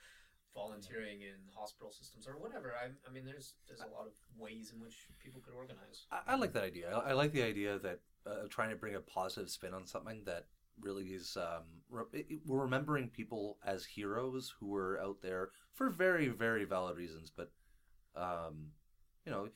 volunteering 0.56 1.22
in 1.22 1.38
hospital 1.54 1.92
systems, 1.92 2.28
or 2.28 2.40
whatever. 2.40 2.74
I, 2.76 2.92
I 3.08 3.10
mean, 3.12 3.26
there's 3.26 3.56
there's 3.68 3.84
a 3.84 3.92
lot 3.92 4.08
of 4.08 4.16
ways 4.40 4.72
in 4.74 4.80
which 4.80 5.08
people 5.20 5.42
could 5.44 5.54
organize. 5.54 6.08
I, 6.12 6.34
I 6.34 6.36
like 6.36 6.54
that 6.54 6.64
idea. 6.64 6.92
I, 6.92 7.12
I 7.12 7.14
like 7.14 7.32
the 7.32 7.44
idea 7.44 7.80
that 7.80 8.00
uh, 8.26 8.48
trying 8.50 8.70
to 8.70 8.76
bring 8.76 8.96
a 8.96 9.00
positive 9.04 9.50
spin 9.50 9.74
on 9.74 9.86
something 9.86 10.24
that 10.26 10.48
really 10.82 11.06
is. 11.06 11.38
Um, 11.38 11.64
re- 11.90 12.40
we're 12.46 12.62
remembering 12.62 13.10
people 13.10 13.58
as 13.66 13.86
heroes 13.86 14.54
who 14.60 14.68
were 14.68 15.00
out 15.02 15.18
there 15.22 15.50
for 15.74 15.90
very, 15.90 16.28
very 16.30 16.66
valid 16.66 16.98
reasons, 16.98 17.32
but 17.36 17.52
um, 18.16 18.68
you 19.26 19.32
know, 19.32 19.50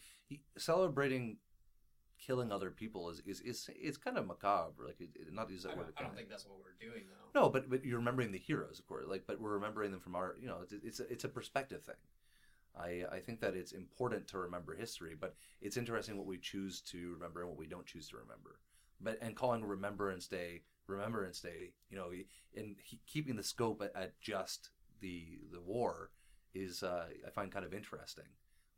celebrating 0.57 1.37
killing 2.25 2.51
other 2.51 2.69
people 2.71 3.09
is 3.09 3.21
is 3.25 3.41
is 3.41 3.69
it's 3.75 3.97
kind 3.97 4.17
of 4.17 4.25
macabre. 4.27 4.85
Like, 4.85 4.99
it, 5.01 5.09
it- 5.15 5.33
not 5.33 5.49
use 5.49 5.65
I 5.65 5.69
that 5.69 5.75
don't, 5.75 5.85
word. 5.85 5.93
I 5.97 6.03
don't 6.03 6.15
think 6.15 6.29
that's 6.29 6.45
what 6.45 6.57
we're 6.59 6.77
doing 6.79 7.03
though. 7.09 7.41
No, 7.41 7.49
but 7.49 7.69
but 7.69 7.83
you're 7.83 7.97
remembering 7.99 8.31
the 8.31 8.37
heroes, 8.39 8.79
of 8.79 8.87
course. 8.87 9.05
Like, 9.07 9.23
but 9.27 9.39
we're 9.41 9.53
remembering 9.53 9.91
them 9.91 9.99
from 9.99 10.15
our, 10.15 10.35
you 10.39 10.47
know, 10.47 10.57
it's 10.63 10.73
it's 10.83 10.99
a, 10.99 11.11
it's 11.11 11.23
a 11.23 11.29
perspective 11.29 11.83
thing. 11.83 11.95
I 12.75 13.03
I 13.11 13.19
think 13.19 13.41
that 13.41 13.55
it's 13.55 13.71
important 13.73 14.27
to 14.29 14.37
remember 14.39 14.75
history, 14.75 15.15
but 15.19 15.35
it's 15.61 15.77
interesting 15.77 16.17
what 16.17 16.25
we 16.25 16.37
choose 16.37 16.81
to 16.91 17.11
remember 17.13 17.41
and 17.41 17.49
what 17.49 17.59
we 17.59 17.67
don't 17.67 17.85
choose 17.85 18.07
to 18.09 18.17
remember. 18.17 18.59
But 19.01 19.17
and 19.21 19.35
calling 19.35 19.63
Remembrance 19.65 20.27
Day 20.27 20.61
Remembrance 20.87 21.39
Day, 21.39 21.73
you 21.89 21.97
know, 21.97 22.09
and 22.55 22.75
he, 22.83 22.99
keeping 23.07 23.35
the 23.35 23.43
scope 23.43 23.81
at, 23.81 23.95
at 23.95 24.19
just 24.21 24.69
the 25.01 25.39
the 25.51 25.61
war 25.61 26.11
is 26.53 26.83
uh, 26.83 27.05
I 27.25 27.29
find 27.31 27.51
kind 27.51 27.65
of 27.65 27.73
interesting. 27.73 28.25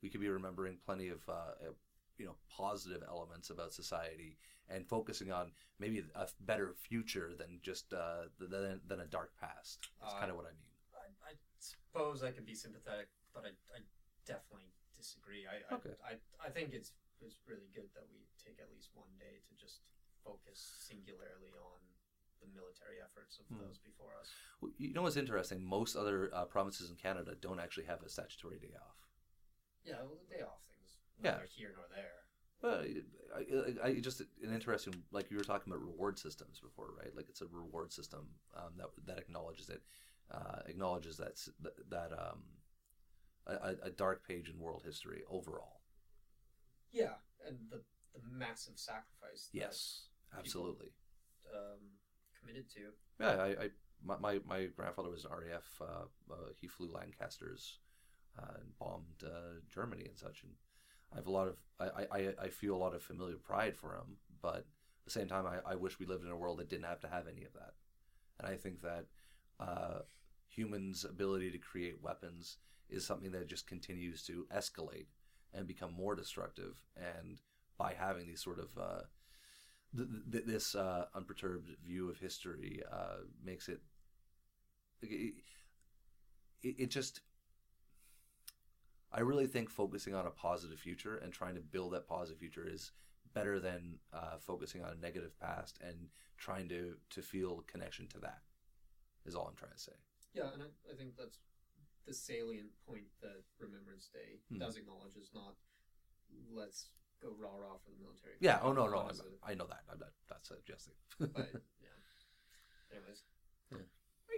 We 0.02 0.10
could 0.10 0.22
be 0.22 0.30
remembering 0.30 0.78
plenty 0.86 1.10
of 1.10 1.20
uh, 1.28 1.72
you 2.18 2.26
know 2.26 2.36
positive 2.50 3.04
elements 3.08 3.50
about 3.50 3.74
society 3.74 4.38
and 4.70 4.88
focusing 4.88 5.32
on 5.32 5.52
maybe 5.80 6.04
a 6.16 6.28
better 6.42 6.74
future 6.90 7.34
than 7.38 7.60
just 7.62 7.94
uh, 7.94 8.30
than, 8.40 8.82
than 8.88 9.00
a 9.02 9.06
dark 9.08 9.32
past. 9.40 9.90
That's 10.02 10.14
Uh, 10.14 10.20
kind 10.20 10.32
of 10.32 10.38
what 10.38 10.46
I 10.46 10.54
mean. 10.54 10.72
I, 10.94 11.32
I 11.32 11.34
suppose 11.60 12.24
I 12.24 12.32
could 12.32 12.46
be 12.46 12.56
sympathetic, 12.56 13.10
but 13.34 13.46
I, 13.46 13.50
I 13.76 13.82
definitely 14.26 14.70
disagree. 14.96 15.46
I, 15.46 15.74
Okay. 15.74 15.94
I, 16.06 16.14
I 16.14 16.48
I 16.48 16.50
think 16.50 16.74
it's 16.74 16.94
it's 17.22 17.38
really 17.48 17.70
good 17.74 17.90
that 17.96 18.06
we 18.12 18.26
take 18.44 18.60
at 18.62 18.70
least 18.74 18.90
one 18.94 19.12
day 19.20 19.42
to 19.48 19.54
just 19.56 19.82
focus 20.24 20.60
singularly 20.90 21.54
on 21.62 21.80
the 22.42 22.48
military 22.54 22.98
efforts 23.04 23.40
of 23.40 23.46
Hmm. 23.48 23.64
those 23.66 23.78
before 23.78 24.16
us. 24.20 24.32
Well, 24.62 24.72
You 24.78 24.94
know 24.94 25.02
what's 25.04 25.18
interesting? 25.18 25.64
Most 25.64 25.96
other 25.96 26.30
uh, 26.34 26.46
provinces 26.46 26.90
in 26.90 26.96
Canada 26.96 27.36
don't 27.40 27.60
actually 27.60 27.86
have 27.86 28.02
a 28.04 28.10
statutory 28.10 28.60
day 28.60 28.74
off. 28.76 28.98
Yeah, 29.84 30.02
well, 30.04 30.18
the 30.28 30.36
day 30.36 30.42
off 30.42 30.64
things, 30.66 30.98
Yeah. 31.24 31.40
here 31.56 31.74
nor 31.76 31.86
there. 31.94 32.26
Well, 32.62 32.84
I, 33.36 33.88
I, 33.88 33.90
I 33.90 34.00
just 34.00 34.22
an 34.22 34.54
interesting, 34.54 35.04
like 35.12 35.30
you 35.30 35.38
were 35.38 35.44
talking 35.44 35.72
about 35.72 35.84
reward 35.86 36.18
systems 36.18 36.60
before, 36.60 36.90
right? 36.98 37.16
Like 37.16 37.30
it's 37.30 37.42
a 37.42 37.48
reward 37.48 37.92
system 37.94 38.28
um, 38.56 38.74
that 38.78 38.88
that 39.06 39.20
acknowledges 39.20 39.70
it, 39.70 39.84
uh, 40.32 40.62
acknowledges 40.66 41.18
that 41.18 41.38
that, 41.62 41.90
that 41.90 42.12
um, 42.14 42.44
a, 43.46 43.76
a 43.84 43.90
dark 43.92 44.26
page 44.28 44.50
in 44.50 44.60
world 44.60 44.84
history 44.84 45.22
overall. 45.30 45.82
Yeah, 46.92 47.16
and 47.46 47.58
the 47.70 47.82
the 48.14 48.22
massive 48.32 48.80
sacrifice. 48.80 49.50
Yes, 49.52 50.08
absolutely. 50.38 50.94
um, 51.54 52.00
committed 52.46 52.70
to. 52.74 52.80
Yeah, 53.20 53.42
I, 53.42 53.66
I 53.66 53.70
my, 54.04 54.40
my 54.46 54.66
grandfather 54.66 55.10
was 55.10 55.26
an 55.26 55.32
RAF. 55.32 55.82
Uh, 55.82 56.34
uh, 56.34 56.50
he 56.60 56.68
flew 56.68 56.92
Lancasters 56.92 57.80
uh, 58.38 58.54
and 58.60 58.78
bombed 58.80 59.24
uh, 59.26 59.60
Germany 59.74 60.06
and 60.08 60.18
such. 60.18 60.44
And 60.44 60.54
I 61.12 61.18
have 61.18 61.28
a 61.28 61.32
lot 61.32 61.48
of 61.48 61.56
I, 61.80 62.06
I, 62.12 62.34
I 62.44 62.48
feel 62.50 62.76
a 62.76 62.78
lot 62.78 62.96
of 62.96 63.04
familiar 63.04 63.38
pride 63.38 63.76
for 63.76 63.96
him, 63.96 64.18
but 64.42 64.58
at 64.58 64.66
the 65.06 65.12
same 65.12 65.28
time, 65.28 65.46
I, 65.46 65.72
I 65.72 65.76
wish 65.76 66.00
we 66.00 66.06
lived 66.06 66.26
in 66.26 66.32
a 66.32 66.38
world 66.38 66.60
that 66.60 66.70
didn't 66.70 66.86
have 66.86 67.02
to 67.02 67.08
have 67.08 67.28
any 67.28 67.44
of 67.44 67.54
that. 67.54 67.74
And 68.40 68.48
I 68.48 68.56
think 68.56 68.82
that 68.82 69.06
uh, 69.60 70.00
humans' 70.48 71.06
ability 71.06 71.52
to 71.52 71.58
create 71.58 72.02
weapons 72.02 72.58
is 72.90 73.06
something 73.06 73.32
that 73.32 73.48
just 73.48 73.68
continues 73.68 74.24
to 74.24 74.46
escalate 74.56 75.08
and 75.54 75.68
become 75.68 75.94
more 75.94 76.16
destructive. 76.16 76.76
And 76.96 77.42
by 77.78 77.94
having 77.94 78.28
these 78.28 78.44
sort 78.44 78.60
of 78.60 78.70
uh, 78.80 79.02
th- 79.96 80.10
th- 80.32 80.46
this 80.46 80.76
uh, 80.76 81.06
unperturbed 81.16 81.70
view 81.86 82.10
of 82.10 82.20
history 82.20 82.82
uh, 82.92 83.18
makes 83.44 83.70
it, 83.70 83.82
it 85.02 85.36
it 86.64 86.76
it 86.80 86.90
just 86.90 87.22
I 89.12 89.22
really 89.22 89.48
think 89.48 89.70
focusing 89.70 90.14
on 90.14 90.26
a 90.28 90.32
positive 90.32 90.80
future 90.80 91.18
and 91.18 91.32
trying 91.32 91.56
to 91.56 91.62
build 91.62 91.94
that 91.94 92.08
positive 92.08 92.40
future 92.40 92.68
is 92.68 92.92
better 93.34 93.60
than 93.60 94.00
uh, 94.14 94.38
focusing 94.40 94.84
on 94.84 94.92
a 94.92 94.96
negative 95.02 95.38
past 95.40 95.80
and 95.82 96.10
trying 96.38 96.68
to 96.70 96.96
to 97.12 97.22
feel 97.22 97.64
connection 97.68 98.08
to 98.08 98.20
that 98.20 98.42
is 99.26 99.36
all 99.36 99.48
I'm 99.48 99.56
trying 99.56 99.74
to 99.74 99.80
say. 99.80 99.94
Yeah, 100.34 100.52
and 100.54 100.64
I, 100.64 100.68
I 100.92 100.96
think 100.96 101.16
that's 101.18 101.40
the 102.08 102.14
salient 102.14 102.72
point 102.88 103.06
that 103.22 103.44
Remembrance 103.60 104.10
Day 104.14 104.40
Hmm. 104.52 104.60
does 104.60 104.78
acknowledge 104.78 105.16
is 105.16 105.32
not 105.34 105.56
let's 106.54 106.90
go 107.22 107.30
rah 107.40 107.56
rah 107.56 107.78
for 107.84 107.92
the 107.92 108.02
military. 108.02 108.36
Yeah. 108.40 108.60
Oh 108.62 108.74
no, 108.74 108.88
no, 108.88 109.00
I'm, 109.00 109.16
I 109.46 109.54
know 109.54 109.68
that. 109.68 109.84
I'm 109.92 110.00
not, 110.00 110.10
not 110.30 110.46
suggesting. 110.46 110.94
but 111.20 111.50
yeah. 111.82 111.96
Anyways, 112.92 113.24
Are 113.72 113.78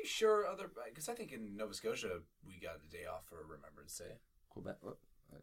you 0.02 0.06
sure 0.06 0.46
other? 0.48 0.70
Because 0.90 1.10
I 1.10 1.14
think 1.14 1.32
in 1.32 1.56
Nova 1.56 1.74
Scotia 1.74 2.20
we 2.46 2.60
got 2.60 2.78
a 2.86 2.90
day 2.90 3.06
off 3.06 3.26
for 3.26 3.38
Remembrance 3.44 3.98
Day. 3.98 4.16
Quebec. 4.50 4.78
well, 4.82 4.98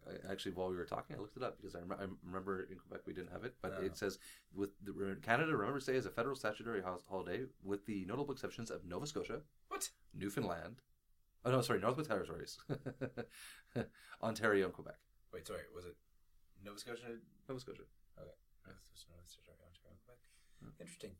I, 0.06 0.10
I, 0.28 0.32
actually, 0.32 0.52
while 0.52 0.70
we 0.70 0.76
were 0.76 0.86
talking, 0.86 1.16
I 1.16 1.20
looked 1.20 1.36
it 1.36 1.42
up 1.42 1.56
because 1.58 1.74
I, 1.74 1.80
rem- 1.80 1.98
I 2.00 2.06
remember 2.26 2.66
in 2.70 2.78
Quebec 2.78 3.02
we 3.06 3.12
didn't 3.12 3.32
have 3.32 3.44
it, 3.44 3.54
but 3.62 3.74
Oh. 3.78 3.82
it 3.82 3.86
uh-huh. 3.86 3.94
says 3.94 4.18
with 4.54 4.70
the, 4.82 5.16
Canada 5.22 5.52
Remembrance 5.52 5.86
Day 5.86 5.94
is 5.96 6.06
a 6.06 6.10
federal 6.10 6.34
statutory 6.36 6.82
holiday, 7.08 7.44
with 7.62 7.84
the 7.86 8.04
notable 8.06 8.32
exceptions 8.32 8.70
of 8.70 8.84
Nova 8.84 9.06
Scotia, 9.06 9.40
What? 9.68 9.90
Newfoundland. 10.14 10.80
Oh 11.44 11.50
no, 11.50 11.60
sorry, 11.60 11.80
Northwest 11.80 12.08
Territories, 12.08 12.58
Ontario, 14.22 14.64
and 14.64 14.72
Quebec. 14.72 14.96
Wait, 15.32 15.46
sorry. 15.46 15.60
Was 15.74 15.84
it 15.84 15.94
Nova 16.64 16.78
Scotia? 16.78 17.06
Nova 17.48 17.60
Scotia. 17.60 17.84
Nova 18.16 18.32
Scotia, 18.94 19.14
Nova 19.16 19.28
Scotia, 19.28 19.52
Ontario, 19.52 20.00
Quebec. 20.00 20.18
Hmm. 20.60 20.80
Interesting. 20.80 21.12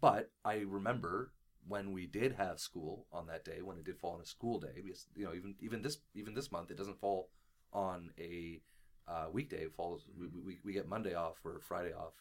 But 0.00 0.30
I 0.44 0.64
remember 0.66 1.32
when 1.68 1.92
we 1.92 2.06
did 2.06 2.32
have 2.34 2.60
school 2.60 3.06
on 3.12 3.26
that 3.26 3.44
day, 3.44 3.60
when 3.62 3.76
it 3.76 3.84
did 3.84 3.98
fall 3.98 4.14
on 4.14 4.20
a 4.20 4.26
school 4.26 4.60
day, 4.60 4.80
because 4.82 5.06
you 5.14 5.24
know 5.24 5.34
even 5.34 5.54
even 5.60 5.82
this 5.82 5.98
even 6.14 6.34
this 6.34 6.52
month 6.52 6.70
it 6.70 6.76
doesn't 6.76 7.00
fall 7.00 7.30
on 7.72 8.10
a 8.18 8.60
uh, 9.08 9.26
weekday. 9.32 9.64
It 9.64 9.74
falls 9.74 10.06
we, 10.18 10.28
we, 10.28 10.58
we 10.64 10.72
get 10.72 10.88
Monday 10.88 11.14
off 11.14 11.38
or 11.44 11.60
Friday 11.60 11.92
off, 11.92 12.14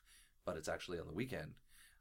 but 0.45 0.57
it's 0.57 0.69
actually 0.69 0.99
on 0.99 1.07
the 1.07 1.13
weekend. 1.13 1.53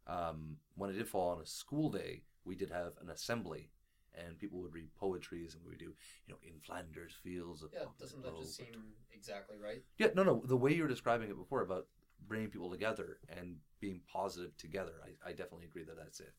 Um, 0.07 0.57
when 0.77 0.91
it 0.91 0.95
did 0.95 1.09
fall 1.09 1.31
on 1.31 1.43
a 1.43 1.47
school 1.47 1.91
day, 1.91 2.23
we 2.45 2.55
did 2.55 2.71
have 2.71 2.93
an 3.01 3.11
assembly, 3.11 3.71
and 4.17 4.39
people 4.39 4.61
would 4.61 4.75
read 4.75 4.95
poetries, 4.95 5.55
and 5.55 5.63
we 5.65 5.71
would 5.71 5.79
do 5.79 5.95
you 6.27 6.31
know 6.35 6.39
in 6.43 6.61
Flanders 6.61 7.13
fields 7.23 7.63
of 7.63 7.71
yeah, 7.73 7.87
doesn't 7.99 8.23
that 8.23 8.37
just 8.39 8.57
seem 8.57 8.95
exactly 9.13 9.57
right? 9.63 9.83
Yeah, 9.99 10.09
no, 10.15 10.23
no. 10.23 10.43
The 10.45 10.57
way 10.57 10.75
you 10.75 10.83
were 10.83 10.89
describing 10.89 11.31
it 11.31 11.37
before 11.37 11.63
about 11.63 11.87
bringing 12.27 12.49
people 12.49 12.71
together 12.71 13.19
and 13.29 13.57
being 13.81 14.01
positive 14.11 14.57
together, 14.57 14.93
I, 15.05 15.31
I 15.31 15.33
definitely 15.33 15.67
agree 15.67 15.85
that 15.85 15.97
that's 15.97 16.21
it. 16.21 16.33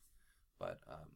But 0.58 0.80
um, 0.90 1.10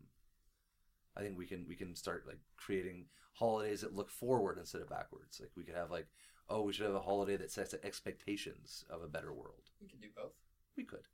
I 1.17 1.21
think 1.21 1.37
we 1.37 1.47
can 1.47 1.67
we 1.69 1.75
can 1.75 1.95
start 1.95 2.25
like 2.27 2.41
creating 2.57 3.07
holidays 3.35 3.81
that 3.81 3.95
look 3.95 4.11
forward 4.11 4.59
instead 4.59 4.83
of 4.83 4.89
backwards. 4.89 5.41
Like 5.41 5.51
we 5.57 5.65
could 5.65 5.75
have 5.75 5.91
like, 5.91 6.07
oh, 6.49 6.63
we 6.63 6.73
should 6.73 6.87
have 6.87 6.95
a 6.95 7.01
holiday 7.01 7.37
that 7.37 7.51
sets 7.51 7.73
the 7.73 7.85
expectations 7.85 8.85
of 8.91 9.03
a 9.03 9.09
better 9.09 9.33
world. 9.33 9.71
We 9.81 9.89
can 9.89 10.01
do 10.01 10.09
both. 10.15 10.33
We 10.77 10.85
could. 10.85 11.07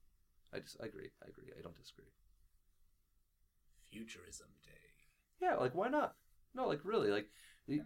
I 0.52 0.60
just 0.60 0.76
I 0.82 0.86
agree. 0.86 1.10
I 1.24 1.28
agree. 1.28 1.52
I 1.56 1.62
don't 1.62 1.76
disagree. 1.76 2.12
Futurism 3.90 4.48
Day. 4.64 4.85
Yeah, 5.40 5.54
like 5.56 5.74
why 5.74 5.88
not? 5.88 6.14
No, 6.54 6.66
like 6.66 6.80
really, 6.84 7.10
like 7.10 7.26
we, 7.66 7.82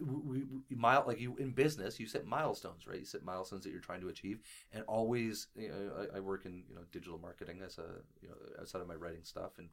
we, 0.00 0.42
we 0.70 0.76
mile 0.76 1.04
like 1.06 1.20
you 1.20 1.36
in 1.36 1.50
business, 1.50 2.00
you 2.00 2.06
set 2.06 2.26
milestones, 2.26 2.86
right? 2.86 2.98
You 2.98 3.04
set 3.04 3.24
milestones 3.24 3.64
that 3.64 3.70
you're 3.70 3.80
trying 3.80 4.00
to 4.00 4.08
achieve, 4.08 4.40
and 4.72 4.82
always, 4.84 5.48
you 5.54 5.68
know, 5.68 6.06
I, 6.14 6.16
I 6.16 6.20
work 6.20 6.46
in 6.46 6.62
you 6.68 6.74
know 6.74 6.82
digital 6.92 7.18
marketing 7.18 7.60
as 7.64 7.78
a 7.78 7.86
you 8.22 8.28
know 8.28 8.36
outside 8.58 8.80
of 8.80 8.88
my 8.88 8.94
writing 8.94 9.24
stuff, 9.24 9.58
and 9.58 9.68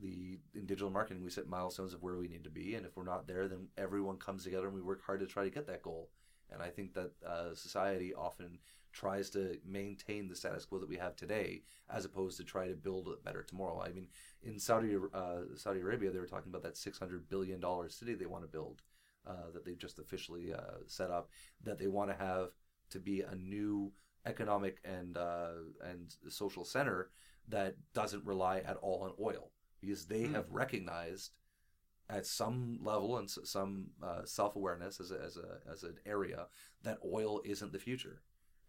the 0.00 0.38
in 0.54 0.66
digital 0.66 0.90
marketing 0.90 1.24
we 1.24 1.30
set 1.30 1.48
milestones 1.48 1.94
of 1.94 2.02
where 2.02 2.16
we 2.16 2.28
need 2.28 2.44
to 2.44 2.50
be, 2.50 2.74
and 2.74 2.86
if 2.86 2.96
we're 2.96 3.04
not 3.04 3.26
there, 3.26 3.48
then 3.48 3.68
everyone 3.76 4.16
comes 4.16 4.44
together 4.44 4.66
and 4.66 4.74
we 4.74 4.82
work 4.82 5.02
hard 5.04 5.20
to 5.20 5.26
try 5.26 5.44
to 5.44 5.50
get 5.50 5.66
that 5.66 5.82
goal. 5.82 6.10
And 6.52 6.62
I 6.62 6.68
think 6.68 6.94
that 6.94 7.12
uh, 7.26 7.54
society 7.54 8.12
often 8.14 8.58
tries 8.92 9.30
to 9.30 9.56
maintain 9.64 10.28
the 10.28 10.36
status 10.36 10.64
quo 10.64 10.78
that 10.78 10.88
we 10.88 10.96
have 10.96 11.16
today, 11.16 11.62
as 11.88 12.04
opposed 12.04 12.36
to 12.38 12.44
try 12.44 12.68
to 12.68 12.74
build 12.74 13.08
a 13.08 13.22
better 13.24 13.42
tomorrow. 13.42 13.82
I 13.82 13.92
mean, 13.92 14.08
in 14.42 14.58
Saudi 14.58 14.96
uh, 15.14 15.40
Saudi 15.56 15.80
Arabia, 15.80 16.10
they 16.10 16.18
were 16.18 16.26
talking 16.26 16.50
about 16.50 16.62
that 16.62 16.76
six 16.76 16.98
hundred 16.98 17.28
billion 17.28 17.60
dollar 17.60 17.88
city 17.88 18.14
they 18.14 18.26
want 18.26 18.44
to 18.44 18.48
build, 18.48 18.82
uh, 19.26 19.50
that 19.52 19.64
they've 19.64 19.78
just 19.78 19.98
officially 19.98 20.52
uh, 20.52 20.78
set 20.86 21.10
up, 21.10 21.30
that 21.62 21.78
they 21.78 21.86
want 21.88 22.10
to 22.10 22.16
have 22.16 22.48
to 22.90 22.98
be 22.98 23.22
a 23.22 23.34
new 23.34 23.92
economic 24.26 24.78
and 24.84 25.16
uh, 25.16 25.52
and 25.84 26.14
social 26.28 26.64
center 26.64 27.10
that 27.48 27.74
doesn't 27.94 28.24
rely 28.24 28.58
at 28.58 28.76
all 28.76 29.02
on 29.02 29.12
oil, 29.20 29.50
because 29.80 30.06
they 30.06 30.24
Hmm. 30.24 30.34
have 30.34 30.50
recognized 30.50 31.32
at 32.08 32.26
some 32.26 32.78
level 32.82 33.18
and 33.18 33.30
some 33.30 33.86
uh, 34.02 34.24
self 34.24 34.56
awareness 34.56 35.00
as 35.00 35.10
a, 35.12 35.20
as 35.24 35.36
a 35.36 35.60
as 35.72 35.84
an 35.84 35.96
area 36.04 36.46
that 36.82 36.98
oil 37.04 37.40
isn't 37.44 37.72
the 37.72 37.78
future, 37.78 38.20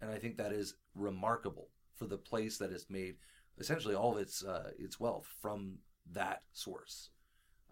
and 0.02 0.12
I 0.12 0.18
think 0.18 0.38
that 0.38 0.52
is 0.52 0.76
remarkable 0.96 1.70
for 1.96 2.06
the 2.06 2.18
place 2.18 2.58
that 2.58 2.72
has 2.72 2.88
made 2.90 3.16
essentially 3.60 3.96
all 3.96 4.14
of 4.14 4.22
its 4.22 4.44
uh, 4.44 4.72
its 4.78 5.00
wealth 5.00 5.28
from 5.42 5.80
that 6.12 6.42
source. 6.52 7.10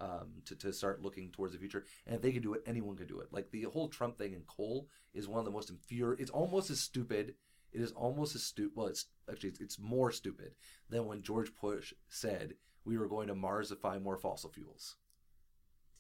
Um, 0.01 0.43
to, 0.45 0.55
to 0.55 0.71
start 0.71 1.01
looking 1.01 1.29
towards 1.29 1.51
the 1.51 1.59
future, 1.59 1.83
and 2.05 2.15
if 2.15 2.21
they 2.21 2.31
can 2.31 2.41
do 2.41 2.53
it, 2.53 2.63
anyone 2.65 2.95
can 2.95 3.05
do 3.05 3.19
it. 3.19 3.27
Like 3.33 3.51
the 3.51 3.63
whole 3.63 3.89
Trump 3.89 4.17
thing 4.17 4.31
in 4.31 4.43
coal 4.47 4.87
is 5.13 5.27
one 5.27 5.39
of 5.39 5.45
the 5.45 5.51
most 5.51 5.69
infuriating. 5.69 6.23
It's 6.23 6.31
almost 6.31 6.69
as 6.69 6.79
stupid. 6.79 7.33
It 7.73 7.81
is 7.81 7.91
almost 7.91 8.33
as 8.33 8.43
stupid. 8.43 8.77
Well, 8.77 8.87
it's 8.87 9.07
actually 9.29 9.49
it's, 9.49 9.59
it's 9.59 9.77
more 9.77 10.13
stupid 10.13 10.53
than 10.89 11.05
when 11.05 11.21
George 11.21 11.51
Bush 11.61 11.93
said 12.07 12.53
we 12.85 12.97
were 12.97 13.09
going 13.09 13.27
to 13.27 13.35
Mars 13.35 13.67
to 13.69 13.75
find 13.75 14.01
more 14.01 14.15
fossil 14.15 14.49
fuels. 14.49 14.95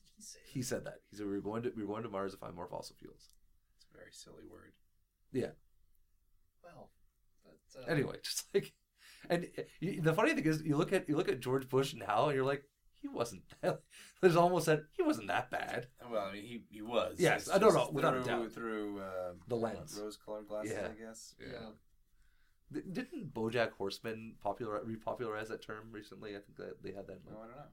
Did 0.05 0.13
he 0.15 0.23
say? 0.23 0.39
He 0.45 0.61
said 0.61 0.85
that. 0.85 1.01
He 1.11 1.17
said 1.17 1.25
we 1.25 1.33
were 1.33 1.41
going 1.41 1.63
to 1.63 1.73
we 1.75 1.83
were 1.83 1.93
going 1.93 2.03
to 2.03 2.09
Mars 2.09 2.31
to 2.31 2.37
find 2.37 2.55
more 2.55 2.67
fossil 2.67 2.95
fuels. 2.97 3.31
It's 3.75 3.85
a 3.93 3.97
very 3.97 4.11
silly 4.13 4.45
word. 4.49 4.71
Well, 6.63 6.89
but, 7.43 7.81
uh, 7.81 7.85
Anyway, 7.91 8.15
just 8.23 8.45
like, 8.53 8.73
and 9.29 9.47
the 9.81 10.13
funny 10.13 10.33
thing 10.33 10.45
is, 10.45 10.61
you 10.63 10.75
look 10.77 10.93
at 10.93 11.07
you 11.09 11.15
look 11.15 11.29
at 11.29 11.39
George 11.39 11.67
Bush 11.69 11.93
now, 11.93 12.25
and 12.27 12.35
you're 12.35 12.45
like, 12.45 12.63
he 13.01 13.07
wasn't. 13.07 13.43
That, 13.61 13.81
there's 14.21 14.35
almost 14.35 14.65
that 14.65 14.81
he 14.97 15.03
wasn't 15.03 15.27
that 15.27 15.49
bad. 15.51 15.87
Well, 16.09 16.21
I 16.27 16.33
mean, 16.33 16.43
he, 16.43 16.63
he 16.69 16.81
was. 16.81 17.15
Yes, 17.19 17.47
It's 17.47 17.55
I 17.55 17.57
don't 17.57 17.73
know, 17.73 17.89
without 17.93 18.17
a 18.17 18.23
doubt. 18.23 18.51
Through 18.51 18.99
uh, 18.99 19.33
The 19.47 19.55
lens. 19.55 19.97
rose-colored 20.01 20.47
glasses, 20.47 20.73
Yeah. 20.73 20.87
I 20.89 21.05
guess. 21.07 21.35
yeah. 21.39 21.69
D- 22.71 22.81
Didn't 22.91 23.33
BoJack 23.33 23.71
Horseman 23.71 24.35
popular 24.41 24.81
repopularize 24.81 25.47
that 25.47 25.61
term 25.61 25.89
recently? 25.91 26.31
I 26.35 26.39
think 26.39 26.57
that 26.57 26.83
they 26.83 26.91
had 26.91 27.07
that 27.07 27.19
No, 27.25 27.37
I 27.37 27.47
don't 27.47 27.55
know. 27.55 27.63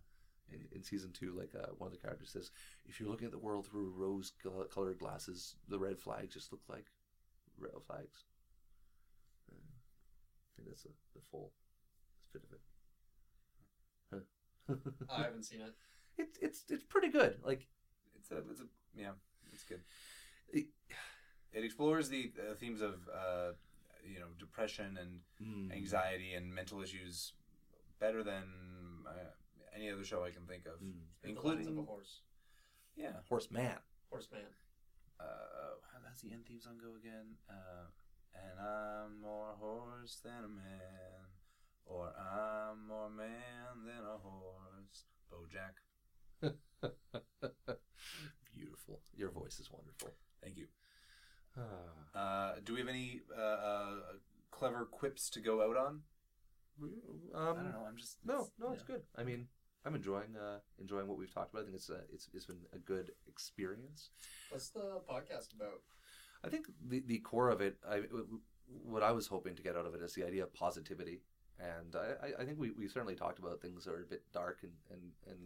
in, 0.53 0.61
in 0.76 0.82
season 0.84 1.11
two. 1.12 1.34
Like 1.37 1.51
uh, 1.55 1.68
one 1.78 1.89
of 1.89 1.93
the 1.93 1.99
characters 2.01 2.30
says, 2.30 2.51
"If 2.87 3.01
you're 3.01 3.09
looking 3.09 3.26
at 3.26 3.32
the 3.32 3.39
world 3.39 3.66
through 3.66 3.93
rose-colored 3.97 4.99
glasses, 4.99 5.57
the 5.68 5.78
red 5.78 5.99
flags 5.99 6.34
just 6.34 6.53
look 6.53 6.62
like 6.68 6.87
red 7.59 7.72
flags." 7.87 8.24
I 10.59 10.62
think 10.62 10.68
that's 10.68 10.82
the, 10.82 10.90
the 11.14 11.20
full 11.30 11.52
spit 12.28 12.42
of 12.44 12.52
it. 12.52 14.24
Huh. 14.68 14.74
I 15.18 15.22
haven't 15.24 15.44
seen 15.44 15.61
it. 15.61 15.74
it's 16.18 16.38
it's 16.40 16.64
it's 16.70 16.84
pretty 16.84 17.09
good. 17.09 17.38
Like 17.44 17.66
It's 18.18 18.30
a, 18.30 18.38
it's 18.50 18.61
a, 18.61 18.66
yeah, 18.96 19.12
it's 19.52 19.64
good. 19.64 19.80
It- 20.52 20.68
it 21.52 21.64
explores 21.64 22.11
the 22.11 22.32
uh, 22.38 22.54
themes 22.54 22.82
of 22.82 23.09
uh, 23.09 23.52
you 24.07 24.20
know 24.20 24.26
depression 24.38 24.98
and 25.00 25.20
Mm. 25.40 25.72
anxiety 25.72 26.34
and 26.34 26.52
mental 26.54 26.82
issues 26.82 27.32
better 27.98 28.22
than 28.22 28.44
uh, 29.09 29.30
any 29.74 29.88
other 29.90 30.04
show 30.04 30.22
I 30.24 30.30
can 30.30 30.44
think 30.46 30.66
of, 30.66 30.80
Mm. 30.80 30.92
Through 31.22 31.34
the 31.34 31.40
lens 31.40 31.66
of 31.66 31.76
a 31.76 31.80
including 31.80 31.86
horse. 31.86 32.20
yeah. 32.96 33.12
Horseman. 33.28 33.78
Horseman. 34.11 34.42
Uh, 35.18 35.24
how 35.92 35.98
does 36.07 36.20
the 36.20 36.30
end 36.32 36.44
theme 36.46 36.61
song 36.61 36.76
go 36.82 36.94
again? 37.00 37.36
Uh, 37.48 37.86
and 38.43 38.61
I'm 38.61 39.20
more 39.20 39.55
horse 39.59 40.20
than 40.24 40.45
a 40.45 40.49
man, 40.49 41.26
or 41.87 42.12
I'm 42.16 42.87
more 42.87 43.11
man 43.11 43.84
than 43.87 44.05
a 44.05 44.18
horse. 44.18 45.05
BoJack. 45.32 45.76
Beautiful. 48.55 49.01
Your 49.16 49.30
voice 49.30 49.59
is 49.59 49.70
wonderful. 49.70 50.14
Thank 50.43 50.57
you. 50.57 50.66
Ah. 51.59 52.18
Uh, 52.18 52.55
do 52.64 52.74
we 52.74 52.80
have 52.80 52.89
any 52.89 53.20
uh, 53.37 53.41
uh, 53.41 53.91
clever 54.51 54.84
quips 54.84 55.28
to 55.30 55.41
go 55.41 55.62
out 55.62 55.76
on? 55.76 56.03
um, 56.82 56.93
I 57.34 57.47
don't 57.47 57.72
know. 57.72 57.84
I'm 57.89 57.97
just 57.97 58.18
No, 58.24 58.49
no, 58.59 58.72
it's 58.72 58.84
yeah. 58.89 58.95
good. 58.97 59.03
I 59.16 59.24
mean, 59.24 59.49
I'm 59.84 59.95
enjoying 59.95 60.37
uh, 60.37 60.59
enjoying 60.78 61.07
what 61.09 61.18
we've 61.18 61.32
talked 61.32 61.53
about. 61.53 61.62
I 61.62 61.64
think 61.64 61.76
it's 61.76 61.91
uh, 61.91 62.03
it's 62.12 62.28
it's 62.34 62.47
been 62.47 62.66
a 62.74 62.78
good 62.78 63.12
experience. 63.26 64.11
What's 64.51 64.68
the 64.70 65.01
podcast 65.09 65.55
about? 65.55 65.80
I 66.47 66.51
think 66.51 66.66
the 66.88 67.01
the 67.07 67.18
core 67.18 67.51
of 67.51 67.61
it, 67.61 67.76
I, 67.88 68.03
what 68.84 69.03
I 69.03 69.12
was 69.12 69.26
hoping 69.26 69.55
to 69.57 69.62
get 69.62 69.76
out 69.76 69.86
of 69.86 69.94
it 69.94 70.03
is 70.03 70.14
the 70.14 70.24
idea 70.26 70.42
of 70.44 70.53
positivity, 70.55 71.20
and 71.59 71.94
I, 71.97 72.42
I- 72.42 72.44
think 72.44 72.59
we, 72.59 72.70
we 72.72 72.88
certainly 72.88 73.14
talked 73.14 73.38
about 73.38 73.61
things 73.61 73.84
that 73.84 73.94
are 73.94 74.03
a 74.03 74.07
bit 74.07 74.22
dark 74.32 74.61
and, 74.62 74.72
and, 74.90 75.01
and 75.28 75.38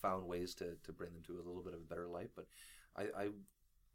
found 0.00 0.26
ways 0.26 0.54
to, 0.56 0.76
to 0.84 0.92
bring 0.92 1.12
them 1.12 1.22
to 1.26 1.34
a 1.34 1.46
little 1.46 1.62
bit 1.62 1.74
of 1.74 1.80
a 1.80 1.84
better 1.84 2.06
light. 2.06 2.30
But 2.36 2.46
I, 2.96 3.02
I 3.24 3.28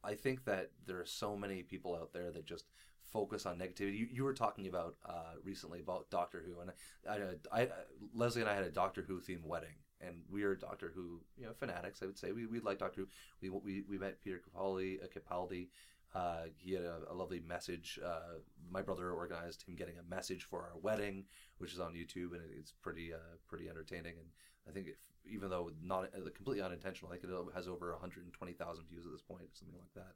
I 0.04 0.16
think 0.16 0.46
that 0.46 0.72
there 0.86 1.00
are 1.00 1.06
so 1.06 1.36
many 1.36 1.62
people 1.64 1.96
out 1.96 2.14
there 2.14 2.32
that 2.32 2.46
just 2.46 2.66
focus 3.04 3.46
on 3.46 3.58
negativity. 3.58 3.98
You, 3.98 4.08
you 4.12 4.24
were 4.24 4.34
talking 4.34 4.68
about 4.68 4.96
uh, 5.06 5.34
recently 5.44 5.80
about 5.82 6.10
Doctor 6.10 6.44
Who, 6.46 6.62
and 6.62 6.72
I, 7.10 7.16
I, 7.52 7.62
I 7.64 7.68
Leslie 8.14 8.42
and 8.42 8.50
I 8.50 8.56
had 8.56 8.64
a 8.64 8.72
Doctor 8.72 9.02
Who 9.02 9.20
themed 9.20 9.46
wedding, 9.46 9.76
and 10.02 10.16
we 10.32 10.44
are 10.44 10.56
Doctor 10.56 10.92
Who 10.96 11.20
you 11.38 11.46
know 11.46 11.54
fanatics. 11.54 12.00
I 12.02 12.06
would 12.06 12.18
say 12.18 12.32
we 12.32 12.46
we 12.46 12.60
like 12.60 12.80
Doctor 12.80 13.02
Who. 13.02 13.08
We 13.42 13.50
we, 13.50 13.84
we 13.90 13.98
met 13.98 14.22
Peter 14.22 14.40
Capaldi, 14.40 15.04
uh, 15.04 15.08
Capaldi. 15.08 15.68
Uh, 16.16 16.46
he 16.58 16.74
had 16.74 16.84
a, 16.84 17.02
a 17.12 17.14
lovely 17.14 17.40
message. 17.40 18.00
Uh, 18.04 18.40
my 18.70 18.82
brother 18.82 19.12
organized 19.12 19.64
him 19.68 19.76
getting 19.76 19.96
a 19.98 20.10
message 20.10 20.44
for 20.44 20.62
our 20.62 20.80
wedding, 20.82 21.26
which 21.60 21.74
is 21.74 21.80
on 21.80 21.94
YouTube, 21.94 22.34
and 22.34 22.42
it's 22.58 22.72
pretty 22.72 23.14
uh, 23.14 23.38
pretty 23.48 23.70
entertaining. 23.70 24.16
And 24.18 24.28
I 24.68 24.72
think 24.72 24.88
if, 24.88 24.98
even 25.32 25.50
though 25.50 25.72
not 25.84 26.06
uh, 26.06 26.30
completely 26.36 26.64
unintentional, 26.64 27.12
I 27.12 27.18
think 27.18 27.32
it 27.32 27.56
has 27.56 27.68
over 27.68 27.92
120,000 27.92 28.86
views 28.90 29.06
at 29.06 29.12
this 29.12 29.22
point, 29.22 29.46
something 29.54 29.78
like 29.78 29.94
that. 29.94 30.16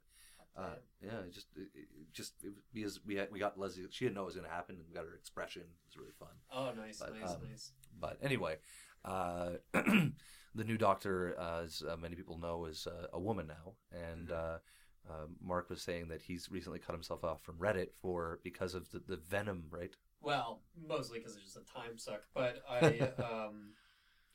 Uh, 0.56 0.76
yeah, 1.02 1.18
it 1.26 1.32
just 1.32 1.48
it, 1.56 1.68
it 1.74 2.12
just 2.12 2.34
it, 2.44 2.52
because 2.72 3.00
we 3.04 3.16
had, 3.16 3.28
we 3.32 3.40
got 3.40 3.58
Leslie, 3.58 3.84
she 3.90 4.04
didn't 4.04 4.14
know 4.14 4.22
it 4.22 4.26
was 4.26 4.36
going 4.36 4.46
to 4.46 4.52
happen, 4.52 4.76
and 4.76 4.84
we 4.88 4.94
got 4.94 5.04
her 5.04 5.14
expression. 5.14 5.62
It 5.62 5.88
was 5.88 5.96
really 5.96 6.12
fun. 6.18 6.28
oh, 6.52 6.70
nice, 6.80 7.00
but, 7.00 7.18
nice, 7.20 7.30
um, 7.30 7.38
nice. 7.48 7.72
But 8.00 8.18
anyway, 8.22 8.58
uh, 9.04 9.50
the 9.72 10.64
new 10.64 10.76
Doctor, 10.76 11.34
uh, 11.38 11.62
as 11.64 11.82
uh, 11.88 11.96
many 11.96 12.14
people 12.14 12.38
know, 12.38 12.66
is 12.66 12.86
uh, 12.86 13.08
a 13.12 13.18
woman 13.18 13.48
now, 13.48 13.72
and 13.92 14.30
uh, 14.30 14.58
uh, 15.08 15.26
Mark 15.42 15.68
was 15.68 15.82
saying 15.82 16.08
that 16.08 16.22
he's 16.22 16.50
recently 16.50 16.78
cut 16.78 16.94
himself 16.94 17.24
off 17.24 17.42
from 17.42 17.56
Reddit 17.56 17.88
for 18.00 18.40
because 18.42 18.74
of 18.74 18.90
the, 18.90 19.02
the 19.06 19.16
venom, 19.16 19.64
right? 19.70 19.94
Well, 20.22 20.60
mostly 20.88 21.18
because 21.18 21.36
it's 21.36 21.44
just 21.44 21.60
a 21.60 21.68
time 21.68 21.98
suck. 21.98 22.22
But 22.32 22.64
I, 22.68 23.12
um, 23.20 23.76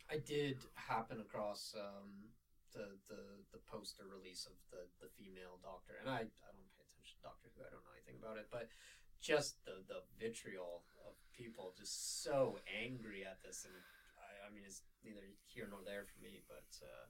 I 0.10 0.22
did 0.22 0.58
happen 0.76 1.20
across 1.20 1.74
um, 1.74 2.30
the, 2.74 2.86
the 3.10 3.22
the 3.50 3.62
poster 3.66 4.06
release 4.06 4.46
of 4.46 4.54
the 4.70 4.86
the 5.02 5.10
female 5.18 5.58
Doctor, 5.66 5.98
and 5.98 6.10
I 6.10 6.30
I 6.30 6.50
don't 6.54 6.70
pay 6.78 6.86
attention 6.86 7.18
to 7.18 7.26
Doctor 7.26 7.50
Who. 7.58 7.66
I 7.66 7.74
don't 7.74 7.82
know 7.82 7.98
anything 7.98 8.22
about 8.22 8.38
it, 8.38 8.54
but 8.54 8.70
just 9.18 9.66
the 9.66 9.82
the 9.90 10.06
vitriol 10.22 10.86
of 11.02 11.18
people 11.34 11.74
just 11.74 12.22
so 12.22 12.62
angry 12.70 13.26
at 13.26 13.42
this, 13.42 13.66
and 13.66 13.74
I, 14.22 14.46
I 14.46 14.54
mean 14.54 14.62
it's 14.70 14.86
neither 15.02 15.26
here 15.50 15.66
nor 15.66 15.82
there 15.82 16.06
for 16.06 16.22
me, 16.22 16.46
but. 16.46 16.70
Uh, 16.78 17.10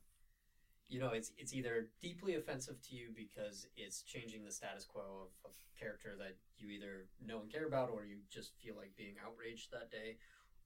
you 0.89 0.99
know, 0.99 1.09
it's 1.13 1.31
it's 1.37 1.53
either 1.53 1.87
deeply 2.01 2.35
offensive 2.35 2.81
to 2.89 2.95
you 2.95 3.09
because 3.15 3.67
it's 3.77 4.01
changing 4.01 4.43
the 4.43 4.51
status 4.51 4.85
quo 4.85 5.29
of, 5.29 5.31
of 5.45 5.55
character 5.79 6.15
that 6.17 6.35
you 6.57 6.69
either 6.69 7.07
know 7.23 7.39
and 7.41 7.51
care 7.51 7.67
about, 7.67 7.89
or 7.89 8.05
you 8.05 8.17
just 8.29 8.51
feel 8.61 8.75
like 8.75 8.97
being 8.97 9.15
outraged 9.25 9.69
that 9.71 9.91
day, 9.91 10.17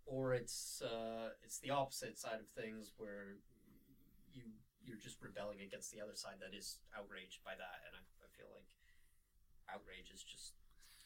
or 0.05 0.34
it's 0.34 0.82
uh, 0.82 1.30
it's 1.43 1.59
the 1.59 1.71
opposite 1.71 2.17
side 2.17 2.39
of 2.39 2.47
things 2.55 2.93
where 2.97 3.38
you 4.34 4.43
you're 4.86 4.97
just 4.97 5.21
rebelling 5.21 5.59
against 5.61 5.91
the 5.91 5.99
other 6.01 6.15
side 6.15 6.39
that 6.39 6.55
is 6.57 6.80
outraged 6.97 7.43
by 7.43 7.53
that, 7.59 7.78
and 7.88 7.93
I, 7.95 8.01
I 8.24 8.28
feel 8.36 8.47
like 8.55 8.67
outrage 9.71 10.11
is 10.13 10.24
just 10.24 10.53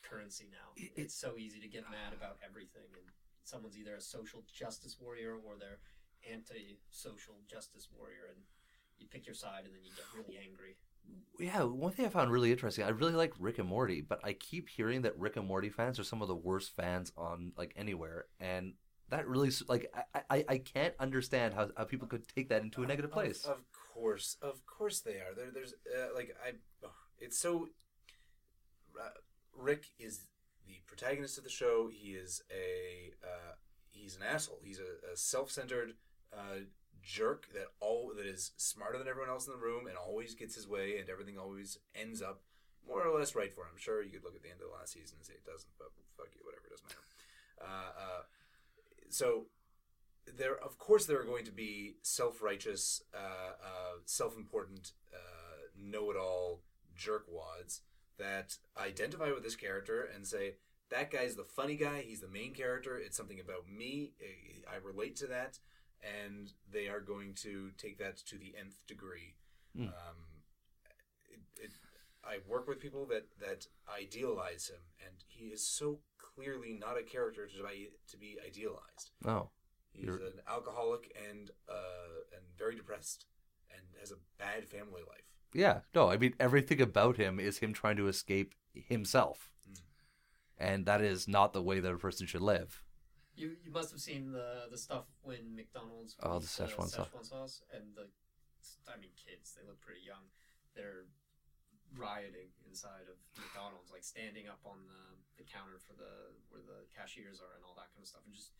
currency 0.03 0.49
now. 0.51 0.73
It- 0.77 0.93
it's 0.95 1.13
so 1.17 1.37
easy 1.37 1.59
to 1.59 1.67
get 1.67 1.89
mad 1.89 2.13
about 2.13 2.37
everything, 2.45 2.89
and 2.93 3.05
someone's 3.43 3.77
either 3.77 3.95
a 3.95 4.01
social 4.01 4.45
justice 4.45 4.97
warrior 4.99 5.35
or 5.37 5.57
they're 5.57 5.79
anti-social 6.25 7.35
justice 7.47 7.87
warrior, 7.93 8.29
and 8.33 8.41
you 8.99 9.07
pick 9.07 9.25
your 9.25 9.35
side, 9.35 9.63
and 9.65 9.73
then 9.73 9.81
you 9.83 9.91
get 9.95 10.05
really 10.15 10.37
angry. 10.37 10.77
Yeah, 11.39 11.63
one 11.63 11.91
thing 11.91 12.05
I 12.05 12.09
found 12.09 12.31
really 12.31 12.51
interesting, 12.51 12.83
I 12.83 12.89
really 12.89 13.13
like 13.13 13.33
Rick 13.39 13.59
and 13.59 13.67
Morty, 13.67 14.01
but 14.01 14.19
I 14.23 14.33
keep 14.33 14.69
hearing 14.69 15.03
that 15.03 15.17
Rick 15.17 15.37
and 15.37 15.47
Morty 15.47 15.69
fans 15.69 15.99
are 15.99 16.03
some 16.03 16.21
of 16.21 16.27
the 16.27 16.35
worst 16.35 16.75
fans 16.75 17.11
on 17.15 17.53
like 17.57 17.73
anywhere, 17.77 18.25
and 18.39 18.73
that 19.09 19.27
really 19.27 19.51
like 19.67 19.91
I 20.13 20.21
I, 20.29 20.45
I 20.49 20.57
can't 20.57 20.93
understand 20.99 21.53
how, 21.53 21.69
how 21.77 21.85
people 21.85 22.07
could 22.07 22.27
take 22.27 22.49
that 22.49 22.61
into 22.63 22.83
a 22.83 22.87
negative 22.87 23.11
place. 23.11 23.45
Of, 23.45 23.51
of 23.51 23.63
course, 23.71 24.37
of 24.41 24.65
course 24.65 24.99
they 24.99 25.15
are. 25.15 25.33
There, 25.35 25.51
there's 25.53 25.73
uh, 25.73 26.07
like 26.15 26.35
I. 26.43 26.53
ugh, 26.83 26.91
it's 27.19 27.37
so. 27.37 27.69
Uh, 28.99 29.09
Rick 29.55 29.85
is 29.99 30.25
the 30.67 30.81
protagonist 30.87 31.37
of 31.37 31.43
the 31.43 31.49
show. 31.49 31.89
He 31.91 32.09
is 32.09 32.41
a. 32.51 33.13
Uh, 33.23 33.53
he's 33.89 34.15
an 34.15 34.23
asshole. 34.23 34.59
He's 34.63 34.79
a, 34.79 35.13
a 35.13 35.15
self-centered 35.15 35.93
uh, 36.33 36.61
jerk 37.03 37.47
that 37.53 37.67
all 37.79 38.11
that 38.15 38.25
is 38.25 38.51
smarter 38.57 38.97
than 38.97 39.07
everyone 39.07 39.29
else 39.29 39.47
in 39.47 39.53
the 39.53 39.59
room 39.59 39.87
and 39.87 39.97
always 39.97 40.35
gets 40.35 40.55
his 40.55 40.67
way, 40.67 40.97
and 40.99 41.09
everything 41.09 41.37
always 41.37 41.77
ends 41.95 42.21
up 42.21 42.41
more 42.87 43.05
or 43.05 43.17
less 43.17 43.35
right 43.35 43.53
for 43.53 43.61
him. 43.61 43.75
Sure, 43.77 44.01
you 44.01 44.11
could 44.11 44.23
look 44.23 44.35
at 44.35 44.43
the 44.43 44.49
end 44.49 44.61
of 44.61 44.67
the 44.69 44.77
last 44.77 44.93
season 44.93 45.17
and 45.19 45.25
say 45.25 45.33
it 45.33 45.45
doesn't, 45.45 45.69
but 45.77 45.89
fuck 46.15 46.29
you, 46.35 46.41
whatever. 46.45 46.67
It 46.67 46.71
doesn't 46.71 46.87
matter. 46.87 47.03
Uh, 47.59 47.91
uh, 47.99 48.21
so 49.09 49.45
there 50.37 50.57
of 50.57 50.77
course 50.77 51.05
there 51.05 51.19
are 51.19 51.25
going 51.25 51.45
to 51.45 51.51
be 51.51 51.95
self-righteous 52.01 53.01
uh, 53.13 53.53
uh, 53.63 53.97
self-important 54.05 54.91
uh, 55.13 55.67
know-it-all 55.79 56.61
jerkwads 56.97 57.81
that 58.17 58.57
identify 58.81 59.31
with 59.31 59.43
this 59.43 59.55
character 59.55 60.07
and 60.13 60.27
say 60.27 60.55
that 60.89 61.11
guy's 61.11 61.35
the 61.35 61.43
funny 61.43 61.75
guy 61.75 62.03
he's 62.05 62.19
the 62.19 62.27
main 62.27 62.53
character 62.53 62.97
it's 62.97 63.15
something 63.15 63.39
about 63.39 63.69
me 63.69 64.11
i 64.21 64.47
I 64.69 64.75
relate 64.83 65.15
to 65.17 65.27
that 65.27 65.59
and 66.03 66.53
they 66.71 66.87
are 66.87 66.99
going 67.01 67.33
to 67.33 67.71
take 67.77 67.97
that 67.97 68.17
to 68.17 68.37
the 68.37 68.53
nth 68.59 68.85
degree 68.87 69.35
Mm. 69.77 69.89
um, 69.89 70.19
it, 71.29 71.39
it, 71.65 71.71
i 72.23 72.37
work 72.47 72.67
with 72.67 72.79
people 72.79 73.05
that 73.05 73.25
that 73.39 73.67
idealize 74.01 74.69
him 74.69 74.79
and 75.05 75.15
he 75.27 75.45
is 75.47 75.63
so 75.67 75.99
clearly 76.17 76.73
not 76.79 76.97
a 76.97 77.03
character 77.03 77.45
to 77.47 77.63
be, 77.63 77.89
to 78.09 78.17
be 78.17 78.37
idealized 78.45 79.11
Oh, 79.25 79.49
He's 79.91 80.05
You're- 80.05 80.25
an 80.27 80.39
alcoholic 80.47 81.15
and 81.29 81.51
uh, 81.69 82.17
and 82.35 82.43
very 82.57 82.75
depressed, 82.75 83.25
and 83.71 83.81
has 83.99 84.11
a 84.11 84.15
bad 84.37 84.67
family 84.67 85.01
life. 85.07 85.25
yeah, 85.53 85.79
no, 85.95 86.09
I 86.09 86.17
mean 86.17 86.33
everything 86.39 86.81
about 86.81 87.17
him 87.17 87.39
is 87.39 87.57
him 87.59 87.73
trying 87.73 87.97
to 87.97 88.07
escape 88.07 88.53
himself, 88.73 89.51
Mm. 89.69 89.79
and 90.59 90.85
that 90.85 91.01
is 91.01 91.27
not 91.27 91.53
the 91.53 91.63
way 91.63 91.79
that 91.79 91.93
a 91.93 91.97
person 91.97 92.27
should 92.27 92.41
live. 92.41 92.83
You 93.37 93.53
you 93.63 93.69
must 93.71 93.93
have 93.93 94.01
seen 94.01 94.33
the 94.33 94.65
the 94.73 94.77
stuff 94.81 95.05
when 95.21 95.53
McDonald's 95.55 96.17
Oh, 96.25 96.41
the 96.41 96.49
released, 96.49 96.59
uh, 96.59 96.65
Szechuan 96.65 96.89
sauce. 96.89 97.07
Szechuan 97.07 97.25
sauce 97.25 97.55
and 97.69 97.93
the 97.93 98.09
I 98.89 98.97
mean 98.97 99.13
kids 99.13 99.53
they 99.53 99.61
look 99.61 99.77
pretty 99.79 100.01
young 100.01 100.25
they're 100.73 101.05
rioting 101.95 102.49
inside 102.67 103.05
of 103.07 103.15
McDonald's 103.37 103.93
like 103.93 104.03
standing 104.03 104.49
up 104.49 104.59
on 104.65 104.77
the, 104.89 105.03
the 105.39 105.45
counter 105.47 105.77
for 105.79 105.93
the 105.95 106.35
where 106.49 106.65
the 106.65 106.89
cashiers 106.91 107.39
are 107.39 107.53
and 107.55 107.63
all 107.63 107.77
that 107.77 107.93
kind 107.93 108.01
of 108.03 108.09
stuff 108.09 108.25
and 108.25 108.33
just 108.33 108.51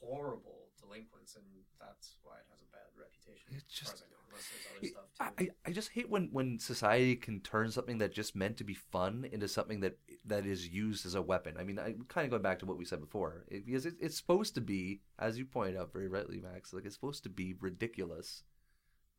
horrible 0.00 0.68
delinquents 0.80 1.36
and 1.36 1.44
that's 1.80 2.16
why 2.22 2.34
it 2.36 2.46
has 2.50 2.60
a 2.62 2.70
bad 2.72 2.88
reputation 2.98 3.54
It's 3.54 3.64
as 3.80 3.88
far 3.88 3.92
just- 3.92 3.94
as 3.94 4.02
I 4.02 4.10
know 4.10 4.20
unless 4.28 4.48
there's 4.50 4.66
other 4.76 4.86
stuff 4.88 5.04
I, 5.20 5.44
too. 5.44 5.50
I 5.64 5.70
I 5.70 5.72
just 5.72 5.90
hate 5.90 6.10
when, 6.10 6.28
when 6.32 6.58
society 6.58 7.14
can 7.16 7.40
turn 7.40 7.70
something 7.70 7.98
that 7.98 8.12
just 8.12 8.34
meant 8.34 8.56
to 8.58 8.64
be 8.64 8.74
fun 8.74 9.28
into 9.30 9.46
something 9.48 9.80
that 9.80 9.96
that 10.26 10.44
is 10.46 10.66
used 10.68 11.06
as 11.06 11.14
a 11.14 11.22
weapon. 11.22 11.54
I 11.58 11.62
mean, 11.64 11.78
I 11.78 11.94
kind 12.08 12.24
of 12.24 12.30
going 12.30 12.42
back 12.42 12.58
to 12.60 12.66
what 12.66 12.78
we 12.78 12.84
said 12.84 13.00
before, 13.00 13.44
it, 13.48 13.64
because 13.66 13.86
it, 13.86 13.94
it's 14.00 14.16
supposed 14.16 14.54
to 14.56 14.60
be, 14.60 15.02
as 15.18 15.38
you 15.38 15.44
pointed 15.44 15.76
out 15.76 15.92
very 15.92 16.08
rightly, 16.08 16.40
Max, 16.40 16.72
like 16.72 16.84
it's 16.84 16.94
supposed 16.96 17.22
to 17.24 17.28
be 17.28 17.54
ridiculous 17.60 18.42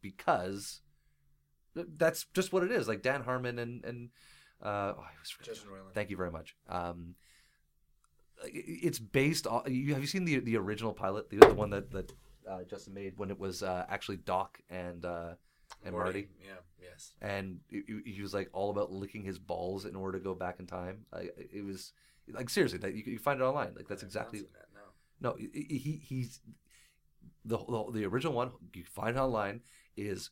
because 0.01 0.81
that's 1.75 2.25
just 2.33 2.53
what 2.53 2.63
it 2.63 2.71
is. 2.71 2.87
Like 2.87 3.01
Dan 3.01 3.21
Harmon 3.21 3.59
and 3.59 3.83
and 3.85 4.09
uh, 4.61 4.93
oh, 4.97 5.01
I 5.01 5.11
was 5.21 5.33
Justin 5.43 5.69
Roiland. 5.71 5.93
Thank 5.93 6.09
you 6.09 6.17
very 6.17 6.31
much. 6.31 6.55
Um, 6.69 7.15
it's 8.43 8.99
based 8.99 9.47
on. 9.47 9.63
You 9.71 9.93
have 9.93 10.01
you 10.01 10.07
seen 10.07 10.25
the 10.25 10.39
the 10.39 10.57
original 10.57 10.93
pilot, 10.93 11.29
the, 11.29 11.37
the 11.37 11.53
one 11.53 11.69
that 11.71 11.91
that 11.91 12.11
uh, 12.49 12.63
Justin 12.63 12.93
made 12.93 13.17
when 13.17 13.29
it 13.31 13.39
was 13.39 13.63
uh, 13.63 13.85
actually 13.89 14.17
Doc 14.17 14.59
and 14.69 15.05
uh, 15.05 15.33
and 15.83 15.93
Marty, 15.95 16.29
Yeah. 16.43 16.53
Yes. 16.81 17.13
and 17.21 17.59
he, 17.69 17.83
he- 18.05 18.21
was 18.21 18.33
like 18.33 18.49
all 18.53 18.69
about 18.69 18.91
licking 18.91 19.23
his 19.23 19.39
balls 19.39 19.85
in 19.85 19.95
order 19.95 20.17
to 20.17 20.23
go 20.23 20.33
back 20.35 20.59
in 20.59 20.67
time. 20.67 21.05
I, 21.11 21.29
it 21.37 21.65
was 21.65 21.93
like 22.31 22.49
seriously, 22.49 22.79
that 22.79 22.93
you, 22.93 23.03
you 23.05 23.17
find 23.19 23.39
it 23.39 23.43
online. 23.43 23.73
Like 23.75 23.87
that's 23.87 24.03
exactly 24.03 24.39
that, 24.41 24.67
no. 25.21 25.29
no. 25.31 25.35
He, 25.37 25.77
he 25.77 26.01
he's 26.03 26.39
the, 27.43 27.57
the 27.57 27.91
the 27.91 28.05
original 28.05 28.33
one 28.33 28.51
you 28.73 28.83
find 28.83 29.15
it 29.17 29.19
online 29.19 29.61
is 29.97 30.31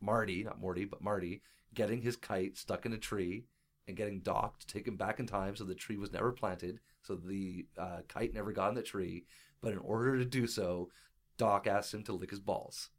Marty, 0.00 0.44
not 0.44 0.60
Morty, 0.60 0.84
but 0.84 1.02
Marty 1.02 1.42
getting 1.74 2.00
his 2.02 2.16
kite 2.16 2.56
stuck 2.56 2.86
in 2.86 2.92
a 2.92 2.98
tree 2.98 3.44
and 3.86 3.96
getting 3.96 4.20
docked, 4.20 4.66
taken 4.68 4.96
back 4.96 5.20
in 5.20 5.26
time, 5.26 5.54
so 5.56 5.64
the 5.64 5.74
tree 5.74 5.96
was 5.96 6.12
never 6.12 6.32
planted, 6.32 6.80
so 7.04 7.16
the 7.16 7.66
uh, 7.78 7.98
kite 8.08 8.34
never 8.34 8.52
got 8.52 8.70
in 8.70 8.74
the 8.74 8.82
tree. 8.82 9.24
But 9.60 9.72
in 9.72 9.78
order 9.78 10.18
to 10.18 10.24
do 10.24 10.46
so, 10.46 10.90
Doc 11.38 11.66
asked 11.66 11.94
him 11.94 12.02
to 12.04 12.12
lick 12.12 12.30
his 12.30 12.40
balls, 12.40 12.90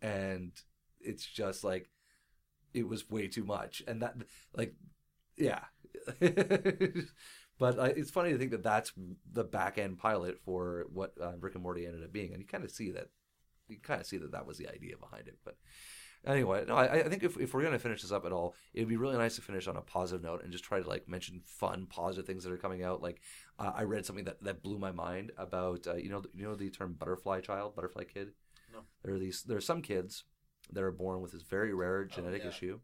and 0.00 0.52
it's 1.00 1.26
just 1.26 1.64
like 1.64 1.90
it 2.72 2.86
was 2.86 3.10
way 3.10 3.28
too 3.28 3.44
much, 3.44 3.82
and 3.88 4.02
that 4.02 4.14
like 4.54 4.74
yeah. 5.36 5.60
but 6.20 7.78
uh, 7.78 7.92
it's 7.96 8.10
funny 8.10 8.32
to 8.32 8.38
think 8.38 8.52
that 8.52 8.62
that's 8.62 8.92
the 9.32 9.44
back 9.44 9.78
end 9.78 9.98
pilot 9.98 10.38
for 10.44 10.86
what 10.92 11.12
uh, 11.20 11.32
Rick 11.40 11.54
and 11.54 11.62
Morty 11.62 11.86
ended 11.86 12.04
up 12.04 12.12
being, 12.12 12.32
and 12.32 12.40
you 12.40 12.46
kind 12.46 12.64
of 12.64 12.70
see 12.70 12.90
that 12.92 13.08
you 13.68 13.78
kind 13.82 14.00
of 14.00 14.06
see 14.06 14.18
that 14.18 14.32
that 14.32 14.46
was 14.46 14.58
the 14.58 14.68
idea 14.68 14.96
behind 14.96 15.28
it. 15.28 15.38
But 15.44 15.56
anyway, 16.26 16.64
no, 16.66 16.74
I, 16.74 17.00
I 17.00 17.08
think 17.08 17.22
if, 17.22 17.38
if 17.38 17.54
we're 17.54 17.62
gonna 17.62 17.78
finish 17.78 18.02
this 18.02 18.12
up 18.12 18.24
at 18.24 18.32
all, 18.32 18.54
it'd 18.74 18.88
be 18.88 18.96
really 18.96 19.16
nice 19.16 19.36
to 19.36 19.42
finish 19.42 19.66
on 19.66 19.76
a 19.76 19.82
positive 19.82 20.22
note 20.22 20.42
and 20.42 20.52
just 20.52 20.64
try 20.64 20.80
to 20.80 20.88
like 20.88 21.08
mention 21.08 21.40
fun, 21.44 21.86
positive 21.86 22.26
things 22.26 22.44
that 22.44 22.52
are 22.52 22.58
coming 22.58 22.82
out. 22.82 23.02
Like 23.02 23.20
uh, 23.58 23.72
I 23.74 23.82
read 23.82 24.06
something 24.06 24.24
that, 24.24 24.42
that 24.44 24.62
blew 24.62 24.78
my 24.78 24.92
mind 24.92 25.32
about 25.36 25.86
uh, 25.86 25.94
you 25.94 26.10
know 26.10 26.22
you 26.34 26.44
know 26.44 26.54
the 26.54 26.70
term 26.70 26.94
butterfly 26.94 27.40
child, 27.40 27.74
butterfly 27.74 28.04
kid. 28.04 28.32
No. 28.72 28.80
There 29.02 29.14
are 29.14 29.18
these 29.18 29.42
there 29.42 29.56
are 29.56 29.62
some 29.62 29.82
kids 29.82 30.24
that 30.72 30.82
are 30.82 30.92
born 30.92 31.20
with 31.20 31.32
this 31.32 31.42
very 31.42 31.74
rare 31.74 32.04
genetic 32.04 32.42
yeah. 32.42 32.48
issue 32.50 32.80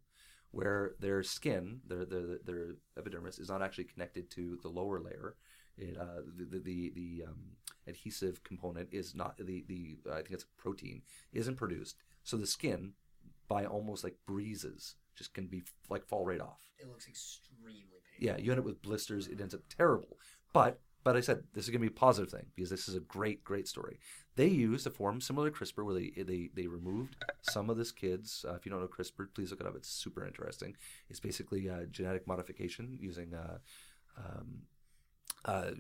where 0.50 0.92
their 1.00 1.22
skin, 1.22 1.80
their, 1.86 2.04
their 2.04 2.38
their 2.44 2.66
epidermis, 2.96 3.38
is 3.38 3.48
not 3.48 3.62
actually 3.62 3.84
connected 3.84 4.30
to 4.30 4.58
the 4.62 4.68
lower 4.68 5.00
layer. 5.00 5.36
It, 5.76 5.96
uh, 5.98 6.22
the 6.36 6.58
the, 6.58 6.92
the 6.94 7.24
um, 7.28 7.56
adhesive 7.86 8.42
component 8.42 8.88
is 8.92 9.14
not 9.14 9.36
the 9.36 9.64
the 9.68 9.98
I 10.10 10.16
think 10.16 10.30
it's 10.30 10.44
a 10.44 10.60
protein 10.62 11.02
isn't 11.32 11.56
produced, 11.56 11.96
so 12.24 12.36
the 12.36 12.46
skin, 12.46 12.94
by 13.48 13.64
almost 13.64 14.04
like 14.04 14.16
breezes, 14.26 14.96
just 15.16 15.34
can 15.34 15.46
be 15.46 15.62
like 15.88 16.06
fall 16.06 16.24
right 16.24 16.40
off. 16.40 16.60
It 16.78 16.88
looks 16.88 17.06
extremely 17.08 17.72
painful. 17.72 18.00
Yeah, 18.18 18.36
you 18.36 18.50
end 18.50 18.60
up 18.60 18.66
with 18.66 18.82
blisters. 18.82 19.28
It 19.28 19.40
ends 19.40 19.54
up 19.54 19.62
terrible. 19.68 20.18
But 20.52 20.80
but 21.04 21.16
I 21.16 21.20
said 21.20 21.44
this 21.54 21.64
is 21.64 21.70
gonna 21.70 21.80
be 21.80 21.86
a 21.86 21.90
positive 21.90 22.30
thing 22.30 22.46
because 22.54 22.70
this 22.70 22.88
is 22.88 22.94
a 22.94 23.00
great 23.00 23.44
great 23.44 23.68
story. 23.68 23.98
They 24.34 24.48
used 24.48 24.86
a 24.86 24.90
form 24.90 25.20
similar 25.20 25.50
to 25.50 25.56
CRISPR 25.56 25.84
where 25.84 25.94
they 25.94 26.12
they, 26.22 26.50
they 26.54 26.66
removed 26.66 27.16
some 27.42 27.70
of 27.70 27.76
this 27.76 27.92
kid's. 27.92 28.44
Uh, 28.46 28.54
if 28.54 28.66
you 28.66 28.72
don't 28.72 28.80
know 28.80 28.88
CRISPR, 28.88 29.28
please 29.34 29.50
look 29.50 29.60
it 29.60 29.66
up. 29.66 29.76
It's 29.76 29.88
super 29.88 30.26
interesting. 30.26 30.76
It's 31.08 31.20
basically 31.20 31.68
uh, 31.70 31.84
genetic 31.90 32.26
modification 32.26 32.98
using. 33.00 33.34
Uh, 33.34 33.58
um, 34.18 34.62
uh, 35.44 35.70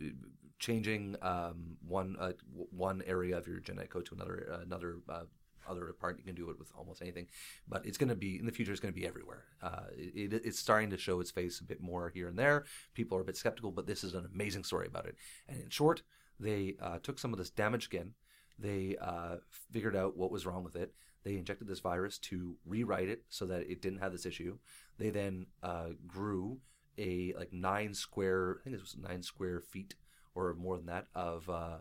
changing 0.58 1.16
um, 1.22 1.76
one 1.86 2.16
uh, 2.18 2.32
w- 2.50 2.68
one 2.70 3.02
area 3.06 3.36
of 3.36 3.46
your 3.46 3.60
genetic 3.60 3.90
code 3.90 4.06
to 4.06 4.14
another 4.14 4.48
uh, 4.52 4.60
another 4.60 4.98
uh, 5.08 5.24
other 5.68 5.94
part. 6.00 6.18
You 6.18 6.24
can 6.24 6.34
do 6.34 6.50
it 6.50 6.58
with 6.58 6.70
almost 6.76 7.02
anything, 7.02 7.26
but 7.68 7.84
it's 7.86 7.98
going 7.98 8.08
to 8.08 8.14
be 8.14 8.38
in 8.38 8.46
the 8.46 8.52
future. 8.52 8.72
It's 8.72 8.80
going 8.80 8.92
to 8.94 9.00
be 9.00 9.06
everywhere. 9.06 9.44
Uh, 9.62 9.86
it, 9.96 10.32
it- 10.32 10.42
it's 10.44 10.58
starting 10.58 10.90
to 10.90 10.98
show 10.98 11.20
its 11.20 11.30
face 11.30 11.60
a 11.60 11.64
bit 11.64 11.80
more 11.80 12.10
here 12.10 12.28
and 12.28 12.38
there. 12.38 12.64
People 12.94 13.18
are 13.18 13.22
a 13.22 13.24
bit 13.24 13.36
skeptical, 13.36 13.70
but 13.72 13.86
this 13.86 14.04
is 14.04 14.14
an 14.14 14.26
amazing 14.32 14.64
story 14.64 14.86
about 14.86 15.06
it. 15.06 15.16
And 15.48 15.60
in 15.60 15.70
short, 15.70 16.02
they 16.38 16.76
uh, 16.80 16.98
took 17.02 17.18
some 17.18 17.32
of 17.32 17.38
this 17.38 17.50
damaged 17.50 17.84
skin. 17.84 18.12
They 18.58 18.96
uh, 19.00 19.36
figured 19.72 19.96
out 19.96 20.16
what 20.16 20.30
was 20.30 20.46
wrong 20.46 20.64
with 20.64 20.76
it. 20.76 20.92
They 21.24 21.36
injected 21.36 21.66
this 21.66 21.80
virus 21.80 22.18
to 22.18 22.56
rewrite 22.64 23.08
it 23.08 23.24
so 23.28 23.46
that 23.46 23.68
it 23.70 23.82
didn't 23.82 23.98
have 23.98 24.12
this 24.12 24.26
issue. 24.26 24.58
They 24.98 25.10
then 25.10 25.46
uh, 25.62 25.90
grew 26.06 26.58
a 26.98 27.34
like 27.36 27.52
nine 27.52 27.92
square, 27.94 28.58
I 28.60 28.64
think 28.64 28.76
it 28.76 28.80
was 28.80 28.96
nine 28.96 29.22
square 29.22 29.60
feet 29.60 29.94
or 30.34 30.54
more 30.54 30.76
than 30.76 30.86
that 30.86 31.06
of 31.14 31.48
uh, 31.50 31.78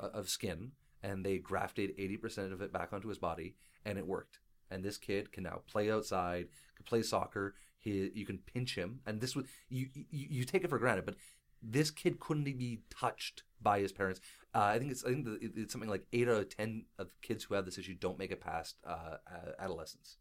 uh, 0.00 0.06
of 0.12 0.28
skin, 0.28 0.72
and 1.04 1.24
they 1.24 1.38
grafted 1.38 1.94
eighty 1.98 2.16
percent 2.16 2.52
of 2.52 2.60
it 2.62 2.72
back 2.72 2.92
onto 2.92 3.08
his 3.08 3.18
body, 3.18 3.54
and 3.84 3.98
it 3.98 4.06
worked. 4.06 4.40
And 4.70 4.82
this 4.82 4.98
kid 4.98 5.30
can 5.30 5.44
now 5.44 5.60
play 5.70 5.90
outside, 5.90 6.48
can 6.76 6.84
play 6.84 7.02
soccer. 7.02 7.54
He, 7.78 8.10
you 8.14 8.24
can 8.24 8.38
pinch 8.38 8.74
him, 8.74 9.00
and 9.06 9.20
this 9.20 9.36
was 9.36 9.44
you, 9.68 9.88
you 9.94 10.26
you 10.36 10.44
take 10.44 10.64
it 10.64 10.70
for 10.70 10.78
granted, 10.78 11.04
but 11.04 11.16
this 11.62 11.90
kid 11.90 12.18
couldn't 12.18 12.44
be 12.44 12.80
touched 12.90 13.42
by 13.60 13.80
his 13.80 13.92
parents. 13.92 14.20
Uh, 14.54 14.70
I 14.74 14.78
think 14.78 14.90
it's 14.90 15.04
I 15.04 15.08
think 15.10 15.26
it's 15.40 15.72
something 15.72 15.90
like 15.90 16.06
eight 16.12 16.28
out 16.28 16.40
of 16.40 16.48
ten 16.48 16.86
of 16.98 17.08
kids 17.20 17.44
who 17.44 17.54
have 17.54 17.66
this 17.66 17.78
issue 17.78 17.94
don't 17.94 18.18
make 18.18 18.32
it 18.32 18.40
past 18.40 18.76
uh, 18.86 19.16
adolescence, 19.58 20.16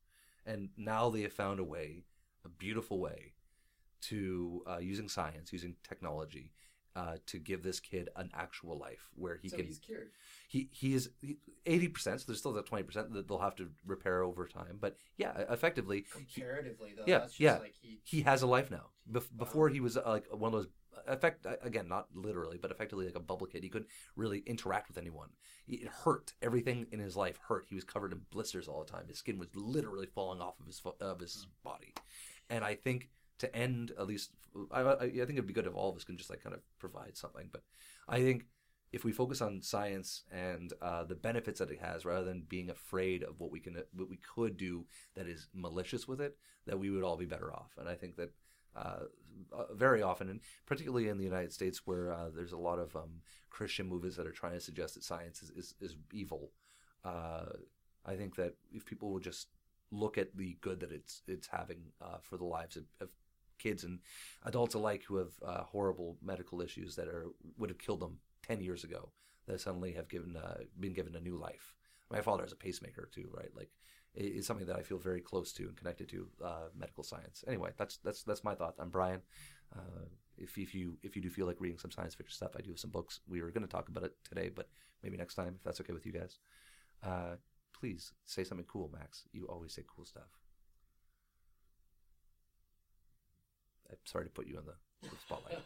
and 0.46 0.70
now 0.76 1.10
they 1.10 1.22
have 1.22 1.34
found 1.34 1.60
a 1.62 1.64
way, 1.64 2.04
a 2.44 2.50
beautiful 2.50 3.00
way, 3.00 3.34
to 4.02 4.64
uh, 4.70 4.80
using 4.80 5.08
science, 5.08 5.54
using 5.54 5.76
technology, 5.88 6.52
uh, 6.96 7.16
to 7.28 7.40
give 7.40 7.64
this 7.64 7.80
kid 7.80 8.10
an 8.16 8.30
actual 8.34 8.78
life 8.78 9.10
where 9.16 9.38
he 9.42 9.50
so 9.50 9.58
can 9.58 9.66
he's 9.66 9.80
cured. 9.80 10.12
he 10.48 10.70
he 10.72 10.94
is 10.94 11.10
eighty 11.66 11.88
percent. 11.88 12.20
So 12.22 12.26
there's 12.28 12.40
still 12.40 12.54
that 12.54 12.66
twenty 12.66 12.84
percent 12.84 13.14
that 13.14 13.28
they'll 13.28 13.40
have 13.40 13.56
to 13.56 13.70
repair 13.86 14.24
over 14.24 14.48
time. 14.48 14.78
But 14.80 14.98
yeah, 15.18 15.32
effectively, 15.50 16.06
Comparatively, 16.12 16.94
though, 16.96 17.04
yeah, 17.08 17.20
that's 17.20 17.32
just 17.34 17.40
yeah. 17.42 17.58
like 17.58 17.74
he. 17.82 18.00
he 18.04 18.22
has 18.22 18.42
a 18.42 18.48
life 18.48 18.70
now. 18.70 18.88
Bef- 19.12 19.36
Before 19.36 19.70
he 19.70 19.80
was 19.80 19.98
uh, 19.98 20.04
like 20.06 20.26
one 20.32 20.54
of 20.54 20.60
those 20.60 20.68
effect 21.08 21.46
again, 21.64 21.88
not 21.88 22.08
literally, 22.14 22.58
but 22.62 22.72
effectively 22.72 23.06
like 23.06 23.16
a 23.16 23.20
bubble 23.20 23.48
kid. 23.48 23.64
He 23.64 23.70
couldn't 23.70 23.90
really 24.16 24.40
interact 24.46 24.88
with 24.88 24.98
anyone. 24.98 25.30
It 25.68 25.88
hurt. 25.88 26.34
Everything 26.42 26.86
in 26.92 27.00
his 27.00 27.16
life 27.18 27.40
hurt. 27.48 27.66
He 27.68 27.76
was 27.76 27.84
covered 27.84 28.12
in 28.12 28.22
blisters 28.32 28.68
all 28.68 28.84
the 28.84 28.92
time. 28.92 29.08
His 29.08 29.18
skin 29.18 29.40
was 29.40 29.50
literally 29.56 30.08
falling 30.14 30.42
off 30.42 30.60
of 30.60 30.68
his 30.68 30.80
fo- 30.80 30.96
of 31.02 31.20
his 31.20 31.48
body. 31.64 31.94
And 32.50 32.64
I 32.64 32.76
think 32.76 33.10
to 33.40 33.56
end 33.56 33.92
at 34.00 34.08
least, 34.08 34.32
I, 34.72 34.82
I, 34.82 35.04
I 35.04 35.10
think 35.10 35.32
it'd 35.32 35.48
be 35.48 35.54
good 35.54 35.68
if 35.68 35.76
all 35.76 35.90
of 35.90 35.96
us 35.96 36.04
can 36.04 36.18
just 36.18 36.30
like 36.30 36.44
kind 36.44 36.56
of 36.56 36.62
provide 36.80 37.18
something. 37.18 37.50
But 37.52 37.64
I 38.08 38.22
think 38.22 38.46
if 38.92 39.04
we 39.04 39.12
focus 39.12 39.42
on 39.42 39.62
science 39.62 40.24
and 40.32 40.72
uh, 40.82 41.04
the 41.04 41.16
benefits 41.16 41.60
that 41.60 41.72
it 41.72 41.80
has, 41.82 42.06
rather 42.06 42.26
than 42.26 42.46
being 42.48 42.70
afraid 42.70 43.24
of 43.24 43.40
what 43.40 43.52
we 43.52 43.60
can, 43.60 43.76
what 43.96 44.10
we 44.10 44.18
could 44.18 44.56
do 44.56 44.86
that 45.16 45.28
is 45.28 45.48
malicious 45.54 46.08
with 46.08 46.22
it, 46.22 46.38
that 46.68 46.80
we 46.80 46.90
would 46.90 47.04
all 47.04 47.18
be 47.18 47.26
better 47.26 47.52
off. 47.52 47.72
And 47.78 47.90
I 47.90 47.96
think 47.96 48.16
that 48.18 48.32
uh, 48.76 49.06
uh, 49.52 49.74
very 49.74 50.02
often, 50.02 50.30
and 50.30 50.40
particularly 50.66 51.10
in 51.10 51.18
the 51.18 51.24
United 51.24 51.52
States, 51.52 51.82
where 51.86 52.14
uh, 52.14 52.30
there's 52.34 52.54
a 52.54 52.58
lot 52.58 52.80
of 52.80 52.96
um, 52.96 53.22
Christian 53.50 53.88
movies 53.88 54.16
that 54.16 54.28
are 54.28 54.32
trying 54.32 54.54
to 54.54 54.60
suggest 54.60 54.94
that 54.94 55.04
science 55.04 55.42
is 55.42 55.50
is, 55.52 55.76
is 55.82 55.96
evil. 56.12 56.52
Uh, 57.04 57.46
I 58.06 58.16
think 58.16 58.36
that 58.36 58.56
if 58.72 58.86
people 58.86 59.12
would 59.12 59.24
just 59.24 59.48
look 59.92 60.18
at 60.18 60.36
the 60.36 60.58
good 60.62 60.80
that 60.80 60.92
it's 60.92 61.22
it's 61.28 61.48
having 61.48 61.92
uh, 62.02 62.18
for 62.22 62.38
the 62.38 62.46
lives 62.46 62.78
of, 62.78 62.84
of 63.02 63.10
kids 63.60 63.84
and 63.84 64.00
adults 64.46 64.76
alike 64.76 65.04
who 65.08 65.18
have 65.18 65.34
uh, 65.46 65.64
horrible 65.64 66.18
medical 66.22 66.62
issues 66.62 66.96
that 66.96 67.08
are 67.08 67.28
would 67.58 67.70
have 67.70 67.80
killed 67.80 68.00
them 68.00 68.20
ten 68.48 68.62
years 68.62 68.84
ago, 68.84 69.12
that 69.48 69.62
suddenly 69.62 69.94
have 69.94 70.10
given 70.10 70.36
uh, 70.36 70.60
been 70.80 70.94
given 70.94 71.16
a 71.16 71.20
new 71.22 71.38
life. 71.38 71.74
My 72.12 72.22
father 72.22 72.46
is 72.46 72.52
a 72.52 72.56
pacemaker 72.58 73.10
too, 73.12 73.30
right? 73.32 73.50
Like 73.56 73.72
it 74.16 74.26
is 74.26 74.46
something 74.46 74.68
that 74.68 74.76
I 74.76 74.84
feel 74.84 74.98
very 75.00 75.22
close 75.22 75.52
to 75.54 75.64
and 75.64 75.76
connected 75.76 76.10
to 76.10 76.28
uh, 76.44 76.68
medical 76.78 77.04
science. 77.04 77.44
Anyway, 77.48 77.72
that's 77.78 77.98
that's 77.98 78.24
that's 78.24 78.44
my 78.44 78.56
thought. 78.56 78.76
I'm 78.80 78.90
Brian. 78.90 79.22
Uh, 79.76 80.06
if 80.38 80.58
if 80.58 80.76
you 80.76 80.98
if 81.04 81.16
you 81.16 81.22
do 81.22 81.30
feel 81.30 81.48
like 81.48 81.60
reading 81.60 81.80
some 81.80 81.92
science 81.92 82.16
fiction 82.16 82.36
stuff, 82.36 82.56
I 82.58 82.62
do 82.62 82.70
have 82.72 82.80
some 82.80 82.92
books. 82.92 83.22
We 83.28 83.42
were 83.42 83.52
going 83.52 83.64
to 83.66 83.70
talk 83.70 83.90
about 83.90 84.04
it 84.04 84.14
today, 84.28 84.50
but 84.54 84.70
maybe 85.02 85.18
next 85.18 85.36
time 85.36 85.56
if 85.58 85.64
that's 85.64 85.82
okay 85.82 85.94
with 85.94 86.06
you 86.06 86.12
guys. 86.12 86.38
Uh, 87.02 87.36
please 87.74 88.14
say 88.26 88.44
something 88.44 88.68
cool, 88.68 88.90
Max. 88.94 89.24
You 89.32 89.46
always 89.48 89.74
say 89.74 89.84
cool 89.94 90.06
stuff. 90.06 90.43
I'm 93.90 93.98
sorry 94.06 94.26
to 94.26 94.32
put 94.32 94.48
you 94.48 94.58
on 94.58 94.66
the, 94.66 95.10
the 95.10 95.16
spotlight. 95.26 95.58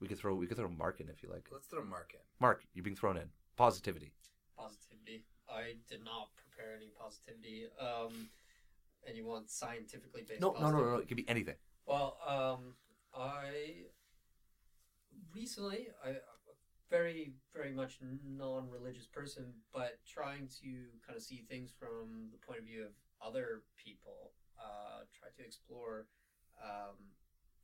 we 0.00 0.08
could 0.08 0.18
throw 0.18 0.34
we 0.34 0.46
could 0.46 0.56
throw 0.56 0.68
Mark 0.68 1.00
in 1.00 1.08
if 1.08 1.22
you 1.22 1.30
like. 1.30 1.48
Let's 1.52 1.66
throw 1.66 1.84
Mark 1.84 2.12
in. 2.14 2.20
Mark, 2.40 2.64
you're 2.74 2.84
being 2.84 2.96
thrown 2.96 3.16
in. 3.16 3.30
Positivity. 3.56 4.12
positivity. 4.56 5.24
I 5.48 5.74
did 5.88 6.04
not 6.04 6.28
prepare 6.36 6.76
any 6.76 6.90
positivity. 6.98 7.66
Um, 7.78 8.28
and 9.06 9.16
you 9.16 9.26
want 9.26 9.50
scientifically 9.50 10.22
based? 10.26 10.40
No, 10.40 10.54
no, 10.60 10.70
no, 10.70 10.78
no, 10.78 10.90
no. 10.90 10.96
It 10.96 11.08
could 11.08 11.16
be 11.16 11.28
anything. 11.28 11.56
Well, 11.86 12.16
um, 12.26 12.74
I 13.14 13.86
recently 15.34 15.88
I 16.04 16.08
I'm 16.08 16.14
a 16.14 16.90
very 16.90 17.32
very 17.54 17.72
much 17.72 17.98
non-religious 18.24 19.06
person, 19.06 19.52
but 19.72 19.98
trying 20.06 20.48
to 20.62 20.70
kind 21.06 21.16
of 21.16 21.22
see 21.22 21.44
things 21.48 21.72
from 21.78 22.28
the 22.32 22.38
point 22.38 22.60
of 22.60 22.64
view 22.64 22.84
of 22.84 22.92
other 23.26 23.62
people. 23.82 24.32
Uh, 24.60 25.08
try 25.16 25.28
to 25.32 25.42
explore 25.42 26.06
um, 26.60 27.16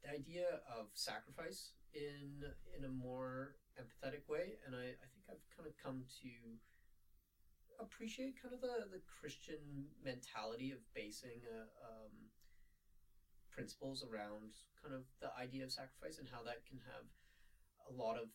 the 0.02 0.08
idea 0.08 0.64
of 0.64 0.88
sacrifice 0.94 1.72
in 1.92 2.40
in 2.72 2.84
a 2.84 2.92
more 2.92 3.56
empathetic 3.76 4.24
way, 4.28 4.56
and 4.64 4.74
I, 4.74 4.96
I 4.96 5.06
think 5.12 5.24
I've 5.28 5.44
kind 5.52 5.68
of 5.68 5.76
come 5.76 6.08
to 6.24 6.32
appreciate 7.80 8.40
kind 8.40 8.54
of 8.54 8.60
the, 8.60 8.88
the 8.88 9.04
Christian 9.04 9.92
mentality 10.00 10.72
of 10.72 10.80
basing 10.94 11.44
a, 11.44 11.68
um, 11.84 12.32
principles 13.52 14.04
around 14.04 14.52
kind 14.80 14.92
of 14.92 15.04
the 15.20 15.32
idea 15.36 15.64
of 15.64 15.72
sacrifice 15.72 16.18
and 16.20 16.28
how 16.28 16.44
that 16.44 16.64
can 16.68 16.80
have 16.84 17.04
a 17.88 17.92
lot 17.92 18.16
of 18.16 18.28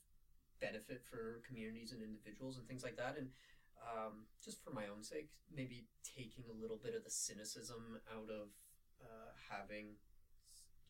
benefit 0.62 1.02
for 1.10 1.42
communities 1.46 1.92
and 1.94 2.02
individuals 2.02 2.58
and 2.58 2.68
things 2.68 2.84
like 2.84 2.98
that. 2.98 3.18
And 3.18 3.30
um, 3.82 4.26
just 4.44 4.64
for 4.64 4.72
my 4.72 4.88
own 4.88 5.04
sake, 5.04 5.30
maybe 5.54 5.86
taking 6.04 6.46
a 6.50 6.62
little 6.62 6.80
bit 6.82 6.96
of 6.96 7.04
the 7.04 7.10
cynicism 7.10 8.00
out 8.10 8.30
of 8.30 8.50
uh, 9.02 9.32
having 9.50 9.98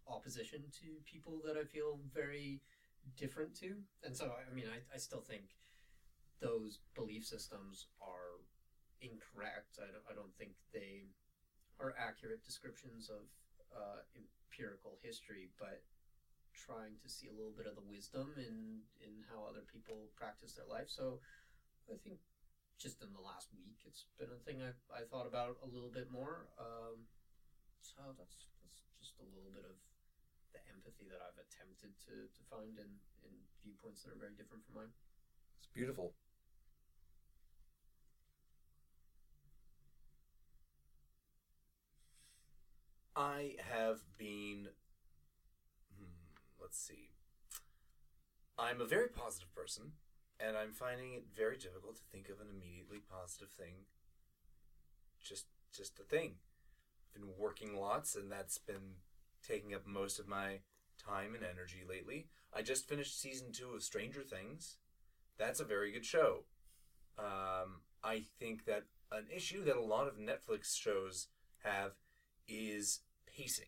opposition 0.08 0.64
to 0.82 1.00
people 1.06 1.42
that 1.46 1.58
I 1.58 1.64
feel 1.64 2.00
very 2.14 2.62
different 3.18 3.56
to. 3.60 3.76
And 4.04 4.16
so, 4.16 4.32
I 4.36 4.54
mean, 4.54 4.66
I, 4.68 4.84
I 4.94 4.98
still 4.98 5.22
think 5.22 5.56
those 6.42 6.80
belief 6.96 7.26
systems 7.26 7.88
are 8.02 8.42
incorrect. 9.02 9.78
I 9.80 9.90
don't, 9.90 10.06
I 10.10 10.14
don't 10.14 10.36
think 10.38 10.52
they 10.74 11.10
are 11.80 11.96
accurate 11.98 12.44
descriptions 12.44 13.10
of 13.10 13.26
uh, 13.72 14.04
empirical 14.14 14.98
history, 15.02 15.50
but 15.58 15.82
trying 16.54 17.00
to 17.02 17.10
see 17.10 17.28
a 17.32 17.36
little 17.36 17.56
bit 17.56 17.66
of 17.66 17.76
the 17.76 17.88
wisdom 17.88 18.36
in, 18.38 18.84
in 19.00 19.24
how 19.32 19.48
other 19.48 19.64
people 19.66 20.12
practice 20.16 20.54
their 20.54 20.68
life. 20.68 20.92
So 20.92 21.20
I 21.90 21.98
think 22.04 22.20
just 22.82 23.06
in 23.06 23.14
the 23.14 23.22
last 23.22 23.54
week, 23.54 23.78
it's 23.86 24.10
been 24.18 24.34
a 24.34 24.42
thing 24.42 24.58
I, 24.66 24.74
I 24.90 25.06
thought 25.06 25.30
about 25.30 25.62
a 25.62 25.70
little 25.70 25.94
bit 25.94 26.10
more. 26.10 26.50
Um, 26.58 27.06
so 27.86 28.02
that's, 28.18 28.50
that's 28.66 28.82
just 28.98 29.22
a 29.22 29.28
little 29.38 29.54
bit 29.54 29.70
of 29.70 29.78
the 30.50 30.62
empathy 30.74 31.06
that 31.14 31.22
I've 31.22 31.38
attempted 31.38 31.94
to, 32.10 32.26
to 32.26 32.42
find 32.50 32.74
in, 32.82 32.90
in 33.22 33.34
viewpoints 33.62 34.02
that 34.02 34.18
are 34.18 34.20
very 34.20 34.34
different 34.34 34.66
from 34.66 34.82
mine. 34.82 34.94
It's 35.62 35.70
beautiful. 35.70 36.18
I 43.16 43.62
have 43.70 44.02
been. 44.18 44.74
Hmm, 45.94 46.18
let's 46.60 46.82
see. 46.82 47.14
I'm 48.58 48.82
a 48.82 48.86
very 48.86 49.10
positive 49.10 49.54
person, 49.54 49.94
and 50.46 50.58
I'm 50.58 50.74
finding 50.74 51.14
it 51.14 51.26
very 51.36 51.58
difficult 51.58 51.96
to 51.98 52.02
think 52.12 52.30
of 52.30 52.40
an 52.42 52.48
immediately 52.50 53.00
positive 53.10 53.50
thing. 53.50 53.86
Just, 55.22 55.46
just 55.74 56.00
a 56.00 56.04
thing. 56.04 56.36
I've 57.16 57.22
been 57.22 57.30
working 57.38 57.76
lots, 57.76 58.16
and 58.16 58.32
that's 58.32 58.58
been 58.58 58.96
taking 59.48 59.74
up 59.74 59.86
most 59.86 60.20
of 60.20 60.28
my 60.28 60.60
time 60.98 61.36
and 61.36 61.44
energy 61.44 61.84
lately. 61.88 62.28
I 62.54 62.62
just 62.62 62.88
finished 62.88 63.20
season 63.20 63.52
two 63.52 63.72
of 63.76 63.84
Stranger 63.84 64.24
Things. 64.24 64.78
That's 65.38 65.60
a 65.60 65.66
very 65.66 65.92
good 65.92 66.06
show. 66.06 66.46
Um, 67.18 67.82
I 68.04 68.24
think 68.40 68.66
that 68.66 68.84
an 69.12 69.26
issue 69.34 69.64
that 69.66 69.76
a 69.76 69.82
lot 69.82 70.08
of 70.08 70.18
Netflix 70.18 70.76
shows 70.76 71.28
have 71.64 71.92
is 72.48 73.02
pacing. 73.28 73.66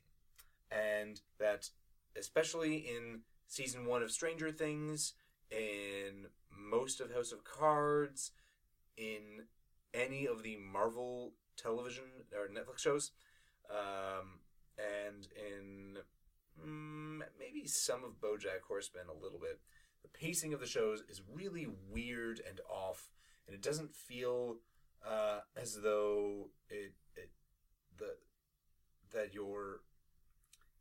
And 0.71 1.21
that, 1.39 1.69
especially 2.17 2.77
in 2.77 3.21
season 3.47 3.85
one 3.85 4.01
of 4.01 4.11
Stranger 4.11 4.51
Things, 4.51 5.13
in 5.55 6.27
most 6.51 6.99
of 6.99 7.13
House 7.13 7.31
of 7.31 7.43
Cards, 7.43 8.31
in 8.97 9.43
any 9.93 10.27
of 10.27 10.43
the 10.43 10.57
Marvel 10.57 11.33
television 11.57 12.03
or 12.33 12.47
Netflix 12.47 12.79
shows, 12.79 13.11
um, 13.69 14.39
and 14.77 15.27
in 15.35 15.97
mm, 16.61 17.19
maybe 17.39 17.67
some 17.67 18.03
of 18.03 18.19
Bojack 18.19 18.61
Horseman 18.67 19.07
a 19.09 19.23
little 19.23 19.39
bit, 19.39 19.59
the 20.01 20.09
pacing 20.09 20.53
of 20.53 20.59
the 20.59 20.67
shows 20.67 21.03
is 21.09 21.21
really 21.31 21.67
weird 21.89 22.41
and 22.47 22.59
off, 22.69 23.09
and 23.47 23.55
it 23.55 23.61
doesn't 23.61 23.95
feel 23.95 24.57
uh, 25.07 25.39
as 25.55 25.79
though 25.81 26.49
it, 26.69 26.93
it 27.15 27.29
the 27.97 28.15
that 29.13 29.33
your 29.33 29.81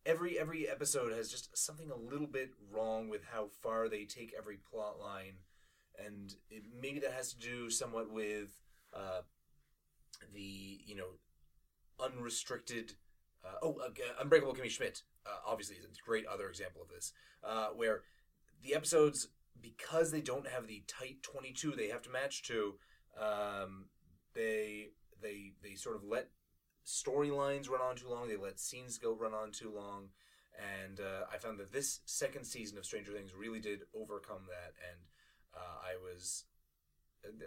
every 0.04 0.38
every 0.38 0.68
episode 0.68 1.12
has 1.12 1.30
just 1.30 1.56
something 1.56 1.90
a 1.90 1.96
little 1.96 2.26
bit 2.26 2.50
wrong 2.70 3.08
with 3.08 3.22
how 3.32 3.48
far 3.62 3.88
they 3.88 4.04
take 4.04 4.34
every 4.36 4.56
plot 4.56 4.98
line. 5.00 5.36
And 6.04 6.34
it, 6.50 6.64
maybe 6.80 7.00
that 7.00 7.12
has 7.12 7.32
to 7.34 7.38
do 7.38 7.70
somewhat 7.70 8.10
with 8.10 8.50
uh, 8.94 9.22
the 10.32 10.80
you 10.86 10.96
know 10.96 11.18
unrestricted 12.02 12.92
uh, 13.44 13.58
oh 13.62 13.76
uh, 13.84 13.90
unbreakable 14.20 14.54
kimmy 14.54 14.70
schmidt 14.70 15.02
uh, 15.26 15.38
obviously 15.46 15.76
is 15.76 15.84
a 15.84 16.04
great 16.04 16.26
other 16.26 16.48
example 16.48 16.82
of 16.82 16.88
this 16.88 17.12
uh, 17.44 17.68
where 17.68 18.02
the 18.62 18.74
episodes 18.74 19.28
because 19.60 20.10
they 20.10 20.20
don't 20.20 20.48
have 20.48 20.66
the 20.66 20.82
tight 20.86 21.22
22 21.22 21.72
they 21.72 21.88
have 21.88 22.02
to 22.02 22.10
match 22.10 22.42
to 22.42 22.74
um, 23.20 23.86
they 24.34 24.88
they 25.20 25.52
they 25.62 25.74
sort 25.74 25.96
of 25.96 26.02
let 26.04 26.28
storylines 26.86 27.68
run 27.68 27.80
on 27.80 27.96
too 27.96 28.08
long. 28.08 28.28
They 28.28 28.36
let 28.36 28.60
scenes 28.60 28.98
go 28.98 29.14
run 29.14 29.34
on 29.34 29.50
too 29.50 29.72
long, 29.74 30.08
and 30.58 31.00
uh, 31.00 31.26
I 31.32 31.38
found 31.38 31.58
that 31.58 31.72
this 31.72 32.00
second 32.04 32.44
season 32.44 32.78
of 32.78 32.84
Stranger 32.84 33.12
Things 33.12 33.34
really 33.34 33.60
did 33.60 33.80
overcome 33.94 34.42
that. 34.48 34.74
And 34.90 35.00
uh, 35.54 35.78
I 35.84 35.96
was 36.02 36.44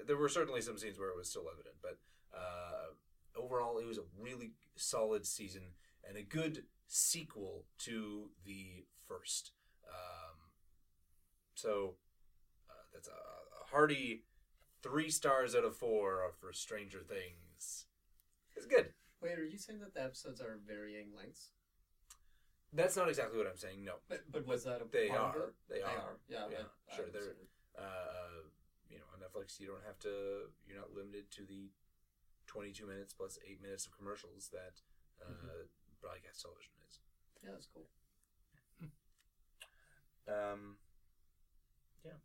there 0.07 0.17
were 0.17 0.29
certainly 0.29 0.61
some 0.61 0.77
scenes 0.77 0.97
where 0.97 1.09
it 1.09 1.17
was 1.17 1.29
still 1.29 1.47
evident, 1.51 1.75
but 1.81 1.99
uh, 2.33 2.93
overall, 3.37 3.77
it 3.77 3.85
was 3.85 3.97
a 3.97 4.03
really 4.19 4.53
solid 4.75 5.25
season 5.25 5.61
and 6.07 6.17
a 6.17 6.23
good 6.23 6.63
sequel 6.87 7.65
to 7.79 8.29
the 8.45 8.85
first. 9.07 9.51
Um, 9.87 10.37
so 11.55 11.95
uh, 12.69 12.73
that's 12.93 13.07
a, 13.07 13.11
a 13.11 13.71
hearty 13.71 14.23
three 14.81 15.09
stars 15.09 15.55
out 15.55 15.65
of 15.65 15.75
four 15.75 16.31
for 16.39 16.53
Stranger 16.53 16.99
Things. 16.99 17.85
It's 18.55 18.65
good. 18.65 18.93
Wait, 19.21 19.39
are 19.39 19.45
you 19.45 19.57
saying 19.57 19.79
that 19.79 19.93
the 19.93 20.03
episodes 20.03 20.41
are 20.41 20.59
varying 20.67 21.07
lengths? 21.15 21.51
That's 22.73 22.95
not 22.97 23.07
exactly 23.07 23.37
what 23.37 23.47
I'm 23.47 23.57
saying. 23.57 23.83
No, 23.83 23.95
But 24.09 24.29
but 24.31 24.45
was 24.45 24.63
that 24.65 24.81
a 24.81 24.85
they 24.91 25.07
part 25.07 25.35
are. 25.35 25.43
of 25.43 25.49
it? 25.49 25.55
They, 25.69 25.81
are. 25.81 26.17
Yeah, 26.27 26.47
Yeah, 26.51 26.57
I- 26.89 26.91
I 26.91 26.95
sure, 26.95 27.05
would 27.05 27.13
they're- 27.13 27.35
Uh, 27.77 28.43
you 28.89 28.97
know, 28.99 29.05
on 29.13 29.19
Netflix, 29.19 29.59
you 29.59 29.67
don't 29.67 29.83
have 29.83 29.99
to. 29.99 30.51
You're 30.65 30.77
not 30.79 30.91
limited 30.93 31.31
to 31.31 31.45
the 31.45 31.71
22 32.47 32.85
minutes 32.85 33.13
plus 33.13 33.37
eight 33.47 33.61
minutes 33.61 33.85
of 33.85 33.91
commercials 33.91 34.49
that 34.49 34.81
uh, 35.21 35.31
Mm-hmm. 35.31 35.67
broadcast 36.01 36.41
television 36.41 36.73
is. 36.89 36.99
Yeah, 37.43 37.51
that's 37.51 37.67
cool. 37.67 37.87
Um, 40.27 40.77
yeah, 42.03 42.17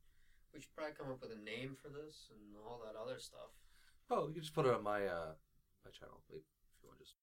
We 0.55 0.61
should 0.61 0.75
probably 0.75 0.95
come 0.95 1.11
up 1.11 1.21
with 1.21 1.33
a 1.33 1.37
name 1.39 1.77
for 1.77 1.89
this 1.91 2.31
and 2.33 2.57
all 2.57 2.81
that 2.85 2.97
other 2.97 3.19
stuff. 3.19 3.53
Oh, 4.11 4.27
you 4.29 4.33
can 4.33 4.43
just 4.43 4.55
put 4.55 4.65
it 4.67 4.73
on 4.75 4.83
my 4.83 5.07
uh 5.07 5.35
my 5.85 5.91
channel. 5.91 6.23
Wait, 6.31 6.43
you 6.83 6.89
want 6.89 6.99
to 6.99 7.05
just 7.05 7.20